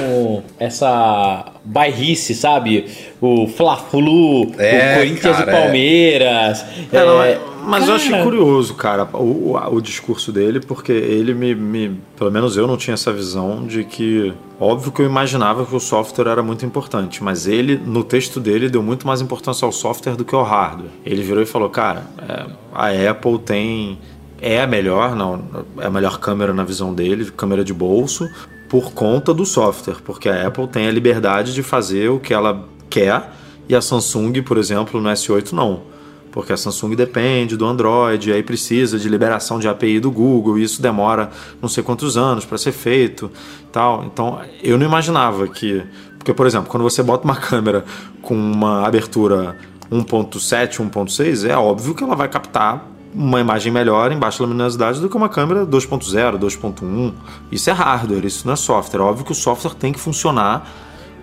essa 0.58 1.52
bairrice, 1.64 2.34
sabe? 2.34 2.86
O 3.20 3.46
Fla-Flu, 3.46 4.52
É, 4.58 4.92
o 4.92 4.98
Corinthians 4.98 5.36
cara, 5.38 5.50
e 5.50 5.54
é. 5.54 5.60
Palmeiras. 5.60 6.64
É, 6.92 7.04
não, 7.04 7.22
é, 7.22 7.38
mas, 7.64 7.80
Mas 7.80 7.88
eu 7.88 7.94
achei 7.94 8.10
Cara. 8.10 8.22
curioso, 8.22 8.74
cara, 8.74 9.08
o, 9.12 9.52
o, 9.52 9.74
o 9.74 9.80
discurso 9.80 10.30
dele, 10.30 10.60
porque 10.60 10.92
ele 10.92 11.34
me, 11.34 11.54
me. 11.54 12.00
Pelo 12.16 12.30
menos 12.30 12.56
eu 12.56 12.66
não 12.66 12.76
tinha 12.76 12.94
essa 12.94 13.12
visão 13.12 13.66
de 13.66 13.84
que. 13.84 14.32
Óbvio 14.60 14.92
que 14.92 15.02
eu 15.02 15.06
imaginava 15.06 15.64
que 15.66 15.74
o 15.74 15.80
software 15.80 16.28
era 16.28 16.42
muito 16.42 16.64
importante, 16.64 17.24
mas 17.24 17.46
ele, 17.46 17.76
no 17.76 18.04
texto 18.04 18.38
dele, 18.38 18.68
deu 18.68 18.82
muito 18.82 19.06
mais 19.06 19.20
importância 19.20 19.64
ao 19.66 19.72
software 19.72 20.14
do 20.14 20.24
que 20.24 20.34
ao 20.34 20.44
hardware. 20.44 20.90
Ele 21.04 21.22
virou 21.22 21.42
e 21.42 21.46
falou: 21.46 21.70
cara, 21.70 22.06
é, 22.28 22.46
a 22.72 23.10
Apple 23.10 23.38
tem. 23.38 23.98
É 24.40 24.60
a 24.60 24.66
melhor, 24.66 25.16
não, 25.16 25.42
é 25.78 25.86
a 25.86 25.90
melhor 25.90 26.18
câmera 26.18 26.52
na 26.52 26.64
visão 26.64 26.92
dele, 26.92 27.30
câmera 27.30 27.64
de 27.64 27.72
bolso, 27.72 28.28
por 28.68 28.92
conta 28.92 29.32
do 29.32 29.46
software, 29.46 29.96
porque 30.04 30.28
a 30.28 30.46
Apple 30.46 30.66
tem 30.68 30.86
a 30.86 30.90
liberdade 30.90 31.54
de 31.54 31.62
fazer 31.62 32.10
o 32.10 32.20
que 32.20 32.34
ela 32.34 32.68
quer 32.90 33.32
e 33.68 33.74
a 33.74 33.80
Samsung, 33.80 34.42
por 34.42 34.58
exemplo, 34.58 35.00
no 35.00 35.08
S8 35.08 35.52
não 35.52 35.93
porque 36.34 36.52
a 36.52 36.56
Samsung 36.56 36.96
depende 36.96 37.56
do 37.56 37.64
Android, 37.64 38.32
aí 38.32 38.42
precisa 38.42 38.98
de 38.98 39.08
liberação 39.08 39.60
de 39.60 39.68
API 39.68 40.00
do 40.00 40.10
Google, 40.10 40.58
e 40.58 40.64
isso 40.64 40.82
demora 40.82 41.30
não 41.62 41.68
sei 41.68 41.80
quantos 41.84 42.16
anos 42.16 42.44
para 42.44 42.58
ser 42.58 42.72
feito, 42.72 43.30
tal. 43.70 44.02
Então, 44.04 44.40
eu 44.60 44.76
não 44.76 44.84
imaginava 44.84 45.46
que, 45.46 45.84
porque 46.18 46.34
por 46.34 46.44
exemplo, 46.44 46.68
quando 46.68 46.82
você 46.82 47.04
bota 47.04 47.24
uma 47.24 47.36
câmera 47.40 47.84
com 48.20 48.34
uma 48.34 48.84
abertura 48.84 49.56
1.7, 49.92 50.78
1.6, 50.90 51.48
é 51.48 51.56
óbvio 51.56 51.94
que 51.94 52.02
ela 52.02 52.16
vai 52.16 52.28
captar 52.28 52.84
uma 53.14 53.38
imagem 53.38 53.70
melhor 53.70 54.10
em 54.10 54.18
baixa 54.18 54.42
luminosidade 54.42 55.00
do 55.00 55.08
que 55.08 55.16
uma 55.16 55.28
câmera 55.28 55.64
2.0, 55.64 56.36
2.1. 56.36 57.12
Isso 57.52 57.70
é 57.70 57.72
hardware, 57.72 58.26
isso 58.26 58.44
não 58.44 58.54
é 58.54 58.56
software. 58.56 58.98
É 58.98 59.04
óbvio 59.04 59.24
que 59.24 59.30
o 59.30 59.36
software 59.36 59.74
tem 59.74 59.92
que 59.92 60.00
funcionar 60.00 60.68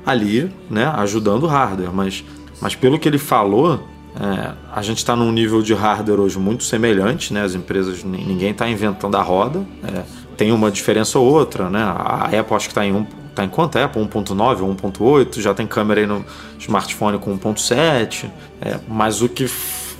ali, 0.05 0.49
né, 0.69 0.85
ajudando 0.95 1.43
o 1.43 1.47
hardware, 1.47 1.91
mas, 1.93 2.23
mas 2.61 2.75
pelo 2.75 2.97
que 2.97 3.09
ele 3.09 3.17
falou, 3.17 3.85
é, 4.19 4.51
a 4.73 4.81
gente 4.81 4.97
está 4.97 5.15
num 5.15 5.31
nível 5.31 5.61
de 5.61 5.73
hardware 5.73 6.19
hoje 6.19 6.37
muito 6.37 6.63
semelhante, 6.63 7.33
né? 7.33 7.43
As 7.43 7.55
empresas, 7.55 8.03
ni- 8.03 8.23
ninguém 8.23 8.51
está 8.51 8.67
inventando 8.69 9.15
a 9.15 9.21
roda. 9.21 9.65
é, 9.83 10.03
tem 10.37 10.51
uma 10.51 10.71
diferença 10.71 11.19
ou 11.19 11.25
outra, 11.31 11.69
né? 11.69 11.81
A 11.83 12.25
Apple 12.25 12.55
acho 12.55 12.67
que 12.67 12.71
está 12.71 12.83
em 12.85 12.91
um, 12.93 13.05
tá 13.35 13.43
em 13.45 13.49
quanto 13.49 13.77
é? 13.77 13.87
1.9 13.87 14.61
ou 14.61 14.75
1.8, 14.75 15.39
já 15.39 15.53
tem 15.53 15.67
câmera 15.67 16.01
aí 16.01 16.07
no 16.07 16.25
smartphone 16.57 17.19
com 17.19 17.37
1.7, 17.37 18.25
é, 18.59 18.79
mas 18.87 19.21
o 19.21 19.29
que, 19.29 19.45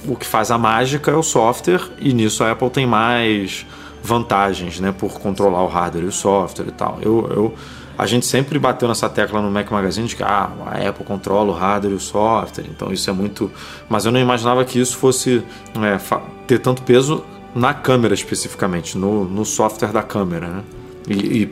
o 0.08 0.16
que 0.16 0.26
faz 0.26 0.50
a 0.50 0.58
mágica 0.58 1.12
é 1.12 1.16
o 1.16 1.22
software 1.22 1.82
e 2.00 2.12
nisso 2.12 2.44
a 2.44 2.52
Apple 2.52 2.70
tem 2.72 2.88
mais 2.88 3.66
vantagens, 4.04 4.80
né? 4.80 4.92
Por 4.92 5.20
controlar 5.20 5.62
o 5.64 5.68
hardware 5.68 6.06
e 6.06 6.08
o 6.08 6.12
software 6.12 6.66
e 6.68 6.72
tal. 6.72 6.98
Eu, 7.02 7.28
eu, 7.30 7.54
a 8.02 8.08
gente 8.08 8.26
sempre 8.26 8.58
bateu 8.58 8.88
nessa 8.88 9.08
tecla 9.08 9.40
no 9.44 9.52
Mac 9.52 9.70
Magazine 9.70 10.08
de 10.08 10.16
que 10.16 10.24
ah, 10.24 10.50
a 10.66 10.90
Apple 10.90 11.06
controla 11.06 11.52
o 11.52 11.54
hardware 11.54 11.94
e 11.94 11.96
o 11.96 12.00
software, 12.00 12.66
então 12.68 12.92
isso 12.92 13.08
é 13.08 13.14
muito. 13.14 13.52
Mas 13.88 14.06
eu 14.06 14.12
não 14.12 14.20
imaginava 14.20 14.66
que 14.66 14.80
isso 14.80 14.98
fosse 14.98 15.44
é, 15.76 16.18
ter 16.48 16.58
tanto 16.58 16.82
peso 16.82 17.24
na 17.54 17.76
câmera 17.76 18.16
especificamente, 18.16 18.98
no, 18.98 19.26
no 19.26 19.46
software 19.46 19.92
da 19.92 20.02
câmera, 20.02 20.48
né? 20.48 20.64
E, 21.08 21.44
e 21.44 21.46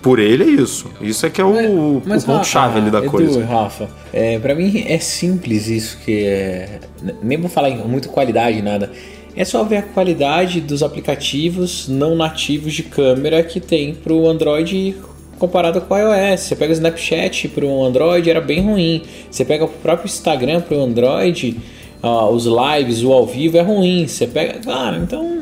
por 0.00 0.20
ele 0.20 0.44
é 0.44 0.62
isso. 0.62 0.88
Isso 1.00 1.26
é 1.26 1.30
que 1.30 1.40
é 1.40 1.44
o, 1.44 1.96
o 1.96 2.02
ponto-chave 2.24 2.78
ali 2.78 2.88
da 2.88 2.98
Edu, 2.98 3.10
coisa. 3.10 3.44
Rafa, 3.44 3.88
é, 4.12 4.38
pra 4.38 4.54
mim 4.54 4.84
é 4.86 5.00
simples 5.00 5.66
isso, 5.66 5.98
que 6.04 6.24
é, 6.24 6.78
nem 7.20 7.36
vou 7.36 7.50
falar 7.50 7.68
em 7.68 7.78
muito 7.78 8.10
qualidade, 8.10 8.62
nada. 8.62 8.92
É 9.34 9.44
só 9.44 9.64
ver 9.64 9.78
a 9.78 9.82
qualidade 9.82 10.60
dos 10.60 10.84
aplicativos 10.84 11.88
não 11.88 12.14
nativos 12.14 12.74
de 12.74 12.84
câmera 12.84 13.42
que 13.42 13.58
tem 13.58 13.92
pro 13.92 14.28
Android 14.28 14.94
comparado 15.38 15.80
com 15.80 15.94
o 15.94 15.98
iOS. 15.98 16.40
Você 16.40 16.56
pega 16.56 16.70
o 16.70 16.74
Snapchat 16.74 17.48
pro 17.48 17.82
Android, 17.82 18.28
era 18.28 18.40
bem 18.40 18.60
ruim. 18.60 19.02
Você 19.30 19.44
pega 19.44 19.64
o 19.64 19.68
próprio 19.68 20.06
Instagram 20.06 20.60
pro 20.60 20.80
Android, 20.80 21.56
ah, 22.02 22.28
os 22.28 22.46
lives, 22.46 23.02
o 23.02 23.12
ao 23.12 23.26
vivo 23.26 23.56
é 23.56 23.62
ruim. 23.62 24.06
Você 24.06 24.26
pega. 24.26 24.60
Cara, 24.60 24.98
então. 24.98 25.36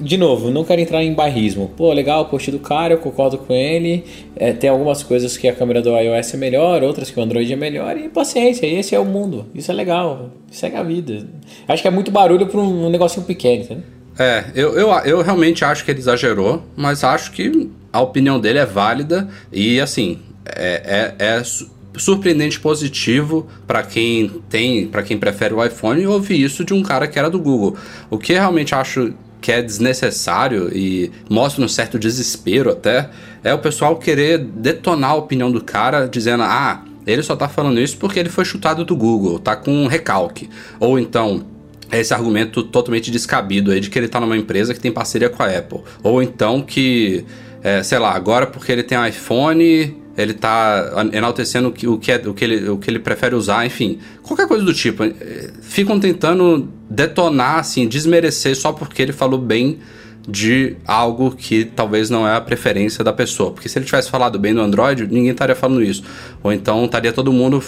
De 0.00 0.16
novo, 0.16 0.50
não 0.50 0.64
quero 0.64 0.80
entrar 0.80 1.04
em 1.04 1.12
barrismo. 1.12 1.70
Pô, 1.76 1.92
legal 1.92 2.22
o 2.22 2.24
post 2.24 2.50
do 2.50 2.58
cara, 2.58 2.94
eu 2.94 2.98
concordo 2.98 3.36
com 3.36 3.52
ele. 3.52 4.02
É, 4.34 4.52
tem 4.52 4.70
algumas 4.70 5.02
coisas 5.02 5.36
que 5.36 5.46
a 5.46 5.52
câmera 5.52 5.82
do 5.82 5.90
iOS 5.90 6.34
é 6.34 6.36
melhor, 6.38 6.82
outras 6.82 7.10
que 7.10 7.20
o 7.20 7.22
Android 7.22 7.52
é 7.52 7.56
melhor. 7.56 7.96
E 7.98 8.08
paciência, 8.08 8.66
esse 8.66 8.94
é 8.94 8.98
o 8.98 9.04
mundo. 9.04 9.46
Isso 9.54 9.70
é 9.70 9.74
legal. 9.74 10.30
Segue 10.50 10.76
a 10.76 10.82
vida. 10.82 11.26
Acho 11.68 11.82
que 11.82 11.88
é 11.88 11.90
muito 11.90 12.10
barulho 12.10 12.46
pra 12.46 12.60
um 12.60 12.88
negocinho 12.88 13.26
pequeno, 13.26 13.62
entendeu? 13.62 13.99
É, 14.18 14.44
eu, 14.54 14.74
eu, 14.74 14.90
eu 15.04 15.22
realmente 15.22 15.64
acho 15.64 15.84
que 15.84 15.90
ele 15.90 16.00
exagerou, 16.00 16.62
mas 16.76 17.02
acho 17.04 17.32
que 17.32 17.70
a 17.92 18.00
opinião 18.00 18.38
dele 18.38 18.58
é 18.58 18.66
válida 18.66 19.28
e, 19.52 19.80
assim, 19.80 20.18
é, 20.44 21.14
é, 21.18 21.36
é 21.38 21.44
su- 21.44 21.70
surpreendente 21.96 22.60
positivo 22.60 23.48
para 23.66 23.82
quem 23.82 24.28
tem, 24.48 24.86
para 24.86 25.02
quem 25.02 25.18
prefere 25.18 25.54
o 25.54 25.64
iPhone 25.64 26.06
ouvir 26.06 26.40
isso 26.40 26.64
de 26.64 26.74
um 26.74 26.82
cara 26.82 27.08
que 27.08 27.18
era 27.18 27.30
do 27.30 27.38
Google. 27.40 27.76
O 28.08 28.18
que 28.18 28.32
realmente 28.32 28.74
acho 28.74 29.12
que 29.40 29.50
é 29.50 29.62
desnecessário 29.62 30.70
e 30.76 31.10
mostra 31.28 31.64
um 31.64 31.68
certo 31.68 31.98
desespero 31.98 32.70
até 32.70 33.08
é 33.42 33.54
o 33.54 33.58
pessoal 33.58 33.96
querer 33.96 34.38
detonar 34.38 35.12
a 35.12 35.14
opinião 35.14 35.50
do 35.50 35.64
cara 35.64 36.06
dizendo 36.06 36.42
ah 36.42 36.84
ele 37.06 37.22
só 37.22 37.34
tá 37.34 37.48
falando 37.48 37.80
isso 37.80 37.96
porque 37.96 38.18
ele 38.18 38.28
foi 38.28 38.44
chutado 38.44 38.84
do 38.84 38.94
Google, 38.94 39.38
tá 39.38 39.56
com 39.56 39.72
um 39.72 39.86
recalque. 39.86 40.50
Ou 40.78 40.98
então, 40.98 41.42
esse 41.98 42.14
argumento 42.14 42.62
totalmente 42.62 43.10
descabido 43.10 43.70
aí 43.70 43.80
de 43.80 43.90
que 43.90 43.98
ele 43.98 44.08
tá 44.08 44.20
numa 44.20 44.36
empresa 44.36 44.72
que 44.72 44.80
tem 44.80 44.92
parceria 44.92 45.28
com 45.28 45.42
a 45.42 45.46
Apple. 45.46 45.80
Ou 46.02 46.22
então 46.22 46.62
que, 46.62 47.24
é, 47.62 47.82
sei 47.82 47.98
lá, 47.98 48.14
agora 48.14 48.46
porque 48.46 48.70
ele 48.70 48.82
tem 48.82 48.98
iPhone, 49.08 49.96
ele 50.16 50.34
tá 50.34 51.08
enaltecendo 51.12 51.68
o 51.68 51.72
que, 51.72 51.86
o, 51.86 51.98
que 51.98 52.12
é, 52.12 52.16
o, 52.16 52.34
que 52.34 52.44
ele, 52.44 52.68
o 52.68 52.78
que 52.78 52.90
ele 52.90 52.98
prefere 52.98 53.34
usar, 53.34 53.64
enfim. 53.66 53.98
Qualquer 54.22 54.46
coisa 54.46 54.64
do 54.64 54.74
tipo. 54.74 55.04
É, 55.04 55.50
Ficam 55.62 55.98
tentando 55.98 56.68
detonar, 56.88 57.58
assim, 57.58 57.86
desmerecer 57.86 58.56
só 58.56 58.72
porque 58.72 59.00
ele 59.02 59.12
falou 59.12 59.38
bem 59.38 59.78
de 60.28 60.76
algo 60.86 61.30
que 61.32 61.64
talvez 61.64 62.10
não 62.10 62.26
é 62.26 62.36
a 62.36 62.40
preferência 62.40 63.02
da 63.02 63.12
pessoa. 63.12 63.52
Porque 63.52 63.68
se 63.68 63.78
ele 63.78 63.86
tivesse 63.86 64.10
falado 64.10 64.38
bem 64.38 64.54
do 64.54 64.60
Android, 64.60 65.06
ninguém 65.06 65.30
estaria 65.30 65.54
falando 65.54 65.82
isso. 65.82 66.02
Ou 66.42 66.52
então 66.52 66.84
estaria 66.84 67.12
todo 67.12 67.32
mundo. 67.32 67.62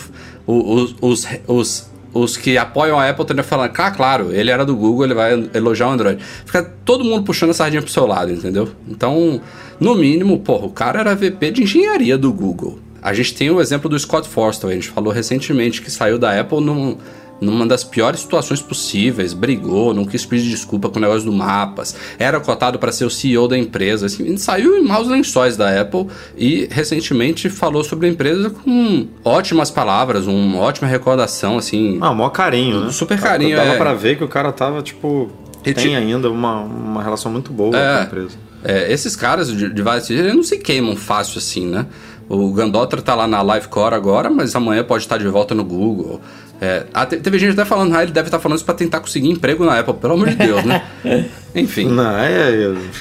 Os, 0.46 0.94
os, 1.00 1.26
os, 1.46 1.90
os 2.12 2.36
que 2.36 2.58
apoiam 2.58 2.98
a 2.98 3.08
Apple 3.08 3.22
estariam 3.22 3.44
falando, 3.44 3.72
ah, 3.76 3.90
claro, 3.90 4.32
ele 4.32 4.50
era 4.50 4.64
do 4.64 4.76
Google, 4.76 5.04
ele 5.04 5.14
vai 5.14 5.48
elogiar 5.54 5.88
o 5.88 5.90
Android. 5.90 6.22
Fica 6.44 6.62
todo 6.84 7.04
mundo 7.04 7.24
puxando 7.24 7.50
a 7.50 7.54
sardinha 7.54 7.82
pro 7.82 7.90
seu 7.90 8.06
lado, 8.06 8.32
entendeu? 8.32 8.68
Então, 8.88 9.40
no 9.80 9.94
mínimo, 9.94 10.38
porra, 10.40 10.66
o 10.66 10.70
cara 10.70 11.00
era 11.00 11.14
VP 11.14 11.50
de 11.50 11.62
engenharia 11.62 12.18
do 12.18 12.32
Google. 12.32 12.78
A 13.00 13.12
gente 13.12 13.34
tem 13.34 13.50
o 13.50 13.60
exemplo 13.60 13.88
do 13.88 13.98
Scott 13.98 14.28
Forstall, 14.28 14.70
a 14.70 14.74
gente 14.74 14.88
falou 14.88 15.12
recentemente 15.12 15.82
que 15.82 15.90
saiu 15.90 16.18
da 16.18 16.38
Apple 16.38 16.60
num 16.60 16.96
numa 17.43 17.66
das 17.66 17.82
piores 17.84 18.20
situações 18.20 18.62
possíveis, 18.62 19.32
brigou, 19.34 19.93
não 19.93 20.05
quis 20.05 20.24
pedir 20.24 20.49
desculpa 20.49 20.88
com 20.88 20.99
o 20.99 21.03
negócio 21.03 21.24
do 21.24 21.32
mapas, 21.32 21.95
era 22.18 22.38
cotado 22.40 22.78
para 22.78 22.93
ser 22.93 23.05
o 23.05 23.11
CEO 23.11 23.49
da 23.49 23.59
empresa, 23.59 24.07
assim, 24.07 24.36
saiu 24.36 24.78
em 24.78 24.82
maus 24.82 25.09
lençóis 25.09 25.57
da 25.57 25.80
Apple 25.80 26.07
e 26.36 26.68
recentemente 26.70 27.51
falou 27.51 27.82
sobre 27.84 28.07
a 28.07 28.11
empresa 28.11 28.51
com 28.51 29.07
ótimas 29.24 29.70
palavras, 29.70 30.26
uma 30.26 30.59
ótima 30.59 30.86
recordação, 30.88 31.59
assim. 31.59 31.99
Ah, 32.01 32.14
maior 32.14 32.30
carinho, 32.30 32.80
né? 32.84 32.90
Super 32.93 33.20
carinho, 33.20 33.57
Dava 33.57 33.70
é. 33.72 33.76
pra 33.76 33.95
ver 33.95 34.16
que 34.16 34.24
o 34.24 34.28
cara 34.28 34.53
tava, 34.53 34.80
tipo, 34.82 35.30
E 35.64 35.74
tem 35.74 35.97
ainda 35.97 36.30
uma, 36.30 36.61
uma 36.61 37.03
relação 37.03 37.30
muito 37.30 37.53
boa 37.53 37.76
É. 37.76 37.95
com 37.95 38.01
a 38.01 38.05
empresa. 38.05 38.36
É, 38.64 38.93
esses 38.93 39.16
caras 39.16 39.49
de, 39.55 39.68
de 39.72 39.82
vários 39.82 40.09
eles 40.09 40.34
não 40.34 40.43
se 40.45 40.57
queimam 40.59 40.95
fácil 40.95 41.38
assim, 41.38 41.66
né? 41.66 41.86
O 42.28 42.53
Gandotra 42.53 43.03
tá 43.03 43.14
lá 43.14 43.26
na 43.26 43.43
Livecore 43.43 43.95
agora, 43.95 44.30
mas 44.30 44.55
amanhã 44.55 44.84
pode 44.84 45.03
estar 45.03 45.18
de 45.18 45.26
volta 45.26 45.55
no 45.55 45.64
Google. 45.64 46.20
É, 46.64 46.86
te- 47.06 47.16
teve 47.16 47.40
gente 47.40 47.52
até 47.58 47.64
falando, 47.64 47.92
ah, 47.96 48.04
ele 48.04 48.12
deve 48.12 48.28
estar 48.28 48.38
falando 48.38 48.56
isso 48.56 48.64
pra 48.64 48.72
tentar 48.74 49.00
conseguir 49.00 49.28
emprego 49.28 49.64
na 49.64 49.80
Apple, 49.80 49.94
pelo 49.94 50.12
amor 50.14 50.28
de 50.28 50.36
Deus, 50.36 50.62
né? 50.64 50.80
Enfim. 51.56 51.86
Não, 51.88 52.16
é, 52.18 52.52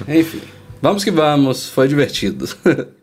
é, 0.07 0.20
Enfim, 0.20 0.41
vamos 0.82 1.03
que 1.03 1.12
vamos, 1.12 1.70
foi 1.70 1.88
divertido. 1.88 2.49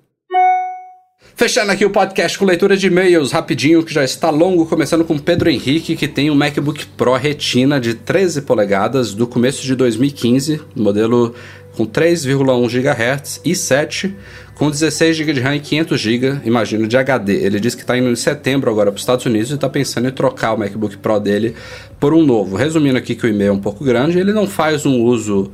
Fechando 1.36 1.70
aqui 1.70 1.84
o 1.84 1.90
podcast 1.90 2.36
com 2.36 2.44
leitura 2.44 2.76
de 2.76 2.88
e-mails 2.88 3.30
rapidinho, 3.30 3.84
que 3.84 3.94
já 3.94 4.02
está 4.02 4.28
longo, 4.28 4.66
começando 4.66 5.04
com 5.04 5.16
Pedro 5.16 5.48
Henrique, 5.48 5.94
que 5.94 6.09
tem 6.09 6.28
um 6.28 6.34
MacBook 6.34 6.84
Pro 6.96 7.14
Retina 7.14 7.78
de 7.80 7.94
13 7.94 8.42
polegadas 8.42 9.14
do 9.14 9.24
começo 9.24 9.62
de 9.62 9.76
2015, 9.76 10.61
modelo 10.74 11.32
com 11.76 11.86
3,1 11.86 12.68
GHz 12.68 13.40
e 13.44 13.54
7, 13.54 14.12
com 14.59 14.68
16 14.68 15.16
GB 15.16 15.32
de 15.34 15.40
RAM 15.40 15.54
e 15.54 15.61
500 15.61 16.00
GB, 16.00 16.40
imagino, 16.44 16.88
de 16.88 16.96
HD. 16.96 17.44
Ele 17.44 17.61
diz 17.61 17.76
que 17.76 17.82
está 17.82 17.96
indo 17.96 18.11
em 18.11 18.16
setembro 18.16 18.68
agora 18.68 18.90
para 18.90 18.96
os 18.96 19.02
Estados 19.02 19.24
Unidos 19.24 19.52
e 19.52 19.54
está 19.54 19.68
pensando 19.68 20.09
em 20.09 20.11
trocar 20.11 20.52
o 20.52 20.59
MacBook 20.59 20.96
Pro 20.98 21.20
dele 21.20 21.54
por 22.00 22.12
um 22.12 22.26
novo. 22.26 22.56
Resumindo 22.56 22.98
aqui 22.98 23.14
que 23.14 23.24
o 23.24 23.28
e-mail 23.28 23.50
é 23.50 23.52
um 23.52 23.61
pouco 23.61 23.84
grande, 23.84 24.18
ele 24.18 24.32
não 24.32 24.48
faz 24.48 24.84
um 24.84 25.00
uso 25.00 25.52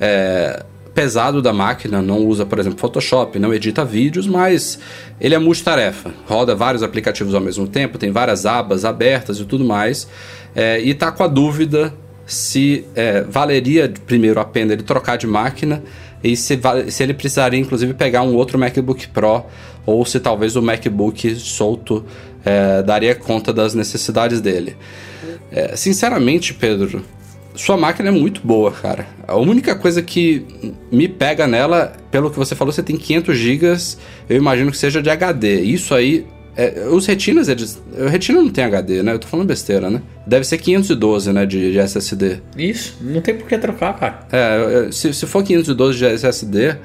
é, 0.00 0.64
pesado 0.94 1.42
da 1.42 1.52
máquina, 1.52 2.00
não 2.00 2.24
usa, 2.24 2.46
por 2.46 2.60
exemplo, 2.60 2.78
Photoshop, 2.78 3.40
não 3.40 3.52
edita 3.52 3.84
vídeos, 3.84 4.28
mas 4.28 4.78
ele 5.20 5.34
é 5.34 5.38
multitarefa, 5.38 6.14
roda 6.24 6.54
vários 6.54 6.84
aplicativos 6.84 7.34
ao 7.34 7.40
mesmo 7.40 7.66
tempo, 7.66 7.98
tem 7.98 8.12
várias 8.12 8.46
abas 8.46 8.84
abertas 8.84 9.40
e 9.40 9.44
tudo 9.44 9.64
mais, 9.64 10.06
é, 10.54 10.80
e 10.80 10.94
tá 10.94 11.10
com 11.10 11.24
a 11.24 11.28
dúvida 11.28 11.92
se 12.24 12.86
é, 12.94 13.22
valeria 13.22 13.92
primeiro 14.06 14.38
a 14.38 14.44
pena 14.44 14.72
ele 14.72 14.82
trocar 14.82 15.18
de 15.18 15.26
máquina 15.26 15.82
e 16.24 16.36
se, 16.36 16.58
se 16.88 17.02
ele 17.02 17.12
precisaria 17.12 17.60
inclusive 17.60 17.92
pegar 17.92 18.22
um 18.22 18.34
outro 18.34 18.58
MacBook 18.58 19.08
Pro 19.08 19.44
ou 19.84 20.04
se 20.06 20.18
talvez 20.18 20.56
o 20.56 20.62
MacBook 20.62 21.36
solto 21.36 22.04
é, 22.44 22.82
daria 22.82 23.14
conta 23.14 23.52
das 23.52 23.74
necessidades 23.74 24.40
dele. 24.40 24.76
É, 25.52 25.76
sinceramente, 25.76 26.54
Pedro, 26.54 27.04
sua 27.54 27.76
máquina 27.76 28.08
é 28.08 28.12
muito 28.12 28.40
boa, 28.42 28.72
cara. 28.72 29.06
A 29.28 29.36
única 29.36 29.74
coisa 29.74 30.02
que 30.02 30.74
me 30.90 31.06
pega 31.06 31.46
nela, 31.46 31.92
pelo 32.10 32.30
que 32.30 32.38
você 32.38 32.54
falou, 32.54 32.72
você 32.72 32.82
tem 32.82 32.96
500 32.96 33.36
GB, 33.36 33.76
eu 34.28 34.36
imagino 34.36 34.70
que 34.70 34.76
seja 34.76 35.02
de 35.02 35.10
HD. 35.10 35.60
Isso 35.60 35.94
aí 35.94 36.26
é, 36.56 36.86
os 36.88 37.06
retinas, 37.06 37.48
eles. 37.48 37.82
O 37.98 38.06
retina 38.06 38.40
não 38.40 38.50
tem 38.50 38.64
HD, 38.64 39.02
né? 39.02 39.12
Eu 39.12 39.18
tô 39.18 39.26
falando 39.26 39.46
besteira, 39.46 39.90
né? 39.90 40.00
Deve 40.26 40.44
ser 40.44 40.58
512, 40.58 41.32
né? 41.32 41.44
De, 41.44 41.72
de 41.72 41.78
SSD. 41.78 42.40
Isso, 42.56 42.96
não 43.00 43.20
tem 43.20 43.34
por 43.34 43.48
que 43.48 43.58
trocar, 43.58 43.98
cara. 43.98 44.20
É, 44.30 44.92
se, 44.92 45.12
se 45.12 45.26
for 45.26 45.42
512 45.42 45.98
de 45.98 46.04
SSD, 46.06 46.76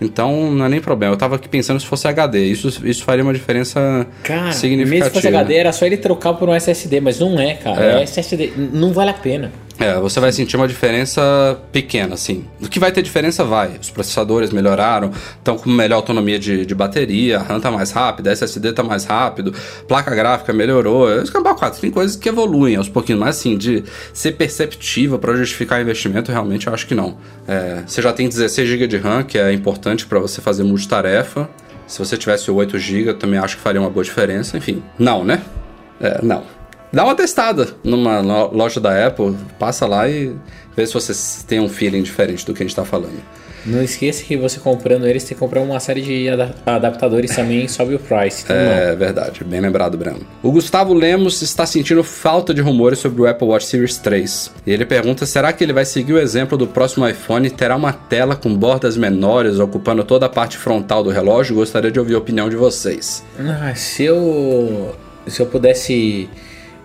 então 0.00 0.50
não 0.50 0.66
é 0.66 0.68
nem 0.68 0.80
problema. 0.80 1.14
Eu 1.14 1.18
tava 1.18 1.36
aqui 1.36 1.48
pensando 1.48 1.80
se 1.80 1.86
fosse 1.86 2.06
HD. 2.06 2.44
Isso, 2.46 2.68
isso 2.84 3.04
faria 3.04 3.24
uma 3.24 3.32
diferença 3.32 4.06
Cara, 4.22 4.52
significativa. 4.52 4.90
mesmo 4.90 5.04
se 5.06 5.10
fosse 5.10 5.28
HD, 5.28 5.54
era 5.54 5.72
só 5.72 5.86
ele 5.86 5.96
trocar 5.96 6.34
por 6.34 6.48
um 6.48 6.54
SSD, 6.54 7.00
mas 7.00 7.18
não 7.18 7.40
é, 7.40 7.54
cara. 7.54 7.84
É. 7.84 8.00
É, 8.00 8.02
SSD. 8.02 8.52
Não 8.72 8.92
vale 8.92 9.10
a 9.10 9.14
pena. 9.14 9.52
É, 9.78 9.98
você 9.98 10.20
vai 10.20 10.30
sentir 10.30 10.56
uma 10.56 10.68
diferença 10.68 11.58
pequena, 11.72 12.14
assim. 12.14 12.44
O 12.60 12.68
que 12.68 12.78
vai 12.78 12.92
ter 12.92 13.02
diferença 13.02 13.44
vai. 13.44 13.76
Os 13.80 13.90
processadores 13.90 14.50
melhoraram, 14.50 15.10
estão 15.36 15.58
com 15.58 15.68
melhor 15.68 15.96
autonomia 15.96 16.38
de, 16.38 16.64
de 16.64 16.74
bateria, 16.74 17.38
a 17.38 17.42
RAM 17.42 17.60
tá 17.60 17.70
mais 17.70 17.90
rápida, 17.90 18.30
a 18.30 18.32
SSD 18.32 18.72
tá 18.72 18.84
mais 18.84 19.04
rápido, 19.04 19.52
placa 19.88 20.14
gráfica 20.14 20.52
melhorou. 20.52 21.10
É 21.10 21.22
Escambau 21.22 21.56
4, 21.56 21.80
tem 21.80 21.90
coisas 21.90 22.14
que 22.16 22.28
evoluem 22.28 22.76
aos 22.76 22.88
pouquinhos, 22.88 23.20
mas 23.20 23.36
assim, 23.36 23.58
de 23.58 23.82
ser 24.12 24.32
perceptível 24.32 25.18
para 25.18 25.34
justificar 25.34 25.80
investimento, 25.80 26.30
realmente 26.30 26.68
eu 26.68 26.74
acho 26.74 26.86
que 26.86 26.94
não. 26.94 27.16
É, 27.48 27.82
você 27.84 28.00
já 28.00 28.12
tem 28.12 28.28
16 28.28 28.68
GB 28.68 28.86
de 28.86 28.96
RAM, 28.96 29.24
que 29.24 29.36
é 29.36 29.52
importante 29.52 30.06
para 30.06 30.20
você 30.20 30.40
fazer 30.40 30.62
multitarefa. 30.62 31.48
Se 31.86 31.98
você 31.98 32.16
tivesse 32.16 32.50
8 32.50 32.78
GB, 32.78 33.14
também 33.14 33.38
acho 33.38 33.56
que 33.56 33.62
faria 33.62 33.80
uma 33.80 33.90
boa 33.90 34.04
diferença. 34.04 34.56
Enfim, 34.56 34.82
não, 34.98 35.24
né? 35.24 35.42
É, 36.00 36.20
não. 36.22 36.44
Dá 36.94 37.04
uma 37.04 37.14
testada 37.14 37.68
numa 37.82 38.20
lo- 38.20 38.50
loja 38.54 38.80
da 38.80 39.06
Apple, 39.06 39.34
passa 39.58 39.86
lá 39.86 40.08
e 40.08 40.32
vê 40.76 40.86
se 40.86 40.94
você 40.94 41.12
tem 41.46 41.60
um 41.60 41.68
feeling 41.68 42.02
diferente 42.02 42.44
do 42.46 42.54
que 42.54 42.62
a 42.62 42.66
gente 42.66 42.74
tá 42.76 42.84
falando. 42.84 43.20
Não 43.66 43.82
esqueça 43.82 44.22
que 44.22 44.36
você 44.36 44.60
comprando 44.60 45.06
eles, 45.06 45.24
tem 45.24 45.34
que 45.34 45.40
comprar 45.40 45.62
uma 45.62 45.80
série 45.80 46.02
de 46.02 46.28
ada- 46.28 46.54
adaptadores 46.66 47.34
também, 47.34 47.66
sobe 47.66 47.94
o 47.94 47.98
price. 47.98 48.42
Então, 48.44 48.54
não. 48.54 48.62
É 48.62 48.94
verdade, 48.94 49.42
bem 49.42 49.58
lembrado, 49.58 49.96
Breno. 49.96 50.20
O 50.42 50.52
Gustavo 50.52 50.92
Lemos 50.92 51.40
está 51.40 51.64
sentindo 51.64 52.04
falta 52.04 52.52
de 52.52 52.60
rumores 52.60 52.98
sobre 52.98 53.22
o 53.22 53.26
Apple 53.26 53.48
Watch 53.48 53.64
Series 53.64 53.96
3. 53.96 54.50
E 54.66 54.70
ele 54.70 54.84
pergunta: 54.84 55.24
será 55.24 55.50
que 55.50 55.64
ele 55.64 55.72
vai 55.72 55.86
seguir 55.86 56.12
o 56.12 56.18
exemplo 56.18 56.58
do 56.58 56.66
próximo 56.66 57.08
iPhone 57.08 57.46
e 57.46 57.50
terá 57.50 57.74
uma 57.74 57.90
tela 57.94 58.36
com 58.36 58.54
bordas 58.54 58.98
menores 58.98 59.58
ocupando 59.58 60.04
toda 60.04 60.26
a 60.26 60.28
parte 60.28 60.58
frontal 60.58 61.02
do 61.02 61.08
relógio? 61.08 61.56
Gostaria 61.56 61.90
de 61.90 61.98
ouvir 61.98 62.16
a 62.16 62.18
opinião 62.18 62.50
de 62.50 62.56
vocês. 62.56 63.24
Ah, 63.38 63.74
se 63.74 64.04
eu 64.04 64.94
se 65.26 65.40
eu 65.40 65.46
pudesse 65.46 66.28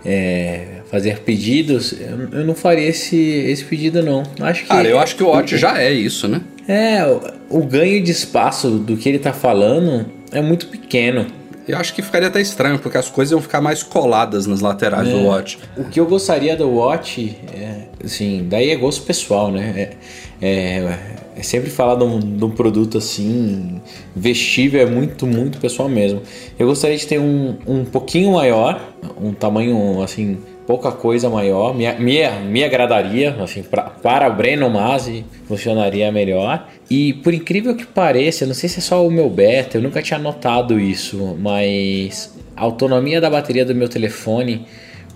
é, 0.05 0.81
fazer 0.89 1.19
pedidos, 1.19 1.93
eu, 2.31 2.43
não 2.45 2.55
faria 2.55 2.87
esse, 2.87 3.17
esse 3.17 3.63
pedido 3.65 4.01
não. 4.01 4.23
Acho 4.39 4.63
que 4.63 4.69
Cara, 4.69 4.87
eu 4.87 4.99
acho 4.99 5.15
que 5.15 5.23
o 5.23 5.27
Watch 5.27 5.57
já 5.57 5.81
é 5.81 5.91
isso, 5.91 6.27
né? 6.27 6.41
é 6.69 7.03
o, 7.03 7.57
o 7.57 7.65
ganho 7.65 8.01
de 8.03 8.11
espaço 8.11 8.69
do 8.69 8.95
que 8.95 9.09
ele 9.09 9.17
tá 9.17 9.33
falando 9.33 10.05
é 10.31 10.39
muito 10.39 10.67
pequeno. 10.67 11.25
Eu 11.69 11.77
acho 11.77 11.93
que 11.93 12.01
ficaria 12.01 12.29
até 12.29 12.41
estranho, 12.41 12.79
porque 12.79 12.97
as 12.97 13.11
coisas 13.11 13.31
iam 13.31 13.39
ficar 13.39 13.61
mais 13.61 13.83
coladas 13.83 14.47
nas 14.47 14.59
laterais 14.59 15.07
do 15.07 15.25
Watch. 15.25 15.59
O 15.77 15.83
que 15.83 15.99
eu 15.99 16.07
gostaria 16.07 16.57
do 16.57 16.67
Watch, 16.67 17.37
é, 17.53 17.83
assim, 18.03 18.47
daí 18.49 18.71
é 18.71 18.75
gosto 18.75 19.03
pessoal, 19.03 19.51
né? 19.51 19.95
É, 20.41 20.47
é, 20.47 20.99
é 21.37 21.43
sempre 21.43 21.69
falar 21.69 21.93
de 21.93 22.03
um, 22.03 22.19
de 22.19 22.43
um 22.43 22.49
produto 22.49 22.97
assim, 22.97 23.79
vestível, 24.15 24.81
é 24.81 24.87
muito, 24.87 25.27
muito 25.27 25.59
pessoal 25.59 25.87
mesmo. 25.87 26.23
Eu 26.57 26.65
gostaria 26.65 26.97
de 26.97 27.05
ter 27.05 27.19
um, 27.19 27.55
um 27.67 27.85
pouquinho 27.85 28.31
maior, 28.33 28.81
um 29.21 29.31
tamanho, 29.31 30.01
assim, 30.01 30.39
pouca 30.69 30.91
coisa 30.91 31.27
maior, 31.31 31.73
me, 31.73 31.91
me, 31.93 32.29
me 32.47 32.63
agradaria, 32.63 33.35
assim, 33.41 33.63
pra, 33.63 33.85
para 33.85 34.29
o 34.29 34.35
Breno 34.35 34.69
Masi 34.69 35.25
funcionaria 35.47 36.11
melhor. 36.11 36.69
E 36.87 37.13
por 37.13 37.33
incrível 37.33 37.75
que 37.75 37.87
pareça, 37.87 38.45
não 38.45 38.53
sei 38.53 38.69
se 38.69 38.77
é 38.77 38.81
só 38.83 39.03
o 39.03 39.09
meu 39.09 39.27
beta, 39.31 39.79
eu 39.79 39.81
nunca 39.81 39.99
tinha 39.99 40.19
notado 40.19 40.79
isso, 40.79 41.35
mas 41.39 42.37
a 42.55 42.61
autonomia 42.61 43.19
da 43.19 43.31
bateria 43.31 43.65
do 43.65 43.73
meu 43.73 43.89
telefone 43.89 44.67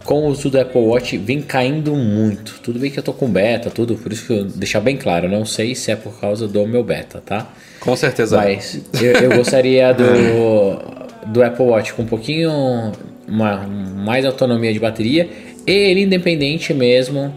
com 0.03 0.23
o 0.23 0.29
uso 0.29 0.49
do 0.49 0.59
Apple 0.59 0.81
Watch 0.81 1.15
vem 1.19 1.39
caindo 1.39 1.95
muito. 1.95 2.59
Tudo 2.63 2.79
bem 2.79 2.89
que 2.89 2.97
eu 2.97 3.03
tô 3.03 3.13
com 3.13 3.29
beta, 3.29 3.69
tudo, 3.69 3.93
por 3.93 4.11
isso 4.11 4.25
que 4.25 4.33
eu 4.33 4.45
deixar 4.45 4.79
bem 4.79 4.97
claro, 4.97 5.29
não 5.29 5.45
sei 5.45 5.75
se 5.75 5.91
é 5.91 5.95
por 5.95 6.19
causa 6.19 6.47
do 6.47 6.65
meu 6.65 6.83
beta, 6.83 7.21
tá? 7.23 7.47
Com 7.79 7.95
certeza. 7.95 8.37
Mas 8.37 8.81
eu, 8.99 9.11
eu 9.11 9.37
gostaria 9.37 9.93
do, 9.93 11.27
do 11.27 11.43
Apple 11.43 11.65
Watch 11.65 11.93
com 11.93 12.01
um 12.01 12.07
pouquinho 12.07 12.91
uma, 13.27 13.67
mais 13.67 14.25
autonomia 14.25 14.73
de 14.73 14.79
bateria 14.79 15.29
e 15.65 15.71
ele 15.71 16.01
independente 16.01 16.73
mesmo 16.73 17.33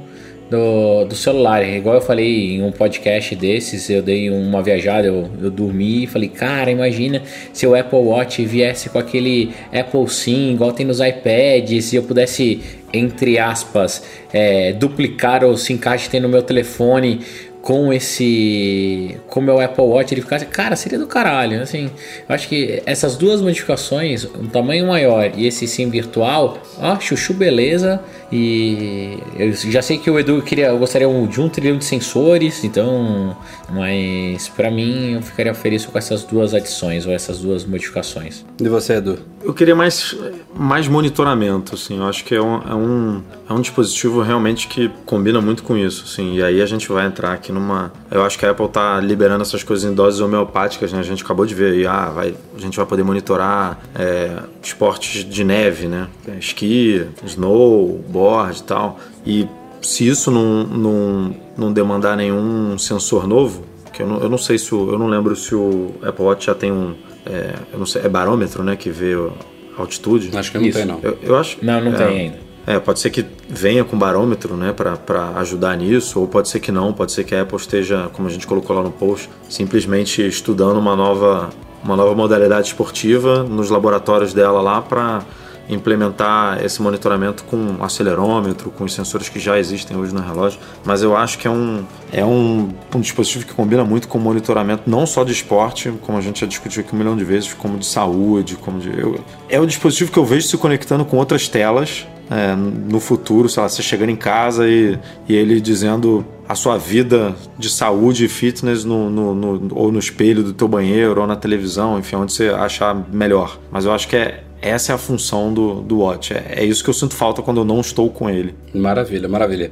do, 0.51 1.05
do 1.05 1.15
celular. 1.15 1.67
Igual 1.67 1.97
eu 1.97 2.01
falei 2.01 2.57
em 2.57 2.63
um 2.63 2.71
podcast 2.71 3.35
desses, 3.35 3.89
eu 3.91 4.03
dei 4.03 4.31
uma 4.31 4.63
viajada, 4.63 5.07
eu, 5.07 5.29
eu 5.41 5.51
dormi 5.51 6.05
e 6.05 6.07
falei, 6.07 6.29
cara, 6.29 6.71
imagina 6.71 7.23
se 7.53 7.67
o 7.67 7.75
Apple 7.75 7.99
Watch 7.99 8.45
viesse 8.45 8.89
com 8.89 8.99
aquele 8.99 9.51
Apple 9.73 10.09
Sim, 10.09 10.53
igual 10.53 10.73
tem 10.73 10.87
nos 10.87 11.01
iPads, 11.01 11.93
e 11.93 11.97
eu 11.97 12.03
pudesse, 12.03 12.61
entre 12.93 13.39
aspas, 13.39 14.03
é, 14.33 14.73
duplicar 14.73 15.45
o 15.45 15.57
SIM 15.57 15.77
card 15.77 16.05
que 16.05 16.11
tem 16.11 16.21
no 16.21 16.29
meu 16.29 16.43
telefone 16.43 17.21
com 17.67 17.93
esse 17.93 19.17
com 19.27 19.41
o 19.41 19.43
meu 19.43 19.61
Apple 19.61 19.83
Watch 19.83 20.15
ele 20.15 20.23
ficasse 20.23 20.47
cara 20.47 20.77
seria 20.77 21.01
do 21.01 21.07
caralho 21.09 21.61
assim. 21.61 21.91
Eu 22.29 22.33
acho 22.33 22.47
que 22.47 22.81
essas 22.87 23.17
duas 23.17 23.41
modificações 23.43 24.25
um 24.25 24.47
tamanho 24.47 24.87
maior 24.87 25.33
e 25.37 25.49
esse 25.49 25.67
sim 25.67 25.91
virtual 25.91 26.59
ó 26.79 27.01
chuchu 27.01 27.35
beleza. 27.35 28.01
E 28.31 29.19
eu 29.37 29.53
já 29.53 29.83
sei 29.83 29.99
que 29.99 30.09
o 30.09 30.17
Edu 30.17 30.43
queria 30.43 30.73
gostaria 30.75 31.09
de 31.09 31.41
um 31.41 31.49
trilhão 31.49 31.77
de 31.77 31.85
sensores 31.85 32.63
então 32.63 33.37
mas 33.69 34.49
pra 34.49 34.71
mim 34.71 35.15
eu 35.15 35.23
ficaria 35.23 35.55
feliz 35.55 35.85
com 35.85 35.97
essas 35.99 36.23
duas 36.23 36.55
adições 36.55 37.07
ou 37.07 37.13
essas 37.13 37.39
duas 37.39 37.65
modificações 37.65 38.45
E 38.61 38.69
você, 38.69 38.95
Edu? 38.95 39.19
Eu 39.43 39.55
queria 39.55 39.77
mais, 39.77 40.17
mais 40.55 40.89
monitoramento, 40.89 41.75
assim. 41.77 41.99
Eu 41.99 42.09
acho 42.09 42.25
que 42.25 42.35
é 42.35 42.43
um, 42.43 42.57
é, 42.69 42.75
um, 42.75 43.23
é 43.49 43.53
um 43.53 43.61
dispositivo 43.61 44.21
realmente 44.21 44.67
que 44.67 44.91
combina 45.05 45.41
muito 45.41 45.63
com 45.63 45.77
isso, 45.77 46.05
assim. 46.05 46.35
E 46.35 46.43
aí 46.43 46.61
a 46.61 46.67
gente 46.67 46.89
vai 46.89 47.07
entrar 47.07 47.33
aqui 47.33 47.53
numa... 47.53 47.93
Eu 48.11 48.25
acho 48.25 48.37
que 48.37 48.45
a 48.45 48.51
Apple 48.51 48.69
tá 48.69 49.01
liberando 49.01 49.43
essas 49.43 49.63
coisas 49.63 49.89
em 49.89 49.95
doses 49.95 50.21
homeopáticas, 50.21 50.93
né? 50.93 50.99
A 50.99 51.03
gente 51.03 51.23
acabou 51.23 51.47
de 51.47 51.55
ver 51.55 51.75
aí, 51.75 51.87
ah, 51.87 52.11
vai, 52.11 52.35
a 52.57 52.61
gente 52.61 52.77
vai 52.77 52.87
poder 52.87 53.05
monitorar 53.05 53.79
é, 53.95 54.37
esportes 54.61 55.25
de 55.25 55.45
neve, 55.45 55.87
né? 55.87 56.09
É, 56.27 56.39
Esqui, 56.39 57.07
snowboard 57.25 58.59
e 58.59 58.63
tal. 58.65 58.99
E 59.25 59.49
se 59.81 60.09
isso 60.09 60.31
não, 60.31 60.65
não, 60.65 61.37
não 61.57 61.73
demandar 61.73 62.17
nenhum 62.17 62.77
sensor 62.79 63.27
novo, 63.27 63.65
que 63.93 64.03
eu 64.03 64.07
não, 64.07 64.21
eu 64.21 64.29
não 64.29 64.39
sei 64.39 64.59
se 64.59 64.75
o, 64.75 64.93
eu 64.93 64.99
não 64.99 65.07
lembro 65.07 65.35
se 65.35 65.55
o 65.55 65.95
Apple 66.03 66.25
Watch 66.25 66.47
já 66.47 66.55
tem 66.55 66.71
um 66.71 66.95
é, 67.27 67.55
eu 67.73 67.79
não 67.79 67.87
sei, 67.87 68.03
é 68.03 68.09
barômetro, 68.09 68.63
né, 68.63 68.77
que 68.77 68.89
vê 68.89 69.15
a 69.15 69.81
altitude. 69.81 70.31
Acho 70.37 70.53
que 70.53 70.59
não 70.59 70.67
Isso. 70.67 70.79
tem, 70.79 70.87
não. 70.87 71.01
Eu, 71.03 71.19
eu 71.21 71.37
acho. 71.37 71.59
não 71.61 71.81
não 71.81 71.93
é, 71.93 71.97
tem 71.97 72.07
ainda 72.07 72.39
É, 72.67 72.79
pode 72.79 73.01
ser 73.01 73.11
que 73.11 73.27
venha 73.49 73.85
com 73.85 73.99
barômetro, 73.99 74.57
né, 74.57 74.73
para 74.73 75.31
ajudar 75.41 75.77
nisso, 75.77 76.21
ou 76.21 76.29
pode 76.29 76.49
ser 76.49 76.61
que 76.61 76.71
não, 76.71 76.93
pode 76.93 77.13
ser 77.13 77.25
que 77.25 77.35
a 77.35 77.43
Apple 77.43 77.57
esteja, 77.57 78.09
como 78.13 78.29
a 78.29 78.31
gente 78.31 78.47
colocou 78.47 78.77
lá 78.77 78.83
no 78.83 78.93
post, 78.93 79.29
simplesmente 79.49 80.27
estudando 80.27 80.79
uma 80.79 80.95
nova, 80.95 81.51
uma 81.83 81.97
nova 81.97 82.15
modalidade 82.15 82.69
esportiva 82.69 83.43
nos 83.43 83.71
laboratórios 83.71 84.33
dela 84.33 84.61
lá 84.61 84.81
para 84.81 85.25
implementar 85.69 86.65
esse 86.65 86.81
monitoramento 86.83 87.45
com 87.45 87.77
acelerômetro, 87.83 88.71
com 88.71 88.85
os 88.85 88.93
sensores 88.95 89.29
que 89.29 89.39
já 89.39 89.59
existem 89.59 89.97
hoje 89.97 90.15
no 90.15 90.21
relógio. 90.21 90.59
Mas 90.85 91.03
eu 91.03 91.17
acho 91.17 91.39
que 91.39 91.47
é 91.47 91.51
um, 91.51 91.85
é 92.13 92.25
um, 92.25 92.71
um 92.95 93.01
dispositivo 93.01 93.45
que 93.47 93.53
combina 93.55 93.85
muito 93.85 94.09
com 94.09 94.19
monitoramento 94.19 94.83
não 94.87 95.07
só 95.07 95.25
de 95.25 95.33
esporte, 95.33 95.93
como 96.03 96.19
a 96.19 96.21
gente 96.21 96.41
já 96.41 96.47
discutiu 96.47 96.83
aqui 96.83 96.95
um 96.95 96.99
milhão 96.99 97.17
de 97.17 97.25
vezes, 97.25 97.53
como 97.53 97.79
de 97.79 97.87
saúde, 97.87 98.57
como 98.57 98.79
de. 98.79 98.89
Eu, 98.99 99.21
é 99.49 99.61
o 99.61 99.67
dispositivo 99.67 100.11
que 100.13 100.19
eu 100.19 100.25
vejo 100.25 100.47
se 100.47 100.57
conectando 100.57 101.05
com 101.05 101.17
outras 101.17 101.49
telas 101.49 102.07
é, 102.31 102.55
no 102.57 102.99
futuro, 103.01 103.49
sei 103.49 103.63
lá, 103.63 103.69
você 103.69 103.83
chegando 103.83 104.11
em 104.11 104.17
casa 104.17 104.69
e, 104.69 104.99
e 105.29 105.35
ele 105.35 105.61
dizendo 105.61 106.25
a 106.49 106.55
sua 106.55 106.77
vida 106.79 107.35
de 107.59 107.69
saúde 107.69 108.25
e 108.25 108.29
fitness 108.29 108.85
no, 108.85 109.11
no, 109.11 109.35
no- 109.35 109.69
ou 109.77 109.91
no 109.93 109.99
espelho 109.99 110.43
do 110.45 110.53
teu 110.53 110.69
banheiro 110.69 111.21
ou 111.21 111.27
na 111.27 111.35
televisão, 111.37 111.99
enfim, 111.99 112.17
onde 112.17 112.33
você 112.33 112.49
achar 112.49 112.95
melhor. 113.13 113.59
Mas 113.71 113.85
eu 113.85 113.93
acho 113.93 114.07
que 114.09 114.17
é, 114.17 114.43
essa 114.69 114.93
é 114.93 114.95
a 114.95 114.99
função 114.99 115.53
do, 115.53 115.81
do 115.81 115.99
Watch. 115.99 116.35
É, 116.35 116.55
é 116.57 116.65
isso 116.65 116.83
que 116.83 116.91
eu 116.91 116.95
sinto 116.95 117.15
falta 117.15 117.43
quando 117.43 117.59
eu 117.59 117.65
não 117.65 117.81
estou 117.81 118.11
com 118.11 118.29
ele. 118.29 118.55
Maravilha, 118.75 119.29
maravilha. 119.29 119.71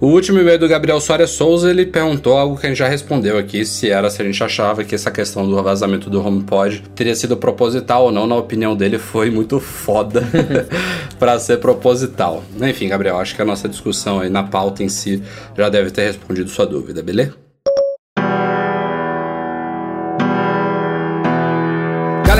O 0.00 0.06
último 0.06 0.38
e-mail 0.38 0.58
do 0.58 0.68
Gabriel 0.68 1.00
Soares 1.00 1.30
Souza, 1.30 1.70
ele 1.70 1.86
perguntou 1.86 2.36
algo 2.36 2.56
que 2.56 2.66
a 2.66 2.68
gente 2.68 2.78
já 2.78 2.88
respondeu 2.88 3.38
aqui, 3.38 3.64
se 3.64 3.90
era 3.90 4.10
se 4.10 4.20
a 4.22 4.24
gente 4.24 4.42
achava 4.42 4.84
que 4.84 4.94
essa 4.94 5.10
questão 5.10 5.48
do 5.48 5.62
vazamento 5.62 6.08
do 6.10 6.24
HomePod 6.24 6.82
teria 6.94 7.14
sido 7.14 7.36
proposital 7.36 8.04
ou 8.04 8.12
não. 8.12 8.26
Na 8.26 8.36
opinião 8.36 8.76
dele, 8.76 8.98
foi 8.98 9.30
muito 9.30 9.60
foda 9.60 10.22
pra 11.18 11.38
ser 11.38 11.58
proposital. 11.58 12.42
Enfim, 12.60 12.88
Gabriel, 12.88 13.18
acho 13.18 13.34
que 13.34 13.42
a 13.42 13.44
nossa 13.44 13.68
discussão 13.68 14.20
aí 14.20 14.30
na 14.30 14.42
pauta 14.42 14.82
em 14.82 14.88
si 14.88 15.22
já 15.56 15.68
deve 15.68 15.90
ter 15.90 16.04
respondido 16.04 16.48
sua 16.50 16.66
dúvida, 16.66 17.02
beleza? 17.02 17.45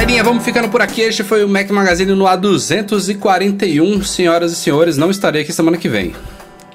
Galerinha, 0.07 0.23
vamos 0.23 0.45
ficando 0.45 0.69
por 0.69 0.81
aqui. 0.81 1.01
Este 1.01 1.25
foi 1.25 1.43
o 1.45 1.49
Mac 1.49 1.69
Magazine 1.69 2.13
no 2.15 2.27
A241. 2.27 4.05
Senhoras 4.05 4.53
e 4.53 4.55
senhores, 4.55 4.97
não 4.97 5.11
estarei 5.11 5.43
aqui 5.43 5.53
semana 5.53 5.77
que 5.77 5.89
vem. 5.89 6.15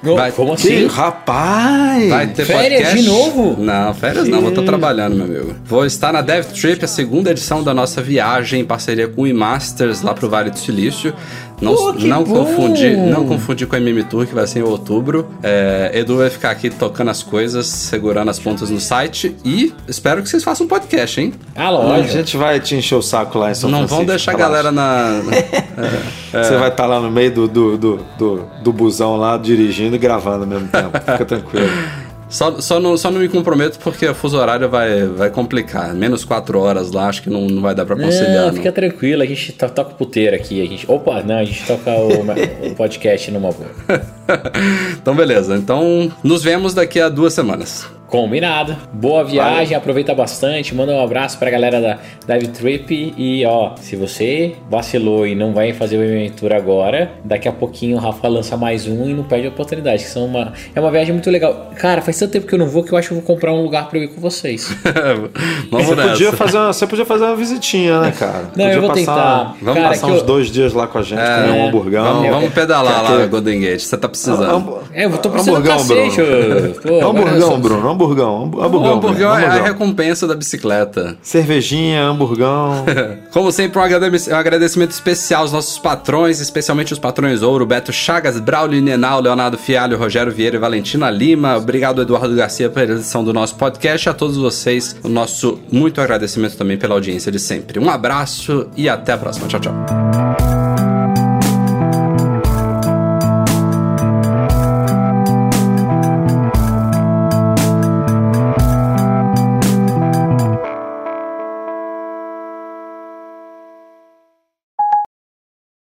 Ô, 0.04 0.16
Vai- 0.16 0.30
Como 0.32 0.52
assim? 0.52 0.86
rapaz! 0.86 2.10
Vai 2.10 2.26
ter 2.26 2.44
Férias 2.44 2.82
podcast? 2.82 2.98
de 3.02 3.08
novo? 3.08 3.56
Não, 3.58 3.94
férias 3.94 4.28
não, 4.28 4.44
eu 4.44 4.52
tô 4.52 4.62
trabalhando, 4.64 5.16
meu 5.16 5.24
amigo. 5.24 5.54
Vou 5.64 5.86
estar 5.86 6.12
na 6.12 6.20
Dev 6.20 6.44
Trip, 6.52 6.84
a 6.84 6.88
segunda 6.88 7.30
edição 7.30 7.62
da 7.62 7.72
nossa 7.72 8.02
viagem 8.02 8.60
em 8.60 8.64
parceria 8.66 9.08
com 9.08 9.22
o 9.22 9.26
eMasters 9.26 10.02
lá 10.02 10.12
pro 10.12 10.28
Vale 10.28 10.50
do 10.50 10.58
Silício. 10.58 11.14
Não, 11.62 11.94
que 11.94 12.06
não 12.06 12.24
confundir, 12.24 12.96
não 12.96 13.26
confundir 13.26 13.66
com 13.66 13.76
a 13.76 13.78
MM 13.78 14.02
Tour, 14.04 14.26
que 14.26 14.34
vai 14.34 14.46
ser 14.46 14.58
em 14.58 14.62
outubro. 14.62 15.28
É, 15.42 15.90
Edu 15.94 16.18
vai 16.18 16.28
ficar 16.28 16.50
aqui 16.50 16.68
tocando 16.70 17.10
as 17.10 17.22
coisas, 17.22 17.66
segurando 17.66 18.30
as 18.30 18.38
pontas 18.38 18.68
no 18.70 18.80
site 18.80 19.36
e 19.44 19.72
espero 19.86 20.22
que 20.22 20.28
vocês 20.28 20.42
façam 20.42 20.66
um 20.66 20.68
podcast, 20.68 21.20
hein? 21.20 21.32
Ah, 21.54 21.68
A 21.68 22.02
gente 22.02 22.36
vai 22.36 22.58
te 22.60 22.74
encher 22.74 22.96
o 22.96 23.02
saco 23.02 23.38
lá 23.38 23.50
em 23.50 23.54
São 23.54 23.70
não 23.70 23.78
Francisco. 23.78 23.96
vão 23.96 24.06
deixar 24.06 24.32
a 24.32 24.36
galera 24.36 24.72
na. 24.72 25.20
Você 26.32 26.56
vai 26.56 26.68
estar 26.68 26.86
lá 26.86 26.98
no 27.00 27.10
meio 27.10 27.30
do, 27.30 27.46
do, 27.46 27.76
do, 27.78 28.00
do, 28.18 28.44
do 28.62 28.72
busão 28.72 29.16
lá, 29.16 29.36
dirigindo 29.36 29.94
e 29.96 29.98
gravando 29.98 30.44
ao 30.44 30.48
mesmo 30.48 30.68
tempo. 30.68 30.98
Fica 30.98 31.24
tranquilo. 31.24 31.68
Só, 32.32 32.58
só, 32.62 32.80
não, 32.80 32.96
só 32.96 33.10
não 33.10 33.20
me 33.20 33.28
comprometo 33.28 33.78
porque 33.78 34.06
o 34.08 34.14
fuso 34.14 34.38
horário 34.38 34.66
vai, 34.66 35.04
vai 35.06 35.28
complicar. 35.30 35.94
Menos 35.94 36.24
4 36.24 36.58
horas 36.58 36.90
lá, 36.90 37.08
acho 37.08 37.22
que 37.22 37.28
não, 37.28 37.42
não 37.42 37.60
vai 37.60 37.74
dar 37.74 37.84
pra 37.84 37.94
conciliar. 37.94 38.32
Não, 38.32 38.46
não. 38.46 38.54
fica 38.54 38.72
tranquilo, 38.72 39.22
a 39.22 39.26
gente 39.26 39.52
to- 39.52 39.68
toca 39.68 39.90
o 39.90 39.94
puteiro 39.94 40.34
aqui. 40.34 40.62
A 40.62 40.64
gente, 40.66 40.90
opa, 40.90 41.22
não, 41.22 41.36
a 41.36 41.44
gente 41.44 41.62
toca 41.66 41.90
o, 41.90 42.22
o 42.72 42.74
podcast 42.74 43.30
numa 43.30 43.50
boa. 43.52 43.70
então, 44.96 45.14
beleza. 45.14 45.54
Então, 45.56 46.10
nos 46.24 46.42
vemos 46.42 46.72
daqui 46.72 46.98
a 47.00 47.10
duas 47.10 47.34
semanas. 47.34 47.86
Combinado. 48.12 48.76
Boa 48.92 49.24
viagem, 49.24 49.74
aproveita 49.74 50.14
bastante. 50.14 50.74
Manda 50.74 50.92
um 50.92 51.02
abraço 51.02 51.38
pra 51.38 51.48
galera 51.48 51.80
da 52.26 52.36
Dive 52.36 52.48
Trip. 52.52 53.14
E 53.16 53.42
ó, 53.46 53.70
se 53.80 53.96
você 53.96 54.52
vacilou 54.70 55.26
e 55.26 55.34
não 55.34 55.54
vai 55.54 55.72
fazer 55.72 55.96
o 55.96 56.02
aventura 56.02 56.58
agora, 56.58 57.10
daqui 57.24 57.48
a 57.48 57.52
pouquinho 57.52 57.96
o 57.96 57.98
Rafa 57.98 58.28
lança 58.28 58.54
mais 58.54 58.86
um 58.86 59.08
e 59.08 59.14
não 59.14 59.22
perde 59.24 59.46
a 59.46 59.48
oportunidade. 59.48 60.04
Que 60.04 60.10
são 60.10 60.26
uma, 60.26 60.52
é 60.74 60.78
uma 60.78 60.90
viagem 60.90 61.14
muito 61.14 61.30
legal. 61.30 61.70
Cara, 61.78 62.02
faz 62.02 62.18
tanto 62.18 62.32
tempo 62.32 62.46
que 62.46 62.54
eu 62.54 62.58
não 62.58 62.66
vou 62.68 62.84
que 62.84 62.92
eu 62.92 62.98
acho 62.98 63.08
que 63.08 63.14
eu 63.14 63.18
vou 63.18 63.26
comprar 63.26 63.50
um 63.54 63.62
lugar 63.62 63.88
pra 63.88 63.98
eu 63.98 64.02
ir 64.04 64.08
com 64.08 64.20
vocês. 64.20 64.68
Vamos 65.70 65.86
Você 65.86 65.94
nessa. 65.94 66.08
podia, 66.10 66.32
fazer 66.32 66.58
uma, 66.58 66.72
você 66.74 66.86
podia 66.86 67.06
fazer 67.06 67.24
uma 67.24 67.36
visitinha, 67.36 67.98
né, 68.00 68.12
cara? 68.12 68.42
Não, 68.42 68.50
podia 68.50 68.72
eu 68.74 68.80
vou 68.82 68.90
passar, 68.90 69.00
tentar. 69.00 69.56
Vamos 69.62 69.74
Cara, 69.82 69.88
Passar 69.88 70.06
uns 70.08 70.18
eu- 70.20 70.26
dois 70.26 70.48
dias 70.50 70.74
lá 70.74 70.86
com 70.86 70.98
a 70.98 71.02
gente, 71.02 71.18
comer 71.18 71.50
um 71.50 71.66
hamburgão. 71.68 72.04
Vamos, 72.04 72.28
vamos 72.30 72.52
pedalar 72.52 73.02
lá 73.04 73.18
no 73.20 73.28
Golden 73.28 73.60
Gate, 73.60 73.80
você 73.80 73.96
tá 73.96 74.06
precisando. 74.06 74.42
Hambu- 74.44 74.80
É, 74.92 75.06
eu 75.06 75.10
tô 75.16 75.30
precisando 75.30 75.62
do 75.62 75.70
hamburgão, 75.70 75.78
cacete. 76.10 76.16
Bruno. 76.22 76.74
Pô, 77.00 77.08
Hamburgão, 77.08 77.60
Bruno. 77.60 78.01
Hamburgão. 78.02 78.42
hambu- 78.44 78.58
o 78.58 78.62
Hamburgão. 78.64 78.92
hamburgão 78.94 79.30
é 79.38 79.44
a 79.44 79.46
hamburgão. 79.48 79.64
recompensa 79.64 80.26
da 80.26 80.34
bicicleta. 80.34 81.16
Cervejinha, 81.22 82.02
hamburgão. 82.04 82.84
Como 83.32 83.50
sempre, 83.52 83.78
um 83.78 83.82
um 83.82 84.36
agradecimento 84.36 84.90
especial 84.90 85.42
aos 85.42 85.52
nossos 85.52 85.78
patrões, 85.78 86.40
especialmente 86.40 86.92
os 86.92 86.98
patrões 86.98 87.42
ouro, 87.42 87.64
Beto 87.66 87.92
Chagas, 87.92 88.38
Braulio 88.40 88.82
Nenal, 88.82 89.20
Leonardo 89.20 89.56
Fialho, 89.58 89.96
Rogério 89.98 90.32
Vieira 90.32 90.56
e 90.56 90.58
Valentina 90.58 91.10
Lima. 91.10 91.56
Obrigado, 91.56 92.02
Eduardo 92.02 92.34
Garcia, 92.34 92.68
pela 92.68 92.92
edição 92.92 93.24
do 93.24 93.32
nosso 93.32 93.54
podcast. 93.56 94.08
A 94.08 94.14
todos 94.14 94.36
vocês, 94.36 94.96
o 95.02 95.08
nosso 95.08 95.58
muito 95.70 96.00
agradecimento 96.00 96.56
também 96.56 96.76
pela 96.76 96.94
audiência 96.94 97.30
de 97.32 97.38
sempre. 97.38 97.78
Um 97.78 97.88
abraço 97.90 98.66
e 98.76 98.88
até 98.88 99.12
a 99.12 99.18
próxima. 99.18 99.46
Tchau, 99.48 99.60
tchau. 99.60 100.41